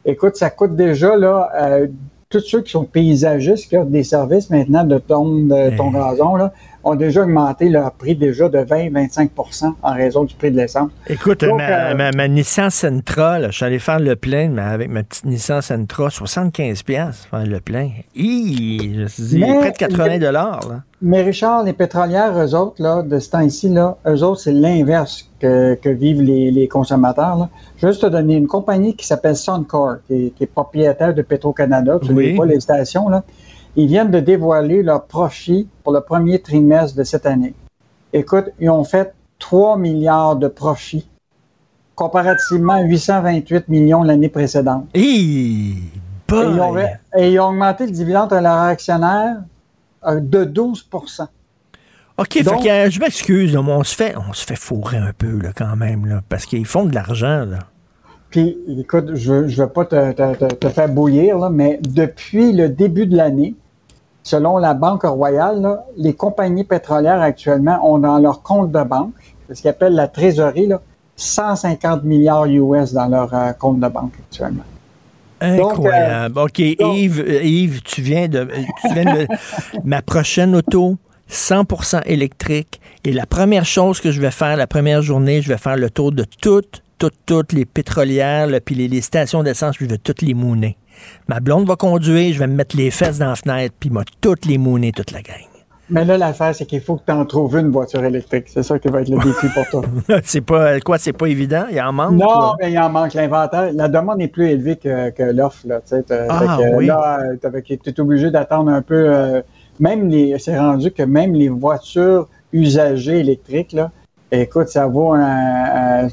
écoute, 0.05 0.37
ça 0.37 0.49
coûte 0.49 0.77
déjà, 0.77 1.17
là, 1.17 1.49
euh, 1.61 1.87
tous 2.33 2.39
ceux 2.47 2.61
qui 2.61 2.71
sont 2.71 2.85
paysagistes, 2.85 3.69
qui 3.69 3.77
offrent 3.77 3.89
des 3.91 4.03
services 4.03 4.49
maintenant 4.49 4.83
de 4.83 4.97
tonnes 4.97 5.47
de 5.49 5.77
ton 5.77 5.91
gazon, 5.91 6.35
là, 6.35 6.51
ont 6.83 6.95
déjà 6.95 7.21
augmenté 7.21 7.69
leur 7.69 7.91
prix 7.93 8.15
déjà 8.15 8.49
de 8.49 8.57
20-25% 8.57 9.73
en 9.81 9.93
raison 9.93 10.23
du 10.23 10.33
prix 10.35 10.51
de 10.51 10.57
l'essence. 10.57 10.89
Écoute, 11.07 11.41
Donc, 11.45 11.59
ma, 11.59 11.91
euh, 11.91 11.95
ma- 11.95 12.11
ma 12.11 12.27
Nissan 12.27 12.69
Sentra, 12.69 13.39
là, 13.39 13.51
je 13.51 13.55
suis 13.55 13.65
allé 13.65 13.79
faire 13.79 13.99
le 13.99 14.15
plein 14.15 14.49
mais 14.49 14.61
avec 14.63 14.89
ma 14.89 15.03
petite 15.03 15.25
Nissan 15.25 15.61
Sentra, 15.61 16.09
75 16.09 16.83
pièces 16.83 17.25
faire 17.29 17.45
le 17.45 17.59
plein. 17.59 17.89
Hi, 18.15 18.93
je 18.95 19.01
me 19.01 19.07
suis 19.07 19.23
dit, 19.23 19.39
près 19.41 19.71
de 19.71 19.77
80 19.77 20.17
dollars. 20.17 20.59
Mais 21.01 21.21
Richard, 21.21 21.63
les 21.63 21.73
pétrolières, 21.73 22.33
eux 22.37 22.55
autres, 22.55 22.81
là, 22.81 23.01
de 23.03 23.19
ce 23.19 23.29
temps-ci, 23.29 23.69
là, 23.69 23.97
eux 24.07 24.23
autres, 24.23 24.41
c'est 24.41 24.53
l'inverse 24.53 25.29
que, 25.39 25.75
que 25.75 25.89
vivent 25.89 26.21
les, 26.21 26.49
les 26.51 26.67
consommateurs. 26.67 27.37
Là. 27.37 27.49
Je 27.83 27.87
vais 27.89 27.91
juste 27.91 28.03
te 28.03 28.07
donner 28.09 28.35
une 28.35 28.47
compagnie 28.47 28.95
qui 28.95 29.05
s'appelle 29.05 29.35
Suncor, 29.35 29.95
qui 30.07 30.13
est, 30.13 30.29
qui 30.29 30.43
est 30.45 30.47
propriétaire 30.47 31.13
de 31.13 31.21
Petro-Canada. 31.21 31.99
Tu 32.01 32.13
Oui. 32.13 32.31
ne 32.31 32.37
pas 32.37 32.45
les 32.45 32.61
stations, 32.61 33.09
là. 33.09 33.25
Ils 33.75 33.87
viennent 33.87 34.09
de 34.09 34.21
dévoiler 34.21 34.83
leur 34.83 35.03
profit 35.03 35.67
pour 35.83 35.91
le 35.91 35.99
premier 35.99 36.39
trimestre 36.41 36.97
de 36.97 37.03
cette 37.03 37.25
année. 37.25 37.53
Écoute, 38.13 38.45
ils 38.61 38.69
ont 38.69 38.85
fait 38.85 39.13
3 39.39 39.77
milliards 39.77 40.37
de 40.37 40.47
profits, 40.47 41.09
comparativement 41.93 42.75
à 42.75 42.83
828 42.83 43.67
millions 43.67 44.01
l'année 44.01 44.29
précédente. 44.29 44.85
Et 44.93 45.01
ils, 45.01 45.81
ont, 46.31 46.77
et 47.17 47.33
ils 47.33 47.39
ont 47.41 47.49
augmenté 47.49 47.85
le 47.85 47.91
dividende 47.91 48.31
à 48.31 48.39
leurs 48.39 48.59
actionnaires 48.59 49.41
euh, 50.07 50.21
de 50.21 50.45
12% 50.45 51.27
OK, 52.17 52.43
Donc- 52.43 52.61
fait 52.61 52.63
que, 52.63 52.69
euh, 52.69 52.89
je 52.89 52.99
m'excuse, 53.01 53.57
on 53.57 53.83
se 53.83 53.93
fait 53.93 54.15
on 54.15 54.31
se 54.31 54.45
fait 54.45 54.55
fourrer 54.55 54.97
un 54.99 55.11
peu 55.17 55.37
là, 55.41 55.49
quand 55.53 55.75
même, 55.75 56.05
là, 56.05 56.21
parce 56.29 56.45
qu'ils 56.45 56.65
font 56.65 56.85
de 56.85 56.95
l'argent. 56.95 57.43
là. 57.43 57.59
Puis, 58.33 58.57
écoute, 58.79 59.11
je 59.13 59.31
ne 59.31 59.47
veux 59.47 59.67
pas 59.67 59.85
te, 59.85 60.11
te- 60.11 60.35
te- 60.35 60.55
te 60.55 60.69
faire 60.69 60.89
bouillir, 60.89 61.37
là, 61.37 61.51
mais 61.51 61.79
depuis 61.87 62.51
le 62.51 62.67
début 62.67 63.05
de 63.05 63.15
l'année, 63.15 63.53
selon 64.23 64.57
la 64.57 64.73
Banque 64.73 65.03
Royale, 65.03 65.61
là, 65.61 65.85
les 65.97 66.13
compagnies 66.15 66.63
pétrolières 66.63 67.21
actuellement 67.21 67.79
ont 67.87 67.99
dans 67.99 68.17
leur 68.17 68.41
compte 68.41 68.71
de 68.71 68.81
banque, 68.81 69.13
ce 69.53 69.61
qu'ils 69.61 69.69
appellent 69.69 69.93
la 69.93 70.07
trésorerie, 70.07 70.65
là, 70.65 70.81
150 71.15 72.05
milliards 72.05 72.47
US 72.47 72.93
dans 72.93 73.05
leur 73.07 73.31
euh, 73.35 73.51
compte 73.51 73.79
de 73.79 73.87
banque 73.87 74.13
actuellement. 74.27 74.63
Donc, 75.39 75.73
Incroyable. 75.73 76.39
OK, 76.39 76.57
Yves, 76.57 77.19
euh, 77.19 77.43
Yves, 77.43 77.81
tu 77.83 78.01
viens 78.01 78.27
de. 78.27 78.47
Tu 78.81 78.93
viens 78.95 79.13
de 79.13 79.27
ma 79.83 80.01
prochaine 80.01 80.55
auto. 80.55 80.97
100% 81.29 82.01
électrique. 82.05 82.79
Et 83.05 83.11
la 83.13 83.25
première 83.25 83.65
chose 83.65 83.99
que 84.01 84.11
je 84.11 84.21
vais 84.21 84.29
faire, 84.29 84.55
la 84.55 84.67
première 84.67 85.01
journée, 85.01 85.41
je 85.41 85.47
vais 85.49 85.57
faire 85.57 85.77
le 85.77 85.89
tour 85.89 86.11
de 86.11 86.25
toutes, 86.41 86.82
toutes, 87.03 87.25
toutes 87.25 87.51
les 87.51 87.65
pétrolières, 87.65 88.47
là, 88.47 88.61
puis 88.61 88.75
les, 88.75 88.87
les 88.87 89.01
stations 89.01 89.43
d'essence, 89.43 89.75
puis 89.75 89.85
je 89.87 89.91
vais 89.91 89.97
toutes 89.97 90.21
les 90.21 90.33
mouner. 90.33 90.77
Ma 91.27 91.41
blonde 91.41 91.67
va 91.67 91.75
conduire, 91.75 92.33
je 92.33 92.39
vais 92.39 92.47
me 92.47 92.55
mettre 92.55 92.77
les 92.77 92.91
fesses 92.91 93.19
dans 93.19 93.27
la 93.27 93.35
fenêtre, 93.35 93.75
puis 93.77 93.89
m'a 93.89 94.03
toutes 94.21 94.45
les 94.45 94.57
mouner, 94.57 94.93
toute 94.93 95.11
la 95.11 95.21
gang. 95.21 95.35
Mais 95.89 96.05
là, 96.05 96.17
l'affaire, 96.17 96.55
c'est 96.55 96.65
qu'il 96.65 96.79
faut 96.79 96.95
que 96.95 97.01
tu 97.05 97.11
en 97.11 97.25
trouves 97.25 97.57
une 97.57 97.69
voiture 97.69 98.05
électrique. 98.05 98.45
C'est 98.47 98.63
ça 98.63 98.79
qui 98.79 98.87
va 98.87 99.01
être 99.01 99.09
le 99.09 99.17
défi 99.17 99.47
pour 99.53 99.67
toi. 99.67 99.81
c'est 100.23 100.39
pas 100.39 100.79
quoi, 100.79 100.97
c'est 100.97 101.11
pas 101.11 101.27
évident? 101.27 101.65
Il 101.69 101.81
en 101.81 101.91
manque. 101.91 102.13
Non, 102.13 102.53
mais 102.61 102.71
il 102.71 102.79
en 102.79 102.89
manque. 102.89 103.13
L'inventaire, 103.15 103.73
la 103.73 103.89
demande 103.89 104.21
est 104.21 104.29
plus 104.29 104.47
élevée 104.47 104.77
que, 104.77 105.09
que 105.09 105.23
l'offre. 105.23 105.67
Là, 105.67 105.81
ah, 106.29 106.57
oui. 106.77 106.85
là, 106.85 107.19
tu 107.65 107.77
es 107.85 107.99
obligé 107.99 108.31
d'attendre 108.31 108.71
un 108.71 108.81
peu. 108.81 109.13
Euh, 109.13 109.41
même 109.81 110.07
les, 110.07 110.39
c'est 110.39 110.57
rendu 110.57 110.89
que 110.91 111.03
même 111.03 111.33
les 111.33 111.49
voitures 111.49 112.29
usagées 112.53 113.19
électriques, 113.19 113.73
là, 113.73 113.91
écoute, 114.41 114.69
ça 114.69 114.87
vaut 114.87 115.13
un, 115.13 116.07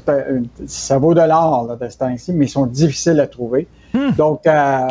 ça 0.65 0.97
vaut 0.97 1.13
de 1.13 1.21
l'or 1.21 1.77
de 1.79 1.89
ce 1.89 1.97
temps-ci, 1.97 2.33
mais 2.33 2.45
ils 2.45 2.49
sont 2.49 2.65
difficiles 2.65 3.19
à 3.19 3.27
trouver. 3.27 3.67
Hmm. 3.93 4.11
Donc, 4.17 4.45
euh, 4.47 4.87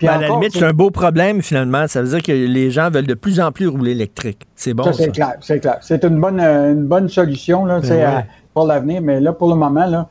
ben, 0.00 0.08
à 0.08 0.18
la 0.18 0.28
limite, 0.28 0.52
c'est 0.52 0.64
un 0.64 0.72
beau 0.72 0.90
problème 0.90 1.42
finalement. 1.42 1.86
Ça 1.86 2.02
veut 2.02 2.08
dire 2.08 2.22
que 2.22 2.32
les 2.32 2.70
gens 2.70 2.90
veulent 2.90 3.06
de 3.06 3.14
plus 3.14 3.40
en 3.40 3.52
plus 3.52 3.68
rouler 3.68 3.92
électrique. 3.92 4.46
C'est 4.56 4.74
bon. 4.74 4.84
Ça, 4.84 4.92
c'est 4.92 5.12
clair, 5.12 5.34
c'est 5.40 5.60
clair. 5.60 5.78
C'est 5.80 6.04
une 6.04 6.20
bonne, 6.20 6.40
une 6.40 6.86
bonne 6.86 7.08
solution 7.08 7.64
là, 7.64 7.80
ben 7.80 8.24
pour 8.54 8.66
l'avenir, 8.66 9.00
mais 9.00 9.20
là, 9.20 9.32
pour 9.32 9.48
le 9.48 9.54
moment, 9.54 9.86
là, 9.86 10.08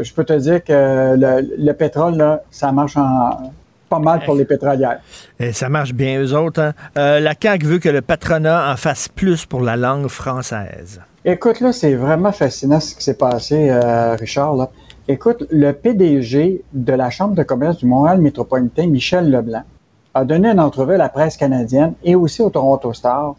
je 0.00 0.12
peux 0.12 0.24
te 0.24 0.32
dire 0.32 0.64
que 0.64 1.14
le, 1.16 1.72
pétrole, 1.72 2.16
là, 2.16 2.42
ça 2.50 2.72
marche 2.72 2.96
en, 2.96 3.52
pas 3.88 3.98
mal 3.98 4.20
pour 4.24 4.34
les 4.34 4.44
pétrolières. 4.44 5.00
Et 5.38 5.52
ça 5.52 5.68
marche 5.68 5.92
bien, 5.92 6.20
eux 6.20 6.34
autres. 6.34 6.60
Hein. 6.60 6.72
Euh, 6.98 7.20
la 7.20 7.34
CAQ 7.40 7.66
veut 7.66 7.78
que 7.78 7.88
le 7.88 8.02
patronat 8.02 8.72
en 8.72 8.76
fasse 8.76 9.08
plus 9.08 9.46
pour 9.46 9.60
la 9.60 9.76
langue 9.76 10.08
française. 10.08 11.00
Écoute, 11.28 11.58
là, 11.58 11.72
c'est 11.72 11.96
vraiment 11.96 12.30
fascinant 12.30 12.78
ce 12.78 12.94
qui 12.94 13.02
s'est 13.02 13.18
passé, 13.18 13.68
euh, 13.68 14.14
Richard. 14.14 14.68
Écoute, 15.08 15.44
le 15.50 15.72
PDG 15.72 16.62
de 16.72 16.92
la 16.92 17.10
Chambre 17.10 17.34
de 17.34 17.42
commerce 17.42 17.78
du 17.78 17.86
Montréal 17.86 18.20
métropolitain, 18.20 18.86
Michel 18.86 19.28
Leblanc, 19.28 19.64
a 20.14 20.24
donné 20.24 20.50
une 20.50 20.60
entrevue 20.60 20.94
à 20.94 20.98
la 20.98 21.08
presse 21.08 21.36
canadienne 21.36 21.94
et 22.04 22.14
aussi 22.14 22.42
au 22.42 22.50
Toronto 22.50 22.92
Star. 22.92 23.34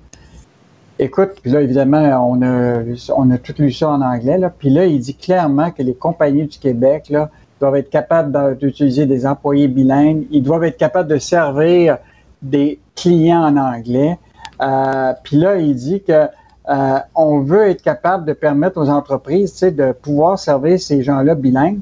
Écoute, 1.00 1.36
puis 1.42 1.50
là, 1.50 1.62
évidemment, 1.62 2.30
on 2.30 2.42
a, 2.42 3.38
tout 3.38 3.54
lu 3.58 3.72
ça 3.72 3.92
en 3.92 4.02
anglais. 4.02 4.38
Puis 4.60 4.70
là, 4.70 4.86
il 4.86 5.00
dit 5.00 5.16
clairement 5.16 5.72
que 5.72 5.82
les 5.82 5.94
compagnies 5.94 6.46
du 6.46 6.60
Québec, 6.60 7.14
doivent 7.62 7.78
être 7.78 7.90
capables 7.90 8.58
d'utiliser 8.58 9.06
des 9.06 9.26
employés 9.26 9.70
bilingues. 9.70 10.26
Ils 10.30 10.44
doivent 10.44 10.66
être 10.66 10.78
capables 10.78 11.08
de 11.08 11.20
servir 11.20 12.00
des 12.42 12.82
clients 12.98 13.46
en 13.46 13.56
anglais. 13.56 14.20
Euh, 14.62 15.14
puis 15.24 15.38
là, 15.38 15.56
il 15.56 15.74
dit 15.74 16.04
que 16.04 16.28
euh, 16.70 17.00
on 17.16 17.40
veut 17.40 17.70
être 17.70 17.82
capable 17.82 18.26
de 18.26 18.34
permettre 18.34 18.82
aux 18.82 18.90
entreprises 18.90 19.60
de 19.62 19.92
pouvoir 19.94 20.38
servir 20.38 20.80
ces 20.80 21.02
gens-là 21.02 21.36
bilingues. 21.36 21.80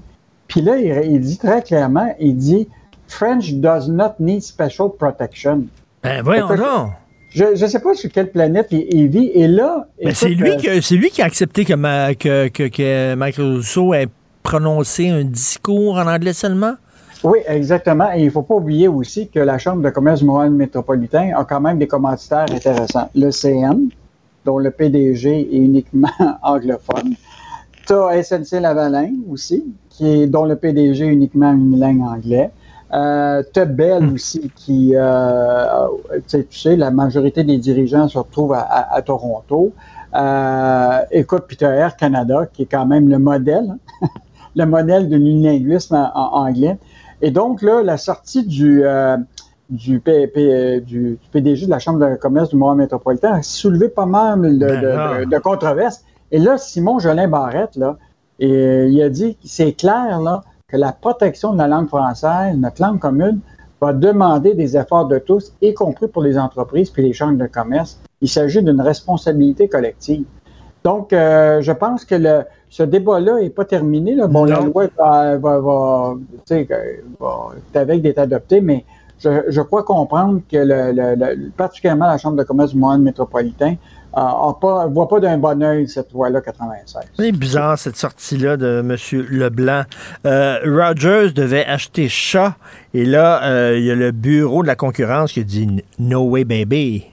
Puis 0.47 0.61
là, 0.61 0.77
il, 0.77 1.19
dit 1.19 1.37
très 1.37 1.63
clairement, 1.63 2.13
il 2.19 2.37
dit 2.37 2.67
French 3.07 3.53
does 3.53 3.89
not 3.89 4.13
need 4.19 4.41
special 4.41 4.89
protection. 4.97 5.63
Ben 6.03 6.21
voyons 6.21 6.47
donc. 6.47 6.91
Je 7.29 7.45
ne 7.45 7.67
sais 7.67 7.79
pas 7.79 7.93
sur 7.95 8.09
quelle 8.11 8.31
planète 8.31 8.67
il, 8.71 9.07
vit. 9.09 9.31
Et 9.33 9.47
là. 9.47 9.87
Ben, 10.01 10.13
c'est 10.13 10.29
lui, 10.29 10.51
euh, 10.51 10.79
qui, 10.79 10.97
lui 10.97 11.09
qui 11.09 11.21
a 11.21 11.25
accepté 11.25 11.65
que, 11.65 12.13
que, 12.13 12.47
que, 12.47 12.67
que 12.69 13.15
Michael 13.15 13.55
Rousseau 13.55 13.93
ait 13.93 14.07
prononcé 14.41 15.09
un 15.09 15.25
discours 15.25 15.97
en 15.97 16.07
anglais 16.07 16.31
seulement? 16.31 16.75
Oui, 17.23 17.39
exactement. 17.47 18.13
Et 18.13 18.19
il 18.19 18.25
ne 18.25 18.29
faut 18.29 18.43
pas 18.43 18.53
oublier 18.55 18.87
aussi 18.87 19.29
que 19.29 19.39
la 19.39 19.57
Chambre 19.57 19.81
de 19.81 19.89
commerce 19.89 20.19
du 20.19 20.25
Montréal 20.25 20.51
métropolitain 20.51 21.31
a 21.35 21.43
quand 21.43 21.59
même 21.59 21.79
des 21.79 21.87
commanditaires 21.87 22.45
intéressants. 22.49 23.09
Le 23.15 23.31
CN, 23.31 23.89
dont 24.45 24.59
le 24.59 24.71
PDG 24.71 25.49
est 25.51 25.57
uniquement 25.57 26.07
anglophone. 26.43 27.15
Tu 27.87 27.93
as 27.93 28.23
SNC 28.23 28.61
Lavalin 28.61 29.11
aussi, 29.29 29.63
qui 29.89 30.07
est, 30.07 30.27
dont 30.27 30.45
le 30.45 30.55
PDG 30.55 31.05
est 31.05 31.13
uniquement 31.13 31.51
unilingue 31.51 32.01
anglais. 32.01 32.51
Euh, 32.93 33.43
tu 33.53 33.59
as 33.59 33.65
Bell 33.65 34.03
hmm. 34.03 34.13
aussi, 34.13 34.51
qui, 34.55 34.93
euh, 34.95 35.87
tu 36.27 36.45
sais, 36.51 36.75
la 36.75 36.91
majorité 36.91 37.43
des 37.43 37.57
dirigeants 37.57 38.07
se 38.07 38.17
retrouvent 38.17 38.53
à, 38.53 39.01
Toronto. 39.01 39.73
Euh, 40.15 40.99
écoute, 41.11 41.43
puis 41.47 41.57
tu 41.57 41.65
as 41.65 41.71
Air 41.71 41.97
Canada, 41.97 42.47
qui 42.51 42.63
est 42.63 42.67
quand 42.67 42.85
même 42.85 43.09
le 43.09 43.19
modèle, 43.19 43.75
le 44.55 44.65
modèle 44.65 45.09
de 45.09 45.17
l'unilinguisme 45.17 45.95
en, 45.95 46.45
anglais. 46.45 46.77
Et 47.21 47.31
donc, 47.31 47.61
là, 47.61 47.81
la 47.81 47.97
sortie 47.97 48.45
du, 48.45 48.83
euh, 48.85 49.17
du, 49.69 50.01
du, 50.85 51.19
PDG 51.31 51.65
de 51.65 51.71
la 51.71 51.79
Chambre 51.79 51.99
de 51.99 52.15
commerce 52.15 52.49
du 52.49 52.55
Montréal 52.55 52.77
métropolitain 52.77 53.33
a 53.33 53.41
soulevé 53.41 53.89
pas 53.89 54.05
mal 54.05 54.41
de, 54.41 54.65
ben 54.65 55.29
de, 55.29 55.37
controverses. 55.39 56.03
Et 56.31 56.39
là, 56.39 56.57
Simon 56.57 56.99
Jolin 56.99 57.27
Barrette, 57.27 57.75
là, 57.75 57.97
et, 58.39 58.85
il 58.85 59.01
a 59.01 59.09
dit 59.09 59.37
c'est 59.43 59.73
clair 59.73 60.21
là, 60.21 60.43
que 60.67 60.77
la 60.77 60.91
protection 60.91 61.53
de 61.53 61.57
la 61.57 61.67
langue 61.67 61.87
française, 61.87 62.55
notre 62.57 62.81
langue 62.81 62.99
commune, 62.99 63.39
va 63.81 63.93
demander 63.93 64.53
des 64.53 64.77
efforts 64.77 65.07
de 65.07 65.19
tous, 65.19 65.53
y 65.61 65.73
compris 65.73 66.07
pour 66.07 66.23
les 66.23 66.37
entreprises 66.37 66.89
puis 66.89 67.03
les 67.03 67.13
chambres 67.13 67.37
de 67.37 67.47
commerce. 67.47 67.99
Il 68.21 68.29
s'agit 68.29 68.63
d'une 68.63 68.81
responsabilité 68.81 69.67
collective. 69.67 70.25
Donc, 70.83 71.13
euh, 71.13 71.61
je 71.61 71.71
pense 71.71 72.05
que 72.05 72.15
le, 72.15 72.43
ce 72.69 72.83
débat-là 72.83 73.41
n'est 73.41 73.49
pas 73.49 73.65
terminé. 73.65 74.15
Là. 74.15 74.27
Bon, 74.27 74.45
la 74.45 74.61
loi 74.61 74.85
va, 74.97 75.37
va, 75.37 75.59
va, 75.59 76.15
va, 77.19 77.49
avec 77.73 78.01
d'être 78.01 78.19
adoptée, 78.19 78.61
mais 78.61 78.85
je, 79.19 79.61
crois 79.61 79.83
comprendre 79.83 80.41
que 80.51 80.57
le, 80.57 81.49
particulièrement 81.51 82.07
la 82.07 82.17
Chambre 82.17 82.37
de 82.37 82.43
commerce 82.43 82.71
du 82.71 82.77
Montréal 82.77 83.01
métropolitain 83.01 83.75
ne 84.15 84.53
pas, 84.59 84.87
voit 84.87 85.07
pas 85.07 85.19
d'un 85.19 85.37
bon 85.37 85.61
oeil 85.61 85.87
cette 85.87 86.11
loi-là 86.13 86.41
96. 86.41 87.01
C'est 87.17 87.31
bizarre 87.31 87.77
cette 87.77 87.97
sortie-là 87.97 88.57
de 88.57 88.79
M. 88.79 88.95
Leblanc. 89.29 89.83
Euh, 90.25 90.57
Rogers 90.65 91.31
devait 91.33 91.65
acheter 91.65 92.07
chat 92.07 92.55
et 92.93 93.05
là, 93.05 93.43
euh, 93.43 93.77
il 93.77 93.85
y 93.85 93.91
a 93.91 93.95
le 93.95 94.11
bureau 94.11 94.61
de 94.61 94.67
la 94.67 94.75
concurrence 94.75 95.33
qui 95.33 95.43
dit 95.43 95.83
No 95.99 96.29
way 96.29 96.45
baby. 96.45 97.05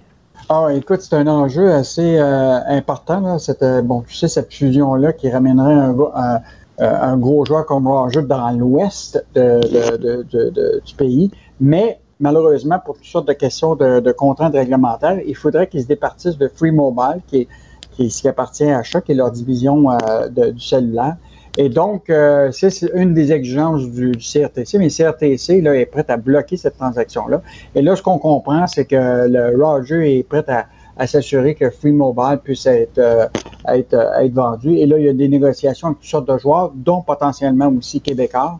Ah, 0.48 0.68
écoute, 0.74 1.00
c'est 1.00 1.16
un 1.16 1.26
enjeu 1.26 1.72
assez 1.72 2.18
euh, 2.18 2.58
important. 2.68 3.20
Là, 3.20 3.38
cette, 3.38 3.64
bon, 3.84 4.02
tu 4.02 4.14
sais, 4.14 4.28
cette 4.28 4.52
fusion-là 4.52 5.12
qui 5.12 5.30
ramènerait 5.30 5.74
un, 5.74 6.40
un, 6.78 7.16
gros 7.16 7.44
joueur 7.46 7.64
comme 7.64 7.86
Rogers 7.88 8.22
dans 8.22 8.50
l'ouest 8.50 9.24
du 9.34 10.94
pays. 10.96 11.30
Mais 11.62 12.00
malheureusement, 12.18 12.80
pour 12.84 12.96
toutes 12.96 13.06
sortes 13.06 13.28
de 13.28 13.32
questions 13.32 13.76
de, 13.76 14.12
contraintes 14.12 14.54
réglementaires, 14.54 15.20
il 15.24 15.36
faudrait 15.36 15.68
qu'ils 15.68 15.82
se 15.82 15.86
départissent 15.86 16.36
de 16.36 16.48
Free 16.48 16.72
Mobile, 16.72 17.20
qui, 17.28 17.46
qui, 17.92 18.08
qui 18.08 18.28
appartient 18.28 18.68
à 18.68 18.82
Choc, 18.82 19.04
qui 19.04 19.12
est 19.12 19.14
leur 19.14 19.30
division 19.30 19.92
euh, 19.92 20.28
du 20.28 20.60
cellulaire. 20.60 21.16
Et 21.56 21.68
donc, 21.68 22.10
euh, 22.10 22.50
c'est 22.50 22.72
une 22.94 23.14
des 23.14 23.30
exigences 23.30 23.88
du, 23.90 24.10
CRTC, 24.12 24.78
mais 24.78 24.88
le 24.88 24.90
CRTC 24.90 25.60
là, 25.60 25.76
est 25.76 25.86
prêt 25.86 26.04
à 26.08 26.16
bloquer 26.16 26.56
cette 26.56 26.76
transaction-là. 26.78 27.42
Et 27.76 27.82
là, 27.82 27.94
ce 27.94 28.02
qu'on 28.02 28.18
comprend, 28.18 28.66
c'est 28.66 28.86
que 28.86 29.28
le 29.28 29.56
Roger 29.62 30.18
est 30.18 30.24
prêt 30.24 30.44
à, 30.48 31.06
s'assurer 31.06 31.54
que 31.54 31.70
Free 31.70 31.92
Mobile 31.92 32.40
puisse 32.42 32.66
être, 32.66 32.98
euh, 32.98 33.26
être, 33.68 33.94
être 33.94 34.34
vendu. 34.34 34.74
Et 34.74 34.86
là, 34.86 34.98
il 34.98 35.04
y 35.04 35.08
a 35.08 35.12
des 35.12 35.28
négociations 35.28 35.88
avec 35.88 36.00
toutes 36.00 36.08
sortes 36.08 36.28
de 36.28 36.38
joueurs, 36.38 36.72
dont 36.74 37.02
potentiellement 37.02 37.72
aussi 37.78 38.00
Québécois. 38.00 38.58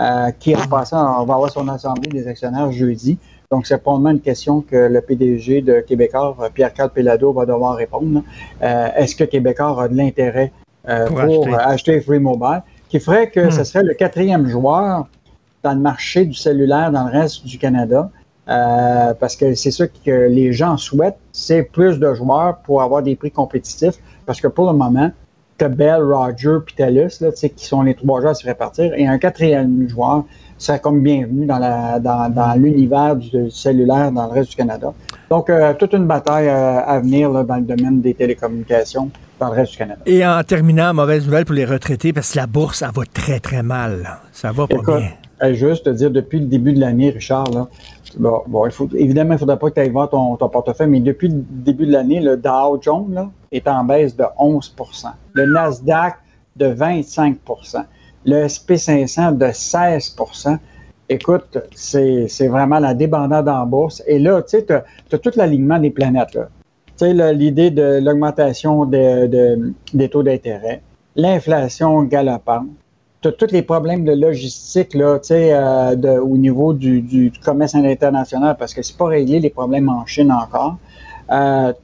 Euh, 0.00 0.30
qui 0.38 0.56
en 0.56 0.66
passant, 0.68 1.20
on 1.20 1.26
va 1.26 1.34
avoir 1.34 1.50
son 1.50 1.68
assemblée 1.68 2.08
des 2.08 2.26
actionnaires 2.26 2.72
jeudi. 2.72 3.18
Donc, 3.50 3.66
c'est 3.66 3.76
probablement 3.76 4.10
une 4.10 4.20
question 4.20 4.62
que 4.62 4.76
le 4.76 5.00
PDG 5.02 5.60
de 5.60 5.80
Québécois, 5.80 6.34
Pierre-Carl 6.54 6.90
Pelado, 6.90 7.32
va 7.34 7.44
devoir 7.44 7.76
répondre. 7.76 8.22
Euh, 8.62 8.88
est-ce 8.96 9.14
que 9.14 9.24
Québécois 9.24 9.82
a 9.82 9.88
de 9.88 9.94
l'intérêt 9.94 10.50
euh, 10.88 11.06
pour, 11.08 11.46
acheter. 11.54 12.00
Free 12.00 12.18
Mobile, 12.18 12.62
qui 12.88 13.00
ferait 13.00 13.28
que 13.28 13.50
ce 13.50 13.60
hmm. 13.60 13.64
serait 13.64 13.84
le 13.84 13.94
quatrième 13.94 14.48
joueur 14.48 15.06
dans 15.62 15.74
le 15.74 15.80
marché 15.80 16.24
du 16.24 16.34
cellulaire 16.34 16.90
dans 16.90 17.04
le 17.04 17.12
reste 17.12 17.44
du 17.44 17.58
Canada? 17.58 18.10
parce 18.44 19.36
que 19.36 19.54
c'est 19.54 19.70
ça 19.70 19.86
que 19.86 20.26
les 20.28 20.52
gens 20.52 20.76
souhaitent, 20.76 21.18
c'est 21.30 21.62
plus 21.62 21.98
de 21.98 22.12
joueurs 22.12 22.58
pour 22.64 22.82
avoir 22.82 23.02
des 23.02 23.14
prix 23.14 23.30
compétitifs. 23.30 23.94
Parce 24.26 24.40
que 24.40 24.48
pour 24.48 24.70
le 24.70 24.76
moment, 24.76 25.10
Bell, 25.68 26.02
Roger, 26.02 26.58
puis 26.64 26.74
Telus, 26.74 27.22
qui 27.56 27.66
sont 27.66 27.82
les 27.82 27.94
trois 27.94 28.20
joueurs 28.20 28.32
à 28.32 28.34
se 28.34 28.46
répartir, 28.46 28.92
et 28.96 29.06
un 29.06 29.18
quatrième 29.18 29.88
joueur 29.88 30.24
serait 30.58 30.80
comme 30.80 31.02
bienvenu 31.02 31.46
dans, 31.46 31.58
la, 31.58 31.98
dans, 31.98 32.54
l'univers 32.56 33.16
du 33.16 33.50
cellulaire 33.50 34.12
dans 34.12 34.26
le 34.26 34.32
reste 34.32 34.50
du 34.50 34.56
Canada. 34.56 34.92
Donc, 35.28 35.50
euh, 35.50 35.74
toute 35.74 35.92
une 35.94 36.06
bataille 36.06 36.48
euh, 36.48 36.80
à 36.84 37.00
venir 37.00 37.30
dans 37.44 37.56
le 37.56 37.62
domaine 37.62 38.00
des 38.00 38.14
télécommunications 38.14 39.10
dans 39.40 39.48
le 39.48 39.54
reste 39.54 39.72
du 39.72 39.78
Canada. 39.78 40.00
Et 40.06 40.24
en 40.24 40.42
terminant, 40.44 40.94
mauvaise 40.94 41.24
nouvelle 41.24 41.44
pour 41.44 41.54
les 41.54 41.64
retraités, 41.64 42.12
parce 42.12 42.32
que 42.32 42.38
la 42.38 42.46
bourse, 42.46 42.78
ça 42.78 42.90
va 42.94 43.02
très, 43.12 43.40
très 43.40 43.62
mal. 43.62 44.20
Ça 44.32 44.52
va 44.52 44.66
pas 44.66 44.98
bien. 45.40 45.54
juste 45.54 45.84
te 45.86 45.90
dire, 45.90 46.10
depuis 46.10 46.38
le 46.38 46.46
début 46.46 46.72
de 46.72 46.80
l'année, 46.80 47.10
Richard, 47.10 47.50
là, 47.50 47.68
Bon, 48.18 48.66
il 48.66 48.72
faut, 48.72 48.88
évidemment, 48.94 49.30
il 49.30 49.34
ne 49.34 49.38
faudrait 49.38 49.58
pas 49.58 49.70
que 49.70 49.74
tu 49.74 49.80
ailles 49.80 49.90
voir 49.90 50.08
ton, 50.10 50.36
portefeuille, 50.36 50.88
mais 50.88 51.00
depuis 51.00 51.28
le 51.28 51.42
début 51.50 51.86
de 51.86 51.92
l'année, 51.92 52.20
le 52.20 52.36
Dow 52.36 52.78
Jones 52.80 53.30
est 53.52 53.68
en 53.68 53.84
baisse 53.84 54.16
de 54.16 54.24
11% 54.38 55.12
le 55.34 55.46
Nasdaq 55.46 56.16
de 56.56 56.66
25% 56.66 57.84
le 58.24 58.46
SP500 58.46 59.36
de 59.36 59.46
16% 59.46 60.58
Écoute, 61.08 61.58
c'est 61.74 62.48
vraiment 62.48 62.78
la 62.78 62.94
débandade 62.94 63.46
en 63.46 63.66
bourse. 63.66 64.02
Et 64.06 64.18
là, 64.18 64.40
tu 64.40 64.56
sais, 64.56 64.64
tu 64.64 64.72
as, 64.72 65.18
tout 65.18 65.30
l'alignement 65.36 65.78
des 65.78 65.90
planètes. 65.90 66.30
Tu 66.32 66.38
sais, 66.96 67.34
l'idée 67.34 67.70
de 67.70 68.00
l'augmentation 68.02 68.86
des 68.86 70.08
taux 70.10 70.22
d'intérêt, 70.22 70.80
l'inflation 71.14 72.04
galopante, 72.04 72.68
tous 73.20 73.52
les 73.52 73.62
problèmes 73.62 74.04
de 74.04 74.12
logistique 74.12 74.94
là, 74.94 75.18
euh, 75.30 76.20
au 76.20 76.36
niveau 76.38 76.72
du, 76.72 77.02
du, 77.02 77.30
commerce 77.44 77.74
international 77.74 78.56
parce 78.58 78.74
que 78.74 78.82
c'est 78.82 78.96
pas 78.96 79.06
réglé 79.06 79.38
les 79.38 79.50
problèmes 79.50 79.88
en 79.88 80.06
Chine 80.06 80.32
encore. 80.32 80.78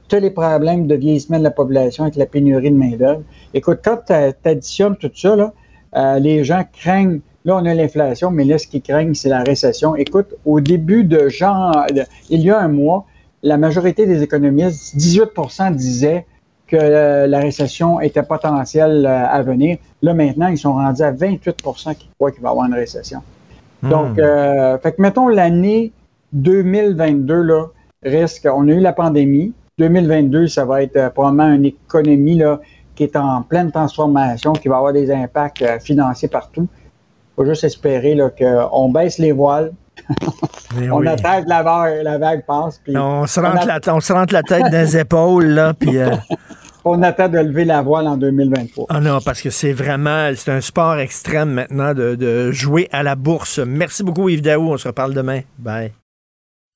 Tous 0.07 0.19
les 0.19 0.29
problèmes 0.29 0.87
de 0.87 0.95
vieillissement 0.95 1.39
de 1.39 1.43
la 1.43 1.51
population 1.51 2.03
avec 2.03 2.15
la 2.15 2.25
pénurie 2.25 2.71
de 2.71 2.75
main-d'œuvre. 2.75 3.23
Écoute, 3.53 3.79
quand 3.83 3.97
tu 4.05 4.13
additionnes 4.47 4.95
tout 4.95 5.11
ça, 5.15 5.35
là, 5.35 5.53
euh, 5.95 6.19
les 6.19 6.43
gens 6.43 6.63
craignent. 6.71 7.19
Là, 7.45 7.55
on 7.55 7.65
a 7.65 7.73
l'inflation, 7.73 8.31
mais 8.31 8.43
là, 8.43 8.57
ce 8.57 8.67
qu'ils 8.67 8.81
craignent, 8.81 9.13
c'est 9.13 9.29
la 9.29 9.43
récession. 9.43 9.95
Écoute, 9.95 10.35
au 10.45 10.59
début 10.59 11.03
de 11.03 11.29
genre, 11.29 11.85
il 12.29 12.41
y 12.41 12.51
a 12.51 12.59
un 12.59 12.67
mois, 12.67 13.05
la 13.41 13.57
majorité 13.57 14.05
des 14.05 14.21
économistes, 14.21 14.95
18% 14.97 15.73
disaient 15.73 16.25
que 16.67 16.75
euh, 16.75 17.25
la 17.25 17.39
récession 17.39 17.99
était 18.01 18.21
potentielle 18.21 19.05
euh, 19.05 19.25
à 19.25 19.41
venir. 19.41 19.77
Là, 20.01 20.13
maintenant, 20.13 20.47
ils 20.47 20.57
sont 20.57 20.73
rendus 20.73 21.01
à 21.01 21.11
28% 21.11 21.95
qui 21.95 22.09
croient 22.17 22.31
qu'il 22.31 22.43
va 22.43 22.49
y 22.49 22.51
avoir 22.51 22.67
une 22.67 22.75
récession. 22.75 23.21
Hmm. 23.81 23.89
Donc, 23.89 24.15
fait 24.17 24.91
que 24.91 25.01
mettons 25.01 25.29
l'année 25.29 25.93
2022, 26.33 27.41
là, 27.41 27.65
risque, 28.03 28.47
on 28.51 28.67
a 28.67 28.71
eu 28.71 28.79
la 28.79 28.93
pandémie. 28.93 29.53
2022, 29.77 30.47
ça 30.47 30.65
va 30.65 30.83
être 30.83 30.97
euh, 30.97 31.09
probablement 31.09 31.51
une 31.53 31.65
économie 31.65 32.37
là, 32.37 32.59
qui 32.95 33.03
est 33.03 33.15
en 33.15 33.41
pleine 33.43 33.71
transformation, 33.71 34.53
qui 34.53 34.67
va 34.67 34.77
avoir 34.77 34.93
des 34.93 35.09
impacts 35.11 35.61
euh, 35.61 35.79
financiers 35.79 36.27
partout. 36.27 36.67
Il 36.71 37.35
faut 37.35 37.45
juste 37.45 37.63
espérer 37.63 38.17
qu'on 38.37 38.89
baisse 38.91 39.17
les 39.19 39.31
voiles. 39.31 39.71
On 40.91 40.99
oui. 40.99 41.07
attend 41.07 41.43
que 41.43 41.49
la 41.49 41.63
vague, 41.63 42.03
la 42.03 42.17
vague 42.17 42.45
passe. 42.45 42.79
puis 42.83 42.95
On 42.95 43.25
se 43.25 43.39
on 43.39 43.43
rentre, 43.43 43.63
a- 43.69 43.79
la, 43.79 43.93
on 43.95 43.99
se 43.99 44.13
rentre 44.13 44.33
la 44.33 44.43
tête 44.43 44.61
dans 44.63 44.71
les 44.71 44.97
épaules, 44.97 45.47
là, 45.47 45.73
puis... 45.73 45.97
euh, 45.97 46.11
on 46.85 47.01
attend 47.01 47.27
de 47.27 47.39
lever 47.39 47.65
la 47.65 47.81
voile 47.81 48.07
en 48.07 48.15
2023. 48.15 48.85
Ah 48.89 48.99
non, 49.01 49.19
parce 49.25 49.41
que 49.41 49.49
c'est 49.49 49.73
vraiment, 49.73 50.29
c'est 50.35 50.51
un 50.51 50.61
sport 50.61 50.97
extrême 50.99 51.49
maintenant 51.51 51.93
de, 51.93 52.15
de 52.15 52.51
jouer 52.51 52.87
à 52.91 53.01
la 53.03 53.15
bourse. 53.15 53.59
Merci 53.59 54.03
beaucoup 54.03 54.29
Yves 54.29 54.41
Daou, 54.41 54.71
on 54.71 54.77
se 54.77 54.87
reparle 54.87 55.13
demain. 55.13 55.41
Bye. 55.57 55.91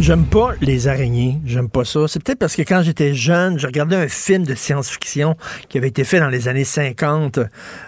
J'aime 0.00 0.26
pas 0.26 0.52
les 0.60 0.86
araignées, 0.86 1.40
j'aime 1.44 1.68
pas 1.68 1.84
ça. 1.84 2.06
C'est 2.06 2.22
peut-être 2.22 2.38
parce 2.38 2.54
que 2.54 2.62
quand 2.62 2.82
j'étais 2.82 3.14
jeune, 3.14 3.58
je 3.58 3.66
regardais 3.66 3.96
un 3.96 4.06
film 4.06 4.44
de 4.44 4.54
science-fiction 4.54 5.36
qui 5.68 5.76
avait 5.76 5.88
été 5.88 6.04
fait 6.04 6.20
dans 6.20 6.28
les 6.28 6.46
années 6.46 6.64
50 6.64 7.40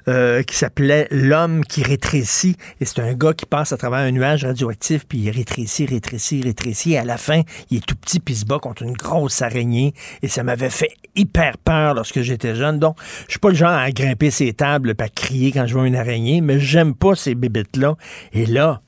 euh, 0.09 0.43
qui 0.43 0.57
s'appelait 0.57 1.07
L'homme 1.13 1.65
qui 1.65 1.85
rétrécit. 1.85 2.57
Et 2.81 2.85
c'est 2.85 2.99
un 2.99 3.15
gars 3.15 3.33
qui 3.33 3.47
passe 3.47 3.73
à 3.73 3.77
travers 3.77 4.01
un 4.01 4.11
nuage 4.11 4.45
radioactif, 4.45 5.07
puis 5.07 5.19
il 5.19 5.31
rétrécit, 5.31 5.87
rétrécit, 5.87 6.43
rétrécit. 6.43 6.95
Et 6.95 6.99
à 6.99 7.05
la 7.05 7.17
fin, 7.17 7.43
il 7.71 7.79
est 7.79 7.87
tout 7.87 7.95
petit, 7.95 8.19
puis 8.19 8.35
il 8.35 8.39
se 8.39 8.45
bat 8.45 8.59
contre 8.59 8.83
une 8.83 8.95
grosse 8.95 9.41
araignée. 9.41 9.95
Et 10.23 10.29
ça 10.29 10.43
m'avait 10.43 10.69
fait 10.69 10.91
hyper 11.15 11.59
peur 11.59 11.95
lorsque 11.95 12.23
j'étais 12.23 12.57
jeune. 12.57 12.81
Donc, 12.81 12.97
je 13.27 13.31
suis 13.31 13.41
pas 13.41 13.51
le 13.51 13.55
genre 13.55 13.71
à 13.71 13.89
grimper 13.93 14.33
ces 14.33 14.53
tables 14.53 14.95
à 14.99 15.09
crier 15.09 15.53
quand 15.53 15.67
je 15.67 15.75
vois 15.75 15.87
une 15.87 15.97
araignée, 15.97 16.41
mais 16.41 16.59
j'aime 16.59 16.95
pas 16.95 17.15
ces 17.15 17.37
bébites-là. 17.37 17.95
Et 18.33 18.47
là, 18.47 18.83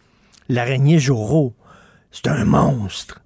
l'araignée 0.48 0.98
Joro, 0.98 1.54
c'est 2.12 2.28
un 2.28 2.44
monstre. 2.44 3.22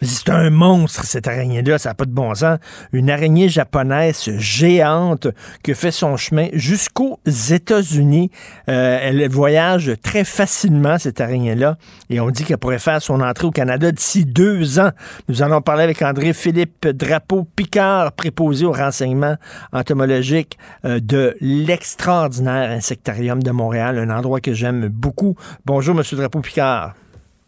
C'est 0.00 0.30
un 0.30 0.50
monstre, 0.50 1.04
cette 1.04 1.26
araignée-là, 1.26 1.76
ça 1.76 1.90
n'a 1.90 1.94
pas 1.94 2.04
de 2.04 2.12
bon 2.12 2.32
sens. 2.32 2.58
Une 2.92 3.10
araignée 3.10 3.48
japonaise 3.48 4.30
géante 4.38 5.26
qui 5.64 5.74
fait 5.74 5.90
son 5.90 6.16
chemin 6.16 6.46
jusqu'aux 6.52 7.18
États-Unis. 7.26 8.30
Euh, 8.68 8.98
elle 9.02 9.28
voyage 9.28 9.90
très 10.00 10.22
facilement, 10.22 10.98
cette 10.98 11.20
araignée-là, 11.20 11.78
et 12.10 12.20
on 12.20 12.30
dit 12.30 12.44
qu'elle 12.44 12.58
pourrait 12.58 12.78
faire 12.78 13.02
son 13.02 13.20
entrée 13.20 13.48
au 13.48 13.50
Canada 13.50 13.90
d'ici 13.90 14.24
deux 14.24 14.78
ans. 14.78 14.90
Nous 15.28 15.42
allons 15.42 15.62
parler 15.62 15.82
avec 15.82 16.00
André-Philippe 16.00 16.86
Drapeau-Picard, 16.86 18.12
préposé 18.12 18.66
au 18.66 18.72
renseignement 18.72 19.34
entomologique 19.72 20.58
euh, 20.84 21.00
de 21.00 21.36
l'extraordinaire 21.40 22.70
insectarium 22.70 23.42
de 23.42 23.50
Montréal, 23.50 23.98
un 23.98 24.16
endroit 24.16 24.40
que 24.40 24.52
j'aime 24.52 24.86
beaucoup. 24.86 25.34
Bonjour, 25.66 25.96
Monsieur 25.96 26.16
Drapeau-Picard. 26.16 26.94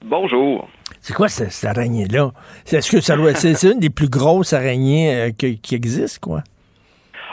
Bonjour. 0.04 0.68
C'est 1.02 1.14
quoi 1.14 1.28
cette, 1.28 1.52
cette 1.52 1.68
araignée-là? 1.70 2.30
C'est- 2.64 2.76
Est-ce 2.76 2.90
que 2.90 3.00
ça 3.00 3.16
doit 3.16 3.34
c'est, 3.34 3.62
une 3.62 3.80
des 3.80 3.90
plus 3.90 4.08
grosses 4.08 4.52
araignées 4.52 5.14
euh, 5.14 5.30
que- 5.36 5.54
qui 5.54 5.74
existent, 5.74 6.18
quoi? 6.20 6.42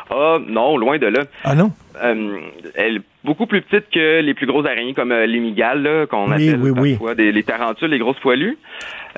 Ah, 0.10 0.38
non, 0.48 0.78
loin 0.78 0.98
de 0.98 1.08
là. 1.08 1.24
Ah 1.44 1.54
non? 1.54 1.72
Euh, 2.04 2.40
elle 2.76 2.98
est 2.98 3.02
beaucoup 3.24 3.46
plus 3.46 3.62
petite 3.62 3.90
que 3.90 4.22
les 4.22 4.34
plus 4.34 4.46
grosses 4.46 4.66
araignées 4.66 4.94
comme 4.94 5.12
euh, 5.12 5.26
les 5.26 5.40
migales, 5.40 6.08
qu'on 6.10 6.28
Oui, 6.32 6.50
appelle 6.50 6.62
oui, 6.62 6.72
oui. 6.78 6.92
parfois 6.94 7.16
des, 7.16 7.32
les 7.32 7.44
tarentules, 7.44 7.90
les 7.90 8.00
grosses 8.00 8.20
poilues. 8.20 8.58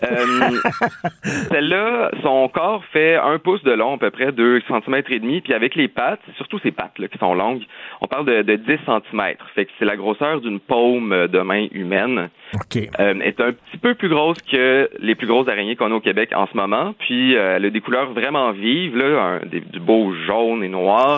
Euh, 0.03 0.07
Celle-là, 1.51 2.11
son 2.23 2.47
corps 2.49 2.83
fait 2.91 3.15
un 3.15 3.37
pouce 3.37 3.61
de 3.63 3.71
long, 3.71 3.95
à 3.95 3.97
peu 3.97 4.09
près 4.11 4.31
2 4.31 4.61
cm 4.67 5.01
et 5.09 5.19
demi, 5.19 5.41
puis 5.41 5.53
avec 5.53 5.75
les 5.75 5.87
pattes, 5.87 6.21
surtout 6.37 6.59
ses 6.59 6.71
pattes 6.71 6.97
là, 6.99 7.07
qui 7.07 7.17
sont 7.17 7.33
longues, 7.33 7.61
on 8.01 8.07
parle 8.07 8.25
de, 8.25 8.41
de 8.41 8.55
10 8.55 8.65
cm. 8.85 9.21
Fait 9.55 9.65
que 9.65 9.71
c'est 9.77 9.85
la 9.85 9.95
grosseur 9.97 10.41
d'une 10.41 10.59
paume 10.59 11.27
de 11.27 11.39
main 11.41 11.67
humaine. 11.71 12.29
OK. 12.55 12.81
Euh, 12.99 13.13
est 13.21 13.39
un 13.41 13.51
petit 13.51 13.77
peu 13.77 13.93
plus 13.95 14.09
grosse 14.09 14.37
que 14.49 14.89
les 14.99 15.15
plus 15.15 15.27
grosses 15.27 15.47
araignées 15.47 15.75
qu'on 15.75 15.91
a 15.91 15.95
au 15.95 15.99
Québec 15.99 16.29
en 16.33 16.47
ce 16.47 16.55
moment. 16.57 16.93
Puis 16.99 17.35
euh, 17.35 17.57
elle 17.57 17.65
a 17.65 17.69
des 17.69 17.81
couleurs 17.81 18.11
vraiment 18.13 18.51
vives, 18.51 18.97
là, 18.97 19.21
un- 19.21 19.45
des- 19.45 19.59
du 19.59 19.79
beau 19.79 20.13
jaune 20.25 20.63
et 20.63 20.69
noir, 20.69 21.17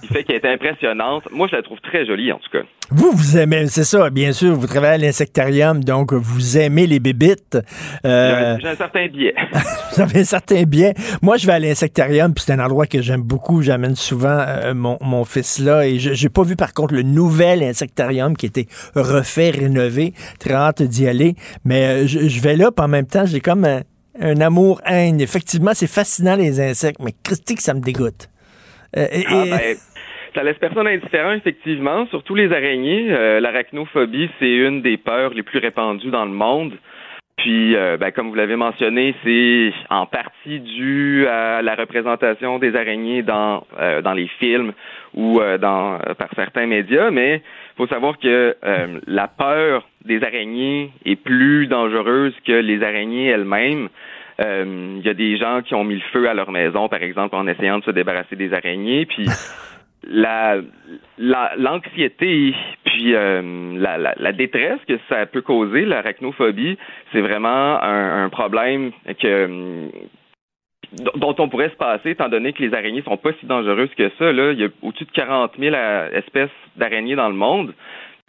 qui 0.00 0.06
fait 0.08 0.24
qu'elle 0.24 0.36
est 0.36 0.52
impressionnante. 0.52 1.24
Moi, 1.32 1.48
je 1.50 1.56
la 1.56 1.62
trouve 1.62 1.78
très 1.80 2.06
jolie, 2.06 2.32
en 2.32 2.38
tout 2.38 2.50
cas. 2.52 2.64
Vous, 2.92 3.12
vous 3.12 3.38
aimez, 3.38 3.66
c'est 3.68 3.84
ça, 3.84 4.10
bien 4.10 4.32
sûr, 4.32 4.54
vous 4.54 4.66
travaillez 4.66 4.94
à 4.94 4.98
l'insectarium, 4.98 5.82
donc 5.84 6.12
vous 6.12 6.58
aimez 6.58 6.86
les 6.88 6.98
bébites. 6.98 7.58
J'ai 8.04 8.10
Euh, 8.10 8.54
un- 8.54 8.58
J'ai 8.58 8.68
un 8.68 8.74
certain 8.76 9.06
biais. 9.06 9.34
vous 9.94 10.00
avez 10.02 10.20
un 10.20 10.24
certain 10.24 10.62
bien. 10.64 10.92
Moi, 11.22 11.36
je 11.36 11.46
vais 11.46 11.52
à 11.52 11.58
l'insectarium, 11.58 12.34
puis 12.34 12.44
c'est 12.46 12.52
un 12.52 12.58
endroit 12.64 12.86
que 12.86 13.00
j'aime 13.00 13.22
beaucoup. 13.22 13.62
J'amène 13.62 13.94
souvent 13.94 14.38
euh, 14.46 14.74
mon, 14.74 14.98
mon 15.00 15.24
fils 15.24 15.58
là. 15.60 15.86
Et 15.86 15.98
je 16.00 16.14
j'ai 16.14 16.28
pas 16.30 16.42
vu, 16.42 16.56
par 16.56 16.72
contre, 16.74 16.94
le 16.94 17.02
nouvel 17.02 17.62
insectarium 17.62 18.36
qui 18.36 18.46
était 18.46 18.66
refait, 18.96 19.50
rénové. 19.50 20.14
Très 20.40 20.54
hâte 20.54 20.82
d'y 20.82 21.06
aller. 21.06 21.34
Mais 21.64 21.84
euh, 22.04 22.06
je, 22.06 22.28
je 22.28 22.40
vais 22.40 22.56
là, 22.56 22.70
puis 22.72 22.84
en 22.84 22.88
même 22.88 23.06
temps, 23.06 23.24
j'ai 23.26 23.40
comme 23.40 23.64
un, 23.64 23.82
un 24.20 24.40
amour-haine. 24.40 25.20
Effectivement, 25.20 25.72
c'est 25.74 25.86
fascinant, 25.86 26.34
les 26.34 26.60
insectes, 26.60 27.00
mais 27.02 27.14
Christy, 27.22 27.54
que 27.54 27.62
ça 27.62 27.74
me 27.74 27.80
dégoûte. 27.80 28.29
Euh, 28.96 29.06
et- 29.12 29.24
Ah, 29.28 29.44
ben, 29.50 29.76
ça 30.34 30.42
laisse 30.42 30.58
personne 30.58 30.86
indifférent, 30.86 31.32
effectivement. 31.32 32.06
Surtout 32.06 32.34
les 32.34 32.52
araignées. 32.52 33.06
Euh, 33.10 33.40
L'arachnophobie, 33.40 34.30
c'est 34.38 34.50
une 34.56 34.82
des 34.82 34.96
peurs 34.96 35.34
les 35.34 35.42
plus 35.42 35.58
répandues 35.58 36.10
dans 36.10 36.24
le 36.24 36.30
monde. 36.32 36.74
Puis, 37.36 37.74
euh, 37.74 37.96
ben, 37.96 38.10
comme 38.10 38.28
vous 38.28 38.34
l'avez 38.34 38.56
mentionné, 38.56 39.14
c'est 39.24 39.72
en 39.88 40.04
partie 40.04 40.60
dû 40.60 41.26
à 41.26 41.62
la 41.62 41.74
représentation 41.74 42.58
des 42.58 42.76
araignées 42.76 43.22
dans 43.22 43.64
euh, 43.80 44.02
dans 44.02 44.12
les 44.12 44.28
films 44.38 44.72
ou 45.14 45.40
euh, 45.40 45.56
dans 45.56 45.98
par 46.18 46.28
certains 46.36 46.66
médias. 46.66 47.10
Mais 47.10 47.40
faut 47.78 47.86
savoir 47.86 48.18
que 48.18 48.54
la 49.06 49.26
peur 49.26 49.88
des 50.04 50.22
araignées 50.22 50.90
est 51.06 51.16
plus 51.16 51.66
dangereuse 51.66 52.34
que 52.46 52.52
les 52.52 52.82
araignées 52.82 53.28
elles-mêmes. 53.28 53.88
Euh, 54.40 54.96
Il 54.98 55.04
y 55.06 55.08
a 55.08 55.14
des 55.14 55.36
gens 55.36 55.62
qui 55.62 55.74
ont 55.74 55.84
mis 55.84 55.96
le 55.96 56.00
feu 56.12 56.28
à 56.28 56.34
leur 56.34 56.50
maison, 56.50 56.88
par 56.88 57.02
exemple, 57.02 57.34
en 57.36 57.46
essayant 57.46 57.78
de 57.78 57.84
se 57.84 57.90
débarrasser 57.90 58.36
des 58.36 58.52
araignées. 58.54 59.06
Puis 59.06 59.26
la 60.04 60.56
la- 61.18 61.52
l'anxiété 61.58 62.54
puis 62.84 63.14
euh, 63.14 63.74
la, 63.78 63.98
la, 63.98 64.14
la 64.16 64.32
détresse 64.32 64.80
que 64.88 64.98
ça 65.10 65.26
peut 65.26 65.42
causer 65.42 65.84
l'arachnophobie 65.84 66.78
c'est 67.12 67.20
vraiment 67.20 67.82
un, 67.82 68.24
un 68.24 68.28
problème 68.30 68.92
que 69.20 69.90
dont 71.16 71.36
on 71.38 71.48
pourrait 71.50 71.68
se 71.68 71.76
passer 71.76 72.10
étant 72.12 72.30
donné 72.30 72.54
que 72.54 72.62
les 72.62 72.72
araignées 72.72 73.02
sont 73.02 73.18
pas 73.18 73.32
si 73.38 73.46
dangereuses 73.46 73.94
que 73.94 74.10
ça 74.18 74.32
là 74.32 74.52
il 74.52 74.60
y 74.60 74.64
a 74.64 74.68
au-dessus 74.80 75.04
de 75.04 75.10
40 75.12 75.52
000 75.58 75.74
à- 75.74 76.08
espèces 76.14 76.48
d'araignées 76.76 77.14
dans 77.14 77.28
le 77.28 77.34
monde 77.36 77.74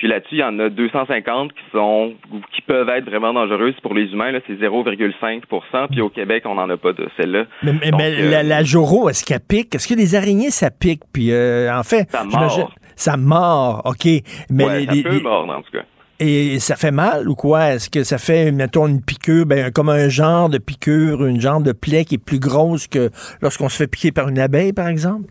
puis 0.01 0.07
là-dessus, 0.07 0.33
il 0.33 0.39
y 0.39 0.43
en 0.43 0.57
a 0.57 0.67
250 0.69 1.53
qui 1.53 1.59
sont 1.71 2.13
qui 2.55 2.63
peuvent 2.63 2.89
être 2.89 3.05
vraiment 3.05 3.31
dangereuses 3.35 3.75
pour 3.83 3.93
les 3.93 4.05
humains. 4.11 4.31
Là, 4.31 4.39
c'est 4.47 4.55
0,5% 4.55 5.87
Puis 5.91 6.01
au 6.01 6.09
Québec, 6.09 6.41
on 6.47 6.55
n'en 6.55 6.67
a 6.71 6.75
pas 6.75 6.91
de 6.93 7.07
celle-là. 7.17 7.43
Mais, 7.61 7.73
mais- 7.79 7.91
Donc, 7.91 7.99
mais 8.01 8.11
euh, 8.19 8.31
la, 8.31 8.41
la 8.41 8.63
Joro, 8.63 9.09
est-ce 9.09 9.23
qu'elle 9.23 9.39
pique? 9.41 9.75
Est-ce 9.75 9.87
que 9.87 9.93
les 9.93 10.15
araignées, 10.15 10.49
ça 10.49 10.71
pique? 10.71 11.03
Puis, 11.13 11.31
euh, 11.31 11.71
en 11.71 11.83
fait, 11.83 12.09
Ça 12.09 12.23
mord. 12.23 12.73
Ça 12.95 13.15
mord, 13.15 13.83
OK. 13.85 14.07
Mais 14.49 14.65
ouais, 14.65 14.79
les- 14.79 14.85
ça 14.87 14.91
les- 14.93 15.03
peut 15.03 15.09
les- 15.17 15.21
mordre, 15.21 15.53
en 15.55 15.61
tout 15.61 15.71
cas. 15.71 15.83
Et 16.19 16.57
ça 16.59 16.75
fait 16.75 16.89
mal 16.91 17.29
ou 17.29 17.35
quoi? 17.35 17.73
Est-ce 17.75 17.91
que 17.91 18.03
ça 18.03 18.17
fait, 18.17 18.51
mettons, 18.51 18.87
une 18.87 19.03
piqûre, 19.03 19.45
ben, 19.45 19.69
comme 19.71 19.89
un 19.89 20.09
genre 20.09 20.49
de 20.49 20.57
piqûre, 20.57 21.23
une 21.25 21.39
genre 21.39 21.61
de 21.61 21.73
plaie 21.73 22.05
qui 22.05 22.15
est 22.15 22.23
plus 22.23 22.39
grosse 22.39 22.87
que 22.87 23.11
lorsqu'on 23.41 23.69
se 23.69 23.77
fait 23.77 23.87
piquer 23.87 24.11
par 24.11 24.29
une 24.29 24.39
abeille, 24.39 24.73
par 24.73 24.87
exemple? 24.87 25.29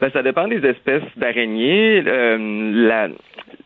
Ben, 0.00 0.10
ça 0.12 0.22
dépend 0.22 0.46
des 0.48 0.64
espèces 0.64 1.02
d'araignées. 1.16 2.02
Euh, 2.06 2.38
la, 2.88 3.08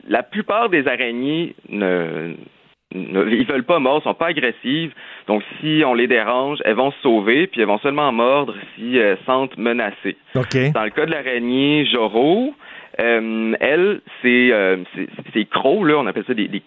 la 0.09 0.23
plupart 0.23 0.69
des 0.71 0.87
araignées 0.89 1.55
ne, 1.69 2.35
ne, 2.95 3.29
ils 3.31 3.47
veulent 3.47 3.65
pas 3.65 3.79
mordre, 3.79 4.03
sont 4.05 4.15
pas 4.15 4.29
agressives. 4.29 4.93
Donc, 5.27 5.43
si 5.61 5.83
on 5.87 5.95
les 5.95 6.07
dérange, 6.07 6.59
elles 6.65 6.75
vont 6.77 6.91
se 6.93 7.01
sauver, 7.03 7.47
puis 7.47 7.61
elles 7.61 7.67
vont 7.67 7.79
seulement 7.79 8.13
mordre 8.13 8.55
si 8.77 8.97
elles 8.97 9.19
sentent 9.27 9.57
menacées. 9.59 10.17
OK. 10.35 10.73
Dans 10.75 10.85
le 10.85 10.91
cas 10.91 11.07
de 11.07 11.11
l'araignée 11.11 11.87
Joro, 11.87 12.55
euh, 13.01 13.55
elle, 13.61 14.01
c'est 14.23 14.51
euh, 14.53 14.77
c'est- 14.95 15.09
ces 15.33 15.45
crocs, 15.47 15.87
là, 15.87 15.97
on 15.99 16.07
appelle 16.07 16.25
ça 16.27 16.35
des, 16.35 16.49
des 16.49 16.63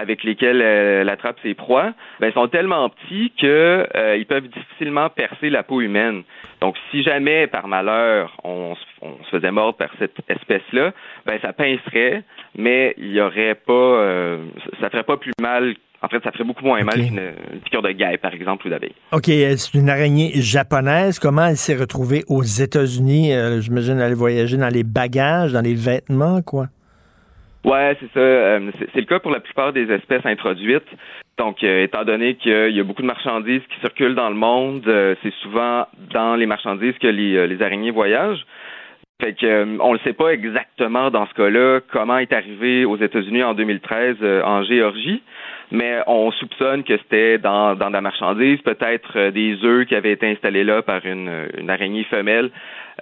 avec 0.00 0.22
lesquels 0.22 0.62
euh, 0.62 1.02
elle 1.02 1.08
attrape 1.08 1.36
ses 1.42 1.54
proies, 1.54 1.92
ben, 2.20 2.32
sont 2.32 2.46
tellement 2.48 2.88
petits 2.88 3.32
que 3.38 3.86
euh, 3.96 4.16
ils 4.16 4.26
peuvent 4.26 4.46
difficilement 4.48 5.10
percer 5.10 5.50
la 5.50 5.62
peau 5.64 5.80
humaine. 5.80 6.22
Donc, 6.60 6.76
si 6.90 7.02
jamais, 7.02 7.46
par 7.48 7.66
malheur, 7.68 8.36
on, 8.44 8.74
se- 8.76 8.80
on 9.02 9.22
se 9.24 9.30
faisait 9.30 9.50
mordre 9.50 9.76
par 9.76 9.90
cette 9.98 10.16
espèce-là, 10.28 10.92
ben, 11.26 11.38
ça 11.42 11.52
pincerait, 11.52 12.22
mais 12.56 12.94
il 12.96 13.12
y 13.12 13.20
aurait 13.20 13.56
pas, 13.56 13.72
euh, 13.72 14.38
ça 14.80 14.88
ferait 14.88 15.02
pas 15.02 15.16
plus 15.16 15.32
mal. 15.40 15.74
En 16.00 16.06
fait, 16.06 16.22
ça 16.22 16.30
ferait 16.30 16.44
beaucoup 16.44 16.64
moins 16.64 16.84
mal 16.84 16.94
qu'une 16.94 17.20
une 17.54 17.58
piqûre 17.60 17.82
de 17.82 17.90
guêpe, 17.90 18.20
par 18.20 18.32
exemple, 18.32 18.68
ou 18.68 18.70
d'abeille. 18.70 18.94
OK, 19.10 19.28
euh, 19.30 19.56
c'est 19.56 19.76
une 19.76 19.90
araignée 19.90 20.30
japonaise. 20.34 21.18
Comment 21.18 21.46
elle 21.46 21.56
s'est 21.56 21.74
retrouvée 21.74 22.22
aux 22.28 22.44
États-Unis? 22.44 23.34
Euh, 23.34 23.60
J'imagine 23.60 23.98
elle 23.98 24.14
voyager 24.14 24.56
dans 24.56 24.68
les 24.72 24.84
bagages, 24.84 25.52
dans 25.52 25.60
les 25.60 25.74
vêtements, 25.74 26.40
quoi. 26.42 26.66
Ouais, 27.64 27.96
c'est 28.00 28.10
ça. 28.12 28.20
Euh, 28.20 28.70
c'est 28.78 29.00
le 29.00 29.06
cas 29.06 29.18
pour 29.18 29.30
la 29.30 29.40
plupart 29.40 29.72
des 29.72 29.90
espèces 29.90 30.24
introduites. 30.24 30.86
Donc, 31.38 31.62
euh, 31.62 31.84
étant 31.84 32.04
donné 32.04 32.34
qu'il 32.34 32.70
y 32.70 32.80
a 32.80 32.84
beaucoup 32.84 33.02
de 33.02 33.06
marchandises 33.06 33.62
qui 33.70 33.80
circulent 33.80 34.14
dans 34.14 34.28
le 34.28 34.36
monde, 34.36 34.82
euh, 34.86 35.14
c'est 35.22 35.32
souvent 35.42 35.86
dans 36.12 36.34
les 36.34 36.46
marchandises 36.46 36.98
que 36.98 37.06
les, 37.06 37.46
les 37.46 37.62
araignées 37.62 37.90
voyagent. 37.90 38.44
Fait 39.20 39.34
que 39.34 39.80
on 39.80 39.94
ne 39.94 39.98
sait 39.98 40.12
pas 40.12 40.30
exactement 40.30 41.10
dans 41.10 41.26
ce 41.26 41.34
cas-là 41.34 41.80
comment 41.90 42.18
est 42.18 42.32
arrivé 42.32 42.84
aux 42.84 42.96
États-Unis 42.96 43.42
en 43.42 43.54
2013 43.54 44.16
euh, 44.22 44.42
en 44.44 44.62
Géorgie, 44.62 45.22
mais 45.72 45.98
on 46.06 46.30
soupçonne 46.30 46.84
que 46.84 46.96
c'était 46.98 47.38
dans, 47.38 47.74
dans 47.74 47.88
de 47.88 47.94
la 47.94 48.00
marchandise, 48.00 48.60
peut-être 48.62 49.30
des 49.30 49.58
œufs 49.64 49.86
qui 49.86 49.96
avaient 49.96 50.12
été 50.12 50.28
installés 50.28 50.62
là 50.62 50.82
par 50.82 51.04
une, 51.04 51.48
une 51.58 51.68
araignée 51.68 52.04
femelle 52.04 52.50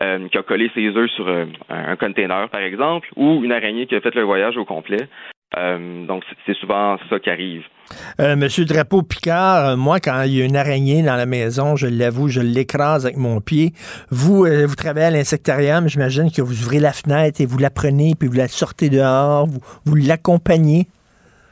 euh, 0.02 0.28
qui 0.28 0.36
a 0.38 0.42
collé 0.42 0.70
ses 0.74 0.88
œufs 0.88 1.10
sur 1.12 1.26
euh, 1.26 1.46
un, 1.70 1.96
container, 1.96 2.48
par 2.50 2.60
exemple, 2.60 3.08
ou 3.16 3.42
une 3.44 3.52
araignée 3.52 3.86
qui 3.86 3.94
a 3.94 4.00
fait 4.00 4.14
le 4.14 4.22
voyage 4.22 4.56
au 4.56 4.64
complet. 4.64 5.08
Euh, 5.56 6.04
donc, 6.06 6.22
c'est- 6.44 6.54
souvent 6.54 6.98
ça 7.08 7.18
qui 7.18 7.30
arrive. 7.30 7.62
Monsieur 8.18 8.64
Drapeau 8.64 9.02
Picard, 9.02 9.76
moi, 9.76 10.00
quand 10.00 10.22
il 10.22 10.34
y 10.36 10.42
a 10.42 10.44
une 10.44 10.56
araignée 10.56 11.02
dans 11.02 11.14
la 11.14 11.24
maison, 11.24 11.76
je 11.76 11.86
l'avoue, 11.86 12.28
je 12.28 12.40
l'écrase 12.40 13.06
avec 13.06 13.16
mon 13.16 13.40
pied. 13.40 13.72
Vous, 14.10 14.44
vous 14.44 14.74
travaillez 14.74 15.06
à 15.06 15.10
l'insectarium, 15.10 15.88
j'imagine 15.88 16.32
que 16.32 16.42
vous 16.42 16.64
ouvrez 16.64 16.80
la 16.80 16.92
fenêtre 16.92 17.40
et 17.40 17.46
vous 17.46 17.58
la 17.58 17.70
prenez, 17.70 18.14
puis 18.18 18.28
vous 18.28 18.36
la 18.36 18.48
sortez 18.48 18.88
dehors, 18.90 19.46
vous, 19.46 19.60
vous 19.84 19.94
l'accompagnez? 19.94 20.88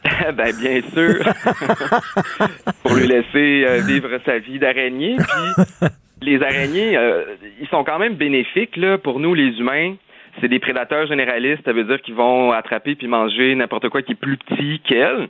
ben 0.37 0.53
bien 0.61 0.83
sûr, 0.93 1.25
pour 2.83 2.95
lui 2.95 3.07
laisser 3.07 3.81
vivre 3.87 4.11
sa 4.27 4.39
vie 4.39 4.59
d'araignée. 4.59 5.17
Puis 5.17 5.89
les 6.25 6.43
araignées, 6.43 6.97
euh, 6.97 7.25
ils 7.61 7.69
sont 7.69 7.85
quand 7.85 7.99
même 7.99 8.15
bénéfiques 8.15 8.77
là 8.77 8.99
pour 8.99 9.21
nous 9.21 9.35
les 9.35 9.59
humains. 9.59 9.95
C'est 10.41 10.49
des 10.49 10.59
prédateurs 10.59 11.07
généralistes, 11.07 11.65
ça 11.65 11.73
veut 11.73 11.85
dire 11.85 12.01
qu'ils 12.03 12.15
vont 12.15 12.51
attraper 12.51 12.97
puis 12.97 13.07
manger 13.07 13.55
n'importe 13.55 13.89
quoi 13.89 14.03
qui 14.03 14.13
est 14.13 14.21
plus 14.21 14.37
petit 14.37 14.81
qu'elles. 14.81 15.29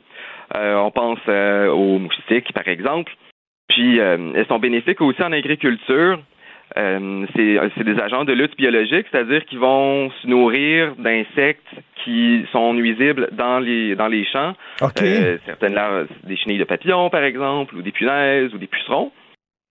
Euh, 0.54 0.76
on 0.76 0.90
pense 0.90 1.18
euh, 1.28 1.68
aux 1.68 1.98
moustiques, 1.98 2.52
par 2.54 2.68
exemple. 2.68 3.12
Puis 3.68 3.98
elles 3.98 4.46
sont 4.46 4.58
bénéfiques 4.58 5.00
aussi 5.00 5.22
en 5.22 5.32
agriculture. 5.32 6.18
Euh, 6.76 7.26
c'est 7.36 7.84
des 7.84 8.00
agents 8.00 8.24
de 8.24 8.32
lutte 8.32 8.56
biologique, 8.56 9.06
c'est-à-dire 9.10 9.44
qu'ils 9.44 9.60
vont 9.60 10.10
se 10.10 10.26
nourrir 10.26 10.94
d'insectes 10.96 11.66
qui 12.02 12.44
sont 12.50 12.74
nuisibles 12.74 13.28
dans 13.32 13.60
les 13.60 13.94
dans 13.94 14.08
les 14.08 14.24
champs. 14.24 14.54
OK. 14.82 15.02
Euh, 15.02 15.38
certaines 15.46 15.74
larves, 15.74 16.08
des 16.24 16.36
chenilles 16.36 16.58
de 16.58 16.64
papillons, 16.64 17.10
par 17.10 17.22
exemple, 17.22 17.76
ou 17.76 17.82
des 17.82 17.92
punaises, 17.92 18.52
ou 18.54 18.58
des 18.58 18.66
pucerons. 18.66 19.12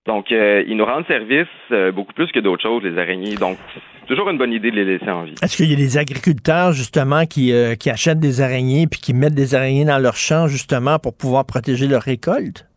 Donc, 0.06 0.32
euh, 0.32 0.64
ils 0.68 0.76
nous 0.76 0.86
rendent 0.86 1.08
service 1.08 1.48
euh, 1.72 1.92
beaucoup 1.92 2.14
plus 2.14 2.28
que 2.32 2.40
d'autres 2.40 2.62
choses, 2.62 2.84
les 2.84 2.98
araignées. 2.98 3.36
Donc, 3.36 3.58
c'est 3.74 4.08
toujours 4.08 4.30
une 4.30 4.38
bonne 4.38 4.52
idée 4.52 4.70
de 4.70 4.76
les 4.76 4.86
laisser 4.86 5.10
en 5.10 5.24
vie. 5.24 5.36
Est-ce 5.42 5.56
qu'il 5.56 5.70
y 5.70 5.74
a 5.74 5.78
des 5.78 5.98
agriculteurs, 5.98 6.74
justement, 6.74 7.26
qui, 7.26 7.54
euh, 7.54 7.76
qui 7.76 7.90
achètent 7.90 8.20
des 8.20 8.42
araignées 8.42 8.86
puis 8.88 9.00
qui 9.00 9.14
mettent 9.14 9.36
des 9.36 9.56
araignées 9.56 9.86
dans 9.86 10.00
leur 10.00 10.16
champ, 10.16 10.48
justement, 10.48 11.00
pour 11.00 11.16
pouvoir 11.16 11.46
protéger 11.46 11.88
leur 11.88 12.02
récolte? 12.02 12.68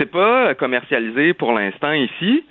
C'est 0.00 0.10
pas 0.10 0.48
euh, 0.48 0.54
commercialisé 0.54 1.32
pour 1.32 1.52
l'instant 1.52 1.92
ici, 1.92 2.44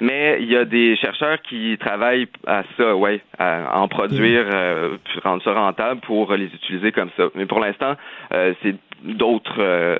mais 0.00 0.38
il 0.40 0.50
y 0.50 0.56
a 0.56 0.64
des 0.64 0.96
chercheurs 0.96 1.40
qui 1.42 1.76
travaillent 1.78 2.28
à 2.46 2.64
ça, 2.76 2.96
ouais, 2.96 3.20
à 3.38 3.78
en 3.78 3.88
produire, 3.88 4.44
euh, 4.52 4.96
puis 5.04 5.20
rendre 5.22 5.42
ça 5.42 5.52
rentable 5.52 6.00
pour 6.00 6.34
les 6.34 6.46
utiliser 6.46 6.92
comme 6.92 7.10
ça. 7.16 7.24
Mais 7.34 7.46
pour 7.46 7.60
l'instant, 7.60 7.94
euh, 8.32 8.54
c'est 8.62 8.74
d'autres 9.04 9.58
euh, 9.58 9.98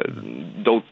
d'autres 0.58 0.86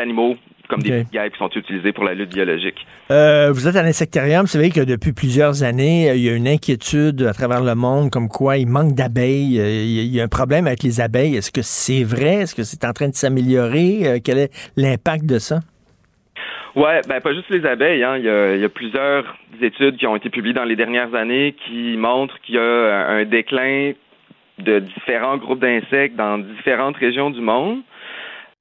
animaux 0.00 0.36
comme 0.68 0.82
des 0.82 1.04
guêpes 1.10 1.32
qui 1.32 1.38
sont 1.38 1.50
utilisés 1.54 1.92
pour 1.92 2.04
la 2.04 2.14
lutte 2.14 2.30
biologique. 2.34 2.86
Euh, 3.10 3.50
vous 3.52 3.66
êtes 3.66 3.76
à 3.76 3.82
l'insectarium, 3.82 4.46
c'est 4.46 4.58
vrai 4.58 4.70
que 4.70 4.80
depuis 4.84 5.12
plusieurs 5.12 5.62
années, 5.62 6.10
euh, 6.10 6.14
il 6.14 6.22
y 6.22 6.28
a 6.28 6.34
une 6.34 6.46
inquiétude 6.48 7.22
à 7.22 7.32
travers 7.32 7.62
le 7.62 7.74
monde 7.74 8.10
comme 8.10 8.28
quoi 8.28 8.58
il 8.58 8.66
manque 8.68 8.94
d'abeilles. 8.94 9.58
Euh, 9.60 9.68
Il 9.68 10.14
y 10.14 10.20
a- 10.20 10.24
un 10.24 10.28
problème 10.28 10.66
avec 10.66 10.82
les 10.82 11.00
abeilles. 11.00 11.36
Est-ce 11.36 11.50
que 11.50 11.62
c'est 11.62 12.04
vrai? 12.04 12.34
Est-ce 12.42 12.54
que 12.54 12.62
c'est 12.62 12.84
en 12.84 12.92
train 12.92 13.08
de 13.08 13.14
s'améliorer? 13.14 14.20
Quel 14.22 14.38
est 14.38 14.50
l'impact 14.76 15.24
de 15.26 15.38
ça? 15.38 15.60
Ouais, 16.76 17.00
ben 17.08 17.20
pas 17.20 17.32
juste 17.34 17.48
les 17.50 17.64
abeilles. 17.66 18.04
Hein. 18.04 18.18
Il, 18.18 18.24
y 18.24 18.28
a, 18.28 18.54
il 18.54 18.60
y 18.60 18.64
a 18.64 18.68
plusieurs 18.68 19.24
études 19.60 19.96
qui 19.96 20.06
ont 20.06 20.14
été 20.16 20.28
publiées 20.30 20.54
dans 20.54 20.64
les 20.64 20.76
dernières 20.76 21.14
années 21.14 21.56
qui 21.66 21.96
montrent 21.96 22.38
qu'il 22.42 22.54
y 22.56 22.58
a 22.58 23.08
un 23.08 23.24
déclin 23.24 23.92
de 24.58 24.80
différents 24.80 25.38
groupes 25.38 25.60
d'insectes 25.60 26.14
dans 26.16 26.38
différentes 26.38 26.96
régions 26.96 27.30
du 27.30 27.40
monde. 27.40 27.78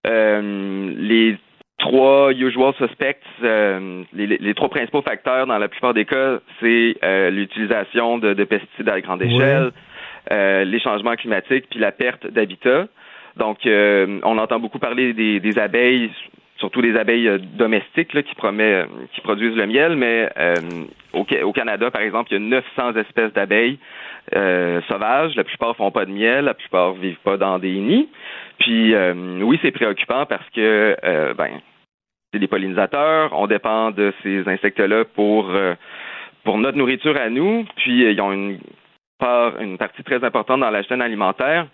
Euh, 0.07 0.93
les 0.97 1.37
trois 1.77 2.31
usual 2.31 2.73
suspects, 2.75 3.17
euh, 3.43 4.03
les, 4.13 4.25
les 4.27 4.53
trois 4.53 4.69
principaux 4.69 5.01
facteurs 5.01 5.47
dans 5.47 5.57
la 5.57 5.67
plupart 5.67 5.93
des 5.93 6.05
cas, 6.05 6.39
c'est 6.59 6.95
euh, 7.03 7.29
l'utilisation 7.29 8.17
de, 8.17 8.33
de 8.33 8.43
pesticides 8.43 8.89
à 8.89 8.99
grande 9.01 9.21
échelle, 9.21 9.71
euh, 10.31 10.63
les 10.63 10.79
changements 10.79 11.15
climatiques, 11.15 11.65
puis 11.69 11.79
la 11.79 11.91
perte 11.91 12.27
d'habitat. 12.27 12.87
Donc, 13.37 13.65
euh, 13.65 14.19
on 14.23 14.37
entend 14.37 14.59
beaucoup 14.59 14.79
parler 14.79 15.13
des, 15.13 15.39
des 15.39 15.59
abeilles, 15.59 16.09
surtout 16.57 16.81
des 16.81 16.97
abeilles 16.97 17.27
euh, 17.27 17.37
domestiques 17.37 18.13
là, 18.13 18.23
qui, 18.23 18.33
promet, 18.33 18.85
qui 19.13 19.21
produisent 19.21 19.55
le 19.55 19.67
miel, 19.67 19.95
mais 19.95 20.29
euh, 20.37 20.55
au, 21.13 21.25
au 21.43 21.53
Canada, 21.53 21.91
par 21.91 22.01
exemple, 22.01 22.31
il 22.31 22.33
y 22.33 22.37
a 22.37 22.61
900 22.75 22.95
espèces 22.99 23.33
d'abeilles 23.33 23.77
euh, 24.35 24.81
sauvages. 24.87 25.35
La 25.35 25.43
plupart 25.43 25.75
font 25.75 25.91
pas 25.91 26.05
de 26.05 26.11
miel, 26.11 26.45
la 26.45 26.53
plupart 26.53 26.93
vivent 26.93 27.19
pas 27.23 27.37
dans 27.37 27.59
des 27.59 27.73
nids. 27.73 28.09
Puis, 28.59 28.93
euh, 28.93 29.13
oui, 29.41 29.59
c'est 29.61 29.71
préoccupant 29.71 30.25
parce 30.25 30.47
que, 30.49 30.97
euh, 31.03 31.33
ben, 31.33 31.61
des 32.39 32.47
pollinisateurs. 32.47 33.31
On 33.33 33.47
dépend 33.47 33.91
de 33.91 34.13
ces 34.23 34.47
insectes-là 34.47 35.05
pour 35.15 35.49
euh, 35.49 35.75
pour 36.43 36.57
notre 36.57 36.77
nourriture 36.77 37.17
à 37.17 37.29
nous. 37.29 37.65
Puis, 37.75 38.05
euh, 38.05 38.11
ils 38.11 38.21
ont 38.21 38.31
une 38.31 38.59
part, 39.19 39.59
une 39.59 39.77
partie 39.77 40.03
très 40.03 40.23
importante 40.23 40.61
dans 40.61 40.69
la 40.69 40.83
chaîne 40.83 41.01
alimentaire. 41.01 41.67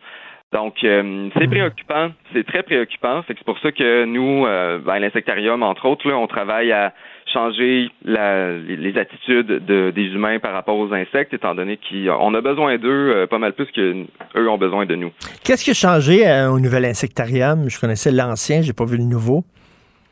Donc, 0.54 0.76
euh, 0.84 1.30
c'est 1.36 1.48
préoccupant, 1.48 2.12
c'est 2.32 2.46
très 2.46 2.62
préoccupant. 2.62 3.24
C'est 3.28 3.38
pour 3.44 3.58
ça 3.60 3.72
que 3.72 4.06
nous, 4.06 4.46
euh, 4.46 4.78
ben, 4.78 4.94
à 4.94 5.00
l'insectarium, 5.00 5.64
entre 5.64 5.88
autres, 5.88 6.08
là, 6.08 6.16
on 6.16 6.28
travaille 6.28 6.72
à 6.72 6.94
changer 7.34 7.90
la, 8.06 8.56
les, 8.58 8.96
attitudes 8.96 9.48
de, 9.48 9.90
des 9.90 10.06
humains 10.06 10.38
par 10.38 10.54
rapport 10.54 10.78
aux 10.78 10.94
insectes, 10.94 11.34
étant 11.34 11.56
donné 11.56 11.80
qu'on 11.80 12.34
a 12.36 12.42
besoin 12.42 12.78
d'eux 12.78 13.14
euh, 13.16 13.26
pas 13.26 13.40
mal 13.40 13.54
plus 13.54 13.66
que 13.72 14.06
eux 14.36 14.50
ont 14.50 14.60
besoin 14.60 14.86
de 14.86 14.94
nous. 14.94 15.12
Qu'est-ce 15.44 15.66
qui 15.66 15.72
a 15.72 15.74
changé 15.74 16.22
au 16.48 16.60
nouvel 16.60 16.86
insectarium? 16.86 17.68
Je 17.68 17.80
connaissais 17.80 18.12
l'ancien, 18.12 18.62
j'ai 18.62 18.74
pas 18.74 18.86
vu 18.86 18.98
le 18.98 19.06
nouveau. 19.06 19.44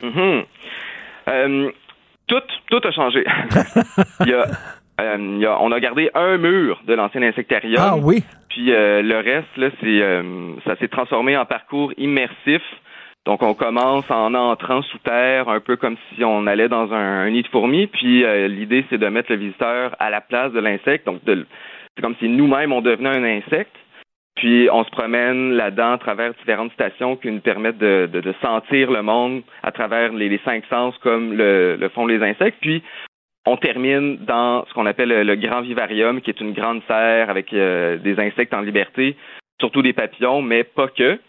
Mhm. 0.01 0.43
Euh, 1.29 1.69
tout, 2.27 2.41
tout 2.69 2.81
a 2.87 2.91
changé. 2.91 3.23
il 4.21 4.27
y 4.29 4.33
a, 4.33 4.45
euh, 5.01 5.17
il 5.19 5.39
y 5.39 5.45
a- 5.45 5.59
on 5.61 5.71
a 5.71 5.79
gardé 5.79 6.09
un 6.13 6.37
mur 6.37 6.81
de 6.87 6.93
l'ancien 6.93 7.21
insectarium. 7.21 7.81
Ah 7.83 7.95
oui? 7.97 8.23
Puis 8.49 8.71
euh, 8.71 9.01
le 9.01 9.17
reste, 9.17 9.55
là, 9.57 9.69
c'est, 9.81 10.69
ça 10.69 10.75
s'est 10.77 10.87
transformé 10.89 11.37
en 11.37 11.45
parcours 11.45 11.93
immersif. 11.97 12.61
Donc, 13.25 13.43
on 13.43 13.53
commence 13.53 14.09
en 14.09 14.33
entrant 14.33 14.81
sous 14.81 14.97
terre, 14.97 15.47
un 15.47 15.59
peu 15.59 15.75
comme 15.75 15.95
si 16.15 16.23
on 16.23 16.47
allait 16.47 16.67
dans 16.69 16.91
un, 16.91 17.21
un 17.25 17.29
nid 17.29 17.43
de 17.43 17.47
fourmis. 17.49 17.85
Puis, 17.85 18.23
euh, 18.23 18.47
l'idée, 18.47 18.83
c'est 18.89 18.97
de 18.97 19.07
mettre 19.09 19.31
le 19.31 19.37
visiteur 19.37 19.95
à 19.99 20.09
la 20.09 20.21
place 20.21 20.51
de 20.53 20.59
l'insecte. 20.59 21.05
Donc, 21.05 21.21
c'est 21.27 22.01
comme 22.01 22.15
si 22.19 22.27
nous-mêmes, 22.27 22.73
on 22.73 22.81
devenait 22.81 23.09
un 23.09 23.23
insecte. 23.23 23.75
Puis, 24.35 24.69
on 24.71 24.83
se 24.83 24.89
promène 24.89 25.51
là-dedans 25.53 25.93
à 25.93 25.97
travers 25.97 26.33
différentes 26.33 26.71
stations 26.73 27.15
qui 27.15 27.29
nous 27.29 27.41
permettent 27.41 27.77
de, 27.77 28.33
sentir 28.41 28.89
le 28.89 29.01
monde 29.01 29.43
à 29.61 29.71
travers 29.71 30.13
les, 30.13 30.39
cinq 30.45 30.63
sens 30.69 30.97
comme 30.99 31.33
le, 31.33 31.75
le 31.75 31.89
font 31.89 32.05
les 32.05 32.23
insectes. 32.23 32.57
Puis, 32.61 32.81
on 33.45 33.57
termine 33.57 34.17
dans 34.17 34.65
ce 34.65 34.73
qu'on 34.73 34.85
appelle 34.85 35.09
le, 35.09 35.23
le 35.23 35.35
grand 35.35 35.61
vivarium, 35.61 36.21
qui 36.21 36.29
est 36.29 36.41
une 36.41 36.53
grande 36.53 36.81
serre 36.87 37.29
avec 37.29 37.53
euh, 37.53 37.97
des 37.97 38.19
insectes 38.19 38.53
en 38.53 38.61
liberté, 38.61 39.15
surtout 39.59 39.81
des 39.81 39.93
papillons, 39.93 40.41
mais 40.41 40.63
pas 40.63 40.87
que. 40.87 41.19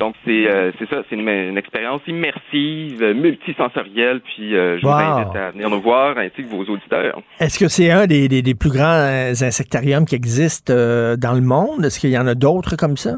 Donc, 0.00 0.14
c'est 0.24 0.46
euh, 0.48 0.72
c'est 0.78 0.88
ça, 0.88 1.02
c'est 1.08 1.16
une, 1.16 1.28
une 1.28 1.58
expérience 1.58 2.00
immersive, 2.06 3.02
euh, 3.02 3.12
multisensorielle, 3.14 4.20
puis 4.20 4.54
euh, 4.56 4.78
je 4.78 4.86
Wow. 4.86 4.92
vous 4.94 5.00
invite 5.00 5.36
à 5.36 5.50
venir 5.50 5.68
nous 5.70 5.80
voir, 5.80 6.16
ainsi 6.18 6.42
que 6.42 6.48
vos 6.48 6.64
auditeurs. 6.64 7.20
Est-ce 7.40 7.58
que 7.58 7.68
c'est 7.68 7.90
un 7.90 8.06
des, 8.06 8.28
des- 8.28 8.42
des 8.42 8.54
plus 8.54 8.70
grands 8.70 9.32
insectariums 9.42 10.04
qui 10.06 10.14
existent 10.14 10.72
euh, 10.74 11.16
dans 11.16 11.32
le 11.34 11.40
monde? 11.42 11.84
Est-ce 11.84 12.00
qu'il 12.00 12.10
y 12.10 12.18
en 12.18 12.26
a 12.26 12.34
d'autres 12.34 12.76
comme 12.76 12.96
ça? 12.96 13.16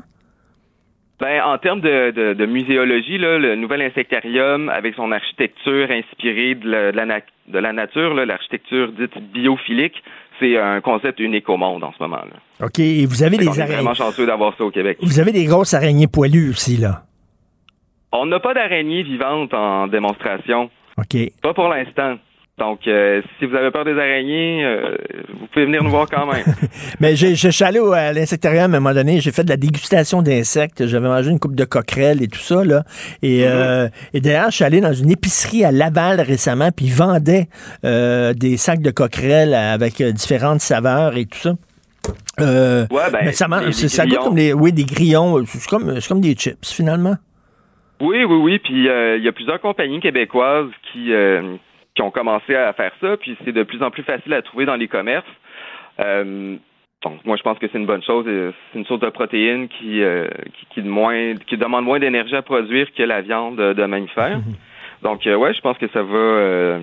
Ben, 1.21 1.43
en 1.43 1.59
termes 1.59 1.81
de, 1.81 2.13
de, 2.13 2.35
de 2.35 2.47
muséologie, 2.47 3.19
là, 3.19 3.39
le 3.39 3.57
nouvel 3.57 3.83
insectarium, 3.83 4.69
avec 4.69 4.95
son 4.95 5.11
architecture 5.11 5.89
inspirée 5.91 6.55
de 6.55 6.69
la, 6.71 6.93
de 6.93 6.97
la, 6.97 7.07
na- 7.07 7.21
de 7.49 7.59
la 7.59 7.73
nature, 7.73 8.15
l'architecture 8.15 8.93
dite 8.93 9.19
biophilique, 9.33 10.01
c'est 10.41 10.59
un 10.59 10.81
concept 10.81 11.21
unique 11.21 11.49
au 11.49 11.57
monde 11.57 11.85
en 11.85 11.93
ce 11.93 12.03
moment. 12.03 12.17
Là. 12.17 12.67
OK. 12.67 12.79
Et 12.79 13.07
vous 13.07 13.23
avez 13.23 13.37
des 13.37 13.49
araignées. 13.49 13.77
vraiment 13.77 13.95
chanceux 13.95 14.27
d'avoir 14.27 14.57
ça 14.57 14.65
au 14.65 14.71
Québec. 14.71 14.99
Vous 15.03 15.21
avez 15.21 15.33
des 15.33 15.45
grosses 15.45 15.75
araignées 15.75 16.07
poilues 16.07 16.51
aussi, 16.51 16.77
là. 16.77 17.03
On 18.13 18.27
n'a 18.27 18.41
pas 18.41 18.55
d'araignées 18.55 19.03
vivantes 19.03 19.53
en 19.53 19.87
démonstration. 19.87 20.71
OK. 20.97 21.17
Pas 21.43 21.55
pour 21.55 21.69
l'instant. 21.69 22.17
Donc, 22.59 22.81
euh, 22.89 23.23
si 23.39 23.47
vous 23.47 23.55
avez 23.55 23.71
peur 23.71 23.85
des 23.85 23.93
araignées, 23.93 24.65
euh, 24.65 24.97
vous 25.39 25.47
pouvez 25.47 25.65
venir 25.67 25.83
nous 25.85 25.91
voir 25.91 26.09
quand 26.11 26.27
même. 26.27 26.45
Mais 27.01 27.15
j'ai- 27.15 27.37
je 27.37 27.49
suis 27.51 27.65
allé 27.65 27.79
au- 27.79 27.93
à 27.93 28.13
l'insectarium 28.13 28.75
à 28.75 28.77
un 28.77 28.81
moment 28.81 28.95
donné, 28.95 29.21
j'ai 29.21 29.31
fait 29.31 29.45
de 29.45 29.49
la 29.51 29.57
dégustation 29.57 30.23
d'insectes, 30.23 30.87
j'avais 30.87 31.07
mangé 31.09 31.31
une 31.31 31.39
coupe 31.39 31.55
de 31.55 31.65
coquerelles 31.65 32.21
et 32.23 32.27
tout 32.27 32.41
ça, 32.41 32.65
là. 32.65 32.83
Et, 33.23 33.45
euh, 33.47 33.89
et 34.13 34.21
d'ailleurs, 34.21 34.51
je 34.51 34.57
suis 34.57 34.65
allé 34.65 34.81
dans 34.81 34.93
une 34.93 35.11
épicerie 35.11 35.65
à 35.65 35.71
Laval 35.71 36.21
récemment, 36.21 36.71
puis 36.75 36.87
ils 36.87 36.93
vendaient 36.95 37.47
euh, 37.85 38.35
des 38.35 38.57
sacs 38.57 38.83
de 38.83 38.91
coquerelles 38.91 39.55
avec 39.55 40.01
euh, 40.01 40.11
différentes 40.11 40.61
saveurs 40.61 41.17
et 41.17 41.27
tout 41.27 41.39
ça. 41.39 41.55
Euh, 42.41 42.87
Ouais, 42.91 43.11
ben, 43.13 43.21
mais 43.25 43.33
ça, 43.33 43.47
des- 43.47 43.73
c'est- 43.73 43.83
des 43.83 43.89
ça 43.89 44.07
goûte 44.07 44.19
comme 44.19 44.35
des, 44.35 44.53
oui, 44.53 44.73
des 44.73 44.85
grillons. 44.85 45.45
C'est 45.47 45.69
comme, 45.69 46.01
c'est 46.01 46.09
comme 46.09 46.21
des 46.21 46.35
chips, 46.35 46.57
finalement. 46.75 47.15
Oui, 48.01 48.25
oui, 48.25 48.37
oui. 48.37 48.59
Puis 48.63 48.89
euh, 48.89 49.17
il 49.17 49.25
y 49.25 49.29
a 49.29 49.33
plusieurs 49.33 49.61
compagnies 49.61 50.01
québécoises 50.01 50.69
qui, 50.93 51.13
euh, 51.13 51.57
qui 51.99 52.03
ont 52.03 52.13
commencé 52.13 52.55
à 52.55 52.73
faire 52.75 52.93
ça. 53.01 53.17
Puis 53.17 53.37
c'est 53.45 53.51
de 53.51 53.65
plus 53.65 53.83
en 53.83 53.91
plus 53.91 54.05
facile 54.05 54.33
à 54.33 54.41
trouver 54.41 54.65
dans 54.67 54.77
les 54.77 54.87
commerces. 54.87 55.27
Euh, 55.99 56.55
donc 57.03 57.25
moi, 57.25 57.37
je 57.37 57.43
pense 57.43 57.59
que 57.59 57.67
c'est 57.71 57.79
une 57.79 57.87
bonne 57.87 58.05
chose. 58.05 58.25
Euh, 58.29 58.53
C'est 58.73 58.79
une 58.79 58.85
source 58.85 59.01
de 59.01 59.11
protéines 59.11 59.67
qui, 59.67 60.01
euh, 60.01 60.29
qui, 60.55 60.67
qui, 60.71 60.83
de 60.83 60.89
moins, 60.89 61.35
qui 61.35 61.57
demande 61.57 61.85
moins 61.85 61.99
d'énergie 61.99 62.37
à 62.37 62.43
produire 62.43 62.87
que 62.95 63.03
la 63.03 63.21
viande 63.21 63.57
de, 63.57 63.85
mammifères. 63.85 64.41
Donc 65.03 65.27
euh, 65.27 65.35
ouais, 65.35 65.53
je 65.55 65.61
pense 65.61 65.77
que 65.79 65.89
ça 65.89 66.03
va, 66.03 66.79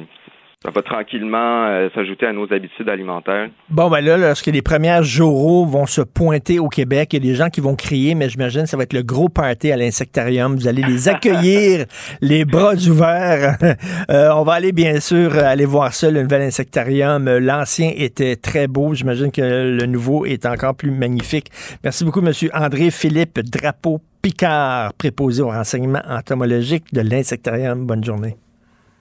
ça 0.66 0.72
va 0.72 0.82
tranquillement 0.82 1.68
euh, 1.68 1.90
s'ajouter 1.94 2.26
à 2.26 2.34
nos 2.34 2.52
habitudes 2.52 2.90
alimentaires. 2.90 3.50
Bon, 3.70 3.88
ben 3.90 4.02
là, 4.02 4.18
lorsque 4.18 4.48
les 4.48 4.64
premières 4.64 5.04
Joro 5.04 5.64
vont 5.66 5.86
se 5.86 6.02
pointer 6.02 6.58
au 6.58 6.70
Québec, 6.70 7.14
il 7.14 7.24
y 7.24 7.30
a 7.30 7.32
des 7.32 7.36
gens 7.36 7.50
qui 7.50 7.62
vont 7.62 7.76
crier, 7.76 8.16
mais 8.16 8.30
j'imagine 8.30 8.64
que 8.64 8.70
ça 8.70 8.76
va 8.76 8.84
être 8.84 8.94
le 8.94 9.04
gros 9.04 9.30
party 9.30 9.72
à 9.72 9.78
l'insectarium. 9.78 10.56
Vous 10.56 10.68
allez 10.68 10.82
les 10.82 11.08
accueillir, 11.16 11.86
les 12.22 12.46
bras 12.46 12.76
ouverts. 12.76 13.58
Euh, 14.10 14.30
on 14.34 14.44
va 14.44 14.54
aller, 14.54 14.72
bien 14.72 15.00
sûr, 15.00 15.36
aller 15.36 15.66
voir 15.66 15.94
ça, 15.94 16.10
le 16.10 16.24
nouvel 16.24 16.42
insectarium. 16.42 17.38
L'ancien 17.38 17.92
était 17.96 18.36
très 18.36 18.68
beau. 18.68 18.94
J'imagine 18.94 19.32
que 19.32 19.42
le 19.42 19.86
nouveau 19.86 20.26
est 20.26 20.46
encore 20.46 20.76
plus 20.76 20.92
magnifique. 20.92 21.48
Merci 21.84 22.06
beaucoup, 22.06 22.22
Monsieur 22.22 22.50
André-Philippe 22.54 23.40
Drapeau-Picard, 23.40 24.94
préposé 24.94 25.42
au 25.42 25.50
renseignement 25.50 26.02
entomologique 26.08 26.94
de 26.94 27.02
l'insectarium. 27.02 27.86
Bonne 27.86 28.04
journée. 28.04 28.38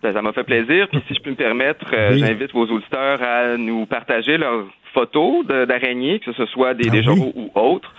Ben, 0.04 0.12
Ça 0.12 0.22
m'a 0.22 0.32
fait 0.32 0.44
plaisir. 0.44 0.86
Puis 0.90 1.00
si 1.08 1.14
je 1.14 1.20
peux 1.20 1.30
me 1.30 1.34
permettre, 1.36 1.86
euh, 1.92 2.10
Oui. 2.12 2.18
j'invite 2.20 2.52
vos 2.52 2.66
auditeurs 2.66 3.20
à 3.22 3.56
nous 3.56 3.86
partager 3.86 4.36
leurs 4.36 4.66
photos 4.92 5.44
d'araignées, 5.46 6.20
que 6.20 6.32
ce 6.32 6.46
soit 6.46 6.74
des, 6.74 6.84
Ah 6.88 6.92
des 6.92 6.98
oui. 6.98 7.04
journaux 7.04 7.32
ou 7.34 7.50
autres. 7.58 7.92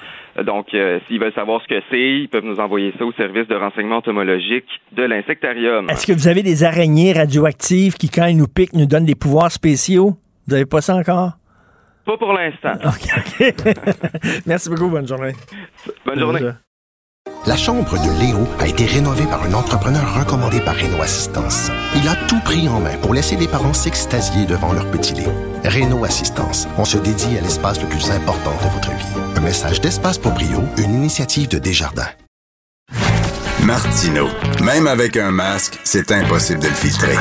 Donc, 0.44 0.68
euh, 0.74 1.00
s'ils 1.08 1.20
veulent 1.20 1.34
savoir 1.34 1.62
ce 1.64 1.68
que 1.68 1.82
c'est, 1.90 2.00
ils 2.20 2.28
peuvent 2.30 2.44
nous 2.46 2.60
envoyer 2.60 2.94
ça 3.00 3.06
au 3.06 3.12
service 3.14 3.48
de 3.48 3.56
renseignement 3.56 3.98
entomologique 3.98 4.66
de 4.92 5.04
l'insectarium. 5.04 5.90
Est-ce 5.90 6.06
que 6.06 6.12
vous 6.14 6.28
avez 6.28 6.44
des 6.44 6.64
araignées 6.64 7.14
radioactives 7.14 7.96
qui, 7.96 8.10
quand 8.10 8.26
ils 8.28 8.38
nous 8.38 8.48
piquent, 8.48 8.74
nous 8.74 8.86
donnent 8.86 9.06
des 9.06 9.16
pouvoirs 9.16 9.52
spéciaux? 9.52 10.16
Vous 10.48 10.54
n'avez 10.54 10.66
pas 10.66 10.82
ça 10.82 10.96
encore? 10.96 11.32
Pas 12.06 12.18
pour 12.18 12.34
l'instant. 12.34 12.74
Merci 14.46 14.70
beaucoup. 14.70 14.90
Bonne 14.90 15.08
journée. 15.08 15.32
Bonne 16.06 16.20
journée. 16.20 16.42
La 17.48 17.56
chambre 17.56 17.94
de 18.00 18.20
Léo 18.20 18.48
a 18.60 18.68
été 18.68 18.86
rénovée 18.86 19.26
par 19.26 19.44
un 19.44 19.54
entrepreneur 19.54 20.16
recommandé 20.16 20.60
par 20.60 20.76
Renault 20.76 21.04
Assistance. 21.04 21.70
Il 21.96 22.08
a 22.08 22.16
tout 22.28 22.40
pris 22.40 22.68
en 22.68 22.80
main 22.80 22.98
pour 22.98 23.14
laisser 23.14 23.36
les 23.36 23.48
parents 23.48 23.74
s'extasier 23.74 24.48
devant 24.48 24.74
leur 24.74 24.90
petit 24.90 25.14
Léo. 25.14 25.32
Renault 25.64 26.06
Assistance, 26.06 26.68
on 26.80 26.86
se 26.86 26.98
dédie 26.98 27.38
à 27.38 27.42
l'espace 27.42 27.80
le 27.80 27.88
plus 27.88 28.10
important 28.10 28.52
de 28.64 28.74
votre 28.74 28.90
vie. 28.90 29.06
Un 29.36 29.42
message 29.42 29.80
d'espace 29.80 30.18
pour 30.18 30.32
Brio, 30.32 30.64
une 30.78 30.96
initiative 30.96 31.48
de 31.48 31.60
Desjardins. 31.60 32.10
Martino. 33.62 34.28
Même 34.64 34.88
avec 34.88 35.16
un 35.16 35.30
masque, 35.30 35.80
c'est 35.84 36.12
impossible 36.12 36.62
de 36.62 36.68
le 36.68 36.74
filtrer. 36.74 37.16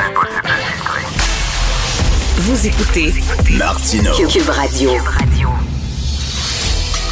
Vous 2.37 2.65
écoutez 2.65 3.13
Martino. 3.51 4.11
Cube 4.27 4.49
Radio. 4.49 4.91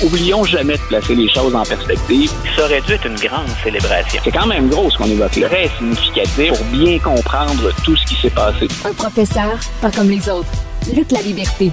Oublions 0.04 0.44
jamais 0.44 0.74
de 0.74 0.82
placer 0.90 1.16
les 1.16 1.30
choses 1.30 1.56
en 1.56 1.64
perspective. 1.64 2.30
Ça 2.58 2.66
aurait 2.66 2.82
dû 2.82 2.92
être 2.92 3.08
une 3.08 3.16
grande 3.16 3.48
célébration. 3.64 4.20
C'est 4.22 4.32
quand 4.32 4.48
même 4.48 4.68
gros 4.68 4.90
ce 4.90 4.98
qu'on 4.98 5.06
évoque 5.06 5.38
là. 5.38 5.48
Très 5.48 5.70
significatif 5.78 6.50
pour 6.50 6.66
bien 6.66 7.00
comprendre 7.00 7.72
tout 7.86 7.96
ce 7.96 8.06
qui 8.06 8.16
s'est 8.16 8.30
passé. 8.30 8.68
Un 8.84 8.94
professeur, 8.94 9.58
pas 9.82 9.92
comme 9.92 10.10
les 10.10 10.28
autres. 10.28 10.52
Luc 10.94 11.10
la 11.10 11.22
liberté. 11.22 11.72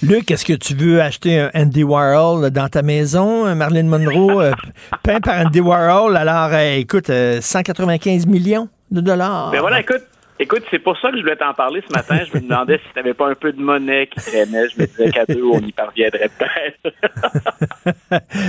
Luc, 0.00 0.30
est-ce 0.30 0.46
que 0.46 0.54
tu 0.54 0.74
veux 0.74 1.02
acheter 1.02 1.38
un 1.38 1.50
Andy 1.54 1.84
Warhol 1.84 2.48
dans 2.50 2.68
ta 2.68 2.80
maison, 2.80 3.44
un 3.44 3.54
Marilyn 3.54 3.82
Monroe 3.82 4.40
euh, 4.40 4.52
peint 5.02 5.20
par 5.20 5.44
Andy 5.44 5.60
Warhol? 5.60 6.16
Alors, 6.16 6.50
euh, 6.52 6.76
écoute, 6.76 7.10
euh, 7.10 7.40
195 7.42 8.26
millions 8.26 8.68
de 8.90 9.02
dollars. 9.02 9.50
Ben 9.50 9.60
voilà, 9.60 9.80
écoute. 9.80 10.02
Écoute, 10.40 10.62
c'est 10.70 10.78
pour 10.78 10.96
ça 11.00 11.10
que 11.10 11.16
je 11.16 11.22
voulais 11.22 11.36
t'en 11.36 11.52
parler 11.52 11.82
ce 11.88 11.92
matin. 11.92 12.20
Je 12.24 12.36
me 12.38 12.42
demandais 12.42 12.78
si 12.78 12.94
t'avais 12.94 13.14
pas 13.14 13.28
un 13.28 13.34
peu 13.34 13.52
de 13.52 13.60
monnaie 13.60 14.06
qui 14.06 14.20
traînait. 14.20 14.68
Je 14.68 14.80
me 14.80 14.86
disais 14.86 15.10
qu'à 15.10 15.26
deux, 15.26 15.42
on 15.42 15.58
y 15.60 15.72
parviendrait 15.72 16.30
peut-être. 16.38 16.94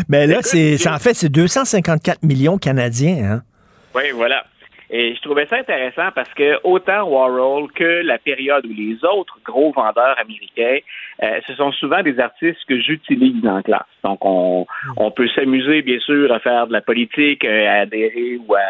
Mais 0.07 0.27
là, 0.27 0.39
c'est, 0.41 0.77
c'est- 0.77 0.89
en 0.89 0.99
fait, 0.99 1.13
c'est 1.15 1.29
254 1.29 2.21
millions 2.23 2.57
canadiens. 2.57 3.23
Hein? 3.31 3.41
Oui, 3.95 4.03
voilà. 4.13 4.43
Et 4.91 5.13
je 5.15 5.21
trouvais 5.21 5.45
ça 5.45 5.57
intéressant 5.57 6.09
parce 6.15 6.33
que 6.33 6.57
autant 6.63 7.03
Warhol 7.03 7.71
que 7.71 8.01
la 8.03 8.17
période 8.17 8.65
où 8.65 8.73
les 8.73 8.97
autres 9.05 9.37
gros 9.45 9.71
vendeurs 9.71 10.17
américains, 10.19 10.79
euh, 11.21 11.39
ce 11.45 11.53
sont 11.53 11.71
souvent 11.73 12.01
des 12.01 12.19
artistes 12.19 12.65
que 12.67 12.79
j'utilise 12.79 13.45
en 13.45 13.61
classe. 13.61 13.83
Donc, 14.03 14.19
on, 14.25 14.65
on 14.97 15.11
peut 15.11 15.27
s'amuser, 15.35 15.83
bien 15.83 15.99
sûr, 15.99 16.31
à 16.31 16.39
faire 16.39 16.67
de 16.67 16.73
la 16.73 16.81
politique, 16.81 17.45
euh, 17.45 17.67
à 17.67 17.81
adhérer 17.81 18.39
ou 18.47 18.55
à, 18.55 18.61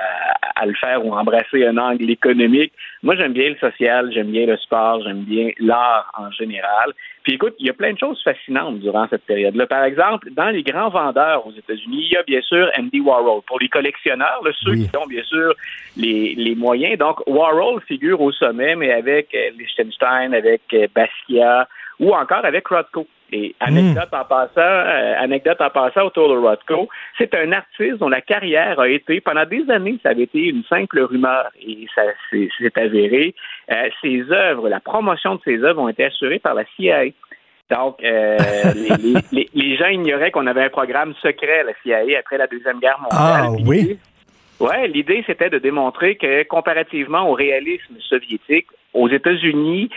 à 0.56 0.66
le 0.66 0.74
faire 0.74 1.06
ou 1.06 1.14
embrasser 1.14 1.66
un 1.66 1.78
angle 1.78 2.10
économique. 2.10 2.74
Moi, 3.02 3.16
j'aime 3.16 3.34
bien 3.34 3.50
le 3.50 3.56
social, 3.56 4.12
j'aime 4.12 4.32
bien 4.32 4.46
le 4.46 4.58
sport, 4.58 5.02
j'aime 5.04 5.24
bien 5.24 5.52
l'art 5.60 6.12
en 6.18 6.32
général. 6.32 6.92
Puis 7.30 7.36
écoute, 7.36 7.54
il 7.60 7.68
y 7.68 7.70
a 7.70 7.74
plein 7.74 7.94
de 7.94 8.00
choses 8.00 8.20
fascinantes 8.24 8.80
durant 8.80 9.08
cette 9.08 9.24
période-là. 9.26 9.68
Par 9.68 9.84
exemple, 9.84 10.32
dans 10.32 10.50
les 10.50 10.64
grands 10.64 10.90
vendeurs 10.90 11.46
aux 11.46 11.52
États-Unis, 11.52 12.08
il 12.10 12.14
y 12.14 12.18
a 12.18 12.24
bien 12.24 12.42
sûr 12.42 12.72
Andy 12.76 13.02
Warhol. 13.02 13.44
Pour 13.46 13.60
les 13.60 13.70
collectionneurs, 13.70 14.42
là, 14.44 14.50
ceux 14.64 14.74
qui 14.74 14.90
ont 14.98 15.06
bien 15.06 15.22
sûr 15.22 15.54
les, 15.96 16.34
les 16.34 16.56
moyens. 16.56 16.98
Donc, 16.98 17.22
Warhol 17.28 17.84
figure 17.88 18.20
au 18.20 18.32
sommet, 18.32 18.76
mais 18.76 18.92
avec 18.92 19.28
euh, 19.36 19.52
Liechtenstein, 19.60 20.34
avec 20.34 20.62
euh, 20.74 20.88
Basquiat 20.96 21.68
ou 22.00 22.16
encore 22.16 22.44
avec 22.44 22.68
Rothko. 22.68 23.06
Et 23.32 23.56
anecdote 23.60 24.10
en 24.12 24.24
passant, 24.26 24.52
euh, 24.58 25.14
anecdote 25.20 25.62
en 25.62 25.70
passant 25.70 26.06
autour 26.08 26.30
de 26.30 26.38
Rothko, 26.38 26.90
c'est 27.18 27.34
un 27.36 27.52
artiste 27.52 27.98
dont 28.00 28.10
la 28.10 28.22
carrière 28.22 28.80
a 28.80 28.88
été, 28.90 29.22
pendant 29.22 29.46
des 29.46 29.70
années, 29.70 30.00
ça 30.02 30.10
avait 30.10 30.24
été 30.24 30.40
une 30.48 30.64
simple 30.64 31.00
rumeur 31.02 31.50
et 31.62 31.86
ça 31.94 32.02
s'est 32.32 32.50
avéré. 32.76 33.36
Euh, 33.72 33.90
ses 34.02 34.24
œuvres, 34.32 34.68
la 34.70 34.80
promotion 34.80 35.36
de 35.36 35.42
ses 35.46 35.64
œuvres 35.64 35.82
ont 35.82 35.90
été 35.90 36.06
assurées 36.06 36.40
par 36.40 36.56
la 36.56 36.64
CIA. 36.76 37.06
Donc, 37.70 38.04
euh, 38.04 38.38
les, 38.76 39.22
les- 39.32 39.50
les- 39.54 39.78
gens 39.78 39.88
ignoraient 39.90 40.32
qu'on 40.32 40.48
avait 40.48 40.64
un 40.64 40.70
programme 40.70 41.14
secret 41.22 41.60
à 41.60 41.64
la 41.64 41.74
CIA 41.84 42.18
après 42.20 42.38
la 42.40 42.48
Deuxième 42.48 42.80
Guerre 42.80 43.00
mondiale. 43.00 43.22
Ah 43.22 43.50
Puis 43.56 44.00
oui. 44.60 44.68
l'idée- 44.68 44.80
Ouais, 44.82 44.88
l'idée 44.88 45.24
c'était 45.28 45.50
de 45.50 45.58
démontrer 45.60 46.16
que 46.16 46.44
comparativement 46.44 47.30
au 47.30 47.34
réalisme 47.34 47.96
soviétique, 48.00 48.68
aux 48.94 49.08
États-Unis, 49.10 49.90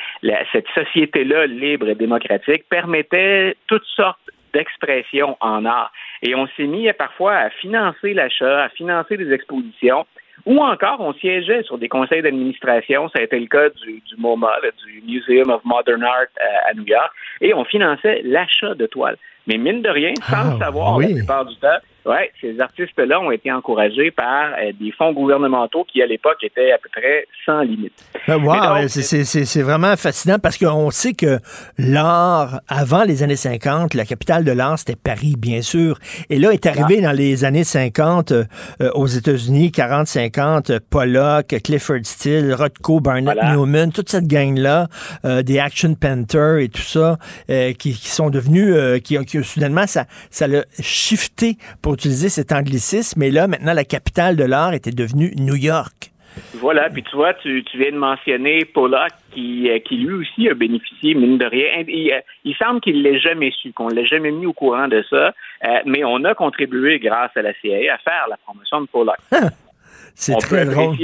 cette 0.52 0.68
société-là 0.74 1.46
libre 1.46 1.88
et 1.88 1.94
démocratique 1.94 2.64
permettait 2.68 3.56
toutes 3.66 3.86
sortes 3.96 4.18
d'expressions 4.52 5.36
en 5.40 5.64
art. 5.64 5.90
Et 6.22 6.34
on 6.34 6.46
s'est 6.56 6.66
mis 6.66 6.92
parfois 6.92 7.34
à 7.36 7.50
financer 7.50 8.12
l'achat, 8.12 8.64
à 8.64 8.68
financer 8.68 9.16
des 9.16 9.32
expositions, 9.32 10.04
ou 10.44 10.60
encore 10.62 11.00
on 11.00 11.14
siégeait 11.14 11.62
sur 11.62 11.78
des 11.78 11.88
conseils 11.88 12.20
d'administration. 12.22 13.08
Ça 13.08 13.20
a 13.20 13.22
été 13.22 13.38
le 13.40 13.46
cas 13.46 13.68
du, 13.70 13.92
du 14.00 14.16
MoMA, 14.18 14.50
là, 14.62 14.68
du 14.84 15.02
Museum 15.06 15.50
of 15.50 15.64
Modern 15.64 16.02
Art 16.04 16.26
à, 16.38 16.70
à 16.70 16.74
New 16.74 16.84
York, 16.86 17.10
et 17.40 17.54
on 17.54 17.64
finançait 17.64 18.20
l'achat 18.24 18.74
de 18.74 18.86
toiles. 18.86 19.16
Mais 19.46 19.56
mine 19.56 19.80
de 19.82 19.88
rien, 19.88 20.12
sans 20.28 20.36
Ah, 20.36 20.50
le 20.52 20.58
savoir 20.58 20.96
oui. 20.96 21.08
la 21.08 21.14
plupart 21.16 21.46
du 21.46 21.56
temps, 21.56 21.78
Ouais, 22.04 22.32
ces 22.40 22.58
artistes-là 22.58 23.20
ont 23.20 23.30
été 23.30 23.52
encouragés 23.52 24.10
par 24.10 24.54
euh, 24.58 24.72
des 24.80 24.90
fonds 24.90 25.12
gouvernementaux 25.12 25.84
qui, 25.84 26.02
à 26.02 26.06
l'époque, 26.06 26.38
étaient 26.42 26.72
à 26.72 26.78
peu 26.78 26.88
près 26.90 27.26
sans 27.46 27.60
limite. 27.60 27.92
Ben, 28.26 28.42
wow, 28.42 28.88
c'est 28.88 29.62
vraiment 29.62 29.96
fascinant 29.96 30.40
parce 30.40 30.58
qu'on 30.58 30.90
sait 30.90 31.12
que 31.12 31.38
l'art, 31.78 32.60
avant 32.66 33.04
les 33.04 33.22
années 33.22 33.36
50, 33.36 33.94
la 33.94 34.04
capitale 34.04 34.42
de 34.42 34.50
l'art, 34.50 34.80
c'était 34.80 34.96
Paris, 34.96 35.34
bien 35.38 35.62
sûr. 35.62 35.98
Et 36.28 36.40
là, 36.40 36.50
est 36.50 36.66
arrivé 36.66 37.00
dans 37.00 37.12
les 37.12 37.44
années 37.44 37.62
50 37.62 38.32
euh, 38.32 38.44
aux 38.94 39.06
États-Unis, 39.06 39.68
40-50, 39.68 40.80
Pollock, 40.80 41.54
Clifford 41.62 42.04
Steele, 42.04 42.52
Rothko, 42.52 42.98
Barnett 42.98 43.38
Newman, 43.44 43.92
toute 43.92 44.08
cette 44.08 44.26
gang-là, 44.26 44.88
euh, 45.24 45.42
des 45.42 45.60
Action 45.60 45.94
Panthers 45.94 46.58
et 46.58 46.68
tout 46.68 46.82
ça, 46.82 47.16
qui, 47.48 47.74
qui, 47.74 48.08
sont 48.08 48.30
devenus, 48.30 48.74
qui, 49.02 49.16
qui 49.24 49.44
soudainement, 49.44 49.86
ça, 49.86 50.06
ça 50.30 50.48
l'a 50.48 50.64
shifté 50.80 51.56
pour 51.80 51.91
utiliser 51.94 52.28
cet 52.28 52.52
anglicisme, 52.52 53.20
mais 53.20 53.30
là, 53.30 53.46
maintenant, 53.46 53.72
la 53.72 53.84
capitale 53.84 54.36
de 54.36 54.44
l'art 54.44 54.74
était 54.74 54.90
devenue 54.90 55.32
New 55.36 55.56
York. 55.56 56.12
Voilà, 56.54 56.88
puis 56.90 57.02
tu 57.02 57.16
vois, 57.16 57.34
tu, 57.34 57.62
viens 57.74 57.92
de 57.92 57.96
mentionner 57.96 58.64
Pollock 58.64 59.10
qui, 59.32 59.68
euh, 59.68 59.78
qui 59.80 59.96
lui 59.96 60.14
aussi 60.14 60.48
a 60.48 60.54
bénéficié, 60.54 61.14
mine 61.14 61.38
de 61.38 61.46
rien. 61.46 61.84
Il, 61.86 62.12
euh, 62.12 62.20
il 62.44 62.54
semble 62.56 62.80
qu'il 62.80 63.02
l'ait 63.02 63.18
jamais 63.18 63.50
su, 63.50 63.72
qu'on 63.72 63.88
l'ait 63.88 64.06
jamais 64.06 64.30
mis 64.30 64.46
au 64.46 64.52
courant 64.52 64.88
de 64.88 65.04
ça, 65.10 65.34
euh, 65.64 65.78
mais 65.84 66.04
on 66.04 66.24
a 66.24 66.34
contribué 66.34 66.98
grâce 66.98 67.30
à 67.36 67.42
la 67.42 67.52
CIA 67.54 67.94
à 67.94 67.98
faire 67.98 68.26
la 68.30 68.36
promotion 68.38 68.80
de 68.80 68.86
Pollock. 68.86 69.18
C'est 70.14 70.36
très 70.38 70.64
drôle. 70.66 70.96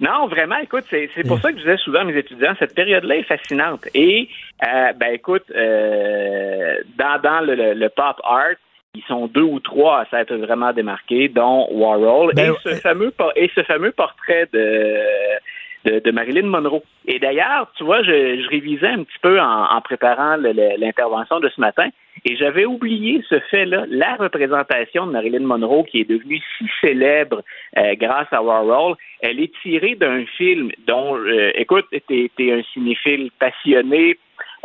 Non, 0.00 0.28
vraiment, 0.28 0.58
écoute, 0.58 0.84
c'est 0.90 1.26
pour 1.26 1.40
ça 1.40 1.50
que 1.50 1.58
je 1.58 1.64
disais 1.64 1.76
souvent 1.78 2.00
à 2.00 2.04
mes 2.04 2.16
étudiants, 2.16 2.54
cette 2.60 2.72
période-là 2.72 3.16
est 3.16 3.24
fascinante. 3.24 3.88
Et, 3.94 4.28
ben 4.60 5.12
écoute, 5.12 5.42
dans, 5.48 7.20
dans 7.20 7.40
le, 7.40 7.88
pop 7.88 8.20
art, 8.22 8.54
ils 8.94 9.02
sont 9.04 9.26
deux 9.26 9.42
ou 9.42 9.60
trois 9.60 10.00
à 10.00 10.06
s'être 10.06 10.34
vraiment 10.34 10.72
démarqués, 10.72 11.28
dont 11.28 11.68
Warhol 11.70 12.34
ben, 12.34 12.52
et, 12.52 12.56
ce 12.62 12.74
fameux, 12.76 13.12
et 13.36 13.50
ce 13.54 13.62
fameux 13.62 13.92
portrait 13.92 14.48
de, 14.52 16.00
de, 16.00 16.10
Marilyn 16.10 16.46
Monroe. 16.46 16.82
Et 17.06 17.18
d'ailleurs, 17.18 17.70
tu 17.76 17.84
vois, 17.84 18.02
je, 18.02 18.48
révisais 18.48 18.88
un 18.88 19.04
petit 19.04 19.18
peu 19.22 19.40
en, 19.40 19.80
préparant 19.82 20.36
l'intervention 20.36 21.40
de 21.40 21.48
ce 21.48 21.60
matin, 21.60 21.88
et 22.24 22.36
j'avais 22.36 22.64
oublié 22.64 23.22
ce 23.28 23.38
fait-là, 23.50 23.84
la 23.88 24.16
représentation 24.16 25.06
de 25.06 25.12
Marilyn 25.12 25.46
Monroe 25.46 25.84
qui 25.84 26.00
est 26.00 26.08
devenue 26.08 26.40
si 26.56 26.66
célèbre 26.80 27.42
euh, 27.76 27.94
grâce 27.94 28.26
à 28.32 28.42
Warhol, 28.42 28.96
elle 29.20 29.38
est 29.40 29.52
tirée 29.62 29.94
d'un 29.94 30.24
film 30.26 30.70
dont, 30.86 31.16
euh, 31.16 31.52
écoute, 31.54 31.86
t'es 31.90 32.30
es 32.38 32.52
un 32.52 32.62
cinéphile 32.72 33.30
passionné. 33.38 34.18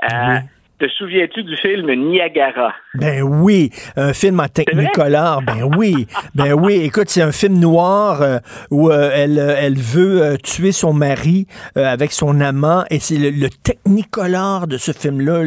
Euh, 0.04 0.40
te 0.80 0.88
souviens-tu 0.88 1.44
du 1.44 1.56
film 1.58 1.92
Niagara? 1.94 2.74
Ben 2.96 3.22
oui, 3.22 3.70
un 3.96 4.14
film 4.14 4.40
en 4.40 4.48
technicolor. 4.48 5.42
Ben 5.42 5.70
oui, 5.78 6.08
ben 6.36 6.54
oui. 6.54 6.82
Écoute, 6.84 7.10
c'est 7.10 7.22
un 7.22 7.32
film 7.32 7.60
noir 7.60 8.22
euh, 8.22 8.40
où 8.72 8.90
euh, 8.90 9.12
elle, 9.14 9.40
euh, 9.40 9.56
elle 9.58 9.78
veut 9.78 10.38
tuer 10.44 10.72
son 10.72 10.94
mari 10.94 11.48
avec 11.76 12.12
son 12.12 12.42
amant 12.42 12.84
et 12.90 13.00
c'est 13.00 13.18
le, 13.18 13.50
technicolor 13.64 14.68
de 14.68 14.78
ce 14.78 14.92
film-là. 14.92 15.44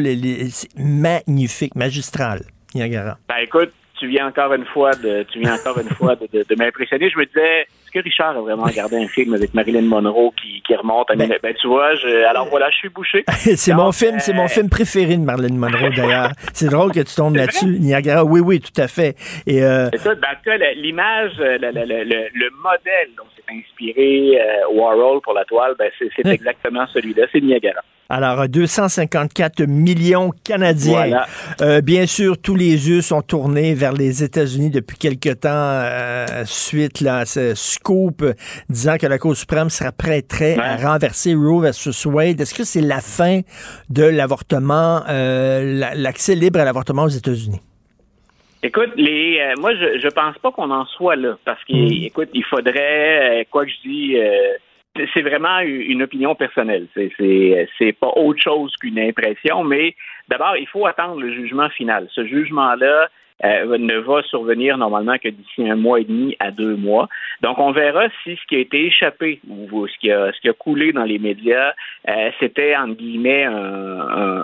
C'est 0.49 0.69
magnifique, 0.77 1.75
magistral. 1.75 2.41
Niagara. 2.75 3.17
Ben 3.29 3.37
écoute, 3.41 3.71
tu 3.99 4.07
viens 4.07 4.27
encore 4.27 4.53
une 4.53 4.65
fois 4.65 4.91
de, 4.91 5.23
tu 5.31 5.39
viens 5.39 5.55
encore 5.55 5.79
une 5.79 5.89
fois 5.89 6.15
de, 6.15 6.27
de, 6.31 6.55
m'impressionner. 6.55 7.09
Je 7.09 7.17
me 7.17 7.25
disais, 7.25 7.67
est-ce 7.87 7.99
que 7.99 8.03
Richard 8.03 8.37
a 8.37 8.41
vraiment 8.41 8.65
regardé 8.65 8.97
un 8.97 9.07
film 9.07 9.33
avec 9.33 9.53
Marilyn 9.53 9.83
Monroe 9.83 10.31
qui, 10.41 10.61
qui 10.61 10.75
remonte 10.75 11.09
à 11.09 11.15
ben, 11.15 11.31
ben 11.41 11.55
tu 11.55 11.67
vois, 11.67 11.95
je, 11.95 12.25
alors 12.25 12.47
voilà, 12.49 12.69
je 12.69 12.75
suis 12.75 12.89
bouché. 12.89 13.23
c'est 13.29 13.73
mon 13.73 13.93
film, 13.93 14.19
c'est 14.19 14.33
mon 14.33 14.43
euh, 14.43 14.49
film 14.49 14.69
préféré 14.69 15.15
de 15.15 15.23
Marilyn 15.23 15.55
Monroe 15.55 15.89
d'ailleurs. 15.95 16.31
c'est 16.53 16.69
drôle 16.69 16.91
que 16.91 16.99
tu 16.99 17.15
tombes 17.15 17.37
là-dessus, 17.37 17.79
Niagara. 17.79 18.25
Oui, 18.25 18.41
oui, 18.41 18.59
tout 18.59 18.81
à 18.81 18.87
fait. 18.87 19.15
Et 19.45 19.63
euh... 19.63 19.89
Ben, 19.89 20.59
l'image, 20.75 21.33
le, 21.37 21.57
le, 21.57 22.29
le, 22.33 22.49
modèle 22.61 23.09
dont 23.17 23.23
s'est 23.35 23.43
inspiré 23.53 24.39
euh, 24.39 24.73
Warhol 24.73 25.21
pour 25.21 25.33
la 25.33 25.45
toile, 25.45 25.75
ben, 25.79 25.89
c'est 25.99 26.25
exactement 26.25 26.85
celui-là, 26.87 27.27
c'est 27.31 27.41
Niagara. 27.41 27.81
Alors, 28.09 28.47
254 28.47 29.63
millions 29.63 30.31
Canadiens. 30.43 31.25
Euh, 31.61 31.81
bien 31.81 32.05
sûr, 32.05 32.37
tous 32.37 32.55
les 32.55 32.89
yeux 32.89 33.01
sont 33.01 33.21
tournés 33.21 33.73
vers 33.73 33.91
les 33.91 34.23
États-Unis 34.23 34.69
depuis 34.69 34.97
quelque 34.97 35.33
temps, 35.33 35.49
euh, 35.51 36.25
suite 36.45 37.05
à 37.05 37.25
ce 37.25 37.53
scoop 37.77 38.23
disant 38.69 38.97
que 38.97 39.07
la 39.07 39.17
Cour 39.17 39.35
suprême 39.35 39.69
sera 39.69 39.91
prête 39.91 40.33
à 40.59 40.75
renverser 40.77 41.33
Roe 41.33 41.61
versus 41.61 42.05
Wade. 42.05 42.41
Est-ce 42.41 42.53
que 42.53 42.63
c'est 42.63 42.81
la 42.81 43.01
fin 43.01 43.41
de 43.89 44.03
l'avortement, 44.03 45.01
euh, 45.09 45.93
l'accès 45.95 46.35
libre 46.35 46.59
à 46.59 46.65
l'avortement 46.65 47.03
aux 47.03 47.15
États-Unis? 47.21 47.61
Écoute, 48.63 48.91
les, 48.95 49.53
moi, 49.59 49.73
je, 49.75 49.99
je 49.99 50.07
pense 50.09 50.37
pas 50.39 50.51
qu'on 50.51 50.71
en 50.71 50.85
soit 50.85 51.15
là, 51.15 51.37
parce 51.45 51.63
qu'écoute, 51.65 52.29
mm. 52.29 52.37
il 52.39 52.43
faudrait, 52.43 53.47
quoi 53.51 53.65
que 53.65 53.71
je 53.71 53.89
dis, 53.89 54.17
c'est 55.13 55.21
vraiment 55.21 55.59
une 55.59 56.03
opinion 56.03 56.35
personnelle. 56.35 56.87
C'est 56.95 57.93
pas 57.99 58.11
autre 58.15 58.41
chose 58.41 58.73
qu'une 58.77 58.99
impression, 58.99 59.63
mais 59.63 59.95
d'abord, 60.27 60.57
il 60.57 60.67
faut 60.67 60.85
attendre 60.85 61.21
le 61.21 61.33
jugement 61.33 61.69
final. 61.69 62.07
Ce 62.13 62.25
jugement-là 62.25 63.09
euh, 63.45 63.77
ne 63.77 63.97
va 63.97 64.23
survenir 64.23 64.77
normalement 64.77 65.17
que 65.17 65.29
d'ici 65.29 65.69
un 65.69 65.75
mois 65.75 65.99
et 65.99 66.05
demi 66.05 66.35
à 66.39 66.51
deux 66.51 66.75
mois. 66.75 67.07
Donc, 67.41 67.59
on 67.59 67.71
verra 67.71 68.07
si 68.23 68.35
ce 68.35 68.47
qui 68.47 68.55
a 68.55 68.59
été 68.59 68.85
échappé 68.85 69.39
ou 69.47 69.87
ce 69.87 69.97
qui 69.99 70.11
a, 70.11 70.31
ce 70.33 70.39
qui 70.39 70.49
a 70.49 70.53
coulé 70.53 70.91
dans 70.91 71.03
les 71.03 71.19
médias, 71.19 71.73
euh, 72.07 72.31
c'était, 72.39 72.75
entre 72.75 72.95
guillemets, 72.95 73.45
un, 73.45 74.43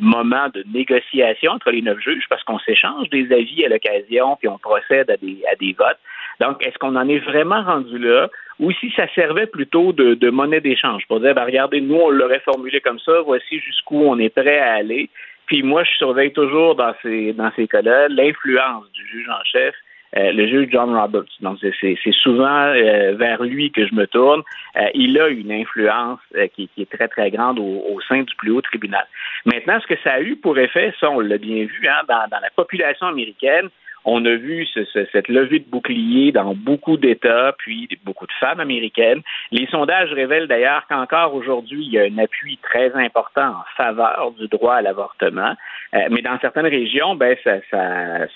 moment 0.00 0.48
de 0.52 0.64
négociation 0.74 1.52
entre 1.52 1.70
les 1.70 1.82
neuf 1.82 2.00
juges 2.00 2.24
parce 2.28 2.42
qu'on 2.42 2.58
s'échange 2.58 3.08
des 3.10 3.32
avis 3.32 3.64
à 3.64 3.68
l'occasion 3.68 4.36
puis 4.36 4.48
on 4.48 4.58
procède 4.58 5.08
à 5.10 5.16
des, 5.16 5.38
à 5.50 5.54
des 5.54 5.72
votes. 5.78 5.98
Donc, 6.40 6.66
est-ce 6.66 6.76
qu'on 6.78 6.96
en 6.96 7.08
est 7.08 7.20
vraiment 7.20 7.62
rendu 7.62 7.98
là 7.98 8.28
ou 8.58 8.72
si 8.72 8.92
ça 8.96 9.06
servait 9.14 9.46
plutôt 9.46 9.92
de, 9.92 10.30
monnaie 10.30 10.60
d'échange? 10.60 11.06
Pour 11.06 11.20
dire, 11.20 11.34
ben, 11.34 11.44
regardez, 11.44 11.80
nous, 11.80 11.96
on 11.96 12.10
l'aurait 12.10 12.40
formulé 12.40 12.80
comme 12.80 12.98
ça, 12.98 13.20
voici 13.20 13.58
jusqu'où 13.60 14.02
on 14.02 14.18
est 14.18 14.28
prêt 14.28 14.58
à 14.58 14.74
aller. 14.74 15.10
Puis 15.52 15.62
moi, 15.62 15.84
je 15.84 15.90
surveille 15.98 16.32
toujours 16.32 16.76
dans 16.76 16.94
ces, 17.02 17.34
dans 17.34 17.52
ces 17.54 17.68
cas-là 17.68 18.08
l'influence 18.08 18.90
du 18.92 19.06
juge 19.06 19.28
en 19.28 19.44
chef 19.44 19.74
euh, 20.16 20.32
le 20.32 20.46
juge 20.46 20.70
John 20.72 20.96
Roberts. 20.96 21.28
Donc, 21.40 21.58
c'est 21.60 22.12
souvent 22.22 22.68
euh, 22.68 23.14
vers 23.16 23.42
lui 23.42 23.70
que 23.70 23.86
je 23.86 23.94
me 23.94 24.06
tourne. 24.06 24.42
Euh, 24.76 24.88
il 24.94 25.18
a 25.20 25.28
une 25.28 25.52
influence 25.52 26.20
qui, 26.54 26.70
est 26.78 26.90
très, 26.90 27.06
très 27.08 27.30
grande 27.30 27.58
au, 27.58 28.00
sein 28.08 28.22
du 28.22 28.34
plus 28.36 28.50
haut 28.50 28.62
tribunal. 28.62 29.06
Maintenant, 29.44 29.78
ce 29.78 29.86
que 29.86 30.00
ça 30.02 30.12
a 30.14 30.20
eu 30.20 30.36
pour 30.36 30.58
effet, 30.58 30.94
ça, 30.98 31.10
on 31.10 31.20
l'a 31.20 31.36
bien 31.36 31.66
vu, 31.66 31.86
hein, 31.86 32.00
dans, 32.08 32.26
dans 32.30 32.40
la 32.40 32.50
population 32.56 33.08
américaine, 33.08 33.68
on 34.04 34.24
a 34.24 34.34
vu 34.34 34.66
cette 35.12 35.28
levée 35.28 35.60
de 35.60 35.68
bouclier 35.68 36.32
dans 36.32 36.54
beaucoup 36.54 36.96
d'États, 36.96 37.54
puis 37.58 37.88
beaucoup 38.04 38.26
de 38.26 38.32
femmes 38.40 38.60
américaines. 38.60 39.22
Les 39.50 39.66
sondages 39.66 40.12
révèlent 40.12 40.48
d'ailleurs 40.48 40.86
qu'encore 40.88 41.34
aujourd'hui, 41.34 41.84
il 41.84 41.92
y 41.92 41.98
a 41.98 42.02
un 42.02 42.18
appui 42.18 42.58
très 42.62 42.92
important 42.94 43.48
en 43.48 43.64
faveur 43.76 44.32
du 44.38 44.48
droit 44.48 44.74
à 44.74 44.82
l'avortement. 44.82 45.54
Euh, 45.94 45.98
mais 46.10 46.22
dans 46.22 46.38
certaines 46.40 46.66
régions, 46.66 47.14
ben, 47.14 47.36
ça, 47.44 47.58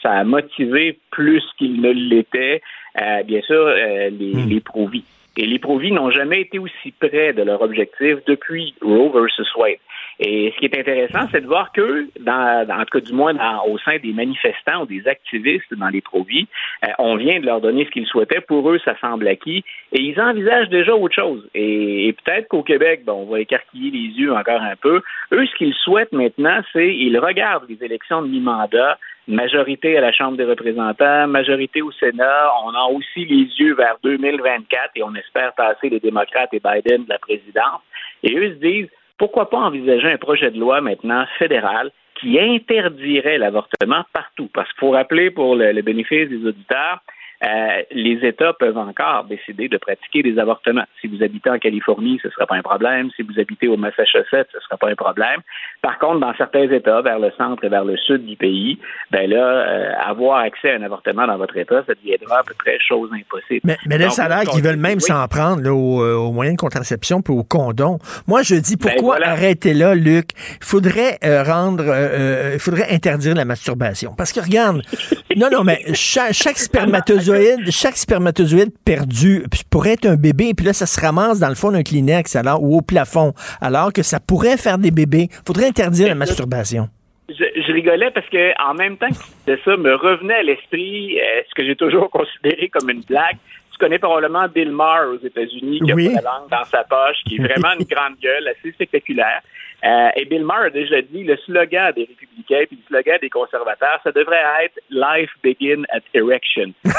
ça, 0.03 0.11
a 0.11 0.25
motivé 0.25 0.99
plus 1.11 1.43
qu'il 1.59 1.81
ne 1.81 1.91
l'était, 1.91 2.63
euh, 3.01 3.23
bien 3.23 3.41
sûr, 3.43 3.67
euh, 3.67 4.11
les, 4.11 4.35
hmm. 4.35 4.49
les 4.49 4.61
pro-vie. 4.61 5.05
Et 5.39 5.47
les 5.47 5.59
pro-vie 5.59 5.93
n'ont 5.93 6.11
jamais 6.11 6.41
été 6.41 6.59
aussi 6.59 6.93
près 6.99 7.33
de 7.35 7.43
leur 7.43 7.61
objectif 7.61 8.17
depuis 8.27 8.75
Roe 8.81 9.11
versus 9.11 9.55
Wade. 9.57 9.77
Et 10.19 10.53
ce 10.55 10.59
qui 10.59 10.65
est 10.65 10.79
intéressant, 10.79 11.29
c'est 11.31 11.43
de 11.43 11.47
voir 11.47 11.73
que, 11.73 12.09
dans, 12.21 12.67
en 12.71 12.85
tout 12.85 12.99
cas 12.99 13.01
du 13.01 13.13
moins 13.13 13.35
au 13.67 13.77
sein 13.79 13.99
des 13.99 14.13
manifestants 14.13 14.83
ou 14.83 14.87
des 14.87 15.07
activistes 15.07 15.75
dans 15.75 15.89
les 15.89 16.01
provis, 16.01 16.49
euh, 16.85 16.89
on 16.99 17.17
vient 17.17 17.39
de 17.39 17.45
leur 17.45 17.61
donner 17.61 17.85
ce 17.85 17.91
qu'ils 17.91 18.07
souhaitaient. 18.07 18.41
Pour 18.41 18.71
eux, 18.71 18.79
ça 18.85 18.97
semble 18.99 19.29
acquis. 19.29 19.63
Et 19.93 20.01
ils 20.01 20.19
envisagent 20.21 20.71
déjà 20.71 20.95
autre 20.95 21.15
chose. 21.15 21.47
Et, 21.55 22.15
peut-être 22.25 22.49
qu'au 22.49 22.63
Québec, 22.63 23.03
bon, 23.05 23.27
on 23.27 23.31
va 23.31 23.41
écarquiller 23.41 23.91
les 23.91 24.19
yeux 24.19 24.33
encore 24.33 24.63
un 24.63 24.77
peu. 24.77 25.03
Eux, 25.33 25.47
ce 25.47 25.55
qu'ils 25.57 25.75
souhaitent 25.75 26.13
maintenant, 26.13 26.61
c'est 26.73 26.95
ils 26.95 27.19
regardent 27.19 27.69
les 27.69 27.85
élections 27.85 28.23
de 28.23 28.29
mi-mandat, 28.29 28.99
majorité 29.29 29.99
à 29.99 30.01
la 30.01 30.13
Chambre 30.13 30.39
des 30.39 30.45
représentants, 30.45 31.27
majorité 31.27 31.83
au 31.83 31.93
Sénat. 31.93 32.51
On 32.65 32.71
a 32.71 32.85
aussi 32.91 33.27
les 33.27 33.49
yeux 33.59 33.75
vers 33.75 33.97
2024 34.03 34.93
et 34.95 35.03
on 35.03 35.15
espère 35.15 35.53
passer 35.55 35.91
les 35.91 36.01
démocrates 36.01 36.55
et 36.55 36.61
Biden 36.61 37.05
de 37.05 37.09
la 37.11 37.19
présidence. 37.19 37.83
Et 38.23 38.35
eux 38.35 38.51
se 38.51 38.67
disent, 38.67 38.89
pourquoi 39.19 39.51
pas 39.51 39.59
envisager 39.59 40.11
un 40.11 40.19
projet 40.19 40.51
de 40.51 40.59
loi 40.59 40.81
maintenant 40.81 41.25
fédéral 41.39 41.91
qui 42.21 42.39
interdirait 42.39 43.39
l'avortement 43.39 44.05
partout? 44.13 44.49
Parce 44.53 44.71
qu'il 44.73 44.81
faut 44.81 44.91
rappeler 44.91 45.31
pour 45.31 45.57
le, 45.57 45.81
bénéfice 45.83 46.29
des 46.29 46.47
auditeurs, 46.47 47.01
euh, 47.45 47.83
les 47.91 48.19
États 48.27 48.53
peuvent 48.53 48.79
encore 48.79 49.25
décider 49.25 49.69
de 49.69 49.77
pratiquer 49.77 50.23
des 50.23 50.39
avortements. 50.39 50.85
Si 51.01 51.07
vous 51.07 51.23
habitez 51.23 51.51
en 51.51 51.59
Californie, 51.59 52.19
ce 52.23 52.29
ne 52.29 52.33
sera 52.33 52.47
pas 52.47 52.57
un 52.57 52.63
problème. 52.63 53.11
Si 53.17 53.23
vous 53.23 53.39
habitez 53.39 53.69
au 53.69 53.77
Massachusetts, 53.77 54.49
ce 54.53 54.57
ne 54.57 54.63
sera 54.63 54.77
pas 54.79 54.89
un 54.89 54.95
problème. 54.95 55.41
Par 55.83 55.99
contre, 55.99 56.21
dans 56.21 56.35
certains 56.35 56.71
États, 56.71 57.03
vers 57.03 57.19
le 57.19 57.31
centre 57.37 57.65
et 57.65 57.69
vers 57.69 57.85
le 57.85 57.97
sud 57.97 58.25
du 58.25 58.37
pays, 58.37 58.79
ben 59.11 59.29
là, 59.29 59.45
euh, 59.45 59.93
avoir 60.05 60.39
accès 60.39 60.73
à 60.73 60.77
un 60.77 60.83
avortement 60.83 61.27
dans 61.27 61.37
votre 61.37 61.57
État, 61.57 61.83
ça 61.87 61.95
deviendra 61.95 62.41
à 62.41 62.43
peu 62.43 62.55
près 62.59 62.79
chose 62.81 63.11
impossible. 63.13 63.61
Mais, 63.65 63.77
mais 63.87 63.99
là, 63.99 64.11
ça 64.11 64.25
a 64.25 64.29
l'air 64.29 64.51
qu'ils 64.51 64.63
veulent 64.63 64.77
même 64.77 65.01
s'en 65.01 65.27
prendre 65.29 65.63
là, 65.63 65.75
aux, 65.75 66.03
euh, 66.03 66.15
aux, 66.15 66.33
moyens 66.33 66.57
de 66.57 66.61
contraception 66.61 67.23
puis 67.23 67.35
aux 67.35 67.45
condoms. 67.45 67.99
Moi, 68.27 68.43
je 68.43 68.55
dis 68.55 68.77
Ben, 68.77 68.93
pourquoi 68.93 69.19
arrêter 69.23 69.75
là, 69.75 69.95
Luc? 69.95 70.31
Il 70.61 70.65
faudrait 70.65 71.19
euh, 71.25 71.43
rendre, 71.43 71.85
euh, 71.87 72.53
il 72.55 72.61
faudrait 72.61 72.91
interdire 72.91 73.35
la 73.35 73.45
masturbation. 73.45 74.15
Parce 74.17 74.33
que 74.33 74.41
regarde, 74.41 74.83
non, 75.37 75.49
non, 75.51 75.65
mais 75.65 75.83
chaque, 75.95 76.33
chaque 76.33 76.59
spermatozoïde, 76.59 77.26
chaque 77.71 77.97
spermatozoïde 77.97 78.73
perdu 78.85 79.45
pourrait 79.71 79.93
être 79.93 80.07
un 80.07 80.17
bébé, 80.17 80.53
puis 80.57 80.67
là, 80.67 80.73
ça 80.73 80.87
se 80.87 81.01
ramasse 81.01 81.39
dans 81.41 81.49
le 81.49 81.55
fond 81.55 81.71
d'un 81.73 81.83
Kleenex 81.83 82.37
alors, 82.37 82.63
ou 82.63 82.79
au 82.79 82.83
plafond, 82.83 83.33
alors 83.61 83.93
que 83.93 84.03
ça 84.03 84.21
pourrait 84.21 84.57
faire 84.57 84.79
des 84.79 84.91
bébés. 84.91 85.29
faudrait 85.47 85.67
interdire 85.69 86.09
la 86.09 86.15
masturbation. 86.15 86.89
Je, 87.29 87.35
je, 87.35 87.73
rigolais 87.73 88.11
parce 88.13 88.29
que 88.29 88.53
en 88.63 88.75
même 88.75 88.97
temps 88.97 89.09
que 89.47 89.59
ça 89.65 89.77
me 89.77 89.95
revenait 89.97 90.35
à 90.35 90.43
l'esprit 90.45 91.19
euh, 91.19 91.43
ce 91.49 91.55
que 91.57 91.67
j'ai 91.67 91.75
toujours 91.75 92.09
considéré 92.19 92.69
comme 92.69 92.89
une 92.89 93.03
blague. 93.03 93.37
Tu 93.73 93.79
connais 93.79 93.99
probablement 93.99 94.47
Bill 94.49 94.71
Maher 94.71 95.09
aux 95.11 95.27
États-Unis 95.27 95.81
qui 95.85 95.93
Oui. 95.93 96.07
a 96.09 96.15
pas 96.17 96.23
la 96.23 96.31
langue 96.31 96.51
dans 96.51 96.65
sa 96.65 96.85
poche, 96.85 97.17
qui 97.27 97.37
est 97.37 97.43
vraiment 97.43 97.75
une 97.79 97.85
grande 97.91 98.15
gueule, 98.23 98.49
assez 98.49 98.73
spectaculaire. 98.73 99.43
Euh, 99.85 100.09
et 100.17 100.25
Bill 100.25 100.45
Maher 100.45 100.67
a 100.67 100.71
déjà 100.71 101.03
dit 101.03 101.23
le 101.23 101.37
slogan 101.45 101.93
des 101.95 102.05
républicains 102.09 102.65
puis 102.67 102.79
le 102.81 102.87
slogan 102.89 103.19
des 103.21 103.31
conservateurs, 103.31 104.01
ça 104.03 104.11
devrait 104.11 104.43
être 104.65 104.79
Life 104.91 105.31
begin 105.45 105.83
at 105.91 106.01
erection. 106.15 106.73
Donc, 106.85 106.95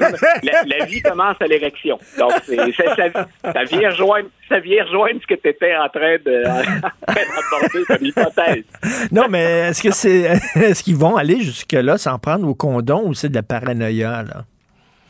la, 0.42 0.62
la 0.64 0.84
vie 0.84 1.02
commence 1.02 1.36
à 1.40 1.46
l'érection. 1.46 1.98
Donc, 2.18 2.32
ça, 2.76 3.08
ça 3.52 3.64
vient 3.64 3.90
rejoindre, 3.90 4.28
ça 4.48 4.60
vient 4.60 4.84
rejoindre 4.84 5.20
ce 5.20 5.26
que 5.26 5.40
tu 5.40 5.48
étais 5.48 5.74
en 5.76 5.88
train 5.88 6.16
de 6.24 6.42
en 6.48 7.12
train 7.12 7.24
d'aborder 7.50 7.84
comme 7.86 8.06
hypothèse. 8.06 8.64
Non, 9.10 9.26
mais 9.28 9.68
est-ce 9.68 9.82
que 9.82 9.90
c'est, 9.90 10.20
est-ce 10.54 10.82
qu'ils 10.82 10.96
vont 10.96 11.16
aller 11.16 11.40
jusque-là 11.40 11.98
sans 11.98 12.18
prendre 12.18 12.46
au 12.48 12.54
condom 12.54 13.02
ou 13.06 13.14
c'est 13.14 13.28
de 13.28 13.34
la 13.34 13.42
paranoïa, 13.42 14.22
là? 14.22 14.44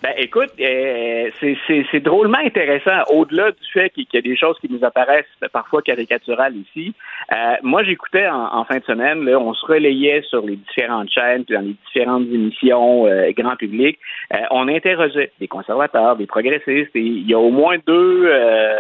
Ben, 0.03 0.15
écoute, 0.16 0.51
euh, 0.61 1.31
c'est- 1.41 2.01
drôlement 2.01 2.39
intéressant. 2.39 3.05
Au-delà 3.11 3.53
du 3.53 3.73
fait 3.73 3.89
qu'il 3.91 4.05
y 4.12 4.16
a 4.16 4.20
des 4.20 4.37
choses 4.37 4.59
qui 4.59 4.69
nous 4.69 4.85
apparaissent 4.85 5.24
parfois 5.53 5.81
caricaturales 5.81 6.57
ici, 6.57 6.93
euh, 7.33 7.55
moi, 7.62 7.85
j'écoutais 7.85 8.27
en, 8.27 8.65
fin 8.65 8.79
de 8.79 8.85
semaine, 8.85 9.24
là, 9.24 9.39
on 9.39 9.55
se 9.55 9.65
relayait 9.65 10.23
sur 10.23 10.45
les 10.45 10.57
différentes 10.57 11.09
chaînes, 11.09 11.45
puis 11.45 11.55
dans 11.55 11.61
les 11.61 11.77
différentes 11.87 12.24
émissions 12.24 13.07
euh, 13.07 13.31
grand 13.37 13.55
public. 13.55 13.97
Euh, 14.35 14.39
on 14.51 14.66
interrogeait 14.66 15.31
des 15.39 15.47
conservateurs, 15.47 16.16
des 16.16 16.27
progressistes, 16.27 16.97
et 16.97 17.01
il 17.01 17.31
y 17.31 17.35
a 17.35 17.39
au 17.39 17.51
moins 17.51 17.77
deux, 17.87 18.24
euh, 18.24 18.74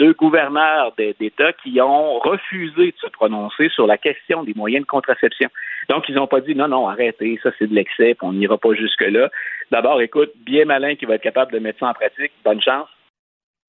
deux 0.00 0.14
gouverneurs 0.14 0.92
d'État 0.98 1.52
qui 1.62 1.80
ont 1.80 2.18
refusé 2.18 2.86
de 2.86 2.96
se 3.00 3.06
prononcer 3.10 3.68
sur 3.68 3.86
la 3.86 3.96
question 3.96 4.42
des 4.42 4.54
moyens 4.54 4.82
de 4.84 4.88
contraception. 4.88 5.50
Donc, 5.88 6.08
ils 6.08 6.16
n'ont 6.16 6.26
pas 6.26 6.40
dit 6.40 6.56
non, 6.56 6.66
non, 6.66 6.88
arrêtez, 6.88 7.38
ça 7.42 7.50
c'est 7.58 7.68
de 7.68 7.74
l'excès, 7.74 8.16
on 8.22 8.32
n'ira 8.32 8.58
pas 8.58 8.74
jusque-là. 8.74 9.30
D'abord, 9.70 10.00
écoute, 10.00 10.32
bien 10.44 10.63
malin 10.64 10.94
qui 10.96 11.04
va 11.04 11.14
être 11.14 11.22
capable 11.22 11.52
de 11.52 11.58
mettre 11.58 11.80
ça 11.80 11.88
en 11.88 11.94
pratique, 11.94 12.32
bonne 12.44 12.62
chance. 12.62 12.88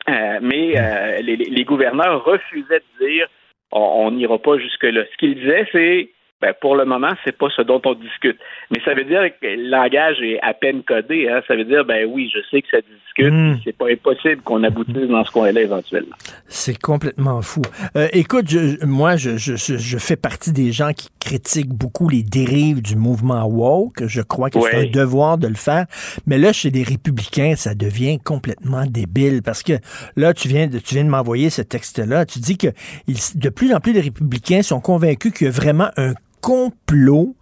Euh, 0.08 0.40
mais 0.42 0.78
euh, 0.78 1.22
les, 1.22 1.36
les 1.36 1.64
gouverneurs 1.64 2.24
refusaient 2.24 2.84
de 3.00 3.06
dire 3.06 3.28
on 3.72 4.06
on 4.06 4.12
n'ira 4.12 4.38
pas 4.38 4.58
jusque-là. 4.58 5.04
Ce 5.12 5.18
qu'ils 5.18 5.36
disaient, 5.36 5.68
c'est 5.72 6.10
ben, 6.46 6.54
pour 6.62 6.76
le 6.76 6.86
moment, 6.86 7.10
c'est 7.24 7.36
pas 7.36 7.48
ce 7.56 7.64
dont 7.64 7.82
on 7.86 7.94
discute. 7.96 8.38
Mais 8.72 8.80
ça 8.86 8.94
veut 8.94 9.04
dire 9.04 9.24
que 9.42 9.48
le 9.48 9.68
langage 9.70 10.18
est 10.22 10.40
à 10.44 10.54
peine 10.54 10.84
codé. 10.84 11.28
Hein? 11.28 11.42
Ça 11.48 11.56
veut 11.56 11.64
dire, 11.66 11.84
ben 11.86 12.08
oui, 12.08 12.32
je 12.34 12.40
sais 12.52 12.62
que 12.62 12.68
ça 12.70 12.78
discute. 12.82 13.34
Mm. 13.34 13.58
C'est 13.64 13.76
pas 13.76 13.88
impossible 13.90 14.42
qu'on 14.44 14.64
aboutisse 14.64 15.08
dans 15.10 15.24
ce 15.26 15.32
coin-là 15.32 15.62
éventuellement. 15.62 16.16
C'est 16.48 16.80
complètement 16.80 17.42
fou. 17.42 17.62
Euh, 17.98 18.08
écoute, 18.14 18.46
je- 18.50 18.86
moi, 18.86 19.16
je, 19.16 19.38
je, 19.38 19.56
je- 19.56 19.98
fais 19.98 20.16
partie 20.18 20.52
des 20.52 20.72
gens 20.72 20.92
qui 20.94 21.08
critiquent 21.20 21.74
beaucoup 21.74 22.10
les 22.10 22.22
dérives 22.22 22.82
du 22.82 22.96
mouvement 22.96 23.46
woke. 23.48 24.06
Je 24.06 24.22
crois 24.22 24.50
que 24.52 24.60
c'est 24.62 24.88
un 24.88 24.92
devoir 24.92 25.38
de 25.40 25.48
le 25.48 25.56
faire. 25.56 25.86
Mais 26.28 26.38
là, 26.38 26.54
chez 26.54 26.70
les 26.70 26.84
républicains, 26.84 27.56
ça 27.56 27.74
devient 27.74 28.20
complètement 28.20 28.86
débile 28.86 29.42
parce 29.44 29.64
que 29.64 29.74
là, 30.16 30.34
tu 30.36 30.48
viens 30.48 30.68
de, 30.68 30.78
tu 30.78 30.94
viens 30.96 31.06
de 31.06 31.10
m'envoyer 31.10 31.50
ce 31.50 31.62
texte-là. 31.64 32.26
Tu 32.26 32.40
dis 32.40 32.58
que 32.58 32.68
de 33.08 33.50
plus 33.50 33.74
en 33.74 33.80
plus 33.80 33.94
de 33.94 34.02
républicains 34.02 34.62
sont 34.62 34.80
convaincus 34.82 35.32
qu'il 35.34 35.46
y 35.46 35.50
a 35.50 35.52
vraiment 35.52 35.90
un 35.98 36.14
complot 36.46 37.36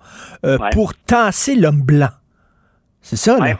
euh, 0.45 0.57
Ouais. 0.57 0.69
pour 0.73 0.93
tasser 0.95 1.55
l'homme 1.55 1.81
blanc. 1.81 2.13
C'est 3.01 3.17
ça, 3.17 3.37
là? 3.37 3.59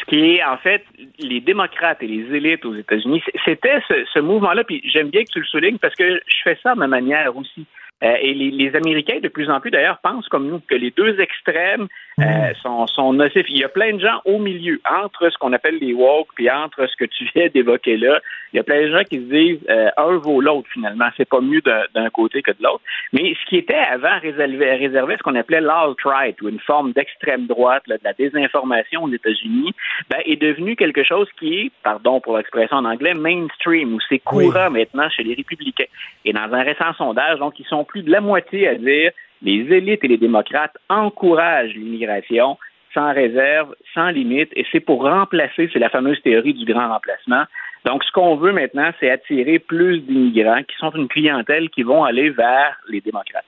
Ce 0.00 0.04
qui 0.06 0.16
est, 0.36 0.44
en 0.44 0.56
fait, 0.58 0.82
les 1.18 1.40
démocrates 1.40 2.02
et 2.02 2.06
les 2.06 2.34
élites 2.36 2.64
aux 2.64 2.74
États-Unis, 2.74 3.22
c'était 3.44 3.80
ce, 3.88 3.94
ce 4.14 4.18
mouvement-là, 4.20 4.64
puis 4.64 4.80
j'aime 4.90 5.10
bien 5.10 5.22
que 5.24 5.30
tu 5.30 5.40
le 5.40 5.44
soulignes 5.46 5.78
parce 5.78 5.94
que 5.94 6.20
je 6.26 6.36
fais 6.44 6.58
ça 6.62 6.70
à 6.72 6.74
ma 6.74 6.86
manière 6.86 7.36
aussi. 7.36 7.66
Euh, 8.02 8.16
et 8.20 8.34
les, 8.34 8.50
les 8.50 8.74
Américains, 8.76 9.20
de 9.22 9.28
plus 9.28 9.50
en 9.50 9.60
plus 9.60 9.70
d'ailleurs, 9.70 9.98
pensent 10.02 10.28
comme 10.28 10.48
nous 10.48 10.60
que 10.60 10.74
les 10.74 10.90
deux 10.90 11.20
extrêmes 11.20 11.88
euh, 12.20 12.54
sont, 12.62 12.86
sont 12.86 13.12
nocifs. 13.12 13.46
Il 13.48 13.58
y 13.58 13.64
a 13.64 13.68
plein 13.68 13.94
de 13.94 14.00
gens 14.00 14.20
au 14.24 14.38
milieu, 14.38 14.80
entre 14.90 15.30
ce 15.30 15.38
qu'on 15.38 15.52
appelle 15.52 15.78
les 15.80 15.92
woke, 15.92 16.28
puis 16.34 16.50
entre 16.50 16.86
ce 16.86 16.96
que 16.96 17.04
tu 17.04 17.28
viens 17.34 17.48
d'évoquer 17.54 17.96
là. 17.96 18.20
Il 18.52 18.56
y 18.56 18.60
a 18.60 18.62
plein 18.62 18.82
de 18.82 18.90
gens 18.90 19.04
qui 19.04 19.16
se 19.16 19.32
disent 19.32 19.66
euh, 19.68 19.90
un 19.96 20.16
vaut 20.16 20.40
l'autre 20.40 20.68
finalement. 20.72 21.08
C'est 21.16 21.28
pas 21.28 21.40
mieux 21.40 21.60
d'un 21.60 22.10
côté 22.10 22.42
que 22.42 22.50
de 22.50 22.62
l'autre. 22.62 22.82
Mais 23.12 23.34
ce 23.34 23.48
qui 23.48 23.56
était 23.56 23.74
avant 23.74 24.18
réservé, 24.20 24.74
réservé 24.74 25.14
à 25.14 25.18
ce 25.18 25.22
qu'on 25.22 25.36
appelait 25.36 25.60
l'alt-right, 25.60 26.40
ou 26.42 26.48
une 26.48 26.58
forme 26.60 26.92
d'extrême 26.92 27.46
droite, 27.46 27.82
là, 27.86 27.96
de 27.96 28.04
la 28.04 28.12
désinformation 28.12 29.04
aux 29.04 29.12
États-Unis, 29.12 29.72
ben, 30.08 30.18
est 30.24 30.40
devenu 30.40 30.74
quelque 30.74 31.04
chose 31.04 31.28
qui 31.38 31.60
est, 31.60 31.72
pardon 31.82 32.20
pour 32.20 32.36
l'expression 32.36 32.78
en 32.78 32.84
anglais, 32.84 33.14
mainstream, 33.14 33.94
ou 33.94 33.98
c'est 34.08 34.18
courant 34.18 34.70
maintenant 34.70 35.08
chez 35.10 35.22
les 35.22 35.34
républicains. 35.34 35.84
Et 36.24 36.32
dans 36.32 36.52
un 36.52 36.62
récent 36.62 36.92
sondage, 36.94 37.38
donc, 37.38 37.58
ils 37.58 37.66
sont 37.66 37.84
plus 37.90 38.02
de 38.02 38.10
la 38.10 38.20
moitié 38.20 38.68
à 38.68 38.74
dire 38.76 39.10
les 39.42 39.72
élites 39.72 40.04
et 40.04 40.08
les 40.08 40.18
démocrates 40.18 40.76
encouragent 40.88 41.74
l'immigration 41.74 42.56
sans 42.94 43.12
réserve, 43.12 43.74
sans 43.94 44.10
limite, 44.10 44.50
et 44.56 44.66
c'est 44.72 44.80
pour 44.80 45.02
remplacer, 45.02 45.70
c'est 45.72 45.78
la 45.78 45.90
fameuse 45.90 46.20
théorie 46.22 46.54
du 46.54 46.64
grand 46.64 46.88
remplacement. 46.88 47.44
Donc, 47.84 48.04
ce 48.04 48.12
qu'on 48.12 48.36
veut 48.36 48.52
maintenant, 48.52 48.90
c'est 48.98 49.10
attirer 49.10 49.58
plus 49.58 50.00
d'immigrants 50.00 50.62
qui 50.64 50.76
sont 50.76 50.90
une 50.90 51.08
clientèle 51.08 51.70
qui 51.70 51.82
vont 51.82 52.04
aller 52.04 52.30
vers 52.30 52.76
les 52.88 53.00
démocrates. 53.00 53.46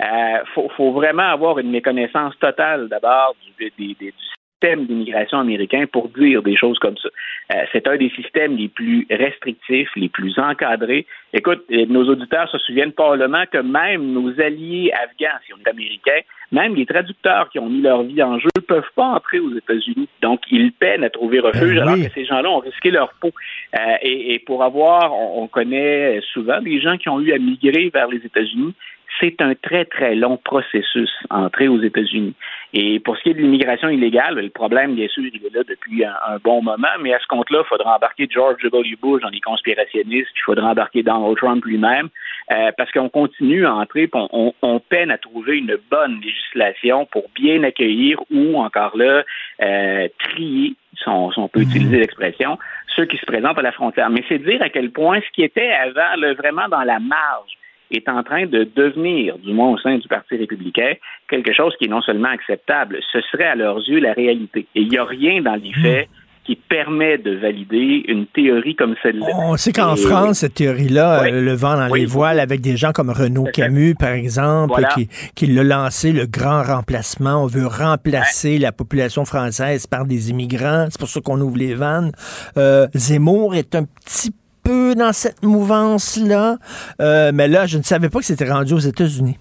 Il 0.00 0.42
faut, 0.54 0.68
faut 0.76 0.92
vraiment 0.92 1.28
avoir 1.30 1.58
une 1.58 1.70
méconnaissance 1.70 2.38
totale 2.38 2.88
d'abord 2.88 3.34
du, 3.58 3.70
du 3.78 4.12
système 4.56 4.86
d'immigration 4.86 5.38
américain 5.38 5.84
pour 5.90 6.08
dire 6.08 6.42
des 6.42 6.56
choses 6.56 6.78
comme 6.78 6.96
ça. 6.96 7.08
Euh, 7.54 7.62
c'est 7.72 7.86
un 7.86 7.96
des 7.96 8.10
systèmes 8.10 8.56
les 8.56 8.68
plus 8.68 9.06
restrictifs, 9.10 9.88
les 9.96 10.08
plus 10.08 10.38
encadrés. 10.38 11.06
Écoute, 11.32 11.64
euh, 11.70 11.86
nos 11.88 12.08
auditeurs 12.08 12.48
se 12.50 12.58
souviennent 12.58 12.92
probablement 12.92 13.44
que 13.50 13.58
même 13.58 14.12
nos 14.12 14.40
alliés 14.40 14.90
afghans, 14.92 15.38
si 15.44 15.52
on 15.52 15.58
est 15.58 15.68
américain, 15.68 16.20
même 16.52 16.74
les 16.74 16.86
traducteurs 16.86 17.50
qui 17.50 17.58
ont 17.58 17.68
mis 17.68 17.82
leur 17.82 18.02
vie 18.04 18.22
en 18.22 18.38
jeu 18.38 18.48
peuvent 18.66 18.90
pas 18.94 19.06
entrer 19.06 19.40
aux 19.40 19.54
États-Unis. 19.54 20.08
Donc, 20.22 20.40
ils 20.50 20.72
peinent 20.72 21.04
à 21.04 21.10
trouver 21.10 21.40
refuge 21.40 21.74
Ben 21.74 21.82
alors 21.82 21.94
oui. 21.94 22.06
que 22.06 22.12
ces 22.14 22.24
gens-là 22.24 22.50
ont 22.50 22.58
risqué 22.58 22.90
leur 22.90 23.12
peau. 23.20 23.30
Euh, 23.78 23.78
et, 24.02 24.34
et 24.34 24.38
pour 24.38 24.62
avoir, 24.62 25.12
on, 25.12 25.42
on 25.42 25.48
connaît 25.48 26.20
souvent 26.32 26.60
des 26.60 26.80
gens 26.80 26.96
qui 26.96 27.08
ont 27.08 27.20
eu 27.20 27.32
à 27.32 27.38
migrer 27.38 27.90
vers 27.92 28.08
les 28.08 28.24
États-Unis. 28.24 28.74
C'est 29.20 29.40
un 29.40 29.54
très, 29.54 29.86
très 29.86 30.14
long 30.14 30.36
processus 30.36 31.10
entrer 31.30 31.68
aux 31.68 31.80
États-Unis. 31.80 32.34
Et 32.74 33.00
pour 33.00 33.16
ce 33.16 33.22
qui 33.22 33.30
est 33.30 33.34
de 33.34 33.38
l'immigration 33.40 33.88
illégale, 33.88 34.34
le 34.34 34.50
problème, 34.50 34.94
bien 34.94 35.08
sûr, 35.08 35.22
il 35.24 35.34
est 35.46 35.54
là 35.54 35.62
depuis 35.66 36.04
un, 36.04 36.12
un 36.28 36.36
bon 36.38 36.60
moment, 36.62 36.88
mais 37.00 37.14
à 37.14 37.18
ce 37.20 37.26
compte-là, 37.26 37.62
il 37.64 37.68
faudra 37.68 37.96
embarquer 37.96 38.28
George 38.30 38.60
W. 38.62 38.96
Bush 39.00 39.22
dans 39.22 39.30
les 39.30 39.40
conspirationnistes, 39.40 40.28
il 40.34 40.42
faudra 40.44 40.70
embarquer 40.72 41.02
Donald 41.02 41.36
Trump 41.38 41.64
lui-même, 41.64 42.08
euh, 42.52 42.72
parce 42.76 42.90
qu'on 42.92 43.08
continue 43.08 43.64
à 43.64 43.74
entrer, 43.74 44.10
on, 44.12 44.28
on- 44.32 44.54
on 44.60 44.80
peine 44.80 45.10
à 45.10 45.16
trouver 45.18 45.56
une 45.58 45.78
bonne 45.90 46.20
législation 46.20 47.06
pour 47.06 47.24
bien 47.34 47.62
accueillir 47.62 48.18
ou, 48.30 48.58
encore 48.58 48.96
là, 48.98 49.22
euh, 49.62 50.08
trier, 50.18 50.74
si 50.98 51.08
on, 51.08 51.32
si 51.32 51.38
on 51.38 51.48
peut 51.48 51.60
utiliser 51.62 51.98
l'expression, 52.00 52.58
ceux 52.94 53.06
qui 53.06 53.16
se 53.16 53.24
présentent 53.26 53.58
à 53.58 53.62
la 53.62 53.72
frontière. 53.72 54.10
Mais 54.10 54.24
c'est 54.28 54.38
dire 54.38 54.60
à 54.60 54.68
quel 54.68 54.90
point 54.90 55.20
ce 55.20 55.30
qui 55.32 55.42
était 55.42 55.70
avant, 55.72 56.16
là, 56.18 56.34
vraiment 56.34 56.68
dans 56.68 56.82
la 56.82 56.98
marge, 56.98 57.52
est 57.90 58.08
en 58.08 58.22
train 58.22 58.46
de 58.46 58.68
devenir, 58.76 59.38
du 59.38 59.52
moins 59.52 59.70
au 59.70 59.78
sein 59.78 59.96
du 59.98 60.08
Parti 60.08 60.36
républicain, 60.36 60.92
quelque 61.28 61.52
chose 61.52 61.74
qui 61.78 61.84
est 61.86 61.88
non 61.88 62.02
seulement 62.02 62.28
acceptable, 62.30 62.98
ce 63.12 63.20
serait 63.32 63.44
à 63.46 63.54
leurs 63.54 63.78
yeux 63.88 64.00
la 64.00 64.12
réalité. 64.12 64.66
Et 64.74 64.82
il 64.82 64.88
n'y 64.88 64.98
a 64.98 65.04
rien 65.04 65.40
dans 65.42 65.54
les 65.56 65.72
faits 65.72 66.08
qui 66.44 66.54
permet 66.54 67.18
de 67.18 67.32
valider 67.32 68.04
une 68.06 68.24
théorie 68.26 68.76
comme 68.76 68.94
celle-là. 69.02 69.26
On 69.36 69.56
sait 69.56 69.72
qu'en 69.72 69.96
France, 69.96 70.38
cette 70.38 70.54
théorie-là, 70.54 71.22
Oui. 71.24 71.32
euh, 71.32 71.40
le 71.42 71.52
vent 71.54 71.76
dans 71.76 71.90
Oui. 71.90 72.00
les 72.02 72.06
voiles, 72.06 72.38
avec 72.38 72.60
des 72.60 72.76
gens 72.76 72.92
comme 72.92 73.10
Renaud 73.10 73.46
Camus, 73.52 73.96
par 73.98 74.10
exemple, 74.12 74.68
Voilà. 74.74 74.86
qui, 74.90 75.08
qui 75.34 75.46
l'a 75.48 75.64
lancé, 75.64 76.12
le 76.12 76.26
grand 76.26 76.62
remplacement. 76.62 77.42
On 77.42 77.46
veut 77.46 77.66
remplacer 77.66 78.58
la 78.58 78.70
population 78.70 79.24
française 79.24 79.88
par 79.88 80.04
des 80.06 80.30
immigrants. 80.30 80.86
C'est 80.88 81.00
pour 81.00 81.08
ça 81.08 81.20
qu'on 81.20 81.40
ouvre 81.40 81.56
les 81.56 81.74
vannes. 81.74 82.12
Euh, 82.56 82.86
Zemmour 82.94 83.56
est 83.56 83.74
un 83.74 83.82
petit 83.82 84.30
peu 84.66 84.94
dans 84.94 85.12
cette 85.12 85.42
mouvance-là. 85.44 86.56
Euh, 87.00 87.30
mais 87.32 87.48
là, 87.48 87.66
je 87.66 87.78
ne 87.78 87.82
savais 87.82 88.08
pas 88.08 88.18
que 88.18 88.24
c'était 88.24 88.50
rendu 88.50 88.72
aux 88.74 88.78
États-Unis. 88.78 89.38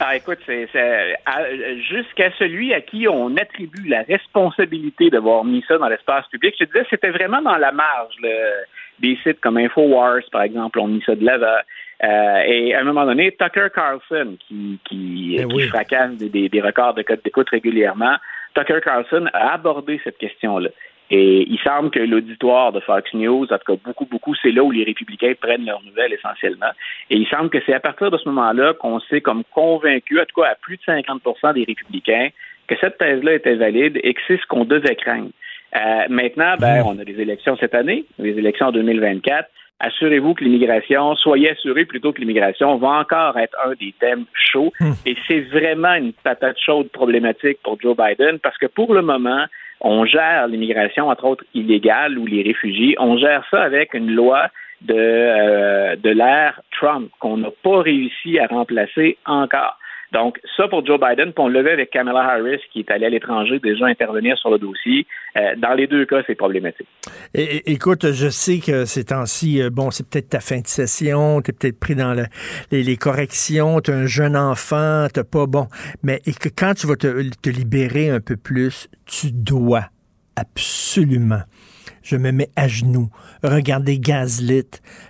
Ah, 0.00 0.16
écoute, 0.16 0.38
c'est, 0.44 0.68
jusqu'à 1.88 2.30
celui 2.38 2.74
à 2.74 2.80
qui 2.80 3.06
on 3.08 3.36
attribue 3.36 3.88
la 3.88 4.02
responsabilité 4.02 5.08
d'avoir 5.08 5.44
mis 5.44 5.64
ça 5.68 5.78
dans 5.78 5.88
l'espace 5.88 6.26
public, 6.28 6.54
je 6.58 6.64
te 6.64 6.72
disais, 6.72 6.86
c'était 6.90 7.10
vraiment 7.10 7.40
dans 7.42 7.56
la 7.56 7.72
marge. 7.72 8.14
le- 8.22 8.64
des 9.00 9.18
sites 9.24 9.40
comme 9.40 9.56
Infowars, 9.56 10.22
par 10.30 10.42
exemple, 10.42 10.78
ont 10.78 10.86
mis 10.86 11.02
ça 11.04 11.16
de 11.16 11.24
l'avant. 11.24 11.58
Euh, 12.04 12.42
et 12.46 12.74
à 12.76 12.80
un 12.80 12.84
moment 12.84 13.04
donné, 13.04 13.32
Tucker 13.32 13.66
Carlson, 13.74 14.36
qui, 14.46 14.78
qui, 14.88 15.36
qui 15.36 15.44
oui. 15.52 15.66
fracasse 15.68 16.12
des, 16.12 16.28
des- 16.28 16.48
des 16.48 16.60
records 16.60 16.94
de 16.94 17.02
code 17.02 17.20
d'écoute 17.24 17.48
régulièrement, 17.50 18.14
Tucker 18.54 18.78
Carlson 18.84 19.26
a 19.32 19.54
abordé 19.54 20.00
cette 20.04 20.18
question-là. 20.18 20.68
Et 21.10 21.46
il 21.48 21.58
semble 21.60 21.90
que 21.90 21.98
l'auditoire 21.98 22.72
de 22.72 22.80
Fox 22.80 23.12
News, 23.12 23.44
en 23.44 23.58
tout 23.58 23.72
cas 23.72 23.80
beaucoup, 23.84 24.06
beaucoup, 24.06 24.34
c'est 24.40 24.50
là 24.50 24.62
où 24.62 24.70
les 24.70 24.84
républicains 24.84 25.34
prennent 25.38 25.66
leurs 25.66 25.82
nouvelles 25.82 26.12
essentiellement. 26.14 26.70
Et 27.10 27.16
il 27.16 27.26
semble 27.28 27.50
que 27.50 27.58
c'est 27.66 27.74
à 27.74 27.80
partir 27.80 28.10
de 28.10 28.16
ce 28.16 28.28
moment-là 28.30 28.72
qu'on 28.74 29.00
s'est 29.00 29.20
comme 29.20 29.44
convaincu, 29.54 30.18
en 30.18 30.24
tout 30.24 30.40
cas 30.40 30.48
à 30.48 30.54
plus 30.54 30.78
de 30.78 30.82
50% 30.82 31.54
des 31.54 31.64
républicains, 31.64 32.28
que 32.66 32.74
cette 32.80 32.96
thèse-là 32.98 33.34
était 33.34 33.56
valide 33.56 34.00
et 34.02 34.14
que 34.14 34.20
c'est 34.26 34.38
ce 34.38 34.46
qu'on 34.46 34.64
devait 34.64 34.96
craindre. 34.96 35.30
Euh, 35.76 36.04
maintenant, 36.08 36.54
ben, 36.58 36.82
on 36.86 36.98
a 36.98 37.04
des 37.04 37.20
élections 37.20 37.56
cette 37.58 37.74
année, 37.74 38.04
des 38.18 38.38
élections 38.38 38.66
en 38.66 38.72
2024. 38.72 39.48
Assurez-vous 39.80 40.34
que 40.34 40.44
l'immigration, 40.44 41.16
soyez 41.16 41.50
assurés 41.50 41.84
plutôt 41.84 42.12
que 42.12 42.20
l'immigration 42.20 42.76
va 42.76 43.00
encore 43.00 43.36
être 43.38 43.56
un 43.66 43.72
des 43.72 43.92
thèmes 43.98 44.24
chauds. 44.32 44.72
Et 45.04 45.16
c'est 45.26 45.40
vraiment 45.40 45.94
une 45.94 46.12
patate 46.12 46.56
chaude 46.64 46.88
problématique 46.90 47.58
pour 47.62 47.78
Joe 47.80 47.96
Biden 47.96 48.38
parce 48.38 48.56
que 48.56 48.66
pour 48.66 48.94
le 48.94 49.02
moment, 49.02 49.44
on 49.80 50.04
gère 50.04 50.46
l'immigration, 50.48 51.08
entre 51.08 51.24
autres 51.24 51.44
illégale 51.54 52.18
ou 52.18 52.26
les 52.26 52.42
réfugiés, 52.42 52.96
on 52.98 53.18
gère 53.18 53.44
ça 53.50 53.62
avec 53.62 53.94
une 53.94 54.10
loi 54.10 54.48
de, 54.82 54.94
euh, 54.96 55.96
de 55.96 56.10
l'ère 56.10 56.60
Trump 56.72 57.10
qu'on 57.20 57.38
n'a 57.38 57.50
pas 57.62 57.80
réussi 57.82 58.38
à 58.38 58.46
remplacer 58.46 59.18
encore. 59.24 59.78
Donc, 60.14 60.38
ça 60.56 60.68
pour 60.68 60.86
Joe 60.86 60.98
Biden, 61.00 61.32
puis 61.32 61.44
on 61.44 61.48
le 61.48 61.58
avec 61.58 61.90
Kamala 61.90 62.20
Harris, 62.20 62.60
qui 62.72 62.78
est 62.78 62.90
allée 62.90 63.06
à 63.06 63.10
l'étranger 63.10 63.58
déjà 63.58 63.86
intervenir 63.86 64.38
sur 64.38 64.50
le 64.50 64.58
dossier. 64.58 65.06
Euh, 65.36 65.56
dans 65.58 65.74
les 65.74 65.88
deux 65.88 66.06
cas, 66.06 66.22
c'est 66.26 66.36
problématique. 66.36 66.86
Écoute, 67.34 68.12
je 68.12 68.28
sais 68.28 68.60
que 68.60 68.84
ces 68.84 69.04
temps-ci, 69.06 69.60
euh, 69.60 69.70
bon, 69.70 69.90
c'est 69.90 70.08
peut-être 70.08 70.28
ta 70.28 70.38
fin 70.40 70.60
de 70.60 70.68
session, 70.68 71.42
tu 71.42 71.50
es 71.50 71.52
peut-être 71.52 71.80
pris 71.80 71.96
dans 71.96 72.14
le- 72.14 72.26
les, 72.70 72.96
corrections, 72.96 73.80
tu 73.80 73.90
un 73.90 74.06
jeune 74.06 74.36
enfant, 74.36 75.08
t'as 75.12 75.24
pas 75.24 75.46
bon. 75.46 75.66
Mais 76.04 76.20
que 76.20 76.48
quand 76.48 76.74
tu 76.74 76.86
vas 76.86 76.94
te 76.96 77.50
libérer 77.50 78.08
un 78.10 78.20
peu 78.20 78.36
plus, 78.36 78.88
tu 79.06 79.32
dois 79.32 79.86
absolument. 80.36 81.42
Je 82.04 82.16
me 82.16 82.30
mets 82.32 82.50
à 82.54 82.68
genoux. 82.68 83.08
Regardez 83.42 83.98
Gaslit, 83.98 84.66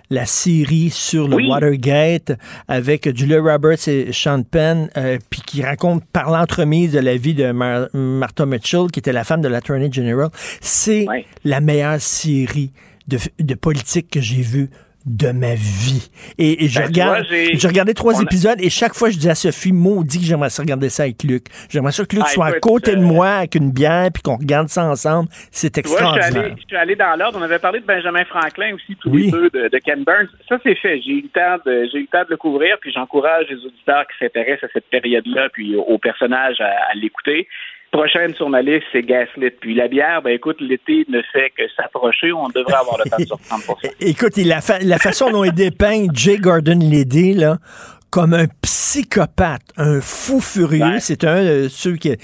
la 0.09 0.25
série 0.25 0.89
sur 0.89 1.27
le 1.27 1.35
Oui. 1.35 1.49
Watergate 1.49 2.31
avec 2.69 3.15
Julia 3.15 3.41
Roberts 3.41 3.87
et 3.89 4.11
Sean 4.13 4.43
Penn, 4.43 4.89
euh, 4.95 5.17
puis 5.29 5.41
qui 5.45 5.61
raconte 5.61 6.05
par 6.05 6.31
l'entremise 6.31 6.93
de 6.93 6.99
la 6.99 7.17
vie 7.17 7.33
de 7.33 7.51
Mar- 7.51 7.89
Martha 7.93 8.45
Mitchell, 8.45 8.87
qui 8.91 8.99
était 8.99 9.11
la 9.11 9.25
femme 9.25 9.41
de 9.41 9.49
l'Attorney 9.49 9.91
General. 9.91 10.29
C'est 10.61 11.05
la 11.43 11.59
meilleure 11.59 11.99
série 11.99 12.71
de, 13.09 13.19
de 13.39 13.53
politique 13.55 14.09
que 14.09 14.21
j'ai 14.21 14.41
vue 14.41 14.69
de 15.05 15.31
ma 15.31 15.53
vie. 15.55 16.09
Et, 16.37 16.65
et 16.65 16.67
je 16.67 16.79
Ben, 16.79 16.87
regarde, 16.87 17.25
vois, 17.27 17.37
j'ai 17.53 17.67
regardé 17.67 17.93
trois 17.93 18.19
a- 18.19 18.23
épisodes 18.23 18.59
et 18.59 18.69
chaque 18.69 18.93
fois 18.95 19.09
je 19.11 19.17
dis 19.17 19.29
à 19.29 19.35
Sophie, 19.35 19.71
maudit 19.71 20.19
que 20.19 20.25
j'aimerais 20.25 20.49
ça 20.49 20.63
regarder 20.63 20.89
ça 20.89 21.03
avec 21.03 21.21
Luc. 21.23 21.45
J'aimerais 21.69 21.91
ça 21.91 22.05
que 22.05 22.15
Luc 22.15 22.25
Ah, 22.27 22.31
soit 22.31 22.45
à 22.47 22.51
côté 22.59 22.95
de 22.95 23.01
euh, 23.01 23.05
moi 23.05 23.29
avec 23.29 23.55
une 23.55 23.71
bière 23.71 24.09
puis 24.13 24.23
qu'on 24.23 24.37
regarde 24.37 24.67
ça 24.69 24.83
ensemble. 24.85 25.29
C'est 25.51 25.69
Tu 25.71 25.81
vois, 25.87 25.99
je 25.99 26.03
suis, 26.03 26.05
extraordinaire. 26.07 26.43
allé, 26.45 26.55
je 26.61 26.67
suis 26.67 26.75
allé 26.77 26.95
dans 26.95 27.15
l'ordre. 27.19 27.37
On 27.39 27.43
avait 27.43 27.59
parlé 27.59 27.79
de 27.81 27.85
Benjamin 27.85 28.25
Franklin 28.25 28.73
aussi, 28.73 28.95
tous 28.99 29.09
Oui. 29.09 29.25
les 29.25 29.31
deux, 29.31 29.49
de, 29.51 29.67
de 29.69 29.77
Ken 29.77 30.03
Burns. 30.03 30.27
Ça, 30.49 30.57
c'est 30.63 30.75
fait. 30.75 31.01
J'ai 31.01 31.11
eu 31.11 31.21
le 31.21 31.29
temps 31.29 31.57
de, 31.65 31.87
j'ai 31.91 31.99
eu 31.99 32.01
le 32.01 32.07
temps 32.07 32.23
de 32.23 32.31
le 32.31 32.37
couvrir, 32.37 32.77
puis 32.81 32.91
j'encourage 32.91 33.45
les 33.49 33.57
auditeurs 33.57 34.05
qui 34.07 34.17
s'intéressent 34.25 34.69
à 34.69 34.73
cette 34.73 34.89
période-là, 34.89 35.49
puis 35.53 35.75
au 35.75 35.97
personnage 35.99 36.59
à, 36.61 36.65
à 36.91 36.95
l'écouter. 36.95 37.47
Prochaine 37.95 38.33
sur 38.35 38.49
ma 38.49 38.61
liste, 38.61 38.83
c'est 38.91 39.03
Gaslit. 39.03 39.51
Puis 39.61 39.73
la 39.73 39.87
bière, 39.87 40.21
ben 40.21 40.31
écoute, 40.31 40.57
l'été 40.59 41.05
ne 41.07 41.21
fait 41.31 41.51
que 41.57 41.63
s'approcher. 41.77 42.31
On 42.33 42.49
devrait 42.49 42.73
avoir 42.75 42.97
le 43.03 43.09
temps 43.09 43.17
de 43.17 43.25
surprendre. 43.25 43.63
Écoute, 44.01 44.37
et 44.37 44.43
la, 44.43 44.59
fa- 44.61 44.79
la 44.79 44.97
façon 44.97 45.31
dont 45.31 45.43
il 45.45 45.53
dépeint 45.53 46.07
Jay 46.13 46.37
Gordon 46.37 46.79
Liddy, 46.79 47.33
là, 47.35 47.57
comme 48.09 48.33
un 48.33 48.47
psychopathe, 48.61 49.61
un 49.77 50.01
fou 50.01 50.39
furieux. 50.41 50.99
C'est 50.99 51.23
un 51.23 51.43
de 51.43 51.67
ceux 51.69 51.95
qui. 51.95 52.15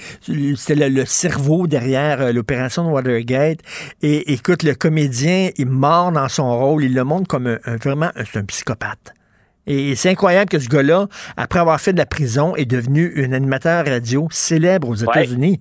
C'était 0.56 0.88
le, 0.88 0.94
le 0.94 1.04
cerveau 1.06 1.66
derrière 1.66 2.20
euh, 2.20 2.32
l'opération 2.32 2.84
de 2.86 2.90
Watergate. 2.90 3.60
Et 4.02 4.32
écoute, 4.34 4.62
le 4.64 4.74
comédien, 4.74 5.50
il 5.56 5.66
mord 5.66 6.12
dans 6.12 6.28
son 6.28 6.54
rôle. 6.58 6.84
Il 6.84 6.94
le 6.94 7.04
montre 7.04 7.28
comme 7.28 7.46
un, 7.46 7.58
un- 7.64 7.76
vraiment 7.76 8.10
un, 8.14 8.24
c'est 8.24 8.38
un 8.38 8.44
psychopathe. 8.44 9.14
Et 9.66 9.94
c'est 9.94 10.10
incroyable 10.10 10.50
que 10.50 10.58
ce 10.58 10.68
gars-là, 10.68 11.06
après 11.36 11.60
avoir 11.60 11.80
fait 11.80 11.92
de 11.92 11.98
la 11.98 12.06
prison, 12.06 12.56
est 12.56 12.64
devenu 12.70 13.12
un 13.24 13.32
animateur 13.32 13.86
radio 13.86 14.26
célèbre 14.30 14.88
aux 14.88 15.04
Ouais. 15.04 15.22
États-Unis. 15.22 15.60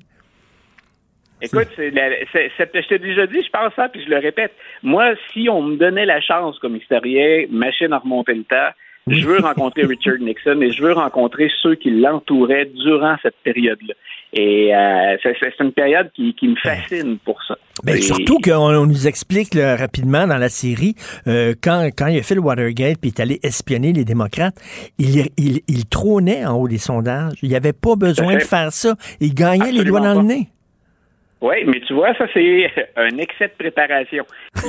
Écoute, 1.43 1.67
c'est- 1.75 1.91
je 1.91 2.87
t'ai 2.87 2.99
déjà 2.99 3.25
dit, 3.25 3.41
je 3.43 3.49
pense 3.49 3.73
ça, 3.75 3.89
puis 3.89 4.03
je 4.03 4.09
le 4.09 4.17
répète. 4.19 4.51
Moi, 4.83 5.13
si 5.33 5.49
on 5.49 5.61
me 5.63 5.75
donnait 5.75 6.05
la 6.05 6.21
chance 6.21 6.59
comme 6.59 6.75
historien, 6.75 7.45
machine 7.49 7.93
à 7.93 7.97
remonter 7.97 8.35
le 8.35 8.43
temps, 8.43 8.69
je 9.07 9.25
veux 9.25 9.39
rencontrer 9.41 9.83
Richard 9.85 10.19
Nixon 10.19 10.61
et 10.61 10.71
je 10.71 10.83
veux 10.83 10.93
rencontrer 10.93 11.49
ceux 11.63 11.73
qui 11.75 11.89
l'entouraient 11.89 12.65
durant 12.65 13.15
cette 13.23 13.37
période-là. 13.43 13.95
Et 14.33 14.73
euh, 14.73 15.17
c'est 15.23 15.59
une 15.59 15.73
période 15.73 16.09
qui, 16.15 16.33
qui 16.35 16.47
me 16.47 16.55
fascine 16.55 17.17
pour 17.25 17.37
ça. 17.47 17.55
Ben, 17.83 17.97
Et- 17.97 18.01
surtout 18.01 18.37
qu'on 18.39 18.73
on 18.73 18.85
nous 18.85 19.07
explique 19.07 19.53
là, 19.53 19.75
rapidement 19.75 20.25
dans 20.25 20.37
la 20.37 20.49
série, 20.49 20.95
euh, 21.27 21.53
quand, 21.61 21.89
quand 21.97 22.07
il 22.07 22.19
a 22.19 22.23
fait 22.23 22.35
le 22.35 22.41
Watergate 22.41 22.97
puis 22.99 23.09
il 23.09 23.19
est 23.19 23.21
allé 23.21 23.39
espionner 23.43 23.91
les 23.91 24.05
démocrates, 24.05 24.55
il, 24.97 25.27
il, 25.37 25.61
il 25.67 25.85
trônait 25.85 26.45
en 26.45 26.55
haut 26.55 26.67
des 26.67 26.77
sondages. 26.77 27.33
Il 27.41 27.49
n'y 27.49 27.55
avait 27.55 27.73
pas 27.73 27.95
besoin 27.95 28.35
de 28.35 28.41
faire 28.41 28.71
ça. 28.71 28.95
Il 29.19 29.33
gagnait 29.33 29.71
les 29.71 29.83
doigts 29.83 29.99
dans 29.99 30.21
le 30.21 30.27
nez. 30.27 30.49
Oui, 31.41 31.55
mais 31.65 31.79
tu 31.81 31.93
vois, 31.93 32.13
ça, 32.15 32.25
c'est 32.33 32.69
un 32.95 33.17
excès 33.17 33.47
de 33.47 33.53
préparation. 33.57 34.23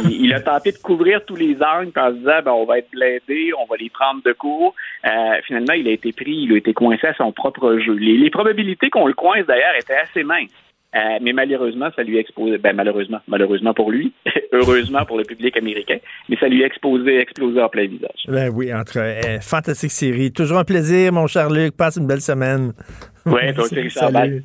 Il, 0.04 0.24
il 0.24 0.34
a 0.34 0.40
tenté 0.40 0.72
de 0.72 0.78
couvrir 0.78 1.24
tous 1.26 1.36
les 1.36 1.56
angles 1.62 1.92
en 1.96 2.10
se 2.10 2.16
disant, 2.16 2.42
ben, 2.44 2.52
on 2.52 2.64
va 2.64 2.78
être 2.78 2.90
blindé, 2.90 3.52
on 3.58 3.66
va 3.66 3.76
les 3.76 3.90
prendre 3.90 4.22
de 4.24 4.32
court. 4.32 4.74
Euh, 5.06 5.40
finalement, 5.46 5.74
il 5.74 5.86
a 5.86 5.92
été 5.92 6.12
pris, 6.12 6.32
il 6.32 6.52
a 6.52 6.56
été 6.56 6.72
coincé 6.72 7.06
à 7.06 7.14
son 7.14 7.30
propre 7.32 7.78
jeu. 7.78 7.94
Les, 7.94 8.16
les 8.16 8.30
probabilités 8.30 8.88
qu'on 8.88 9.06
le 9.06 9.12
coince, 9.12 9.46
d'ailleurs, 9.46 9.74
étaient 9.78 9.96
assez 9.96 10.24
minces. 10.24 10.50
Euh, 10.94 11.18
mais 11.22 11.32
malheureusement, 11.32 11.88
ça 11.96 12.02
lui 12.02 12.18
a 12.18 12.20
exposé, 12.20 12.58
ben, 12.58 12.74
malheureusement, 12.74 13.20
malheureusement 13.26 13.72
pour 13.72 13.90
lui, 13.90 14.12
heureusement 14.52 15.06
pour 15.06 15.16
le 15.16 15.24
public 15.24 15.56
américain, 15.56 15.96
mais 16.28 16.36
ça 16.36 16.48
lui 16.48 16.62
a 16.62 16.66
exposé, 16.66 17.18
explosé 17.18 17.62
en 17.62 17.68
plein 17.70 17.86
visage. 17.86 18.26
Ben 18.28 18.50
oui, 18.54 18.72
entre 18.74 18.98
euh, 18.98 19.40
fantastique 19.40 19.90
série. 19.90 20.32
Toujours 20.32 20.58
un 20.58 20.64
plaisir, 20.64 21.12
mon 21.12 21.26
cher 21.26 21.48
Luc. 21.48 21.76
Passe 21.76 21.96
une 21.96 22.06
belle 22.06 22.20
semaine. 22.20 22.72
Ouais, 23.24 23.54
toi 23.54 23.64
aussi, 23.64 23.74
Richard. 23.80 24.10
Salut. 24.10 24.44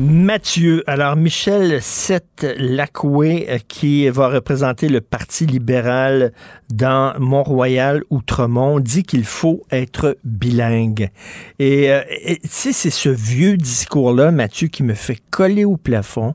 Mathieu, 0.00 0.82
alors 0.86 1.14
Michel 1.14 1.82
Sette-Lacoué, 1.82 3.46
euh, 3.50 3.58
qui 3.68 4.08
va 4.08 4.28
représenter 4.28 4.88
le 4.88 5.02
Parti 5.02 5.44
libéral 5.44 6.32
dans 6.72 7.12
Mont-Royal, 7.18 8.02
Outremont, 8.08 8.80
dit 8.80 9.02
qu'il 9.02 9.24
faut 9.24 9.62
être 9.70 10.16
bilingue. 10.24 11.10
Et 11.58 11.92
euh, 11.92 12.00
et, 12.08 12.38
tu 12.38 12.48
sais, 12.48 12.72
c'est 12.72 12.88
ce 12.88 13.10
vieux 13.10 13.58
discours-là, 13.58 14.30
Mathieu, 14.30 14.68
qui 14.68 14.84
me 14.84 14.94
fait 14.94 15.18
coller 15.30 15.66
au 15.66 15.76
plafond 15.76 16.34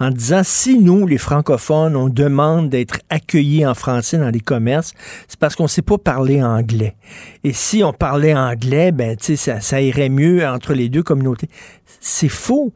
en 0.00 0.10
disant, 0.10 0.42
si 0.42 0.80
nous, 0.80 1.06
les 1.06 1.18
francophones, 1.18 1.94
on 1.94 2.08
demande 2.08 2.68
d'être 2.68 2.98
accueillis 3.10 3.64
en 3.64 3.74
français 3.74 4.18
dans 4.18 4.30
les 4.30 4.40
commerces, 4.40 4.92
c'est 5.28 5.38
parce 5.38 5.54
qu'on 5.54 5.64
ne 5.64 5.68
sait 5.68 5.82
pas 5.82 5.98
parler 5.98 6.42
anglais. 6.42 6.96
Et 7.44 7.52
si 7.52 7.84
on 7.84 7.92
parlait 7.92 8.34
anglais, 8.34 8.90
ben, 8.90 9.16
tu 9.16 9.24
sais, 9.24 9.36
ça, 9.36 9.60
ça 9.60 9.80
irait 9.80 10.08
mieux 10.08 10.44
entre 10.44 10.74
les 10.74 10.88
deux 10.88 11.04
communautés. 11.04 11.48
C'est 12.00 12.28
faux. 12.28 12.72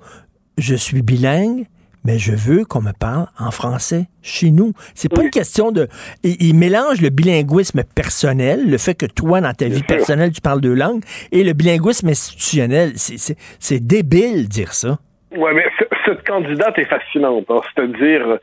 Je 0.58 0.74
suis 0.74 1.02
bilingue, 1.02 1.66
mais 2.04 2.18
je 2.18 2.32
veux 2.32 2.64
qu'on 2.64 2.80
me 2.82 2.92
parle 2.98 3.26
en 3.38 3.50
français 3.50 4.06
chez 4.22 4.50
nous. 4.50 4.72
C'est 4.94 5.08
pas 5.12 5.22
une 5.22 5.30
question 5.30 5.70
de. 5.72 5.88
Il, 6.24 6.36
il 6.42 6.54
mélange 6.54 7.00
le 7.00 7.10
bilinguisme 7.10 7.82
personnel, 7.94 8.68
le 8.68 8.76
fait 8.78 8.94
que 8.94 9.06
toi, 9.06 9.40
dans 9.40 9.52
ta 9.52 9.68
vie 9.68 9.82
personnelle, 9.82 10.32
tu 10.32 10.40
parles 10.40 10.60
deux 10.60 10.74
langues, 10.74 11.02
et 11.32 11.44
le 11.44 11.52
bilinguisme 11.52 12.08
institutionnel. 12.08 12.92
C'est- 12.96 13.86
débile 13.86 14.48
dire 14.48 14.72
ça. 14.74 14.98
Ouais, 15.36 15.54
mais 15.54 15.64
cette 16.06 16.26
candidate 16.26 16.78
est 16.78 16.86
fascinante. 16.86 17.44
hein. 17.50 17.60
C'est-à-dire, 17.74 18.38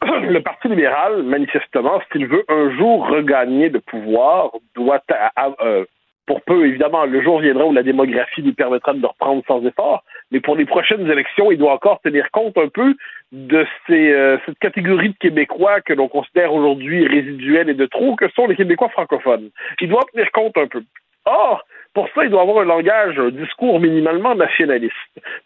le 0.02 0.38
Parti 0.40 0.68
libéral, 0.68 1.22
manifestement, 1.24 2.00
s'il 2.12 2.26
veut 2.26 2.44
un 2.48 2.74
jour 2.76 3.06
regagner 3.08 3.68
le 3.68 3.80
pouvoir, 3.80 4.50
doit 4.74 5.02
a- 5.10 5.50
euh, 5.62 5.84
pour 6.26 6.40
peu, 6.42 6.66
évidemment, 6.66 7.04
le 7.06 7.22
jour 7.22 7.40
viendra 7.40 7.66
où 7.66 7.72
la 7.72 7.82
démographie 7.82 8.40
lui 8.42 8.52
permettra 8.52 8.92
de 8.94 9.00
le 9.00 9.08
reprendre 9.08 9.42
sans 9.48 9.62
effort, 9.66 10.04
mais 10.30 10.40
pour 10.40 10.56
les 10.56 10.64
prochaines 10.64 11.10
élections, 11.10 11.50
il 11.50 11.58
doit 11.58 11.72
encore 11.72 12.00
tenir 12.00 12.30
compte 12.30 12.56
un 12.56 12.68
peu 12.68 12.94
de 13.32 13.66
ces, 13.86 14.12
euh, 14.12 14.38
cette 14.46 14.58
catégorie 14.58 15.10
de 15.10 15.16
Québécois 15.18 15.80
que 15.80 15.92
l'on 15.92 16.08
considère 16.08 16.52
aujourd'hui 16.52 17.06
résiduelle 17.06 17.68
et 17.68 17.74
de 17.74 17.86
trop, 17.86 18.16
que 18.16 18.28
sont 18.30 18.46
les 18.46 18.56
Québécois 18.56 18.88
francophones. 18.88 19.50
Il 19.80 19.88
doit 19.88 20.04
tenir 20.12 20.30
compte 20.32 20.56
un 20.56 20.66
peu. 20.66 20.82
Or, 21.26 21.64
pour 21.94 22.08
ça, 22.14 22.24
il 22.24 22.30
doit 22.30 22.42
avoir 22.42 22.62
un 22.62 22.66
langage, 22.66 23.18
un 23.18 23.30
discours 23.30 23.80
minimalement 23.80 24.34
nationaliste. 24.34 24.94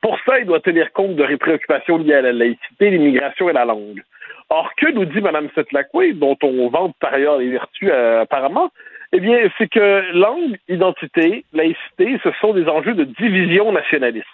Pour 0.01 0.19
ça, 0.27 0.39
il 0.39 0.47
doit 0.47 0.61
tenir 0.61 0.93
compte 0.93 1.17
de 1.17 1.37
préoccupations 1.37 1.99
liées 1.99 2.15
à 2.15 2.23
la 2.23 2.33
laïcité, 2.33 2.91
l'immigration 2.91 3.49
et 3.49 3.55
la 3.55 3.65
langue. 3.65 4.03
Or, 4.51 4.71
que 4.77 4.91
nous 4.91 5.07
dit 5.07 5.21
Mme 5.21 5.49
Setlacoué, 5.55 6.13
dont 6.13 6.37
on 6.43 6.69
vante 6.69 6.95
par 7.01 7.15
ailleurs 7.15 7.39
les 7.39 7.49
vertus 7.49 7.91
euh, 7.91 8.23
apparemment, 8.23 8.71
eh 9.17 9.21
bien, 9.21 9.49
c'est 9.57 9.69
que 9.69 10.13
langue, 10.13 10.59
identité, 10.69 11.45
laïcité, 11.53 12.19
ce 12.25 12.31
sont 12.41 12.53
des 12.53 12.67
enjeux 12.67 12.95
de 12.95 13.05
division 13.05 13.71
nationaliste. 13.71 14.27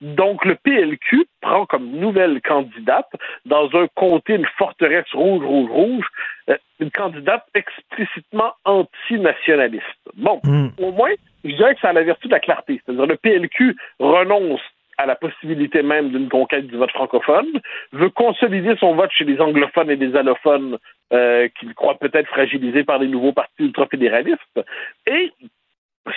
Donc, 0.00 0.44
le 0.44 0.56
PLQ 0.56 1.24
prend 1.40 1.66
comme 1.66 1.88
nouvelle 1.92 2.40
candidate, 2.42 3.08
dans 3.46 3.70
un 3.74 3.86
comté, 3.94 4.34
une 4.34 4.46
forteresse 4.58 5.06
rouge, 5.12 5.44
rouge, 5.44 5.70
rouge, 5.70 6.06
euh, 6.50 6.56
une 6.80 6.90
candidate 6.90 7.44
explicitement 7.54 8.54
antinationaliste. 8.64 9.84
Bon, 10.16 10.40
au 10.78 10.90
moins, 10.90 11.12
je 11.44 11.54
dirais 11.54 11.76
que 11.76 11.80
ça 11.80 11.90
a 11.90 11.92
la 11.92 12.02
vertu 12.02 12.26
de 12.26 12.32
la 12.32 12.40
clarté. 12.40 12.82
C'est-à-dire, 12.84 13.06
le 13.06 13.16
PLQ 13.16 13.76
renonce 14.00 14.62
à 14.98 15.06
la 15.06 15.14
possibilité 15.14 15.82
même 15.82 16.10
d'une 16.10 16.28
conquête 16.28 16.66
du 16.66 16.76
vote 16.76 16.90
francophone, 16.90 17.60
veut 17.92 18.10
consolider 18.10 18.74
son 18.78 18.94
vote 18.94 19.10
chez 19.12 19.24
les 19.24 19.40
anglophones 19.40 19.90
et 19.90 19.96
les 19.96 20.16
allophones 20.16 20.78
euh, 21.12 21.48
qu'il 21.58 21.74
croit 21.74 21.98
peut-être 21.98 22.28
fragilisés 22.28 22.84
par 22.84 22.98
les 22.98 23.08
nouveaux 23.08 23.32
partis 23.32 23.64
ultrafédéralistes, 23.64 24.60
et 25.06 25.32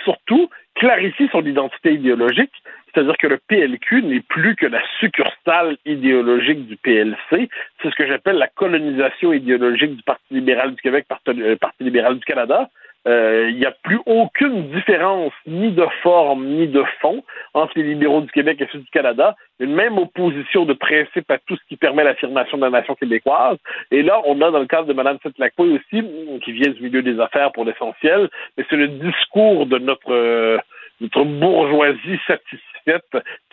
surtout 0.04 0.50
clarifie 0.74 1.28
son 1.32 1.44
identité 1.44 1.94
idéologique, 1.94 2.52
c'est-à-dire 2.92 3.16
que 3.18 3.26
le 3.26 3.38
PLQ 3.48 4.02
n'est 4.02 4.20
plus 4.20 4.56
que 4.56 4.66
la 4.66 4.82
succursale 5.00 5.76
idéologique 5.84 6.66
du 6.66 6.76
PLC, 6.76 7.48
c'est 7.82 7.90
ce 7.90 7.94
que 7.94 8.06
j'appelle 8.06 8.36
la 8.36 8.48
colonisation 8.48 9.32
idéologique 9.32 9.96
du 9.96 10.02
Parti 10.02 10.34
libéral 10.34 10.74
du 10.74 10.80
Québec 10.80 11.06
Parti 11.08 11.84
libéral 11.84 12.18
du 12.18 12.24
Canada, 12.24 12.70
euh, 13.08 13.48
il 13.50 13.56
n'y 13.56 13.64
a 13.64 13.72
plus 13.82 13.98
aucune 14.04 14.70
différence 14.70 15.32
ni 15.46 15.72
de 15.72 15.86
forme 16.02 16.44
ni 16.46 16.68
de 16.68 16.84
fond 17.00 17.24
entre 17.54 17.72
les 17.76 17.84
libéraux 17.84 18.20
du 18.20 18.30
Québec 18.30 18.60
et 18.60 18.68
ceux 18.70 18.80
du 18.80 18.90
Canada. 18.90 19.34
Une 19.60 19.74
même 19.74 19.96
opposition 19.96 20.66
de 20.66 20.74
principe 20.74 21.30
à 21.30 21.38
tout 21.38 21.56
ce 21.56 21.62
qui 21.68 21.76
permet 21.76 22.04
l'affirmation 22.04 22.58
de 22.58 22.62
la 22.62 22.70
nation 22.70 22.94
québécoise. 22.94 23.56
Et 23.90 24.02
là, 24.02 24.20
on 24.26 24.40
a 24.42 24.50
dans 24.50 24.58
le 24.58 24.66
cadre 24.66 24.86
de 24.86 24.92
Mme 24.92 25.18
Setlacoué 25.22 25.70
aussi, 25.70 26.04
qui 26.44 26.52
vient 26.52 26.70
du 26.70 26.82
milieu 26.82 27.02
des 27.02 27.18
affaires 27.18 27.50
pour 27.52 27.64
l'essentiel, 27.64 28.28
mais 28.56 28.64
c'est 28.68 28.76
le 28.76 28.88
discours 28.88 29.66
de 29.66 29.78
notre, 29.78 30.12
euh, 30.12 30.58
notre 31.00 31.24
bourgeoisie 31.24 32.18
satisfaite 32.26 32.77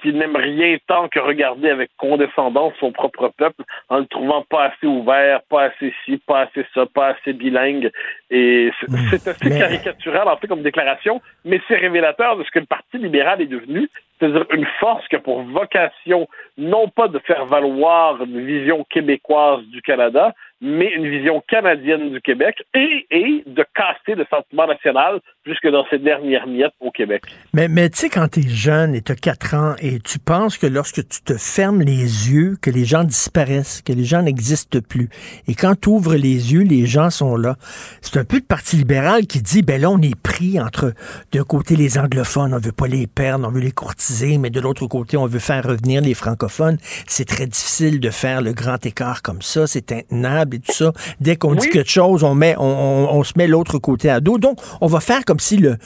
qui 0.01 0.13
n'aime 0.13 0.35
rien 0.35 0.77
tant 0.87 1.07
que 1.07 1.19
regarder 1.19 1.69
avec 1.69 1.91
condescendance 1.97 2.73
son 2.79 2.91
propre 2.91 3.31
peuple 3.37 3.63
en 3.89 3.99
le 3.99 4.05
trouvant 4.05 4.43
pas 4.43 4.65
assez 4.65 4.87
ouvert, 4.87 5.41
pas 5.49 5.63
assez 5.63 5.93
ci, 6.03 6.17
pas 6.17 6.41
assez 6.41 6.65
ça, 6.73 6.85
pas 6.85 7.07
assez 7.07 7.33
bilingue. 7.33 7.91
Et 8.29 8.71
c'est 9.09 9.27
assez 9.27 9.49
caricatural 9.49 10.27
en 10.27 10.37
fait 10.37 10.47
comme 10.47 10.61
déclaration, 10.61 11.21
mais 11.43 11.61
c'est 11.67 11.75
révélateur 11.75 12.37
de 12.37 12.43
ce 12.43 12.51
que 12.51 12.59
le 12.59 12.65
Parti 12.65 12.97
libéral 12.97 13.41
est 13.41 13.47
devenu, 13.47 13.89
c'est-à-dire 14.19 14.45
une 14.51 14.67
force 14.79 15.07
qui 15.07 15.15
a 15.15 15.19
pour 15.19 15.41
vocation 15.43 16.27
non 16.57 16.87
pas 16.87 17.07
de 17.07 17.19
faire 17.19 17.45
valoir 17.45 18.21
une 18.23 18.45
vision 18.45 18.85
québécoise 18.89 19.63
du 19.65 19.81
Canada, 19.81 20.33
mais 20.61 20.91
une 20.93 21.09
vision 21.09 21.43
canadienne 21.47 22.11
du 22.11 22.21
Québec 22.21 22.63
et, 22.73 23.05
et 23.11 23.43
de 23.45 23.65
casser 23.75 24.15
le 24.15 24.25
sentiment 24.29 24.67
national 24.67 25.19
jusque 25.45 25.67
dans 25.67 25.85
ces 25.89 25.99
dernières 25.99 26.47
miettes 26.47 26.73
au 26.79 26.91
Québec. 26.91 27.23
Mais, 27.53 27.67
mais 27.67 27.89
tu 27.89 27.97
sais, 27.97 28.09
quand 28.09 28.29
tu 28.29 28.39
es 28.39 28.49
jeune 28.49 28.95
et 28.95 29.01
tu 29.01 29.11
as 29.11 29.15
4 29.15 29.53
ans 29.55 29.75
et 29.79 29.99
tu 29.99 30.17
penses 30.17 30.57
que 30.57 30.65
lorsque 30.65 31.07
tu 31.07 31.21
te 31.21 31.37
fermes 31.37 31.81
les 31.81 32.31
yeux, 32.31 32.55
que 32.61 32.69
les 32.69 32.85
gens 32.85 33.03
disparaissent, 33.03 33.81
que 33.81 33.93
les 33.93 34.05
gens 34.05 34.21
n'existent 34.21 34.79
plus. 34.79 35.09
Et 35.47 35.55
quand 35.55 35.79
tu 35.79 35.89
ouvres 35.89 36.15
les 36.15 36.53
yeux, 36.53 36.63
les 36.63 36.85
gens 36.85 37.09
sont 37.09 37.35
là. 37.35 37.55
C'est 38.01 38.17
un 38.17 38.25
peu 38.25 38.37
le 38.37 38.41
Parti 38.41 38.77
libéral 38.77 39.27
qui 39.27 39.41
dit, 39.41 39.61
ben 39.61 39.81
là, 39.81 39.89
on 39.89 40.01
est 40.01 40.19
pris 40.19 40.59
entre, 40.59 40.93
d'un 41.33 41.43
côté, 41.43 41.75
les 41.75 41.97
anglophones, 41.97 42.53
on 42.53 42.59
veut 42.59 42.71
pas 42.71 42.87
les 42.87 43.07
perdre, 43.07 43.47
on 43.47 43.51
veut 43.51 43.61
les 43.61 43.71
courtiser, 43.71 44.37
mais 44.37 44.49
de 44.49 44.61
l'autre 44.61 44.87
côté, 44.87 45.17
on 45.17 45.25
veut 45.25 45.39
faire 45.39 45.63
revenir 45.63 46.01
les 46.01 46.13
francophones. 46.13 46.77
C'est 47.07 47.27
très 47.27 47.45
difficile 47.45 47.99
de 47.99 48.09
faire 48.09 48.41
le 48.41 48.53
grand 48.53 48.83
écart 48.85 49.21
comme 49.21 49.41
ça, 49.41 49.67
c'est 49.67 49.91
intenable 49.91 50.44
et 50.53 50.59
tout 50.59 50.71
ça. 50.71 50.91
Dès 51.19 51.35
qu'on 51.35 51.55
dit 51.55 51.69
quelque 51.69 51.89
chose, 51.89 52.23
on 52.23 52.35
met, 52.35 52.55
on, 52.57 52.63
on, 52.63 53.23
se 53.23 53.33
met 53.37 53.47
l'autre 53.47 53.79
côté 53.79 54.09
à 54.09 54.19
dos. 54.19 54.37
Donc, 54.37 54.59
on 54.81 54.87
va 54.87 54.99
faire 54.99 55.25
comme 55.25 55.39
si 55.39 55.57
le, 55.57 55.77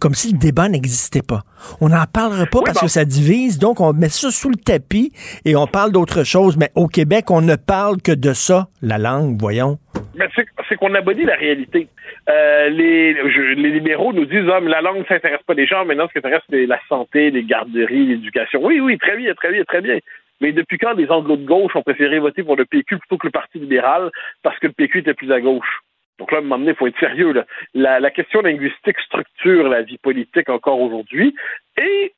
comme 0.00 0.14
si 0.14 0.32
le 0.32 0.38
débat 0.38 0.68
n'existait 0.68 1.22
pas. 1.22 1.42
On 1.80 1.88
n'en 1.88 2.04
parlera 2.12 2.46
pas 2.46 2.60
parce 2.64 2.80
que 2.80 2.88
ça 2.88 3.04
divise, 3.04 3.58
donc 3.58 3.80
on 3.80 3.92
met 3.92 4.08
ça 4.08 4.30
sous 4.30 4.50
le 4.50 4.56
tapis 4.56 5.12
et 5.44 5.56
on 5.56 5.66
parle 5.66 5.92
d'autre 5.92 6.24
chose. 6.24 6.56
Mais 6.56 6.70
au 6.74 6.88
Québec, 6.88 7.30
on 7.30 7.40
ne 7.40 7.56
parle 7.56 8.00
que 8.02 8.12
de 8.12 8.32
ça, 8.32 8.68
la 8.82 8.98
langue, 8.98 9.36
voyons. 9.38 9.78
Mais 10.14 10.26
c'est 10.68 10.76
qu'on 10.76 10.94
abolit 10.94 11.24
la 11.24 11.36
réalité. 11.36 11.88
Euh, 12.28 12.68
les, 12.68 13.14
les 13.14 13.70
libéraux 13.70 14.12
nous 14.12 14.26
disent 14.26 14.48
ah, 14.52 14.60
mais 14.60 14.70
la 14.70 14.82
langue 14.82 14.98
ne 14.98 15.04
s'intéresse 15.04 15.42
pas 15.46 15.54
des 15.54 15.66
gens, 15.66 15.84
maintenant 15.84 16.06
ce 16.08 16.12
qui 16.12 16.18
intéresse, 16.18 16.42
c'est 16.50 16.66
la 16.66 16.78
santé, 16.88 17.30
les 17.30 17.44
garderies, 17.44 18.06
l'éducation. 18.06 18.60
Oui, 18.62 18.80
oui, 18.80 18.98
très 18.98 19.16
bien, 19.16 19.32
très 19.34 19.50
bien, 19.50 19.64
très 19.64 19.80
bien. 19.80 19.98
Mais 20.40 20.52
depuis 20.52 20.78
quand 20.78 20.92
les 20.92 21.10
anglo 21.10 21.36
de 21.36 21.44
gauche 21.44 21.74
ont 21.74 21.82
préféré 21.82 22.18
voter 22.18 22.42
pour 22.42 22.56
le 22.56 22.64
PQ 22.64 22.98
plutôt 22.98 23.18
que 23.18 23.26
le 23.26 23.32
Parti 23.32 23.58
libéral 23.58 24.10
parce 24.42 24.58
que 24.58 24.68
le 24.68 24.72
PQ 24.72 25.00
était 25.00 25.14
plus 25.14 25.32
à 25.32 25.40
gauche? 25.40 25.80
Donc 26.18 26.32
là, 26.32 26.38
à 26.38 26.40
un 26.40 26.44
moment 26.44 26.58
donné, 26.58 26.72
il 26.72 26.76
faut 26.76 26.86
être 26.86 26.98
sérieux. 26.98 27.32
Là. 27.32 27.44
La, 27.74 28.00
la 28.00 28.10
question 28.10 28.40
linguistique 28.40 28.98
structure 29.00 29.68
la 29.68 29.82
vie 29.82 29.98
politique 29.98 30.48
encore 30.48 30.80
aujourd'hui. 30.80 31.34
Et 31.80 32.12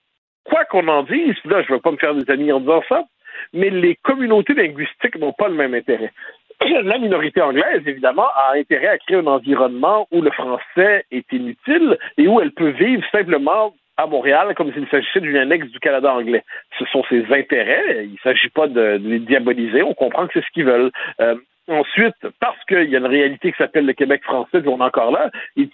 quoi 0.44 0.64
qu'on 0.64 0.88
en 0.88 1.02
dise, 1.02 1.36
là, 1.44 1.62
je 1.62 1.70
ne 1.70 1.74
veux 1.74 1.80
pas 1.80 1.92
me 1.92 1.98
faire 1.98 2.14
des 2.14 2.30
amis 2.30 2.52
en 2.52 2.60
disant 2.60 2.82
ça, 2.88 3.04
mais 3.52 3.70
les 3.70 3.96
communautés 3.96 4.54
linguistiques 4.54 5.16
n'ont 5.16 5.32
pas 5.32 5.48
le 5.48 5.54
même 5.54 5.74
intérêt. 5.74 6.12
La 6.82 6.98
minorité 6.98 7.40
anglaise, 7.40 7.82
évidemment, 7.86 8.28
a 8.34 8.54
intérêt 8.56 8.88
à 8.88 8.98
créer 8.98 9.16
un 9.16 9.26
environnement 9.26 10.06
où 10.10 10.20
le 10.20 10.30
français 10.30 11.04
est 11.10 11.30
inutile 11.32 11.98
et 12.18 12.26
où 12.26 12.40
elle 12.40 12.52
peut 12.52 12.70
vivre 12.70 13.02
simplement 13.12 13.74
à 14.02 14.06
Montréal 14.06 14.54
comme 14.54 14.72
s'il 14.72 14.88
s'agissait 14.88 15.20
d'une 15.20 15.36
annexe 15.36 15.68
du 15.68 15.78
Canada 15.78 16.12
anglais. 16.14 16.44
Ce 16.78 16.84
sont 16.86 17.04
ses 17.08 17.24
intérêts. 17.32 18.04
Il 18.04 18.12
ne 18.12 18.18
s'agit 18.22 18.48
pas 18.48 18.66
de, 18.66 19.00
les 19.02 19.20
diaboliser. 19.20 19.82
On 19.82 19.94
comprend 19.94 20.26
que 20.26 20.32
c'est 20.34 20.44
ce 20.44 20.50
qu'ils 20.52 20.64
veulent. 20.64 20.90
Euh, 21.20 21.36
Ensuite, 21.70 22.16
parce 22.40 22.58
qu'il 22.64 22.90
y 22.90 22.96
a 22.96 22.98
une 22.98 23.06
réalité 23.06 23.52
qui 23.52 23.58
s'appelle 23.58 23.86
le 23.86 23.92
Québec 23.92 24.24
français, 24.24 24.60
puis 24.60 24.68
on 24.68 24.80
est 24.80 24.82
encore 24.82 25.12
là, 25.12 25.30
ils, 25.54 25.70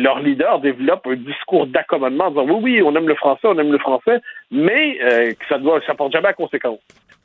leur 0.00 0.20
leader 0.20 0.60
développe 0.60 1.08
un 1.08 1.16
discours 1.16 1.66
d'accommodement 1.66 2.26
en 2.26 2.30
disant 2.30 2.44
oui, 2.44 2.60
oui, 2.62 2.82
on 2.82 2.94
aime 2.94 3.08
le 3.08 3.16
français, 3.16 3.48
on 3.48 3.58
aime 3.58 3.72
le 3.72 3.78
français, 3.78 4.20
mais 4.52 4.98
euh, 5.02 5.32
ça 5.48 5.58
ne 5.58 5.80
ça 5.80 5.94
porte 5.94 6.12
jamais 6.12 6.28
à 6.28 6.34
conséquence. 6.34 6.78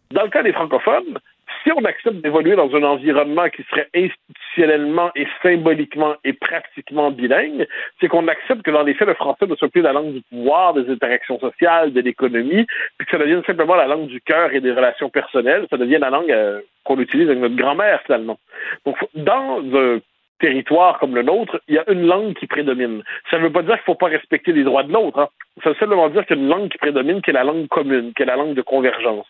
Dans 0.09 0.23
le 0.23 0.29
cas 0.29 0.41
des 0.41 0.53
francophones, 0.53 1.19
si 1.67 1.73
on 1.73 1.83
accepte 1.83 2.21
d'évoluer 2.21 2.55
dans 2.55 2.73
un 2.75 2.83
environnement 2.83 3.49
qui 3.49 3.61
serait 3.69 3.89
institutionnellement 3.93 5.11
et 5.15 5.27
symboliquement 5.43 6.15
et 6.23 6.31
pratiquement 6.31 7.11
bilingue, 7.11 7.67
c'est 7.99 8.07
qu'on 8.07 8.27
accepte 8.29 8.61
que 8.61 8.71
dans 8.71 8.83
les 8.83 8.93
faits, 8.93 9.07
le 9.07 9.15
français 9.15 9.45
ne 9.45 9.55
soit 9.55 9.67
plus 9.67 9.81
la 9.81 9.91
langue 9.91 10.13
du 10.13 10.21
pouvoir, 10.29 10.73
des 10.73 10.89
interactions 10.89 11.37
sociales, 11.39 11.91
de 11.91 11.99
l'économie, 11.99 12.65
puis 12.97 13.05
que 13.05 13.11
ça 13.11 13.17
devienne 13.17 13.43
simplement 13.43 13.75
la 13.75 13.87
langue 13.87 14.07
du 14.07 14.21
cœur 14.21 14.53
et 14.53 14.61
des 14.61 14.71
relations 14.71 15.09
personnelles, 15.09 15.67
ça 15.69 15.75
devient 15.75 15.97
la 15.99 16.09
langue 16.09 16.31
euh, 16.31 16.61
qu'on 16.85 16.99
utilise 16.99 17.27
avec 17.27 17.41
notre 17.41 17.57
grand-mère 17.57 18.01
finalement. 18.05 18.39
Donc, 18.85 18.95
dans 19.15 19.61
un 19.73 19.99
territoire 20.39 20.99
comme 20.99 21.15
le 21.15 21.23
nôtre, 21.23 21.59
il 21.67 21.75
y 21.75 21.79
a 21.79 21.91
une 21.91 22.05
langue 22.05 22.33
qui 22.35 22.47
prédomine. 22.47 23.03
Ça 23.29 23.39
ne 23.39 23.43
veut 23.43 23.51
pas 23.51 23.63
dire 23.63 23.73
qu'il 23.73 23.81
ne 23.81 23.85
faut 23.85 23.95
pas 23.95 24.07
respecter 24.07 24.53
les 24.53 24.63
droits 24.63 24.83
de 24.83 24.93
l'autre. 24.93 25.19
Hein. 25.19 25.27
Ça 25.63 25.71
veut 25.71 25.75
simplement 25.75 26.07
dire 26.09 26.25
qu'il 26.25 26.37
y 26.37 26.39
a 26.39 26.43
une 26.43 26.49
langue 26.49 26.69
qui 26.69 26.77
prédomine, 26.77 27.21
qui 27.21 27.31
est 27.31 27.33
la 27.33 27.43
langue 27.43 27.67
commune, 27.67 28.13
qui 28.13 28.23
est 28.23 28.27
la 28.27 28.35
langue 28.37 28.53
de 28.53 28.61
convergence. 28.61 29.25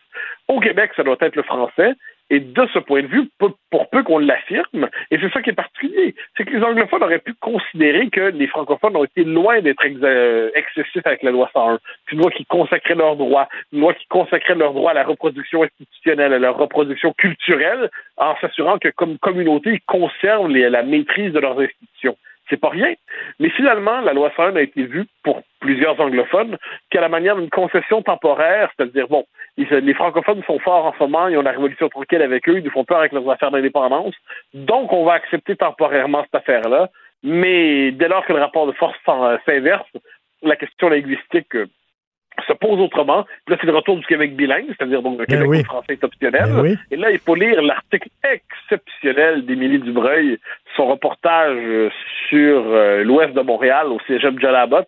Au 0.47 0.59
Québec, 0.59 0.91
ça 0.95 1.03
doit 1.03 1.17
être 1.21 1.35
le 1.35 1.43
français. 1.43 1.93
Et 2.29 2.41
de 2.41 2.67
ce 2.73 2.79
point 2.79 3.03
de 3.03 3.07
vue, 3.07 3.29
pour 3.37 3.89
peu 3.89 4.03
qu'on 4.03 4.19
l'affirme, 4.19 4.89
et 5.11 5.17
c'est 5.17 5.31
ça 5.31 5.41
qui 5.41 5.49
est 5.49 5.53
particulier, 5.53 6.13
c'est 6.35 6.43
que 6.43 6.51
les 6.51 6.63
anglophones 6.63 7.03
auraient 7.03 7.19
pu 7.19 7.33
considérer 7.35 8.09
que 8.09 8.31
les 8.31 8.47
francophones 8.47 8.97
ont 8.97 9.05
été 9.05 9.23
loin 9.23 9.61
d'être 9.61 9.83
euh, 10.03 10.51
excessifs 10.53 11.05
avec 11.05 11.23
la 11.23 11.31
loi 11.31 11.49
101. 11.53 11.79
C'est 12.05 12.15
une 12.15 12.21
loi 12.21 12.31
qui 12.31 12.45
consacrait 12.45 12.95
leurs 12.95 13.15
droits, 13.15 13.47
une 13.71 13.79
loi 13.79 13.93
qui 13.93 14.05
consacrait 14.07 14.55
leurs 14.55 14.73
droits 14.73 14.91
à 14.91 14.95
la 14.95 15.05
reproduction 15.05 15.63
institutionnelle, 15.63 16.33
à 16.33 16.39
la 16.39 16.51
reproduction 16.51 17.13
culturelle, 17.13 17.89
en 18.17 18.35
s'assurant 18.41 18.77
que 18.77 18.89
comme 18.89 19.17
communauté, 19.19 19.71
ils 19.73 19.81
conservent 19.81 20.49
la 20.49 20.83
maîtrise 20.83 21.31
de 21.31 21.39
leurs 21.39 21.59
institutions 21.59 22.17
c'est 22.49 22.59
pas 22.59 22.69
rien. 22.69 22.93
Mais 23.39 23.49
finalement, 23.49 24.01
la 24.01 24.13
loi 24.13 24.31
101 24.35 24.55
a 24.55 24.61
été 24.61 24.83
vue 24.83 25.05
pour 25.23 25.41
plusieurs 25.59 25.99
anglophones 25.99 26.57
qu'à 26.89 27.01
la 27.01 27.09
manière 27.09 27.35
d'une 27.35 27.49
concession 27.49 28.01
temporaire, 28.01 28.71
c'est-à-dire, 28.75 29.07
bon, 29.07 29.25
les 29.57 29.93
francophones 29.93 30.43
sont 30.43 30.59
forts 30.59 30.85
en 30.85 30.93
ce 30.93 30.99
moment, 30.99 31.27
ils 31.27 31.37
ont 31.37 31.41
la 31.41 31.51
révolution 31.51 31.89
tranquille 31.89 32.21
avec 32.21 32.47
eux, 32.47 32.57
ils 32.59 32.63
nous 32.63 32.71
font 32.71 32.85
peur 32.85 32.99
avec 32.99 33.11
leurs 33.11 33.29
affaires 33.29 33.51
d'indépendance, 33.51 34.15
donc 34.53 34.93
on 34.93 35.03
va 35.03 35.13
accepter 35.13 35.55
temporairement 35.55 36.23
cette 36.23 36.35
affaire-là, 36.35 36.89
mais 37.23 37.91
dès 37.91 38.07
lors 38.07 38.25
que 38.25 38.33
le 38.33 38.39
rapport 38.39 38.67
de 38.67 38.71
force 38.73 38.97
s'inverse, 39.45 39.89
la 40.43 40.55
question 40.55 40.89
linguistique 40.89 41.55
euh, 41.55 41.65
se 42.47 42.53
pose 42.53 42.79
autrement. 42.79 43.23
Puis 43.45 43.55
là, 43.55 43.57
c'est 43.59 43.67
le 43.67 43.75
retour 43.75 43.97
du 43.97 44.05
Québec 44.05 44.35
bilingue, 44.35 44.67
c'est-à-dire 44.67 45.01
donc 45.01 45.19
le 45.19 45.25
ben 45.25 45.43
Québec 45.43 45.65
français 45.65 45.93
est 45.93 46.03
optionnel. 46.03 46.45
Ben 46.53 46.77
Et 46.91 46.95
là, 46.95 47.11
il 47.11 47.19
faut 47.19 47.35
lire 47.35 47.61
l'article 47.61 48.09
exceptionnel 48.23 49.45
d'Émilie 49.45 49.79
Dubreuil 49.79 50.37
son 50.75 50.87
reportage 50.87 51.91
sur 52.29 52.63
l'ouest 53.03 53.33
de 53.33 53.41
Montréal, 53.41 53.87
au 53.87 53.99
cégep 54.07 54.39
Jalabot, 54.39 54.85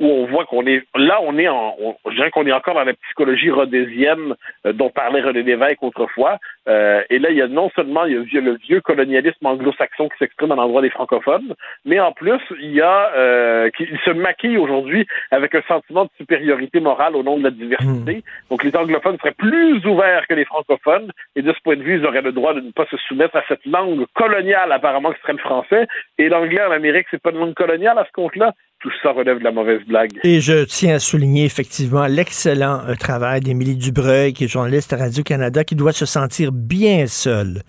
où 0.00 0.06
on 0.06 0.26
voit 0.26 0.44
qu'on 0.44 0.66
est 0.66 0.82
là, 0.94 1.20
on 1.22 1.38
est 1.38 1.48
en, 1.48 1.76
je 2.08 2.14
dirais 2.14 2.30
qu'on 2.30 2.46
est 2.46 2.52
encore 2.52 2.74
dans 2.74 2.84
la 2.84 2.94
psychologie 2.94 3.50
rhodésienne 3.50 4.34
dont 4.64 4.90
parlait 4.90 5.20
René 5.20 5.42
Lévesque 5.42 5.82
autrefois. 5.82 6.38
et 6.66 7.18
là, 7.18 7.30
il 7.30 7.36
y 7.36 7.42
a 7.42 7.48
non 7.48 7.70
seulement 7.74 8.04
il 8.04 8.32
y 8.32 8.38
a 8.38 8.40
le 8.40 8.56
vieux 8.56 8.80
colonialisme 8.80 9.46
anglo-saxon 9.46 10.08
qui 10.08 10.18
s'exprime 10.18 10.52
à 10.52 10.56
l'endroit 10.56 10.82
des 10.82 10.90
francophones, 10.90 11.54
mais 11.84 12.00
en 12.00 12.12
plus, 12.12 12.40
il 12.60 12.72
y 12.72 12.80
a 12.80 13.70
qui 13.76 13.86
se 14.04 14.10
maquille 14.10 14.58
aujourd'hui 14.58 15.06
avec 15.30 15.54
un 15.54 15.62
sentiment 15.62 16.04
de 16.04 16.10
supériorité 16.18 16.80
morale 16.80 17.16
au 17.16 17.22
nom 17.22 17.38
de 17.38 17.44
la 17.44 17.50
diversité. 17.50 18.16
Hmm. 18.16 18.50
Donc, 18.50 18.64
les 18.64 18.74
anglophones 18.76 19.18
seraient 19.18 19.32
plus 19.32 19.84
ouverts 19.86 20.26
que 20.28 20.34
les 20.34 20.44
francophones, 20.44 21.10
et 21.36 21.42
de 21.42 21.52
ce 21.52 21.60
point 21.62 21.76
de 21.76 21.82
vue, 21.82 21.98
ils 21.98 22.06
auraient 22.06 22.22
le 22.22 22.32
droit 22.32 22.54
de 22.54 22.60
ne 22.60 22.70
pas 22.70 22.86
se 22.86 22.96
soumettre 22.96 23.36
à 23.36 23.42
cette 23.48 23.64
langue 23.66 24.04
coloniale, 24.14 24.72
apparemment, 24.72 25.12
qui 25.12 25.21
français. 25.38 25.86
Et 26.18 26.28
l'anglais 26.28 26.62
en 26.62 26.70
Amérique, 26.70 27.06
c'est 27.10 27.20
pas 27.20 27.30
une 27.30 27.38
langue 27.38 27.54
coloniale 27.54 27.98
à 27.98 28.04
ce 28.04 28.12
compte-là. 28.12 28.52
Tout 28.80 28.90
ça 29.02 29.12
relève 29.12 29.38
de 29.38 29.44
la 29.44 29.52
mauvaise 29.52 29.80
blague. 29.86 30.12
Et 30.24 30.40
je 30.40 30.64
tiens 30.64 30.96
à 30.96 30.98
souligner 30.98 31.44
effectivement 31.44 32.06
l'excellent 32.06 32.80
euh, 32.88 32.94
travail 32.94 33.40
d'Émilie 33.40 33.76
Dubreuil, 33.76 34.32
qui 34.32 34.44
est 34.44 34.48
journaliste 34.48 34.92
à 34.92 34.96
Radio-Canada, 34.96 35.62
qui 35.62 35.76
doit 35.76 35.92
se 35.92 36.06
sentir 36.06 36.50
bien 36.52 37.06
seule 37.06 37.62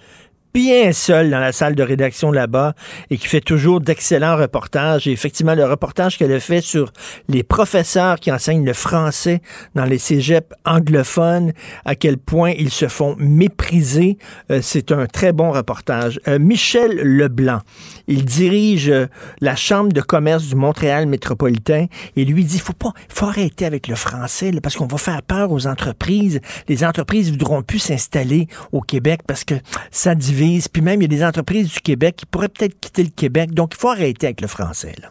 bien 0.54 0.92
seul 0.94 1.32
dans 1.32 1.40
la 1.40 1.52
salle 1.52 1.74
de 1.74 1.82
rédaction 1.82 2.32
là-bas 2.32 2.76
et 3.10 3.18
qui 3.18 3.28
fait 3.28 3.42
toujours 3.42 3.82
d'excellents 3.82 4.38
reportages. 4.38 5.08
Et 5.08 5.12
effectivement, 5.12 5.56
le 5.56 5.66
reportage 5.66 6.18
qu'elle 6.18 6.32
a 6.32 6.40
fait 6.40 6.62
sur 6.62 6.94
les 7.28 7.42
professeurs 7.42 8.20
qui 8.20 8.32
enseignent 8.32 8.66
le 8.66 8.74
français 8.74 9.42
dans 9.74 9.86
les 9.86 9.98
cégeps 9.98 10.54
anglophones, 10.64 11.54
à 11.86 11.96
quel 11.96 12.18
point 12.18 12.52
ils 12.52 12.70
se 12.70 12.88
font 12.88 13.16
mépriser, 13.18 14.18
euh, 14.52 14.60
c'est 14.62 14.92
un 14.92 15.08
très 15.08 15.34
bon 15.34 15.52
reportage. 15.52 16.20
Euh, 16.28 16.38
Michel 16.38 16.98
Leblanc, 16.98 17.62
il 18.08 18.24
dirige 18.24 18.90
euh, 18.90 19.08
la 19.42 19.56
Chambre 19.56 19.92
de 19.92 20.02
commerce 20.02 20.44
du 20.44 20.56
Montréal 20.56 21.08
métropolitain 21.08 21.88
et 22.16 22.26
lui 22.26 22.44
dit, 22.44 22.60
faut 22.60 22.74
pas, 22.74 22.94
faut 23.10 23.26
arrêter 23.26 23.66
avec 23.66 23.88
le 23.88 23.96
français 23.96 24.52
parce 24.62 24.76
qu'on 24.76 24.88
va 24.88 24.98
faire 24.98 25.24
peur 25.24 25.52
aux 25.52 25.66
entreprises. 25.66 26.42
Les 26.68 26.84
entreprises 26.84 27.32
voudront 27.32 27.64
plus 27.64 27.80
s'installer 27.80 28.48
au 28.72 28.82
Québec 28.82 29.22
parce 29.26 29.44
que 29.44 29.56
ça 29.90 30.14
divise 30.14 30.43
puis 30.72 30.82
même, 30.82 31.02
il 31.02 31.04
y 31.04 31.06
a 31.06 31.18
des 31.18 31.24
entreprises 31.24 31.74
du 31.74 31.80
Québec 31.80 32.16
qui 32.18 32.26
pourraient 32.26 32.50
peut-être 32.50 32.80
quitter 32.80 33.04
le 33.04 33.10
Québec. 33.16 33.52
Donc, 33.52 33.74
il 33.76 33.80
faut 33.80 33.90
arrêter 33.90 34.28
avec 34.28 34.42
le 34.42 34.48
français. 34.48 34.94
Là. 35.02 35.10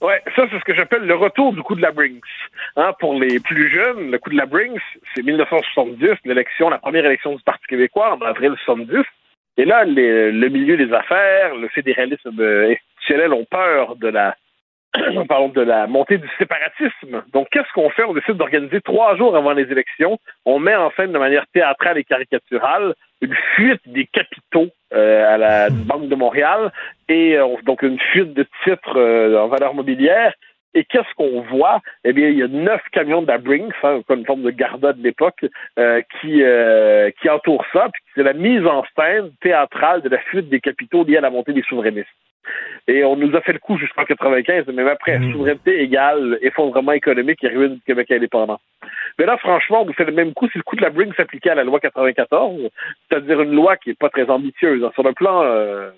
Ouais, 0.00 0.22
ça, 0.36 0.46
c'est 0.50 0.58
ce 0.58 0.64
que 0.64 0.74
j'appelle 0.74 1.06
le 1.06 1.14
retour 1.14 1.54
du 1.54 1.62
coup 1.62 1.74
de 1.74 1.80
la 1.80 1.90
Brinks. 1.90 2.22
Hein, 2.76 2.92
pour 3.00 3.14
les 3.14 3.40
plus 3.40 3.70
jeunes, 3.70 4.10
le 4.10 4.18
coup 4.18 4.30
de 4.30 4.36
la 4.36 4.44
Brinks, 4.44 4.82
c'est 5.14 5.22
1970, 5.22 6.10
l'élection, 6.26 6.68
la 6.68 6.78
première 6.78 7.06
élection 7.06 7.34
du 7.34 7.42
Parti 7.42 7.64
québécois 7.68 8.14
en 8.14 8.20
avril 8.20 8.54
70. 8.64 9.02
Et 9.56 9.64
là, 9.64 9.84
le 9.86 10.48
milieu 10.48 10.76
des 10.76 10.92
affaires, 10.92 11.54
le 11.54 11.68
fédéralisme 11.68 12.38
institutionnel 12.38 13.32
ont 13.32 13.46
peur 13.50 13.96
de 13.96 14.08
la 14.08 14.36
parlons 15.28 15.48
de 15.48 15.60
la 15.60 15.86
montée 15.86 16.18
du 16.18 16.28
séparatisme. 16.38 17.24
Donc, 17.32 17.48
qu'est-ce 17.50 17.72
qu'on 17.74 17.90
fait? 17.90 18.04
On 18.04 18.14
décide 18.14 18.36
d'organiser 18.36 18.80
trois 18.80 19.16
jours 19.16 19.36
avant 19.36 19.52
les 19.52 19.70
élections. 19.70 20.18
On 20.44 20.58
met 20.58 20.74
en 20.74 20.90
scène 20.92 21.12
de 21.12 21.18
manière 21.18 21.46
théâtrale 21.52 21.98
et 21.98 22.04
caricaturale 22.04 22.94
une 23.20 23.34
fuite 23.54 23.80
des 23.86 24.06
capitaux 24.06 24.68
euh, 24.92 25.34
à 25.34 25.38
la 25.38 25.70
Banque 25.70 26.08
de 26.08 26.14
Montréal 26.14 26.72
et 27.08 27.36
euh, 27.36 27.56
donc 27.64 27.82
une 27.82 27.98
fuite 27.98 28.34
de 28.34 28.46
titres 28.64 28.98
euh, 28.98 29.40
en 29.40 29.48
valeur 29.48 29.74
mobilière. 29.74 30.34
Et 30.76 30.84
qu'est-ce 30.84 31.14
qu'on 31.16 31.40
voit? 31.42 31.80
Eh 32.04 32.12
bien, 32.12 32.28
il 32.28 32.38
y 32.38 32.42
a 32.42 32.48
neuf 32.48 32.82
camions 32.90 33.22
de 33.22 33.28
la 33.28 33.38
Brinks, 33.38 33.72
hein, 33.84 34.00
une 34.10 34.26
forme 34.26 34.42
de 34.42 34.50
Garda 34.50 34.92
de 34.92 35.00
l'époque, 35.00 35.46
qui, 36.20 36.42
qui 37.20 37.30
entourent 37.30 37.64
ça. 37.72 37.88
Puis 37.92 38.02
c'est 38.16 38.24
la 38.24 38.32
mise 38.32 38.66
en 38.66 38.82
scène 38.98 39.30
théâtrale 39.40 40.02
de 40.02 40.08
la 40.08 40.18
fuite 40.18 40.48
des 40.48 40.58
capitaux 40.58 41.04
liés 41.04 41.18
à 41.18 41.20
la 41.20 41.30
montée 41.30 41.52
des 41.52 41.62
souverainistes. 41.62 42.08
Et 42.86 43.04
on 43.04 43.16
nous 43.16 43.34
a 43.36 43.40
fait 43.40 43.52
le 43.52 43.58
coup 43.58 43.78
jusqu'en 43.78 44.04
95, 44.04 44.66
même 44.68 44.88
après, 44.88 45.18
mmh. 45.18 45.32
souveraineté 45.32 45.82
égale 45.82 46.38
effondrement 46.42 46.92
économique 46.92 47.42
et 47.44 47.48
ruine 47.48 47.74
du 47.74 47.80
Québec 47.82 48.10
indépendant. 48.10 48.60
Mais 49.18 49.26
là, 49.26 49.36
franchement, 49.38 49.82
on 49.82 49.86
nous 49.86 49.92
fait 49.92 50.04
le 50.04 50.12
même 50.12 50.34
coup 50.34 50.48
si 50.48 50.58
le 50.58 50.64
coup 50.64 50.76
de 50.76 50.82
la 50.82 50.90
Bring 50.90 51.12
s'appliquait 51.14 51.50
à 51.50 51.54
la 51.54 51.64
loi 51.64 51.80
94, 51.80 52.60
c'est-à-dire 53.08 53.40
une 53.42 53.54
loi 53.54 53.76
qui 53.76 53.90
n'est 53.90 53.94
pas 53.94 54.10
très 54.10 54.28
ambitieuse. 54.28 54.84
Hein. 54.84 54.90
Sur 54.94 55.04
le 55.04 55.12
plan 55.12 55.42
euh, 55.42 55.90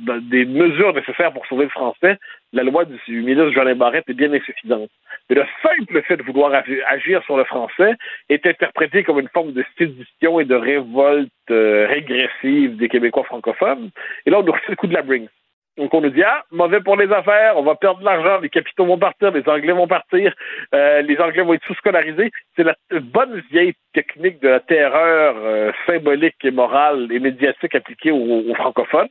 des 0.00 0.44
mesures 0.44 0.94
nécessaires 0.94 1.32
pour 1.32 1.46
sauver 1.46 1.64
le 1.64 1.70
français, 1.70 2.18
la 2.52 2.62
loi 2.62 2.84
du, 2.84 3.22
ministre 3.22 3.50
Jean 3.50 3.74
Barrette 3.76 4.08
est 4.08 4.14
bien 4.14 4.32
insuffisante. 4.32 4.90
Mais 5.28 5.36
le 5.36 5.44
simple 5.62 6.02
fait 6.02 6.16
de 6.16 6.22
vouloir 6.22 6.52
agir 6.88 7.22
sur 7.24 7.36
le 7.36 7.44
français 7.44 7.94
est 8.28 8.46
interprété 8.46 9.04
comme 9.04 9.20
une 9.20 9.28
forme 9.28 9.52
de 9.52 9.64
sédition 9.76 10.40
et 10.40 10.44
de 10.44 10.54
révolte 10.54 11.30
euh, 11.50 11.86
régressive 11.86 12.76
des 12.76 12.88
Québécois 12.88 13.24
francophones. 13.24 13.90
Et 14.26 14.30
là, 14.30 14.38
on 14.38 14.42
nous 14.42 14.52
refait 14.52 14.70
le 14.70 14.76
coup 14.76 14.86
de 14.86 14.94
la 14.94 15.02
Bring. 15.02 15.28
Donc 15.76 15.94
on 15.94 16.00
nous 16.00 16.10
dit 16.10 16.22
ah 16.22 16.44
mauvais 16.50 16.80
pour 16.80 16.96
les 16.96 17.10
affaires, 17.12 17.56
on 17.56 17.62
va 17.62 17.74
perdre 17.74 18.00
de 18.00 18.04
l'argent, 18.04 18.40
les 18.40 18.50
capitaux 18.50 18.86
vont 18.86 18.98
partir, 18.98 19.30
les 19.30 19.48
Anglais 19.48 19.72
vont 19.72 19.86
partir, 19.86 20.34
euh, 20.74 21.00
les 21.02 21.18
Anglais 21.18 21.42
vont 21.42 21.54
être 21.54 21.64
sous-scolarisés. 21.66 22.30
C'est 22.56 22.64
la 22.64 22.74
bonne 23.00 23.42
vieille 23.50 23.74
technique 23.94 24.40
de 24.40 24.48
la 24.48 24.60
terreur 24.60 25.36
euh, 25.38 25.72
symbolique 25.86 26.36
et 26.44 26.50
morale 26.50 27.08
et 27.10 27.18
médiatique 27.18 27.74
appliquée 27.74 28.10
aux, 28.10 28.54
francophones. 28.54 29.08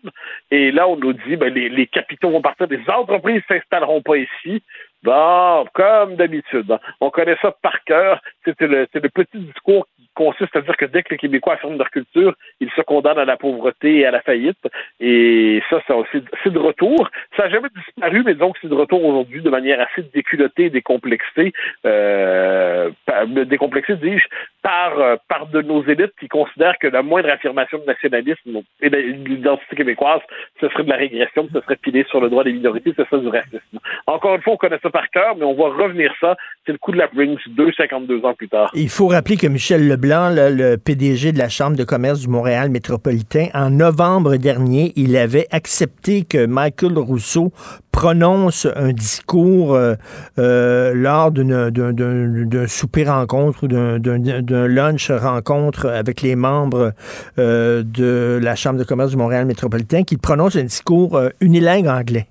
Et 0.52 0.72
là 0.72 0.88
on 0.88 0.98
nous 0.98 1.14
dit 1.14 1.38
ben, 1.38 1.53
les, 1.53 1.69
les 1.69 1.88
capitaux 1.88 2.30
vont 2.30 2.41
partir, 2.41 2.68
les 2.69 2.90
entreprises 2.90 3.41
s'installeront 3.48 4.02
pas 4.02 4.18
ici. 4.18 4.61
Bon, 5.01 5.65
comme 5.73 6.15
d'habitude, 6.15 6.69
hein. 6.71 6.80
on 6.99 7.09
connaît 7.09 7.38
ça 7.41 7.51
par 7.61 7.84
cœur. 7.85 8.21
C'est 8.43 8.59
le, 8.59 8.85
le 8.93 9.09
petit 9.09 9.38
discours 9.38 9.88
qui 9.95 10.09
consiste 10.13 10.53
à 10.57 10.61
dire 10.61 10.76
que 10.76 10.85
dès 10.85 11.03
que 11.03 11.11
les 11.11 11.17
Québécois 11.17 11.53
affirment 11.53 11.77
leur 11.77 11.89
culture, 11.89 12.35
ils 12.59 12.69
se 12.71 12.81
condamnent 12.81 13.19
à 13.19 13.23
la 13.23 13.38
pauvreté 13.38 13.99
et 13.99 14.05
à 14.05 14.11
la 14.11 14.21
faillite. 14.21 14.59
Et 14.99 15.63
ça, 15.69 15.81
c'est 16.43 16.51
de 16.51 16.59
retour. 16.59 17.09
Ça 17.38 17.43
n'a 17.43 17.49
jamais 17.49 17.69
disparu, 17.73 18.23
mais 18.26 18.34
donc 18.34 18.57
c'est 18.61 18.67
de 18.67 18.76
retour 18.76 19.03
aujourd'hui 19.05 19.41
de 19.41 19.49
manière 19.49 19.80
assez 19.80 20.05
déculottée 20.13 20.69
décomplexée. 20.69 21.53
Euh, 21.85 22.89
décomplexée, 23.45 23.95
dis-je, 23.95 24.27
par, 24.61 24.99
euh, 24.99 25.15
par 25.30 25.47
de 25.47 25.61
nos 25.61 25.81
élites 25.85 26.13
qui 26.19 26.27
considèrent 26.27 26.77
que 26.77 26.88
la 26.88 27.03
moindre 27.03 27.30
affirmation 27.30 27.77
de 27.77 27.85
nationalisme 27.85 28.61
et 28.81 28.89
de 28.89 28.97
l'identité 28.97 29.77
québécoise, 29.77 30.21
ce 30.59 30.67
serait 30.67 30.84
de 30.84 30.89
la 30.89 30.97
régression, 30.97 31.47
ce 31.53 31.61
serait 31.61 31.77
pilé 31.77 32.03
sur 32.09 32.19
le 32.19 32.30
droit 32.30 32.43
des 32.43 32.51
minorités, 32.51 32.93
ce 32.97 33.05
serait 33.05 33.21
du 33.21 33.30
racisme. 33.30 33.80
Encore 34.05 34.35
une 34.35 34.41
fois, 34.41 34.53
on 34.53 34.57
connaît 34.57 34.80
ça 34.84 34.88
par 34.89 35.09
cœur, 35.09 35.35
mais 35.37 35.45
on 35.45 35.55
va 35.55 35.69
revenir 35.83 36.11
ça. 36.19 36.35
C'est 36.65 36.71
le 36.71 36.77
coup 36.77 36.91
de 36.91 36.97
la 36.97 37.07
Brinks, 37.07 37.39
deux, 37.49 37.71
52 37.71 38.25
ans 38.25 38.33
plus 38.33 38.49
tard. 38.49 38.69
Il 38.73 38.89
faut 38.89 39.07
rappeler 39.07 39.37
que 39.37 39.47
Michel 39.47 39.87
Leblanc, 39.87 40.29
le 40.31 40.75
PDG 40.77 41.31
de 41.31 41.37
la 41.37 41.49
Chambre 41.49 41.75
de 41.75 41.83
commerce 41.83 42.19
du 42.21 42.27
Montréal 42.27 42.69
métropolitain, 42.69 43.47
en 43.53 43.69
novembre 43.69 44.35
dernier, 44.37 44.93
il 44.95 45.15
avait 45.17 45.47
accepté 45.51 46.23
que 46.23 46.45
Michael 46.45 46.97
Rousseau 46.97 47.51
prononce 47.91 48.65
un 48.75 48.93
discours 48.93 49.73
euh, 49.73 49.95
euh, 50.37 50.93
lors 50.95 51.31
d'un 51.31 52.67
souper 52.67 53.03
rencontre 53.03 53.63
ou 53.63 53.67
d'un 53.67 54.67
lunch 54.67 55.11
rencontre 55.11 55.87
avec 55.87 56.21
les 56.21 56.35
membres 56.35 56.93
euh, 57.39 57.83
de 57.83 58.39
la 58.41 58.55
Chambre 58.55 58.79
de 58.79 58.83
commerce 58.83 59.11
du 59.11 59.17
Montréal 59.17 59.45
métropolitain, 59.45 60.03
qu'il 60.03 60.19
prononce 60.19 60.55
un 60.55 60.63
discours 60.63 61.19
unilingue 61.41 61.87
anglais 61.87 62.27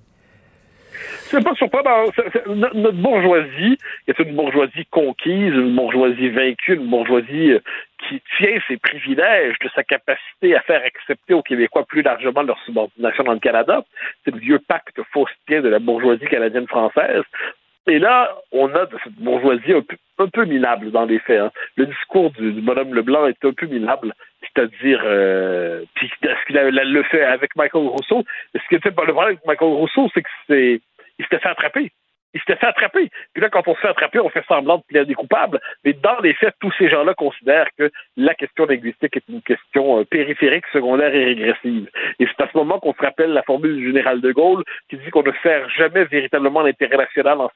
c'est 1.31 1.45
pas 1.45 1.55
surprenant. 1.55 2.07
notre 2.47 2.97
bourgeoisie 2.97 3.79
est 4.07 4.19
une 4.19 4.35
bourgeoisie 4.35 4.87
conquise, 4.91 5.53
une 5.55 5.75
bourgeoisie 5.75 6.31
vaincue, 6.31 6.75
une 6.75 6.89
bourgeoisie 6.89 7.53
euh, 7.53 7.61
qui 8.09 8.23
tient 8.39 8.59
ses 8.69 8.77
privilèges 8.77 9.59
de 9.63 9.69
sa 9.75 9.83
capacité 9.83 10.57
à 10.57 10.61
faire 10.63 10.83
accepter 10.85 11.35
aux 11.35 11.43
Québécois 11.43 11.85
plus 11.85 12.03
largement 12.03 12.43
leur 12.43 12.59
subordination 12.65 13.25
dans 13.25 13.33
le 13.33 13.41
Canada. 13.41 13.85
C'est 14.25 14.33
le 14.33 14.41
vieux 14.41 14.59
pacte 14.59 15.01
faustien 15.13 15.61
de 15.61 15.69
la 15.69 15.79
bourgeoisie 15.79 16.27
canadienne-française. 16.27 17.25
Et 17.89 17.99
là, 17.99 18.37
on 18.53 18.75
a 18.75 18.85
de 18.85 18.97
cette 19.03 19.15
bourgeoisie 19.15 19.73
un 19.73 20.29
peu, 20.29 20.45
minable 20.45 20.91
dans 20.91 21.07
les 21.07 21.19
faits. 21.19 21.41
Hein. 21.41 21.51
Le 21.77 21.87
discours 21.87 22.31
du, 22.33 22.53
bonhomme 22.53 22.95
Leblanc 22.95 23.27
est 23.27 23.45
un 23.45 23.53
peu 23.53 23.67
minable, 23.67 24.13
c'est-à-dire, 24.55 25.03
euh, 25.05 25.85
puis 25.95 26.11
ce 26.21 26.47
qu'il 26.47 26.57
le 26.57 27.03
fait 27.05 27.23
avec 27.23 27.55
Michael 27.57 27.87
Rousseau? 27.87 28.25
Ce 28.55 28.69
qui 28.69 28.75
était 28.75 28.91
le 28.91 28.95
problème 28.95 29.19
avec 29.19 29.47
Michael 29.47 29.69
Rousseau, 29.69 30.09
c'est 30.15 30.23
que 30.23 30.29
c'est 30.49 30.81
il 31.19 31.25
s'était 31.25 31.39
fait 31.39 31.49
attraper. 31.49 31.93
Il 32.35 32.41
s'était 32.41 32.57
fait 32.57 32.67
attraper. 32.67 33.11
Puis 33.33 33.43
là, 33.43 33.49
quand 33.49 33.67
on 33.67 33.75
se 33.75 33.81
fait 33.81 33.89
attraper, 33.89 34.21
on 34.21 34.29
fait 34.29 34.45
semblant 34.47 34.79
de 34.79 34.83
plaider 34.83 35.15
coupables. 35.15 35.61
Mais 35.85 35.95
dans 35.95 36.19
les 36.21 36.35
faits, 36.35 36.55
tous 36.61 36.73
ces 36.79 36.89
gens-là 36.89 37.15
considèrent 37.15 37.69
que 37.79 37.91
la 38.17 38.35
question 38.35 38.67
linguistique 38.67 39.17
est 39.17 39.29
une 39.29 39.43
question 39.43 40.01
euh, 40.01 40.05
périphérique, 40.05 40.65
secondaire 40.73 41.15
et 41.15 41.25
régressive. 41.25 41.89
Et 42.19 42.27
c'est 42.27 42.45
à 42.45 42.49
ce 42.53 42.57
moment 42.57 42.79
qu'on 42.79 42.93
se 42.93 43.01
rappelle 43.01 43.33
la 43.33 43.43
formule 43.43 43.77
du 43.77 43.87
général 43.87 44.21
de 44.21 44.33
Gaulle 44.33 44.63
qui 44.91 44.97
dit 44.97 45.11
qu'on 45.11 45.23
ne 45.23 45.33
sert 45.43 45.69
jamais 45.71 46.05
véritablement 46.05 46.63
l'intérêt 46.63 46.97
national 46.97 47.39
en, 47.41 47.51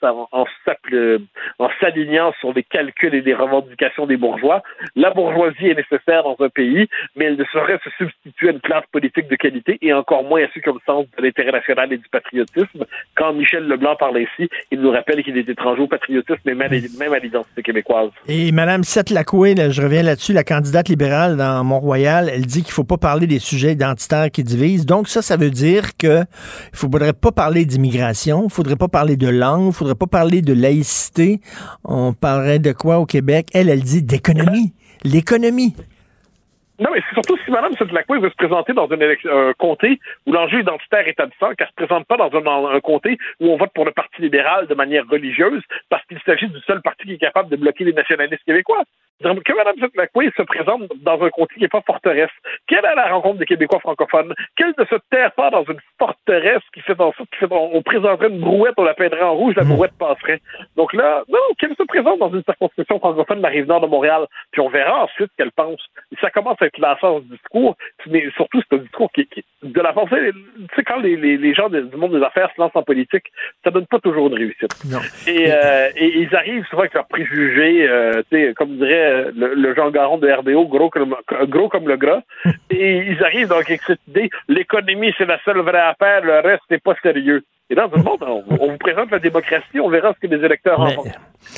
s'alignant 1.80 2.32
sur 2.40 2.52
les 2.52 2.62
calculs 2.62 3.14
et 3.14 3.20
les 3.20 3.34
revendications 3.34 4.06
des 4.06 4.16
bourgeois. 4.16 4.62
La 4.96 5.10
bourgeoisie 5.10 5.68
est 5.68 5.74
nécessaire 5.74 6.22
dans 6.22 6.36
un 6.40 6.48
pays, 6.48 6.88
mais 7.16 7.26
elle 7.26 7.36
ne 7.36 7.44
saurait 7.44 7.78
se 7.84 7.90
substituer 7.98 8.48
à 8.48 8.52
une 8.52 8.60
classe 8.60 8.86
politique 8.92 9.28
de 9.28 9.36
qualité 9.36 9.78
et 9.82 9.92
encore 9.92 10.24
moins 10.24 10.42
à 10.42 10.46
ceux 10.54 10.60
qui 10.60 10.68
ont 10.68 10.74
le 10.74 10.80
sens 10.86 11.06
de 11.16 11.22
l'intérêt 11.22 11.52
national 11.52 11.92
et 11.92 11.98
du 11.98 12.08
patriotisme. 12.08 12.84
Quand 13.16 13.32
Michel 13.32 13.66
Leblanc 13.66 13.96
parle 13.96 14.20
ici, 14.20 14.48
il 14.72 14.80
nous 14.80 14.90
rappelle 14.90 15.22
qu'il 15.22 15.36
est 15.36 15.48
étranger 15.48 15.82
au 15.82 15.86
patriotisme, 15.86 16.40
mais 16.46 16.54
même, 16.54 17.12
à 17.12 17.18
l'identité 17.18 17.62
québécoise. 17.62 18.10
Et 18.26 18.50
Mme 18.52 18.84
Seth 18.84 19.10
Lacoué, 19.10 19.54
je 19.70 19.82
reviens 19.82 20.02
là-dessus, 20.02 20.32
la 20.32 20.44
candidate 20.44 20.88
libérale 20.88 21.36
dans 21.36 21.62
Mont-Royal, 21.62 22.30
elle 22.32 22.46
dit 22.46 22.62
qu'il 22.62 22.72
faut 22.72 22.82
pas 22.82 22.96
parler 22.96 23.26
des 23.26 23.38
sujets 23.38 23.72
identitaires 23.72 24.30
qui 24.30 24.42
divisent. 24.42 24.86
Donc 24.86 25.08
ça, 25.08 25.20
ça 25.20 25.36
veut 25.36 25.50
dire 25.50 25.96
que 25.98 26.22
il 26.22 26.76
faudrait 26.76 27.12
pas 27.12 27.32
parler 27.32 27.66
d'immigration, 27.66 28.44
il 28.44 28.50
faudrait 28.50 28.76
pas 28.76 28.88
parler 28.88 29.16
de 29.16 29.28
langue, 29.28 29.66
il 29.68 29.74
faudrait 29.74 29.94
pas 29.94 30.06
parler 30.06 30.40
de 30.40 30.54
laïcité. 30.54 31.40
On 31.84 32.14
parlerait 32.14 32.58
de 32.58 32.72
quoi 32.72 32.98
au 32.98 33.04
Québec? 33.04 33.48
Elle, 33.52 33.68
elle 33.68 33.82
dit 33.82 34.02
d'économie. 34.02 34.72
L'économie. 35.04 35.74
Non, 36.78 36.90
mais 36.92 37.02
c'est 37.06 37.14
surtout 37.14 37.36
si 37.44 37.50
Mme 37.50 37.76
Sedlacoué 37.76 38.18
veut 38.18 38.30
se 38.30 38.34
présenter 38.34 38.72
dans 38.72 38.88
un 38.90 39.52
comté 39.58 40.00
où 40.26 40.32
l'enjeu 40.32 40.60
identitaire 40.60 41.06
est 41.06 41.20
absent, 41.20 41.54
qu'elle 41.54 41.66
ne 41.66 41.82
se 41.82 41.86
présente 41.86 42.06
pas 42.06 42.16
dans 42.16 42.30
un, 42.34 42.80
comté 42.80 43.18
où 43.40 43.48
on 43.50 43.56
vote 43.56 43.70
pour 43.74 43.84
le 43.84 43.92
Parti 43.92 44.22
libéral 44.22 44.66
de 44.66 44.74
manière 44.74 45.06
religieuse, 45.06 45.62
parce 45.90 46.04
qu'il 46.06 46.18
s'agit 46.24 46.48
du 46.48 46.60
seul 46.60 46.80
parti 46.80 47.04
qui 47.04 47.14
est 47.14 47.18
capable 47.18 47.50
de 47.50 47.56
bloquer 47.56 47.84
les 47.84 47.92
nationalistes 47.92 48.44
québécois. 48.44 48.82
Que 49.20 49.52
Mme 49.54 49.76
Sedlacoué 49.78 50.30
se 50.36 50.42
présente 50.42 50.88
dans 51.02 51.22
un 51.22 51.30
comté 51.30 51.54
qui 51.54 51.60
n'est 51.60 51.68
pas 51.68 51.82
forteresse, 51.82 52.30
qu'elle 52.66 52.84
a 52.84 52.94
la 52.94 53.12
rencontre 53.12 53.38
des 53.38 53.46
Québécois 53.46 53.78
francophones, 53.78 54.34
qu'elle 54.56 54.74
ne 54.76 54.84
se 54.84 54.96
terre 55.10 55.32
pas 55.32 55.50
dans 55.50 55.64
une 55.64 55.78
forteresse 55.98 56.21
qui 56.72 56.80
fait 56.80 57.00
en 57.00 57.12
sorte 57.12 57.28
qu'on 57.40 57.82
présenterait 57.82 58.28
une 58.28 58.40
brouette, 58.40 58.74
on 58.76 58.84
la 58.84 58.94
peindrait 58.94 59.22
en 59.22 59.34
rouge, 59.34 59.54
la 59.56 59.64
brouette 59.64 59.92
passerait. 59.98 60.40
Donc 60.76 60.92
là, 60.92 61.22
non, 61.28 61.38
qu'elle 61.58 61.74
se 61.76 61.82
présente 61.82 62.18
dans 62.20 62.32
une 62.32 62.42
circonscription 62.44 62.98
francophone 62.98 63.38
de 63.38 63.42
la 63.42 63.48
rive 63.48 63.66
nord 63.66 63.80
de 63.80 63.86
Montréal, 63.86 64.26
puis 64.50 64.60
on 64.60 64.68
verra 64.68 65.04
ensuite 65.04 65.30
ce 65.32 65.36
qu'elle 65.36 65.52
pense. 65.52 65.80
Et 66.12 66.16
ça 66.20 66.30
commence 66.30 66.60
à 66.60 66.66
être 66.66 66.78
lassant 66.78 67.20
ce 67.20 67.24
discours, 67.24 67.76
mais 68.10 68.28
surtout 68.36 68.60
c'est 68.62 68.76
un 68.76 68.80
discours 68.80 69.10
qui, 69.12 69.26
qui 69.26 69.44
de 69.62 69.80
la 69.80 69.92
pensée, 69.92 70.16
tu 70.32 70.74
sais, 70.74 70.82
quand 70.82 70.98
les, 70.98 71.16
les, 71.16 71.36
les 71.36 71.54
gens 71.54 71.68
de, 71.68 71.80
du 71.80 71.96
monde 71.96 72.16
des 72.16 72.24
affaires 72.24 72.50
se 72.54 72.60
lancent 72.60 72.74
en 72.74 72.82
politique, 72.82 73.26
ça 73.64 73.70
donne 73.70 73.86
pas 73.86 74.00
toujours 74.00 74.26
une 74.28 74.34
réussite. 74.34 74.72
Non. 74.90 74.98
Et, 75.26 75.52
euh, 75.52 75.90
et 75.96 76.18
ils 76.18 76.34
arrivent 76.34 76.64
souvent 76.66 76.82
avec 76.82 76.94
leurs 76.94 77.06
préjugés, 77.06 77.88
euh, 77.88 78.22
tu 78.30 78.36
sais, 78.36 78.54
comme 78.54 78.76
dirait 78.76 79.26
le, 79.34 79.54
le, 79.54 79.74
Jean 79.74 79.90
Garon 79.90 80.18
de 80.18 80.30
RDO, 80.30 80.66
gros 80.66 80.90
comme, 80.90 81.16
gros 81.48 81.68
comme 81.68 81.88
le 81.88 81.96
gras. 81.96 82.22
et 82.70 82.98
ils 82.98 83.22
arrivent 83.22 83.48
donc 83.48 83.64
avec 83.68 83.82
cette 83.82 84.00
idée, 84.08 84.30
l'économie 84.48 85.14
c'est 85.16 85.26
la 85.26 85.38
seule 85.44 85.58
vraie 85.58 85.78
affaire, 85.78 86.24
le 86.24 86.40
reste 86.40 86.62
c'est 86.68 86.82
pas 86.82 86.94
sérieux. 87.02 87.44
Et 87.70 87.74
dans 87.74 87.88
monde, 87.88 88.22
on, 88.22 88.44
on, 88.50 88.72
vous 88.72 88.78
présente 88.78 89.10
la 89.10 89.18
démocratie, 89.18 89.80
on 89.80 89.88
verra 89.88 90.12
ce 90.12 90.26
que 90.26 90.34
les 90.34 90.44
électeurs 90.44 90.78
en 90.78 90.90
font. 90.90 91.04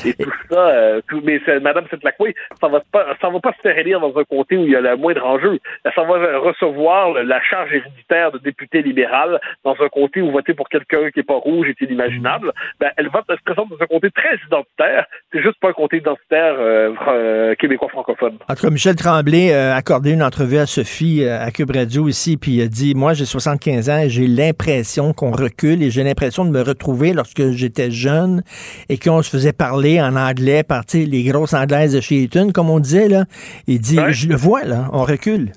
Et 0.04 0.14
tout 0.14 0.30
ça, 0.50 0.68
euh, 0.68 1.00
tout, 1.08 1.20
mais 1.24 1.40
Mme 1.46 1.86
Setlacoué, 1.90 2.34
ça 2.60 2.68
va 2.68 2.80
pas, 2.92 3.16
ça 3.20 3.28
va 3.28 3.40
pas 3.40 3.52
se 3.52 3.60
faire 3.60 3.78
élire 3.78 4.00
dans 4.00 4.16
un 4.18 4.24
comté 4.24 4.56
où 4.56 4.64
il 4.64 4.70
y 4.70 4.76
a 4.76 4.80
le 4.80 4.96
moindre 4.96 5.24
enjeu. 5.24 5.58
Ça 5.84 6.02
va 6.02 6.38
recevoir 6.38 7.12
la 7.12 7.40
charge 7.42 7.72
héréditaire 7.72 8.32
de 8.32 8.38
député 8.38 8.82
libéral 8.82 9.40
dans 9.64 9.76
un 9.80 9.88
comté 9.88 10.20
où 10.22 10.30
voter 10.30 10.54
pour 10.54 10.68
quelqu'un 10.68 11.10
qui 11.10 11.20
est 11.20 11.24
pas 11.24 11.36
rouge 11.36 11.68
est 11.68 11.80
inimaginable. 11.84 12.52
Ben, 12.80 12.90
elle 12.96 13.08
va 13.08 13.22
se 13.28 13.42
présenter 13.44 13.70
dans 13.70 13.82
un 13.82 13.86
comté 13.86 14.10
très 14.10 14.36
identitaire. 14.46 15.06
C'est 15.32 15.42
juste 15.42 15.58
pas 15.60 15.70
un 15.70 15.72
comté 15.72 15.98
identitaire 15.98 16.56
euh, 16.58 16.92
euh, 17.08 17.54
québécois 17.54 17.88
francophone. 17.88 18.38
En 18.48 18.54
tout 18.54 18.62
cas, 18.62 18.70
Michel 18.70 18.96
Tremblay 18.96 19.52
a 19.52 19.74
accordé 19.76 20.12
une 20.12 20.22
entrevue 20.22 20.58
à 20.58 20.66
Sophie 20.66 21.24
à 21.24 21.50
Cube 21.50 21.70
Radio 21.70 22.08
ici, 22.08 22.36
puis 22.36 22.52
il 22.52 22.62
a 22.62 22.68
dit, 22.68 22.94
moi 22.94 23.14
j'ai 23.14 23.24
75 23.24 23.90
ans 23.90 23.98
et 23.98 24.08
j'ai 24.08 24.26
l'impression 24.26 25.12
qu'on 25.12 25.30
recule 25.30 25.82
et 25.82 25.90
j'ai 25.90 26.02
l'impression 26.02 26.44
de 26.44 26.50
me 26.50 26.62
retrouver 26.62 27.12
lorsque 27.12 27.50
j'étais 27.50 27.90
jeune 27.90 28.42
et 28.88 28.98
qu'on 28.98 29.22
se 29.22 29.30
faisait 29.30 29.52
parler 29.52 29.73
en 30.00 30.16
anglais 30.16 30.62
par 30.62 30.82
les 30.92 31.24
grosses 31.24 31.54
anglaises 31.54 31.94
de 31.94 32.00
chez 32.00 32.24
Eton, 32.24 32.50
comme 32.52 32.70
on 32.70 32.80
disait. 32.80 33.08
Là. 33.08 33.24
Il 33.66 33.80
dit, 33.80 33.98
ouais. 33.98 34.12
je 34.12 34.28
le 34.28 34.36
vois, 34.36 34.64
là, 34.64 34.88
on 34.92 35.02
recule. 35.02 35.52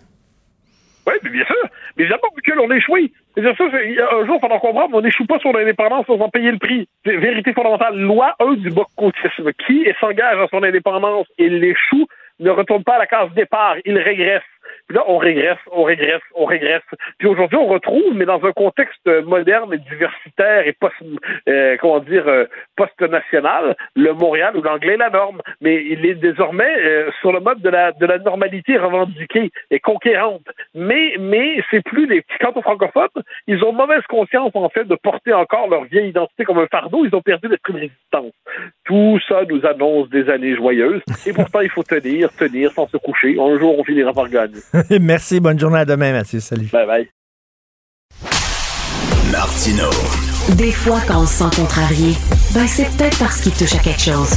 Oui, 1.08 1.14
bien 1.24 1.46
sûr. 1.46 1.56
Mais 1.96 2.04
évidemment, 2.04 2.30
on 2.32 2.36
recule, 2.36 2.60
on 2.60 2.72
échoue. 2.72 3.10
Ça, 3.36 3.42
un 3.42 4.26
jour, 4.26 4.36
il 4.36 4.42
faudra 4.42 4.60
comprendre, 4.60 4.96
on 4.96 5.02
n'échoue 5.02 5.26
pas 5.26 5.40
sur 5.40 5.52
l'indépendance 5.54 6.06
sans 6.08 6.20
en 6.20 6.30
payer 6.30 6.52
le 6.52 6.58
prix. 6.58 6.88
Vérité 7.06 7.54
fondamentale, 7.54 7.98
loi 8.00 8.36
1 8.40 8.54
du 8.56 8.70
boccotisme. 8.70 9.52
Qui 9.66 9.88
s'engage 10.00 10.38
à 10.40 10.48
son 10.50 10.64
indépendance 10.64 11.28
et 11.38 11.50
l'échoue 11.50 12.08
ne 12.40 12.50
retourne 12.50 12.84
pas 12.84 12.96
à 12.96 13.00
la 13.00 13.08
case 13.08 13.30
départ, 13.36 13.76
il 13.86 13.98
régresse. 13.98 14.44
Puis 14.88 14.96
là, 14.96 15.04
on 15.08 15.18
régresse, 15.18 15.58
on 15.72 15.84
régresse, 15.84 16.22
on 16.36 16.46
régresse. 16.46 16.84
Puis 17.20 17.28
aujourd'hui, 17.28 17.58
on 17.58 17.68
retrouve, 17.68 18.14
mais 18.14 18.26
dans 18.26 18.44
un 18.46 18.52
contexte 18.54 19.06
moderne 19.26 19.74
et 19.74 19.78
diversitaire 19.78 20.66
et 20.66 20.74
post, 20.74 20.96
euh, 21.50 21.76
comment 21.82 22.00
dire, 22.00 22.28
euh, 22.28 22.46
post-national, 22.76 23.76
le 23.96 24.14
Montréal 24.14 24.56
où 24.56 24.62
l'anglais 24.62 24.94
est 24.94 24.98
la 24.98 25.10
norme. 25.10 25.42
Mais 25.62 25.84
il 25.84 26.06
est 26.06 26.16
désormais 26.16 26.74
euh, 26.86 27.12
sur 27.20 27.34
le 27.34 27.42
mode 27.42 27.62
de 27.62 27.70
la, 27.70 27.92
de 27.92 28.06
la 28.06 28.18
normalité 28.20 28.78
revendiquée 28.78 29.52
et 29.72 29.80
conquérante. 29.80 30.46
Mais, 30.74 31.16
mais 31.20 31.62
c'est 31.70 31.84
plus 31.84 32.08
les, 32.08 32.24
quant 32.40 32.54
aux 32.56 32.62
francophones, 32.62 33.08
ils 33.48 33.64
ont 33.64 33.74
mauvaise 33.74 34.04
conscience, 34.08 34.52
en 34.54 34.70
fait, 34.70 34.86
de 34.86 34.96
porter 34.96 35.34
encore 35.34 35.68
leur 35.70 35.84
vieille 35.84 36.10
identité 36.10 36.46
comme 36.46 36.60
un 36.60 36.68
fardeau. 36.68 37.06
Ils 37.06 37.16
ont 37.16 37.22
perdu 37.22 37.48
l'esprit 37.50 37.74
de 37.74 37.80
résistance. 37.80 38.34
Tout 38.86 39.20
ça 39.28 39.42
nous 39.50 39.66
annonce 39.66 40.10
des 40.10 40.30
années 40.30 40.56
joyeuses. 40.56 41.02
Et 41.26 41.34
pourtant, 41.34 41.60
il 41.60 41.70
faut 41.70 41.84
tenir, 41.84 42.30
tenir 42.38 42.72
sans 42.72 42.88
se 42.88 42.98
coucher. 42.98 43.38
Un 43.40 43.60
jour, 43.60 43.78
on 43.78 43.84
finira 43.84 44.14
par 44.14 44.30
gagner. 44.30 44.60
Merci. 45.02 45.40
Bonne 45.40 45.60
journée 45.60 45.80
à 45.80 45.86
demain, 45.86 46.12
Mathieu. 46.12 46.40
Salut. 46.40 46.70
Bye 46.72 46.86
bye. 46.88 47.10
Martino. 49.32 49.90
Des 50.56 50.72
fois, 50.72 51.02
quand 51.06 51.22
on 51.22 51.26
se 51.26 51.44
sent 51.44 51.56
contrarié, 51.56 52.14
ben 52.54 52.66
c'est 52.68 52.90
peut-être 52.96 53.20
parce 53.20 53.42
qu'il 53.42 53.52
touche 53.52 53.76
à 53.76 53.80
quelque 53.80 54.02
chose. 54.02 54.32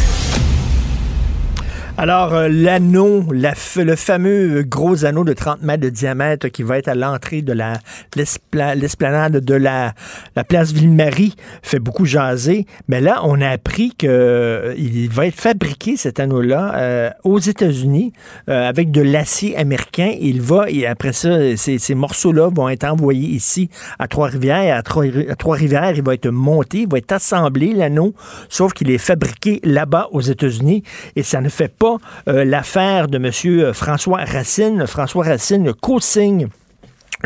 Alors, 2.02 2.32
euh, 2.32 2.48
l'anneau, 2.48 3.26
la, 3.30 3.52
le 3.76 3.94
fameux 3.94 4.62
gros 4.62 5.04
anneau 5.04 5.22
de 5.22 5.34
30 5.34 5.60
mètres 5.60 5.82
de 5.82 5.90
diamètre 5.90 6.48
qui 6.48 6.62
va 6.62 6.78
être 6.78 6.88
à 6.88 6.94
l'entrée 6.94 7.42
de 7.42 7.52
la 7.52 7.74
l'esplanade 8.16 9.36
de 9.44 9.54
la, 9.54 9.92
la 10.34 10.42
place 10.42 10.72
Ville-Marie 10.72 11.36
fait 11.62 11.78
beaucoup 11.78 12.06
jaser. 12.06 12.64
Mais 12.88 13.02
là, 13.02 13.20
on 13.24 13.42
a 13.42 13.50
appris 13.50 13.90
qu'il 13.98 14.08
euh, 14.08 14.74
va 15.10 15.26
être 15.26 15.38
fabriqué, 15.38 15.98
cet 15.98 16.20
anneau-là, 16.20 16.74
euh, 16.76 17.10
aux 17.22 17.38
États-Unis 17.38 18.14
avec 18.46 18.90
de 18.90 19.02
l'acier 19.02 19.54
américain. 19.58 20.14
Il 20.18 20.40
va, 20.40 20.70
et 20.70 20.86
après 20.86 21.12
ça, 21.12 21.54
ces, 21.58 21.76
ces 21.76 21.94
morceaux-là 21.94 22.48
vont 22.48 22.70
être 22.70 22.84
envoyés 22.84 23.28
ici 23.28 23.68
à 23.98 24.08
Trois-Rivières. 24.08 24.74
À 24.78 24.82
Trois-Rivières, 25.36 25.92
il 25.94 26.02
va 26.02 26.14
être 26.14 26.30
monté, 26.30 26.78
il 26.78 26.88
va 26.88 26.96
être 26.96 27.12
assemblé, 27.12 27.74
l'anneau, 27.74 28.14
sauf 28.48 28.72
qu'il 28.72 28.90
est 28.90 28.96
fabriqué 28.96 29.60
là-bas 29.64 30.08
aux 30.12 30.22
États-Unis 30.22 30.82
et 31.14 31.22
ça 31.22 31.42
ne 31.42 31.50
fait 31.50 31.68
pas 31.68 31.89
euh, 32.28 32.44
l'affaire 32.44 33.08
de 33.08 33.16
M. 33.16 33.72
François 33.72 34.24
Racine. 34.24 34.86
François 34.86 35.24
Racine 35.24 35.72
co-signe 35.72 36.48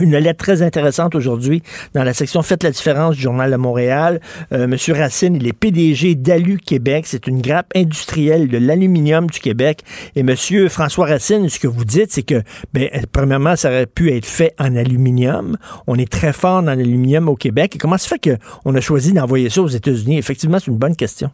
une 0.01 0.17
lettre 0.17 0.45
très 0.45 0.63
intéressante 0.63 1.15
aujourd'hui 1.15 1.63
dans 1.95 2.03
la 2.03 2.13
section 2.13 2.43
Faites 2.43 2.65
la 2.65 2.71
différence 2.71 3.15
du 3.15 3.23
Journal 3.23 3.51
de 3.51 3.57
Montréal. 3.57 4.21
Euh, 4.53 4.67
Monsieur 4.67 4.95
Racine, 4.95 5.37
il 5.37 5.47
est 5.47 5.53
PDG 5.53 6.17
d'Alu 6.17 6.59
Québec. 6.59 7.05
C'est 7.07 7.27
une 7.27 7.41
grappe 7.41 7.71
industrielle 7.77 8.49
de 8.49 8.59
l'aluminium 8.59 9.29
du 9.29 9.39
Québec. 9.39 9.83
Et 10.17 10.23
Monsieur 10.23 10.69
François 10.69 11.07
Racine, 11.07 11.49
ce 11.49 11.61
que 11.61 11.69
vous 11.69 11.85
dites, 11.85 12.11
c'est 12.11 12.23
que, 12.23 12.43
ben, 12.73 12.89
premièrement, 13.13 13.57
ça 13.57 13.69
aurait 13.69 13.87
pu 13.87 14.13
être 14.13 14.27
fait 14.27 14.55
en 14.59 14.75
aluminium. 14.75 15.57
On 15.87 15.97
est 15.97 16.11
très 16.11 16.33
fort 16.33 16.63
dans 16.63 16.75
l'aluminium 16.75 17.29
au 17.29 17.37
Québec. 17.37 17.77
Et 17.77 17.79
comment 17.79 17.99
se 17.99 18.09
fait 18.09 18.19
qu'on 18.19 18.75
a 18.75 18.81
choisi 18.81 19.13
d'envoyer 19.13 19.49
ça 19.49 19.63
aux 19.63 19.69
États-Unis? 19.69 20.19
Effectivement, 20.19 20.59
c'est 20.59 20.71
une 20.73 20.79
bonne 20.79 20.97
question. 20.97 21.31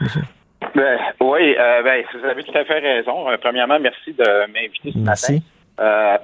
Monsieur. 0.00 0.22
Ben, 0.74 0.98
oui, 1.20 1.56
euh, 1.58 1.82
ben, 1.82 2.04
vous 2.14 2.24
avez 2.26 2.42
tout 2.42 2.56
à 2.56 2.64
fait 2.64 2.78
raison. 2.78 3.28
Euh, 3.30 3.36
premièrement, 3.40 3.78
merci 3.78 4.12
de 4.12 4.52
m'inviter 4.52 4.92
ce 4.92 4.98
merci. 4.98 5.32
matin. 5.34 5.44
Euh, 5.80 6.18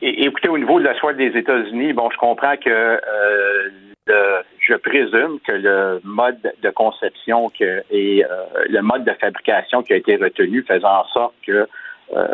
écoutez, 0.00 0.48
au 0.48 0.58
niveau 0.58 0.78
de 0.78 0.84
la 0.84 0.98
choix 0.98 1.12
des 1.12 1.36
États-Unis, 1.36 1.92
bon, 1.92 2.10
je 2.10 2.16
comprends 2.18 2.56
que 2.56 2.70
euh, 2.70 3.68
le, 4.06 4.42
je 4.60 4.74
présume 4.74 5.38
que 5.46 5.52
le 5.52 6.00
mode 6.04 6.52
de 6.62 6.70
conception 6.70 7.50
que, 7.50 7.82
et 7.90 8.24
le 8.68 8.80
mode 8.80 9.04
de 9.04 9.12
fabrication 9.12 9.82
qui 9.82 9.92
a 9.92 9.96
été 9.96 10.16
retenu 10.16 10.62
faisant 10.62 11.00
en 11.00 11.04
sorte 11.08 11.34
que 11.46 11.68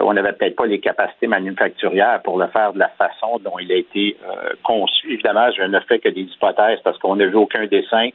on 0.00 0.12
n'avait 0.12 0.32
peut-être 0.32 0.56
pas 0.56 0.66
les 0.66 0.80
capacités 0.80 1.28
manufacturières 1.28 2.20
pour 2.22 2.36
le 2.38 2.48
faire 2.48 2.72
de 2.72 2.80
la 2.80 2.88
façon 2.88 3.38
dont 3.44 3.59
il 3.60 3.70
a 3.70 3.76
été 3.76 4.16
conçu. 4.64 5.12
Évidemment, 5.12 5.50
je 5.56 5.62
ne 5.62 5.78
fais 5.80 6.00
que 6.00 6.09
des 6.09 6.22
hypothèses 6.22 6.80
parce 6.82 6.98
qu'on 6.98 7.16
n'a 7.16 7.26
vu 7.26 7.36
aucun 7.36 7.66
dessin 7.66 8.09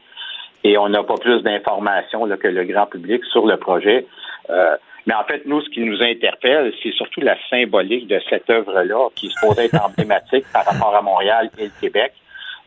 et 0.64 0.77
on 0.77 0.90
n'a 0.90 1.03
pas 1.03 1.18
plus 1.18 1.41
d'informations 1.41 2.27
que 2.38 2.48
le 2.48 2.64
grand 2.64 2.85
public 2.85 3.23
sur 3.26 3.45
le 3.45 3.57
projet. 3.57 4.06
Euh, 4.49 4.77
mais 5.06 5.14
en 5.14 5.23
fait, 5.26 5.45
nous, 5.45 5.61
ce 5.61 5.69
qui 5.69 5.81
nous 5.81 6.02
interpelle, 6.02 6.73
c'est 6.81 6.94
surtout 6.94 7.22
la 7.22 7.35
symbolique 7.49 8.07
de 8.07 8.22
cette 8.30 8.49
œuvre-là, 8.49 9.10
qui 9.15 9.30
se 9.30 9.40
pourrait 9.45 9.65
être 9.65 9.84
emblématique 9.85 10.45
par 10.53 10.65
rapport 10.65 10.95
à 10.95 11.02
Montréal 11.02 11.49
et 11.57 11.65
le 11.65 11.72
Québec. 11.81 12.14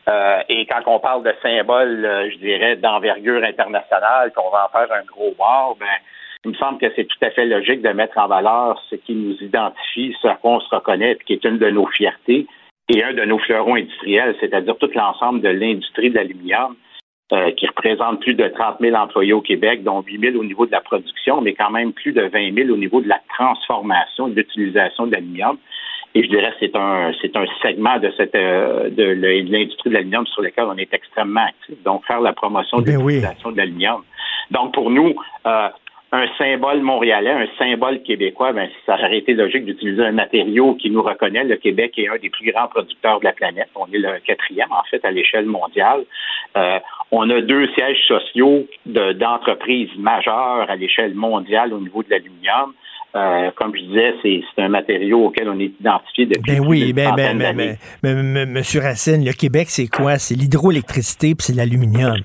Euh, 0.09 0.41
et 0.49 0.67
quand 0.67 0.83
on 0.87 1.01
parle 1.01 1.25
de 1.25 1.33
symbole, 1.43 2.05
euh, 2.05 2.31
je 2.31 2.37
dirais, 2.37 2.77
d'envergure 2.77 3.43
internationale, 3.43 4.33
qu'on 4.37 4.51
va 4.51 4.67
en 4.67 4.79
faire 4.79 4.93
un 4.93 5.05
gros 5.05 5.35
bar, 5.37 5.75
ben, 5.81 5.87
il 6.45 6.53
me 6.53 6.57
semble 6.57 6.79
que 6.79 6.87
c'est 6.95 7.07
tout 7.07 7.19
à 7.23 7.31
fait 7.31 7.47
logique 7.47 7.83
de 7.83 7.89
mettre 7.89 8.17
en 8.19 8.29
valeur 8.29 8.81
ce 8.89 8.95
qui 8.95 9.15
nous 9.15 9.37
identifie, 9.41 10.15
ce 10.23 10.29
qu'on 10.43 10.61
se 10.61 10.73
reconnaît, 10.73 11.19
qui 11.27 11.33
est 11.33 11.45
une 11.45 11.59
de 11.59 11.71
nos 11.71 11.87
fiertés 11.87 12.47
et 12.89 13.03
un 13.03 13.15
de 13.15 13.25
nos 13.25 13.39
fleurons 13.39 13.75
industriels, 13.75 14.37
c'est-à-dire 14.39 14.77
tout 14.79 14.91
l'ensemble 14.95 15.41
de 15.41 15.49
l'industrie 15.49 16.11
de 16.11 16.15
l'aluminium. 16.15 16.77
Euh, 17.33 17.51
qui 17.57 17.67
représente 17.67 18.21
plus 18.21 18.35
de 18.35 18.47
30 18.47 18.77
000 18.81 18.95
employés 18.95 19.33
au 19.33 19.41
Québec, 19.41 19.83
dont 19.83 20.01
8 20.01 20.31
000 20.31 20.37
au 20.37 20.45
niveau 20.45 20.65
de 20.65 20.71
la 20.71 20.81
production, 20.81 21.41
mais 21.41 21.55
quand 21.55 21.71
même 21.71 21.93
plus 21.93 22.13
de 22.13 22.23
20 22.23 22.55
000 22.55 22.71
au 22.71 22.77
niveau 22.77 23.01
de 23.01 23.09
la 23.09 23.21
transformation, 23.37 24.29
de 24.29 24.37
l'utilisation 24.37 25.09
de 25.09 25.13
l'aluminium. 25.15 25.59
et 26.15 26.23
je 26.23 26.29
dirais 26.29 26.53
que 26.53 26.59
c'est 26.61 26.77
un 26.77 27.11
c'est 27.21 27.37
un 27.37 27.45
segment 27.63 27.99
de 27.99 28.13
cette 28.17 28.37
euh, 28.37 28.91
de 28.91 29.03
l'industrie 29.03 29.91
de 29.91 29.95
l'aluminium 29.95 30.25
sur 30.29 30.41
lequel 30.41 30.67
on 30.67 30.77
est 30.77 30.95
extrêmement 30.95 31.47
actif. 31.47 31.75
Donc 31.83 32.07
faire 32.07 32.21
la 32.21 32.33
promotion 32.33 32.79
de 32.79 32.85
Ben 32.85 32.97
l'utilisation 32.97 33.51
de 33.51 33.57
l'aluminium. 33.57 34.05
Donc 34.53 34.73
pour 34.73 34.89
nous, 34.89 35.13
euh, 35.49 35.69
un 36.13 36.27
symbole 36.39 36.81
montréalais, 36.83 37.31
un 37.31 37.49
symbole 37.59 38.03
québécois, 38.03 38.53
ben, 38.53 38.69
ça 38.87 38.95
aurait 38.95 39.19
été 39.19 39.35
logique 39.35 39.65
d'utiliser 39.65 40.03
un 40.05 40.13
matériau 40.13 40.75
qui 40.75 40.89
nous 40.91 41.03
reconnaît. 41.03 41.45
Le 41.45 41.57
Québec 41.57 41.99
est 41.99 42.09
un 42.09 42.17
des 42.17 42.31
plus 42.31 42.51
grands 42.53 42.69
producteurs 42.69 43.19
de 43.21 43.25
la 43.25 43.33
planète. 43.33 43.69
On 43.75 43.87
est 43.93 43.99
le 43.99 44.21
quatrième, 44.25 44.71
en 44.71 44.85
fait, 44.85 45.05
à 45.05 45.11
l'échelle 45.11 45.47
mondiale. 45.47 46.05
Euh, 46.57 46.79
on 47.11 47.29
a 47.31 47.41
deux 47.41 47.67
sièges 47.75 48.03
sociaux 48.07 48.67
de- 48.87 49.13
d'entreprises 49.13 49.91
majeures 49.99 50.67
à 50.71 50.77
l'échelle 50.77 51.15
mondiale 51.15 51.73
au 51.73 51.81
niveau 51.81 52.03
de 52.03 52.11
l'aluminium. 52.11 52.73
Euh, 53.17 53.51
comme 53.57 53.75
je 53.75 53.81
disais, 53.81 54.43
c'est 54.55 54.63
un 54.63 54.69
matériau 54.69 55.27
auquel 55.27 55.49
on 55.49 55.59
est 55.59 55.73
identifié 55.81 56.27
depuis 56.27 56.57
Ben 56.57 56.61
oui, 56.67 56.93
ben, 56.93 57.15
ben, 57.17 57.39
ben, 57.39 57.57
ben, 57.57 57.77
ben, 58.03 58.35
ben, 58.35 58.51
Monsieur 58.51 58.81
Racine, 58.81 59.25
le 59.25 59.33
Québec, 59.33 59.69
c'est 59.71 59.87
quoi? 59.87 60.19
C'est 60.19 60.35
l'hydroélectricité 60.35 61.35
puis 61.35 61.47
c'est 61.47 61.55
l'aluminium. 61.55 62.19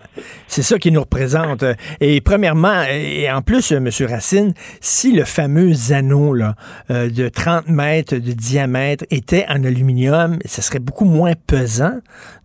C'est 0.47 0.63
ça 0.63 0.77
qui 0.77 0.91
nous 0.91 0.99
représente. 0.99 1.63
Et 2.01 2.19
premièrement, 2.19 2.83
et 2.89 3.31
en 3.31 3.41
plus, 3.41 3.71
euh, 3.71 3.79
Monsieur 3.79 4.07
Racine, 4.07 4.53
si 4.81 5.13
le 5.13 5.23
fameux 5.23 5.71
anneau 5.93 6.33
là, 6.33 6.55
euh, 6.89 7.09
de 7.09 7.29
30 7.29 7.69
mètres 7.69 8.15
de 8.15 8.33
diamètre 8.33 9.05
était 9.11 9.45
en 9.47 9.63
aluminium, 9.63 10.39
ce 10.45 10.61
serait 10.61 10.79
beaucoup 10.79 11.05
moins 11.05 11.33
pesant. 11.47 11.99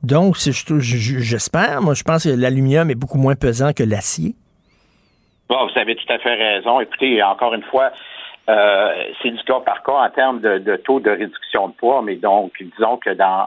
Donc, 0.04 0.36
j'espère, 0.36 1.82
moi, 1.82 1.94
je 1.94 2.04
pense 2.04 2.24
que 2.24 2.28
l'aluminium 2.28 2.90
est 2.90 2.94
beaucoup 2.94 3.18
moins 3.18 3.34
pesant 3.34 3.72
que 3.72 3.82
l'acier. 3.82 4.36
Bon, 5.48 5.66
vous 5.66 5.80
avez 5.80 5.96
tout 5.96 6.12
à 6.12 6.18
fait 6.18 6.34
raison. 6.34 6.80
Écoutez, 6.80 7.22
encore 7.22 7.54
une 7.54 7.62
fois, 7.64 7.90
euh, 8.48 8.94
c'est 9.22 9.30
du 9.30 9.42
cas 9.44 9.60
par 9.60 9.82
cas 9.82 9.92
en 9.92 10.10
termes 10.10 10.40
de, 10.40 10.58
de 10.58 10.76
taux 10.76 11.00
de 11.00 11.10
réduction 11.10 11.68
de 11.68 11.72
poids, 11.74 12.02
mais 12.02 12.16
donc, 12.16 12.52
disons 12.60 12.96
que 12.96 13.10
dans, 13.10 13.46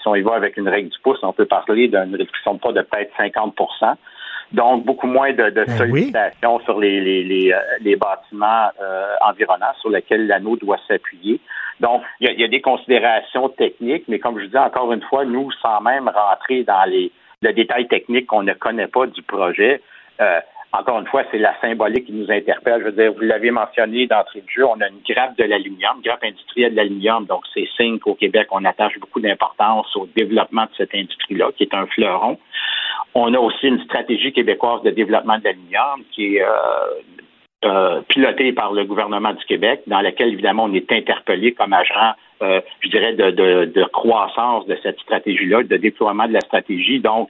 si 0.00 0.08
on 0.08 0.14
y 0.14 0.22
va 0.22 0.34
avec 0.34 0.56
une 0.56 0.68
règle 0.68 0.88
du 0.88 0.98
pouce, 1.00 1.18
on 1.22 1.32
peut 1.32 1.46
parler 1.46 1.88
d'une 1.88 2.16
réduction 2.16 2.54
de 2.54 2.58
poids 2.58 2.72
de 2.72 2.82
peut-être 2.82 3.12
50% 3.18 3.96
donc, 4.52 4.84
beaucoup 4.84 5.06
moins 5.06 5.32
de, 5.32 5.48
de 5.48 5.64
sollicitation 5.78 6.60
sur 6.60 6.78
les, 6.78 7.00
les, 7.00 7.24
les, 7.24 7.52
euh, 7.52 7.58
les 7.80 7.96
bâtiments 7.96 8.68
euh, 8.82 9.14
environnants 9.22 9.72
sur 9.80 9.88
lesquels 9.88 10.26
l'anneau 10.26 10.56
doit 10.56 10.78
s'appuyer. 10.86 11.40
Donc, 11.80 12.02
il 12.20 12.30
y, 12.30 12.40
y 12.40 12.44
a 12.44 12.48
des 12.48 12.60
considérations 12.60 13.48
techniques, 13.48 14.04
mais 14.08 14.18
comme 14.18 14.38
je 14.38 14.46
dis 14.46 14.58
encore 14.58 14.92
une 14.92 15.02
fois, 15.02 15.24
nous, 15.24 15.50
sans 15.62 15.80
même 15.80 16.08
rentrer 16.08 16.64
dans 16.64 16.84
les, 16.84 17.10
le 17.40 17.52
détail 17.52 17.88
technique 17.88 18.26
qu'on 18.26 18.42
ne 18.42 18.52
connaît 18.52 18.88
pas 18.88 19.06
du 19.06 19.22
projet, 19.22 19.80
euh, 20.20 20.40
encore 20.72 20.98
une 20.98 21.06
fois, 21.06 21.24
c'est 21.30 21.38
la 21.38 21.54
symbolique 21.60 22.06
qui 22.06 22.12
nous 22.12 22.30
interpelle. 22.30 22.80
Je 22.80 22.84
veux 22.86 22.92
dire, 22.92 23.12
vous 23.12 23.20
l'avez 23.20 23.50
mentionné 23.50 24.06
d'entrée 24.06 24.40
de 24.40 24.48
jeu, 24.48 24.66
on 24.66 24.80
a 24.80 24.88
une 24.88 25.00
grappe 25.06 25.36
de 25.36 25.44
l'aluminium, 25.44 26.00
grappe 26.02 26.24
industrielle 26.24 26.72
de 26.72 26.76
l'aluminium, 26.76 27.26
donc 27.26 27.42
c'est 27.52 27.68
signe 27.76 27.98
qu'au 27.98 28.14
Québec, 28.14 28.48
on 28.50 28.64
attache 28.64 28.98
beaucoup 28.98 29.20
d'importance 29.20 29.94
au 29.96 30.08
développement 30.16 30.62
de 30.62 30.70
cette 30.76 30.94
industrie-là, 30.94 31.50
qui 31.56 31.64
est 31.64 31.74
un 31.74 31.86
fleuron. 31.86 32.38
On 33.14 33.34
a 33.34 33.38
aussi 33.38 33.66
une 33.68 33.82
stratégie 33.84 34.32
québécoise 34.32 34.82
de 34.82 34.90
développement 34.90 35.38
de 35.38 35.44
l'aluminium 35.44 36.02
qui 36.12 36.36
est 36.36 36.42
euh, 36.42 36.48
euh, 37.66 38.00
pilotée 38.08 38.52
par 38.52 38.72
le 38.72 38.84
gouvernement 38.84 39.34
du 39.34 39.44
Québec, 39.44 39.82
dans 39.86 40.00
laquelle, 40.00 40.32
évidemment, 40.32 40.64
on 40.64 40.74
est 40.74 40.90
interpellé 40.90 41.52
comme 41.52 41.74
agent, 41.74 42.14
euh, 42.42 42.60
je 42.80 42.88
dirais, 42.88 43.12
de, 43.12 43.30
de, 43.30 43.64
de 43.66 43.84
croissance 43.84 44.66
de 44.66 44.76
cette 44.82 44.98
stratégie-là, 45.00 45.62
de 45.64 45.76
déploiement 45.76 46.26
de 46.26 46.32
la 46.32 46.40
stratégie. 46.40 46.98
Donc, 46.98 47.28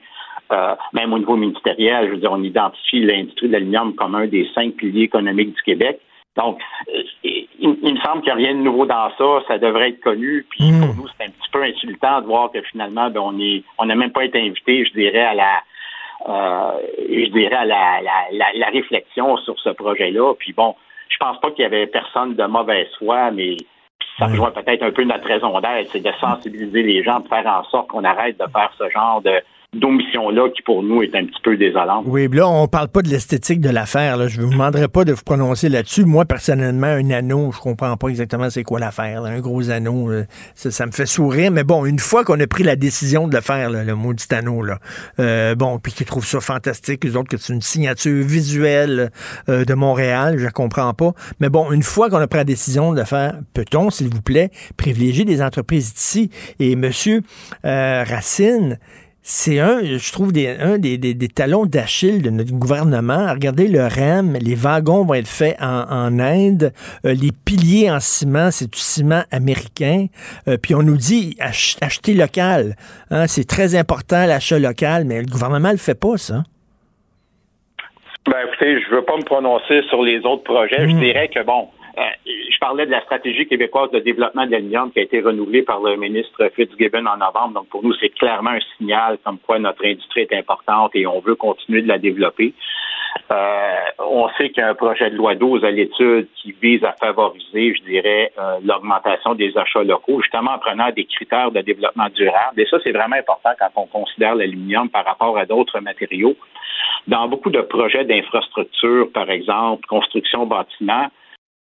euh, 0.53 0.75
même 0.93 1.11
au 1.13 1.19
niveau 1.19 1.35
ministériel, 1.35 2.07
je 2.07 2.11
veux 2.11 2.17
dire, 2.17 2.31
on 2.31 2.43
identifie 2.43 3.01
l'industrie 3.01 3.47
de 3.47 3.53
l'aluminium 3.53 3.95
comme 3.95 4.15
un 4.15 4.27
des 4.27 4.47
cinq 4.55 4.75
piliers 4.75 5.03
économiques 5.03 5.55
du 5.55 5.61
Québec. 5.63 5.99
Donc, 6.37 6.59
euh, 6.89 7.01
il, 7.23 7.47
il 7.59 7.93
me 7.93 7.99
semble 7.99 8.21
qu'il 8.21 8.33
n'y 8.33 8.41
a 8.41 8.45
rien 8.45 8.55
de 8.55 8.61
nouveau 8.61 8.85
dans 8.85 9.09
ça. 9.17 9.43
Ça 9.47 9.57
devrait 9.57 9.89
être 9.89 10.01
connu. 10.01 10.45
Puis 10.49 10.71
pour 10.79 10.95
nous, 10.95 11.07
c'est 11.09 11.25
un 11.25 11.29
petit 11.29 11.49
peu 11.51 11.63
insultant 11.63 12.21
de 12.21 12.25
voir 12.25 12.51
que 12.51 12.61
finalement, 12.61 13.09
ben, 13.09 13.21
on 13.21 13.39
est, 13.39 13.63
on 13.77 13.85
n'a 13.85 13.95
même 13.95 14.11
pas 14.11 14.25
été 14.25 14.39
invité, 14.39 14.85
je 14.85 14.93
dirais, 14.93 15.27
à 15.33 15.33
la, 15.33 15.61
euh, 16.29 16.71
je 17.09 17.31
dirais 17.31 17.55
à 17.55 17.65
la, 17.65 18.01
la, 18.01 18.17
la, 18.31 18.45
la 18.55 18.67
réflexion 18.67 19.37
sur 19.37 19.59
ce 19.59 19.69
projet-là. 19.69 20.33
Puis 20.39 20.53
bon, 20.53 20.75
je 21.09 21.17
pense 21.17 21.39
pas 21.39 21.51
qu'il 21.51 21.63
y 21.63 21.65
avait 21.65 21.87
personne 21.87 22.35
de 22.35 22.45
mauvaise 22.45 22.89
foi, 22.97 23.29
mais 23.31 23.57
ça 24.17 24.25
rejoint 24.27 24.51
peut-être 24.51 24.83
un 24.83 24.91
peu 24.91 25.03
notre 25.03 25.27
raison 25.27 25.59
d'être, 25.59 25.89
c'est 25.91 26.03
de 26.03 26.11
sensibiliser 26.19 26.83
les 26.83 27.03
gens, 27.03 27.19
de 27.19 27.27
faire 27.27 27.47
en 27.47 27.63
sorte 27.65 27.87
qu'on 27.89 28.03
arrête 28.03 28.37
de 28.39 28.45
faire 28.51 28.71
ce 28.77 28.89
genre 28.89 29.21
de 29.21 29.41
d'omission-là 29.73 30.49
qui, 30.55 30.61
pour 30.61 30.83
nous, 30.83 31.01
est 31.01 31.15
un 31.15 31.25
petit 31.25 31.41
peu 31.43 31.57
désolante. 31.57 32.05
Oui, 32.07 32.27
là, 32.31 32.47
on 32.47 32.67
parle 32.67 32.89
pas 32.89 33.01
de 33.01 33.09
l'esthétique 33.09 33.59
de 33.59 33.69
l'affaire. 33.69 34.27
Je 34.27 34.41
vous 34.41 34.51
demanderai 34.51 34.87
pas 34.87 35.03
de 35.05 35.13
vous 35.13 35.23
prononcer 35.23 35.69
là-dessus. 35.69 36.05
Moi, 36.05 36.25
personnellement, 36.25 36.87
un 36.87 37.09
anneau, 37.11 37.51
je 37.51 37.59
comprends 37.59 37.95
pas 37.97 38.07
exactement 38.07 38.49
c'est 38.49 38.63
quoi 38.63 38.79
l'affaire. 38.79 39.23
Un 39.23 39.39
gros 39.39 39.69
anneau, 39.69 40.11
euh, 40.11 40.25
ça, 40.55 40.71
ça 40.71 40.85
me 40.85 40.91
fait 40.91 41.05
sourire. 41.05 41.51
Mais 41.51 41.63
bon, 41.63 41.85
une 41.85 41.99
fois 41.99 42.23
qu'on 42.23 42.39
a 42.39 42.47
pris 42.47 42.63
la 42.63 42.75
décision 42.75 43.27
de 43.27 43.35
le 43.35 43.41
faire, 43.41 43.69
là, 43.69 43.83
le 43.83 43.95
maudit 43.95 44.25
anneau, 44.31 44.63
là, 44.63 44.79
euh, 45.19 45.55
bon, 45.55 45.79
puis 45.79 45.93
qu'ils 45.93 46.05
trouvent 46.05 46.25
ça 46.25 46.39
fantastique, 46.39 47.03
les 47.03 47.15
autres, 47.15 47.29
que 47.29 47.37
c'est 47.37 47.53
une 47.53 47.61
signature 47.61 48.25
visuelle 48.25 49.11
euh, 49.49 49.65
de 49.65 49.73
Montréal, 49.73 50.37
je 50.37 50.47
comprends 50.49 50.93
pas. 50.93 51.13
Mais 51.39 51.49
bon, 51.49 51.71
une 51.71 51.83
fois 51.83 52.09
qu'on 52.09 52.17
a 52.17 52.27
pris 52.27 52.39
la 52.39 52.43
décision 52.43 52.93
de 52.93 52.99
le 52.99 53.05
faire, 53.05 53.39
peut-on, 53.53 53.89
s'il 53.89 54.09
vous 54.09 54.21
plaît, 54.21 54.49
privilégier 54.77 55.25
des 55.25 55.41
entreprises 55.41 55.93
d'ici? 55.93 56.29
Et 56.59 56.75
monsieur 56.75 57.21
euh, 57.65 58.03
Racine, 58.07 58.77
c'est 59.25 59.59
un, 59.59 59.81
je 59.81 60.11
trouve, 60.11 60.33
des, 60.33 60.49
un 60.49 60.77
des, 60.77 60.97
des, 60.97 61.13
des 61.13 61.27
talons 61.29 61.65
d'Achille 61.65 62.21
de 62.21 62.29
notre 62.29 62.51
gouvernement. 62.51 63.31
Regardez 63.31 63.69
le 63.69 63.81
REM, 63.87 64.33
les 64.33 64.53
wagons 64.53 65.05
vont 65.05 65.13
être 65.13 65.29
faits 65.29 65.55
en, 65.61 65.85
en 65.89 66.19
Inde, 66.19 66.73
euh, 67.05 67.13
les 67.13 67.31
piliers 67.45 67.89
en 67.89 68.01
ciment, 68.01 68.51
c'est 68.51 68.69
du 68.69 68.77
ciment 68.77 69.23
américain. 69.31 70.07
Euh, 70.49 70.57
puis 70.61 70.75
on 70.75 70.83
nous 70.83 70.97
dit 70.97 71.37
ach- 71.39 71.77
acheter 71.79 72.13
local. 72.13 72.75
Hein, 73.11 73.27
c'est 73.27 73.47
très 73.47 73.75
important 73.75 74.25
l'achat 74.25 74.59
local, 74.59 75.05
mais 75.05 75.19
le 75.21 75.25
gouvernement 75.25 75.71
le 75.71 75.77
fait 75.77 75.97
pas, 75.97 76.17
ça. 76.17 76.43
Ben, 78.25 78.37
écoutez, 78.47 78.81
je 78.81 78.93
veux 78.93 79.03
pas 79.05 79.15
me 79.17 79.23
prononcer 79.23 79.81
sur 79.89 80.03
les 80.03 80.19
autres 80.19 80.43
projets. 80.43 80.87
Je 80.89 80.95
dirais 80.97 81.29
que, 81.33 81.43
bon, 81.45 81.69
je 81.95 82.59
parlais 82.59 82.85
de 82.85 82.91
la 82.91 83.01
stratégie 83.01 83.45
québécoise 83.45 83.91
de 83.91 83.99
développement 83.99 84.45
de 84.45 84.51
l'aluminium 84.51 84.91
qui 84.91 84.99
a 84.99 85.03
été 85.03 85.21
renouvelée 85.21 85.61
par 85.61 85.79
le 85.81 85.95
ministre 85.95 86.49
Fitzgibbon 86.55 87.05
en 87.05 87.17
novembre. 87.17 87.53
Donc, 87.53 87.69
pour 87.69 87.83
nous, 87.83 87.93
c'est 87.95 88.09
clairement 88.09 88.51
un 88.51 88.59
signal 88.77 89.17
comme 89.23 89.37
quoi 89.39 89.59
notre 89.59 89.85
industrie 89.85 90.21
est 90.21 90.33
importante 90.33 90.91
et 90.95 91.05
on 91.05 91.19
veut 91.19 91.35
continuer 91.35 91.81
de 91.81 91.87
la 91.87 91.99
développer. 91.99 92.53
Euh, 93.31 93.75
on 93.99 94.27
sait 94.37 94.49
qu'il 94.49 94.61
y 94.61 94.65
a 94.65 94.69
un 94.69 94.75
projet 94.75 95.09
de 95.11 95.15
loi 95.15 95.35
12 95.35 95.63
à 95.63 95.71
l'étude 95.71 96.27
qui 96.35 96.51
vise 96.61 96.83
à 96.83 96.93
favoriser, 96.93 97.75
je 97.75 97.83
dirais, 97.83 98.31
euh, 98.39 98.59
l'augmentation 98.63 99.35
des 99.35 99.55
achats 99.55 99.83
locaux, 99.83 100.21
justement 100.21 100.51
en 100.51 100.59
prenant 100.59 100.89
des 100.91 101.05
critères 101.05 101.51
de 101.51 101.61
développement 101.61 102.09
durable. 102.15 102.59
Et 102.59 102.65
ça, 102.65 102.77
c'est 102.83 102.91
vraiment 102.91 103.15
important 103.15 103.51
quand 103.59 103.69
on 103.75 103.85
considère 103.85 104.35
l'aluminium 104.35 104.89
par 104.89 105.05
rapport 105.05 105.37
à 105.37 105.45
d'autres 105.45 105.79
matériaux. 105.79 106.35
Dans 107.07 107.27
beaucoup 107.27 107.49
de 107.49 107.61
projets 107.61 108.03
d'infrastructure, 108.03 109.11
par 109.13 109.29
exemple, 109.29 109.85
construction 109.87 110.45
bâtiment, 110.45 111.07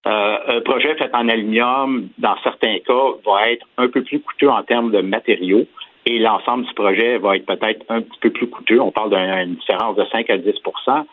euh, 0.08 0.38
un 0.48 0.62
projet 0.62 0.96
fait 0.96 1.14
en 1.14 1.28
aluminium, 1.28 2.10
dans 2.18 2.36
certains 2.44 2.80
cas, 2.80 3.12
va 3.26 3.52
être 3.52 3.66
un 3.78 3.90
peu 3.90 4.04
plus 4.04 4.20
coûteux 4.20 4.50
en 4.50 4.64
termes 4.64 4.92
de 4.92 5.02
matériaux 5.02 5.66
et 6.06 6.20
l'ensemble 6.20 6.66
du 6.66 6.74
projet 6.74 7.18
va 7.18 7.36
être 7.36 7.46
peut-être 7.46 7.86
un 7.90 8.02
petit 8.02 8.20
peu 8.22 8.30
plus 8.30 8.48
coûteux. 8.48 8.80
On 8.80 8.92
parle 8.92 9.10
d'une 9.10 9.56
différence 9.56 9.96
de 9.96 10.06
5 10.12 10.30
à 10.30 10.38
10% 10.38 11.06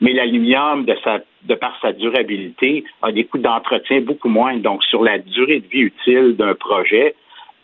mais 0.00 0.12
l'aluminium, 0.12 0.84
de, 0.84 0.96
sa, 1.04 1.20
de 1.44 1.54
par 1.54 1.78
sa 1.80 1.92
durabilité, 1.92 2.84
a 3.02 3.12
des 3.12 3.24
coûts 3.24 3.38
d'entretien 3.38 4.00
beaucoup 4.00 4.28
moins. 4.28 4.56
Donc, 4.56 4.82
sur 4.84 5.02
la 5.02 5.18
durée 5.18 5.60
de 5.60 5.66
vie 5.66 5.80
utile 5.80 6.36
d'un 6.36 6.54
projet, 6.54 7.14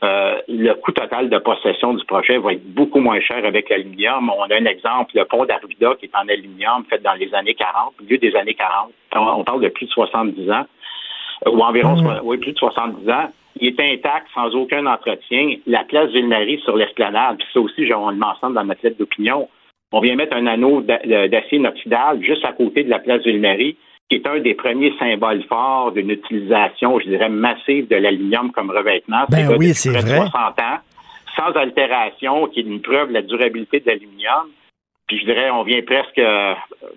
euh, 0.03 0.39
le 0.49 0.73
coût 0.75 0.93
total 0.93 1.29
de 1.29 1.39
possession 1.39 1.93
du 1.93 2.05
projet 2.07 2.39
va 2.39 2.55
être 2.55 2.65
beaucoup 2.73 3.01
moins 3.01 3.21
cher 3.21 3.45
avec 3.45 3.69
l'aluminium. 3.69 4.31
On 4.35 4.45
a 4.45 4.57
un 4.57 4.65
exemple, 4.65 5.13
le 5.15 5.25
pont 5.27 5.45
d'Arvida 5.45 5.95
qui 5.99 6.07
est 6.07 6.17
en 6.17 6.27
aluminium, 6.29 6.85
fait 6.89 7.03
dans 7.03 7.13
les 7.15 7.33
années 7.35 7.55
40, 7.55 7.95
au 8.01 8.05
milieu 8.05 8.19
des 8.19 8.35
années 8.35 8.55
40. 8.55 8.93
On, 9.15 9.45
parle 9.45 9.61
de 9.63 9.69
plus 9.69 9.87
de 9.87 9.91
70 9.91 10.51
ans, 10.51 10.65
euh, 11.47 11.51
ou 11.51 11.61
environ 11.61 11.97
so- 11.97 12.25
oui, 12.25 12.39
plus 12.39 12.53
de 12.53 12.59
70 12.59 13.09
ans. 13.11 13.29
Il 13.61 13.69
est 13.69 13.81
intact, 13.81 14.29
sans 14.35 14.55
aucun 14.55 14.87
entretien. 14.87 15.57
La 15.67 15.85
place 15.85 16.11
Ville-Marie 16.13 16.61
sur 16.65 16.77
l'esplanade, 16.77 17.37
puis 17.39 17.47
ça 17.53 17.61
aussi, 17.61 17.93
on 17.93 18.11
le 18.11 18.17
mentionne 18.17 18.55
dans 18.55 18.65
notre 18.65 18.81
lettre 18.83 18.97
d'opinion, 18.99 19.49
on 19.93 20.01
vient 20.01 20.15
mettre 20.15 20.37
un 20.37 20.47
anneau 20.47 20.81
d'a- 20.81 21.29
d'acier 21.29 21.59
inoxydable 21.59 22.25
juste 22.25 22.45
à 22.45 22.53
côté 22.53 22.85
de 22.85 22.91
la 22.91 23.01
place 23.01 23.23
Ville-Marie, 23.23 23.77
qui 24.11 24.17
est 24.17 24.27
un 24.27 24.41
des 24.41 24.55
premiers 24.55 24.93
symboles 24.99 25.45
forts 25.49 25.93
d'une 25.93 26.11
utilisation, 26.11 26.99
je 26.99 27.09
dirais, 27.09 27.29
massive 27.29 27.87
de 27.87 27.95
l'aluminium 27.95 28.51
comme 28.51 28.71
revêtement. 28.71 29.25
Ben 29.29 29.47
oui, 29.47 29.69
depuis 29.69 29.75
c'est 29.75 29.93
près 29.93 30.03
de 30.03 30.09
vrai. 30.09 30.27
60 30.29 30.33
ans, 30.59 30.79
sans 31.37 31.57
altération, 31.57 32.49
qui 32.49 32.61
est 32.61 32.65
une 32.65 32.83
preuve 32.83 33.09
de 33.09 33.15
la 33.15 33.23
durabilité 33.23 33.79
de 33.79 33.87
l'aluminium. 33.87 34.49
Puis 35.11 35.19
je 35.19 35.25
dirais, 35.25 35.51
on 35.51 35.65
vient 35.65 35.83
presque, 35.83 36.21
euh, 36.21 36.55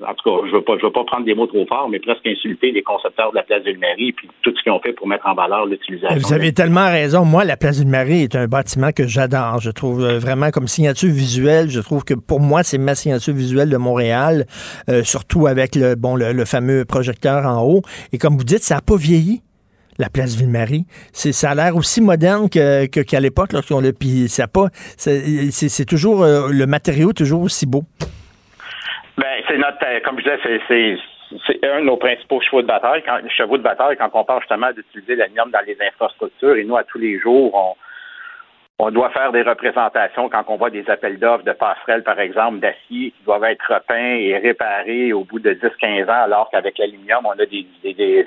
en 0.08 0.14
tout 0.14 0.30
cas, 0.30 0.48
je 0.48 0.56
veux 0.56 0.62
pas, 0.62 0.78
je 0.78 0.86
veux 0.86 0.92
pas 0.92 1.04
prendre 1.04 1.26
des 1.26 1.34
mots 1.34 1.48
trop 1.48 1.66
forts, 1.66 1.90
mais 1.90 1.98
presque 1.98 2.24
insulter 2.28 2.72
les 2.72 2.84
concepteurs 2.84 3.32
de 3.32 3.38
la 3.38 3.42
place 3.42 3.64
Ville-Marie 3.64 4.12
puis 4.12 4.30
tout 4.44 4.54
ce 4.56 4.62
qu'ils 4.62 4.72
ont 4.72 4.80
fait 4.82 4.94
pour 4.94 5.08
mettre 5.08 5.28
en 5.28 5.34
valeur 5.34 5.66
l'utilisation. 5.66 6.20
Vous 6.20 6.32
avez 6.32 6.54
tellement 6.54 6.86
raison. 6.86 7.26
Moi, 7.26 7.44
la 7.44 7.58
place 7.58 7.84
du 7.84 7.90
Marie 7.90 8.22
est 8.22 8.36
un 8.36 8.46
bâtiment 8.46 8.92
que 8.92 9.08
j'adore. 9.08 9.62
Je 9.62 9.72
trouve 9.72 10.04
euh, 10.04 10.20
vraiment 10.20 10.52
comme 10.52 10.68
signature 10.68 11.10
visuelle. 11.10 11.72
Je 11.72 11.80
trouve 11.80 12.04
que 12.04 12.14
pour 12.14 12.40
moi, 12.40 12.62
c'est 12.62 12.78
ma 12.78 12.94
signature 12.94 13.34
visuelle 13.34 13.72
de 13.72 13.78
Montréal, 13.78 14.46
euh, 14.90 15.04
surtout 15.04 15.48
avec 15.48 15.74
le 15.74 15.96
bon 15.96 16.16
le, 16.16 16.34
le 16.34 16.46
fameux 16.46 16.86
projecteur 16.86 17.48
en 17.48 17.64
haut. 17.64 17.82
Et 18.12 18.20
comme 18.20 18.38
vous 18.38 18.44
dites, 18.44 18.62
ça 18.62 18.76
n'a 18.76 18.82
pas 18.82 18.96
vieilli. 18.96 19.42
La 19.98 20.10
place 20.10 20.36
Ville-Marie. 20.36 20.86
Ça 21.12 21.52
a 21.52 21.56
l'air 21.56 21.76
aussi 21.76 22.02
moderne 22.02 22.50
que, 22.50 22.88
que- 22.88 23.02
qu'à 23.02 23.20
l'époque, 23.20 23.54
lorsqu'on 23.54 23.80
l'a. 23.80 23.92
Puis 23.94 24.28
pas. 24.54 24.68
C'est, 24.98 25.86
toujours. 25.86 26.24
euh, 26.24 26.50
le 26.52 26.66
matériau 26.66 27.12
est 27.12 27.18
toujours 27.18 27.42
aussi 27.42 27.66
beau. 27.66 27.84
Ben, 29.18 29.44
c'est 29.48 29.58
notre, 29.58 29.78
euh, 29.86 30.00
comme 30.04 30.20
je 30.20 30.24
disais, 30.24 30.40
c'est, 30.68 31.68
un 31.68 31.82
de 31.82 31.86
nos 31.86 31.98
principaux 31.98 32.42
chevaux 32.42 32.62
de 32.62 32.68
bataille, 32.68 33.04
quand, 33.06 33.20
chevaux 33.30 33.58
de 33.58 33.64
bataille, 33.64 33.96
quand 33.98 34.10
on 34.14 34.24
parle 34.24 34.42
justement 34.42 34.72
d'utiliser 34.72 35.16
l'aluminium 35.16 35.52
dans 35.52 35.62
les 35.66 35.78
infrastructures. 35.88 36.56
Et 36.56 36.64
nous, 36.64 36.78
à 36.78 36.84
tous 36.84 36.98
les 37.00 37.20
jours, 37.20 37.54
on, 37.54 37.76
on 38.80 38.92
doit 38.92 39.12
faire 39.12 39.32
des 39.32 39.44
représentations 39.44 40.30
quand 40.30 40.44
on 40.48 40.58
voit 40.58 40.72
des 40.72 40.90
appels 40.90 41.20
d'offres 41.20 41.44
de 41.44 41.52
passerelles, 41.52 42.04
par 42.04 42.20
exemple, 42.20 42.60
d'acier 42.60 43.12
qui 43.12 43.24
doivent 43.24 43.44
être 43.44 43.74
repeints 43.74 44.16
et 44.16 44.38
réparés 44.38 45.14
au 45.14 45.24
bout 45.24 45.40
de 45.40 45.54
10-15 45.54 46.06
ans, 46.06 46.24
alors 46.24 46.50
qu'avec 46.50 46.78
l'aluminium, 46.80 47.26
on 47.26 47.32
a 47.32 47.46
des, 47.46 47.68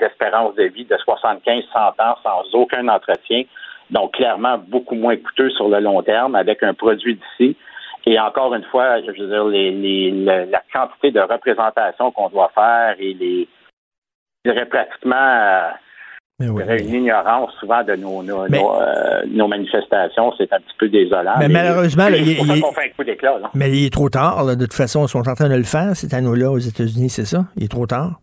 espérances 0.01 0.55
de 0.55 0.65
vie 0.65 0.85
de 0.85 0.97
75-100 0.97 1.63
ans 1.75 2.17
sans 2.23 2.55
aucun 2.55 2.87
entretien. 2.89 3.43
Donc, 3.91 4.15
clairement, 4.15 4.59
beaucoup 4.59 4.95
moins 4.95 5.17
coûteux 5.17 5.51
sur 5.51 5.69
le 5.69 5.81
long 5.81 6.03
terme 6.03 6.37
avec 6.37 6.63
un 6.63 6.75
produit 6.75 7.17
d'ici. 7.17 7.57
Et 8.07 8.19
encore 8.21 8.55
une 8.55 8.65
fois, 8.65 9.01
je 9.03 9.11
veux 9.11 9.29
dire, 9.29 9.45
les, 9.47 9.73
les, 9.73 10.11
le- 10.13 10.51
la 10.51 10.63
quantité 10.73 11.11
de 11.11 11.21
représentation 11.21 12.13
qu'on 12.13 12.29
doit 12.29 12.53
faire 12.55 12.95
et 13.01 13.15
les, 13.15 13.49
je 14.45 14.53
dirais 14.53 14.67
pratiquement 14.67 15.73
euh, 16.43 16.47
je 16.49 16.53
dirais 16.53 16.79
une 16.83 16.95
ignorance 16.95 17.51
souvent 17.59 17.83
de 17.83 17.95
nos, 17.97 18.23
nos, 18.23 18.47
Mais- 18.49 18.59
nos, 18.61 18.75
euh, 18.75 19.23
nos 19.29 19.49
manifestations, 19.49 20.33
c'est 20.37 20.53
un 20.53 20.59
petit 20.59 20.77
peu 20.79 20.89
désolant. 20.89 21.33
Mais 21.39 21.49
malheureusement, 21.49 22.09
là, 22.09 22.17
il- 22.19 22.37
fait 22.37 22.43
un 22.53 22.89
coup 22.95 23.05
d'éclat. 23.05 23.39
là. 23.39 23.51
Mais 23.55 23.71
il 23.71 23.87
est 23.87 23.93
trop 23.93 24.11
tard. 24.11 24.45
là. 24.45 24.55
De 24.55 24.65
toute 24.65 24.75
façon, 24.75 25.07
ils 25.07 25.09
sont 25.09 25.27
en 25.27 25.35
train 25.35 25.49
de 25.49 25.55
le 25.57 25.63
faire, 25.65 25.97
cet 25.97 26.13
anneau-là, 26.13 26.51
aux 26.51 26.59
États-Unis, 26.59 27.09
c'est 27.09 27.25
ça? 27.25 27.45
Il 27.57 27.65
est 27.65 27.69
trop 27.71 27.87
tard? 27.87 28.21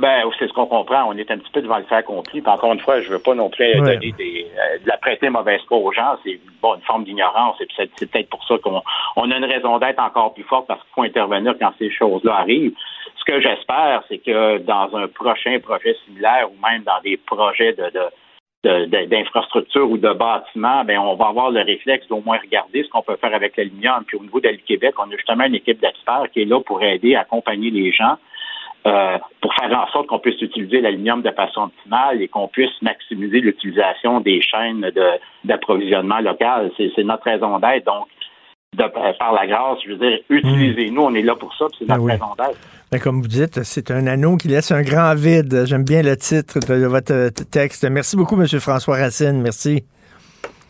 Ben, 0.00 0.22
c'est 0.38 0.48
ce 0.48 0.52
qu'on 0.52 0.66
comprend. 0.66 1.04
On 1.08 1.16
est 1.16 1.30
un 1.30 1.38
petit 1.38 1.50
peu 1.52 1.62
devant 1.62 1.78
le 1.78 1.84
fait 1.84 1.94
accompli. 1.96 2.40
Puis 2.40 2.50
encore 2.50 2.72
une 2.72 2.80
fois, 2.80 3.00
je 3.00 3.08
veux 3.08 3.20
pas 3.20 3.34
non 3.34 3.50
plus 3.50 3.64
Ouais. 3.64 3.78
donner 3.94 4.12
des, 4.18 4.46
euh, 4.50 4.78
de 4.82 4.88
la 4.88 4.96
prêter 4.98 5.28
mauvaise 5.30 5.60
foi 5.68 5.78
aux 5.78 5.92
gens. 5.92 6.16
C'est 6.24 6.40
bon, 6.60 6.74
une 6.74 6.80
forme 6.82 7.04
d'ignorance. 7.04 7.56
Et 7.60 7.66
puis 7.66 7.74
c'est, 7.76 7.90
c'est 7.96 8.10
peut-être 8.10 8.28
pour 8.28 8.44
ça 8.46 8.54
qu'on 8.62 8.82
on 9.16 9.30
a 9.30 9.36
une 9.36 9.44
raison 9.44 9.78
d'être 9.78 10.00
encore 10.00 10.34
plus 10.34 10.42
forte 10.44 10.66
parce 10.66 10.80
qu'il 10.80 10.90
faut 10.94 11.02
intervenir 11.02 11.54
quand 11.60 11.72
ces 11.78 11.90
choses-là 11.90 12.34
arrivent. 12.36 12.74
Ce 13.24 13.32
que 13.32 13.40
j'espère, 13.40 14.02
c'est 14.08 14.18
que 14.18 14.58
dans 14.58 14.94
un 14.96 15.06
prochain 15.06 15.58
projet 15.60 15.94
similaire 16.04 16.48
ou 16.50 16.56
même 16.66 16.82
dans 16.82 17.00
des 17.04 17.16
projets 17.16 17.72
de, 17.72 17.84
de 17.90 18.04
de- 18.64 18.84
de- 18.86 19.06
d'infrastructures 19.06 19.90
ou 19.90 19.98
de 19.98 20.12
bâtiments, 20.12 20.84
ben 20.84 20.96
on 20.98 21.14
va 21.16 21.26
avoir 21.28 21.50
le 21.50 21.62
réflexe 21.62 22.06
d'au 22.06 22.20
moins 22.24 22.38
regarder 22.38 22.84
ce 22.84 22.88
qu'on 22.90 23.02
peut 23.02 23.16
faire 23.16 23.34
avec 23.34 23.56
l'aluminium. 23.56 24.04
Puis 24.06 24.16
au 24.16 24.22
niveau 24.22 24.38
d'Ali 24.40 24.58
Québec, 24.58 24.94
on 24.98 25.10
a 25.10 25.16
justement 25.16 25.44
une 25.46 25.56
équipe 25.56 25.80
d'experts 25.80 26.26
qui 26.32 26.42
est 26.42 26.44
là 26.44 26.60
pour 26.60 26.80
aider, 26.80 27.16
accompagner 27.16 27.70
les 27.70 27.90
gens 27.90 28.16
euh, 28.86 29.18
pour 29.40 29.52
faire 29.54 29.76
en 29.76 29.88
sorte 29.88 30.06
qu'on 30.06 30.20
puisse 30.20 30.40
utiliser 30.40 30.80
l'aluminium 30.80 31.22
de 31.22 31.30
façon 31.32 31.62
optimale 31.62 32.22
et 32.22 32.28
qu'on 32.28 32.46
puisse 32.46 32.80
maximiser 32.82 33.40
l'utilisation 33.40 34.20
des 34.20 34.40
chaînes 34.40 34.82
de, 34.94 35.08
d'approvisionnement 35.44 36.20
local. 36.20 36.70
C'est, 36.76 37.02
notre 37.02 37.24
raison 37.24 37.58
d'être. 37.58 37.90
De, 38.76 39.18
par 39.18 39.32
la 39.32 39.46
grâce, 39.46 39.78
je 39.84 39.90
veux 39.92 39.98
dire, 39.98 40.18
utilisez-nous, 40.30 41.02
on 41.02 41.14
est 41.14 41.22
là 41.22 41.34
pour 41.36 41.54
ça, 41.56 41.66
c'est 41.78 41.84
Ben 41.86 41.94
notre 41.96 42.06
oui. 42.06 42.12
raison 42.12 42.34
d'être. 42.38 42.58
Ben, 42.90 42.98
comme 43.00 43.20
vous 43.22 43.28
dites, 43.28 43.62
c'est 43.62 43.90
un 43.90 44.06
anneau 44.06 44.36
qui 44.36 44.48
laisse 44.48 44.70
un 44.70 44.82
grand 44.82 45.14
vide. 45.14 45.64
J'aime 45.66 45.84
bien 45.84 46.02
le 46.02 46.16
titre 46.16 46.58
de 46.60 46.86
votre 46.86 47.12
euh, 47.12 47.30
texte. 47.30 47.84
Merci 47.90 48.16
beaucoup, 48.16 48.40
M. 48.40 48.46
François 48.60 48.96
Racine. 48.96 49.40
Merci. 49.40 49.84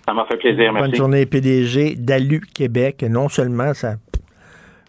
Ça 0.06 0.14
m'a 0.14 0.24
fait 0.26 0.36
plaisir, 0.36 0.72
Bonne 0.72 0.82
merci. 0.82 0.96
journée, 0.96 1.26
PDG 1.26 1.94
d'Alu 1.96 2.40
Québec. 2.40 3.04
Non 3.08 3.28
seulement 3.28 3.72
ça, 3.74 3.94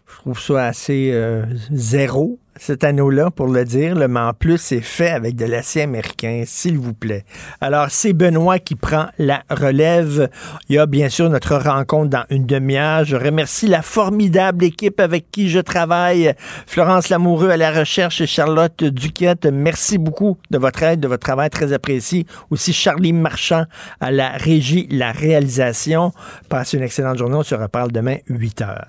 je 0.08 0.16
trouve 0.18 0.40
ça 0.40 0.66
assez 0.66 1.12
euh, 1.14 1.44
zéro, 1.72 2.40
cet 2.56 2.84
anneau-là, 2.84 3.32
pour 3.32 3.48
le 3.48 3.66
dire, 3.66 3.96
là, 3.96 4.08
mais 4.08 4.20
en 4.20 4.34
plus, 4.34 4.58
c'est 4.58 4.82
fait 4.82 5.10
avec 5.10 5.36
de 5.36 5.46
l'acier 5.46 5.84
américain, 5.84 6.44
s'il 6.46 6.78
vous 6.78 6.94
plaît. 6.94 7.26
Alors, 7.62 7.88
c'est 7.90 8.14
Benoît 8.14 8.60
qui 8.60 8.76
prend 8.76 9.08
la 9.18 9.44
relève. 9.50 10.30
Il 10.70 10.76
y 10.76 10.80
a 10.80 10.86
bien 10.86 11.10
sûr 11.10 11.30
notre 11.30 11.56
rencontre 11.56 12.10
dans 12.10 12.26
une 12.30 12.46
demi-heure. 12.46 13.06
Je 13.06 13.16
remercie 13.16 13.68
la 13.68 13.82
formidable 13.82 14.64
équipe 14.66 15.00
avec 15.00 15.32
qui 15.32 15.50
je 15.50 15.60
travaille. 15.60 16.34
Florence 16.68 17.10
Lamoureux 17.10 17.50
à 17.50 17.58
la 17.58 17.72
recherche 17.72 18.22
et 18.22 18.28
Charlotte 18.28 18.84
Duquette. 18.84 19.46
Merci 19.46 19.98
beaucoup 19.98 20.38
de 20.52 20.58
votre 20.58 20.84
aide, 20.84 21.00
de 21.00 21.08
votre 21.08 21.24
travail 21.24 21.50
très 21.50 21.74
apprécié. 21.74 22.26
Aussi 22.50 22.74
Charlie 22.74 23.14
Marchand 23.14 23.66
à 24.00 24.12
la 24.12 24.30
régie, 24.30 24.88
la 24.92 25.12
réalisation. 25.12 26.12
Passez 26.50 26.78
une 26.78 26.84
excellente 26.84 27.18
journée. 27.18 27.36
On 27.36 27.44
se 27.44 27.56
reparle 27.56 27.92
demain, 27.92 28.18
8 28.28 28.62
heures. 28.62 28.86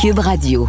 Cube 0.00 0.18
Radio. 0.18 0.68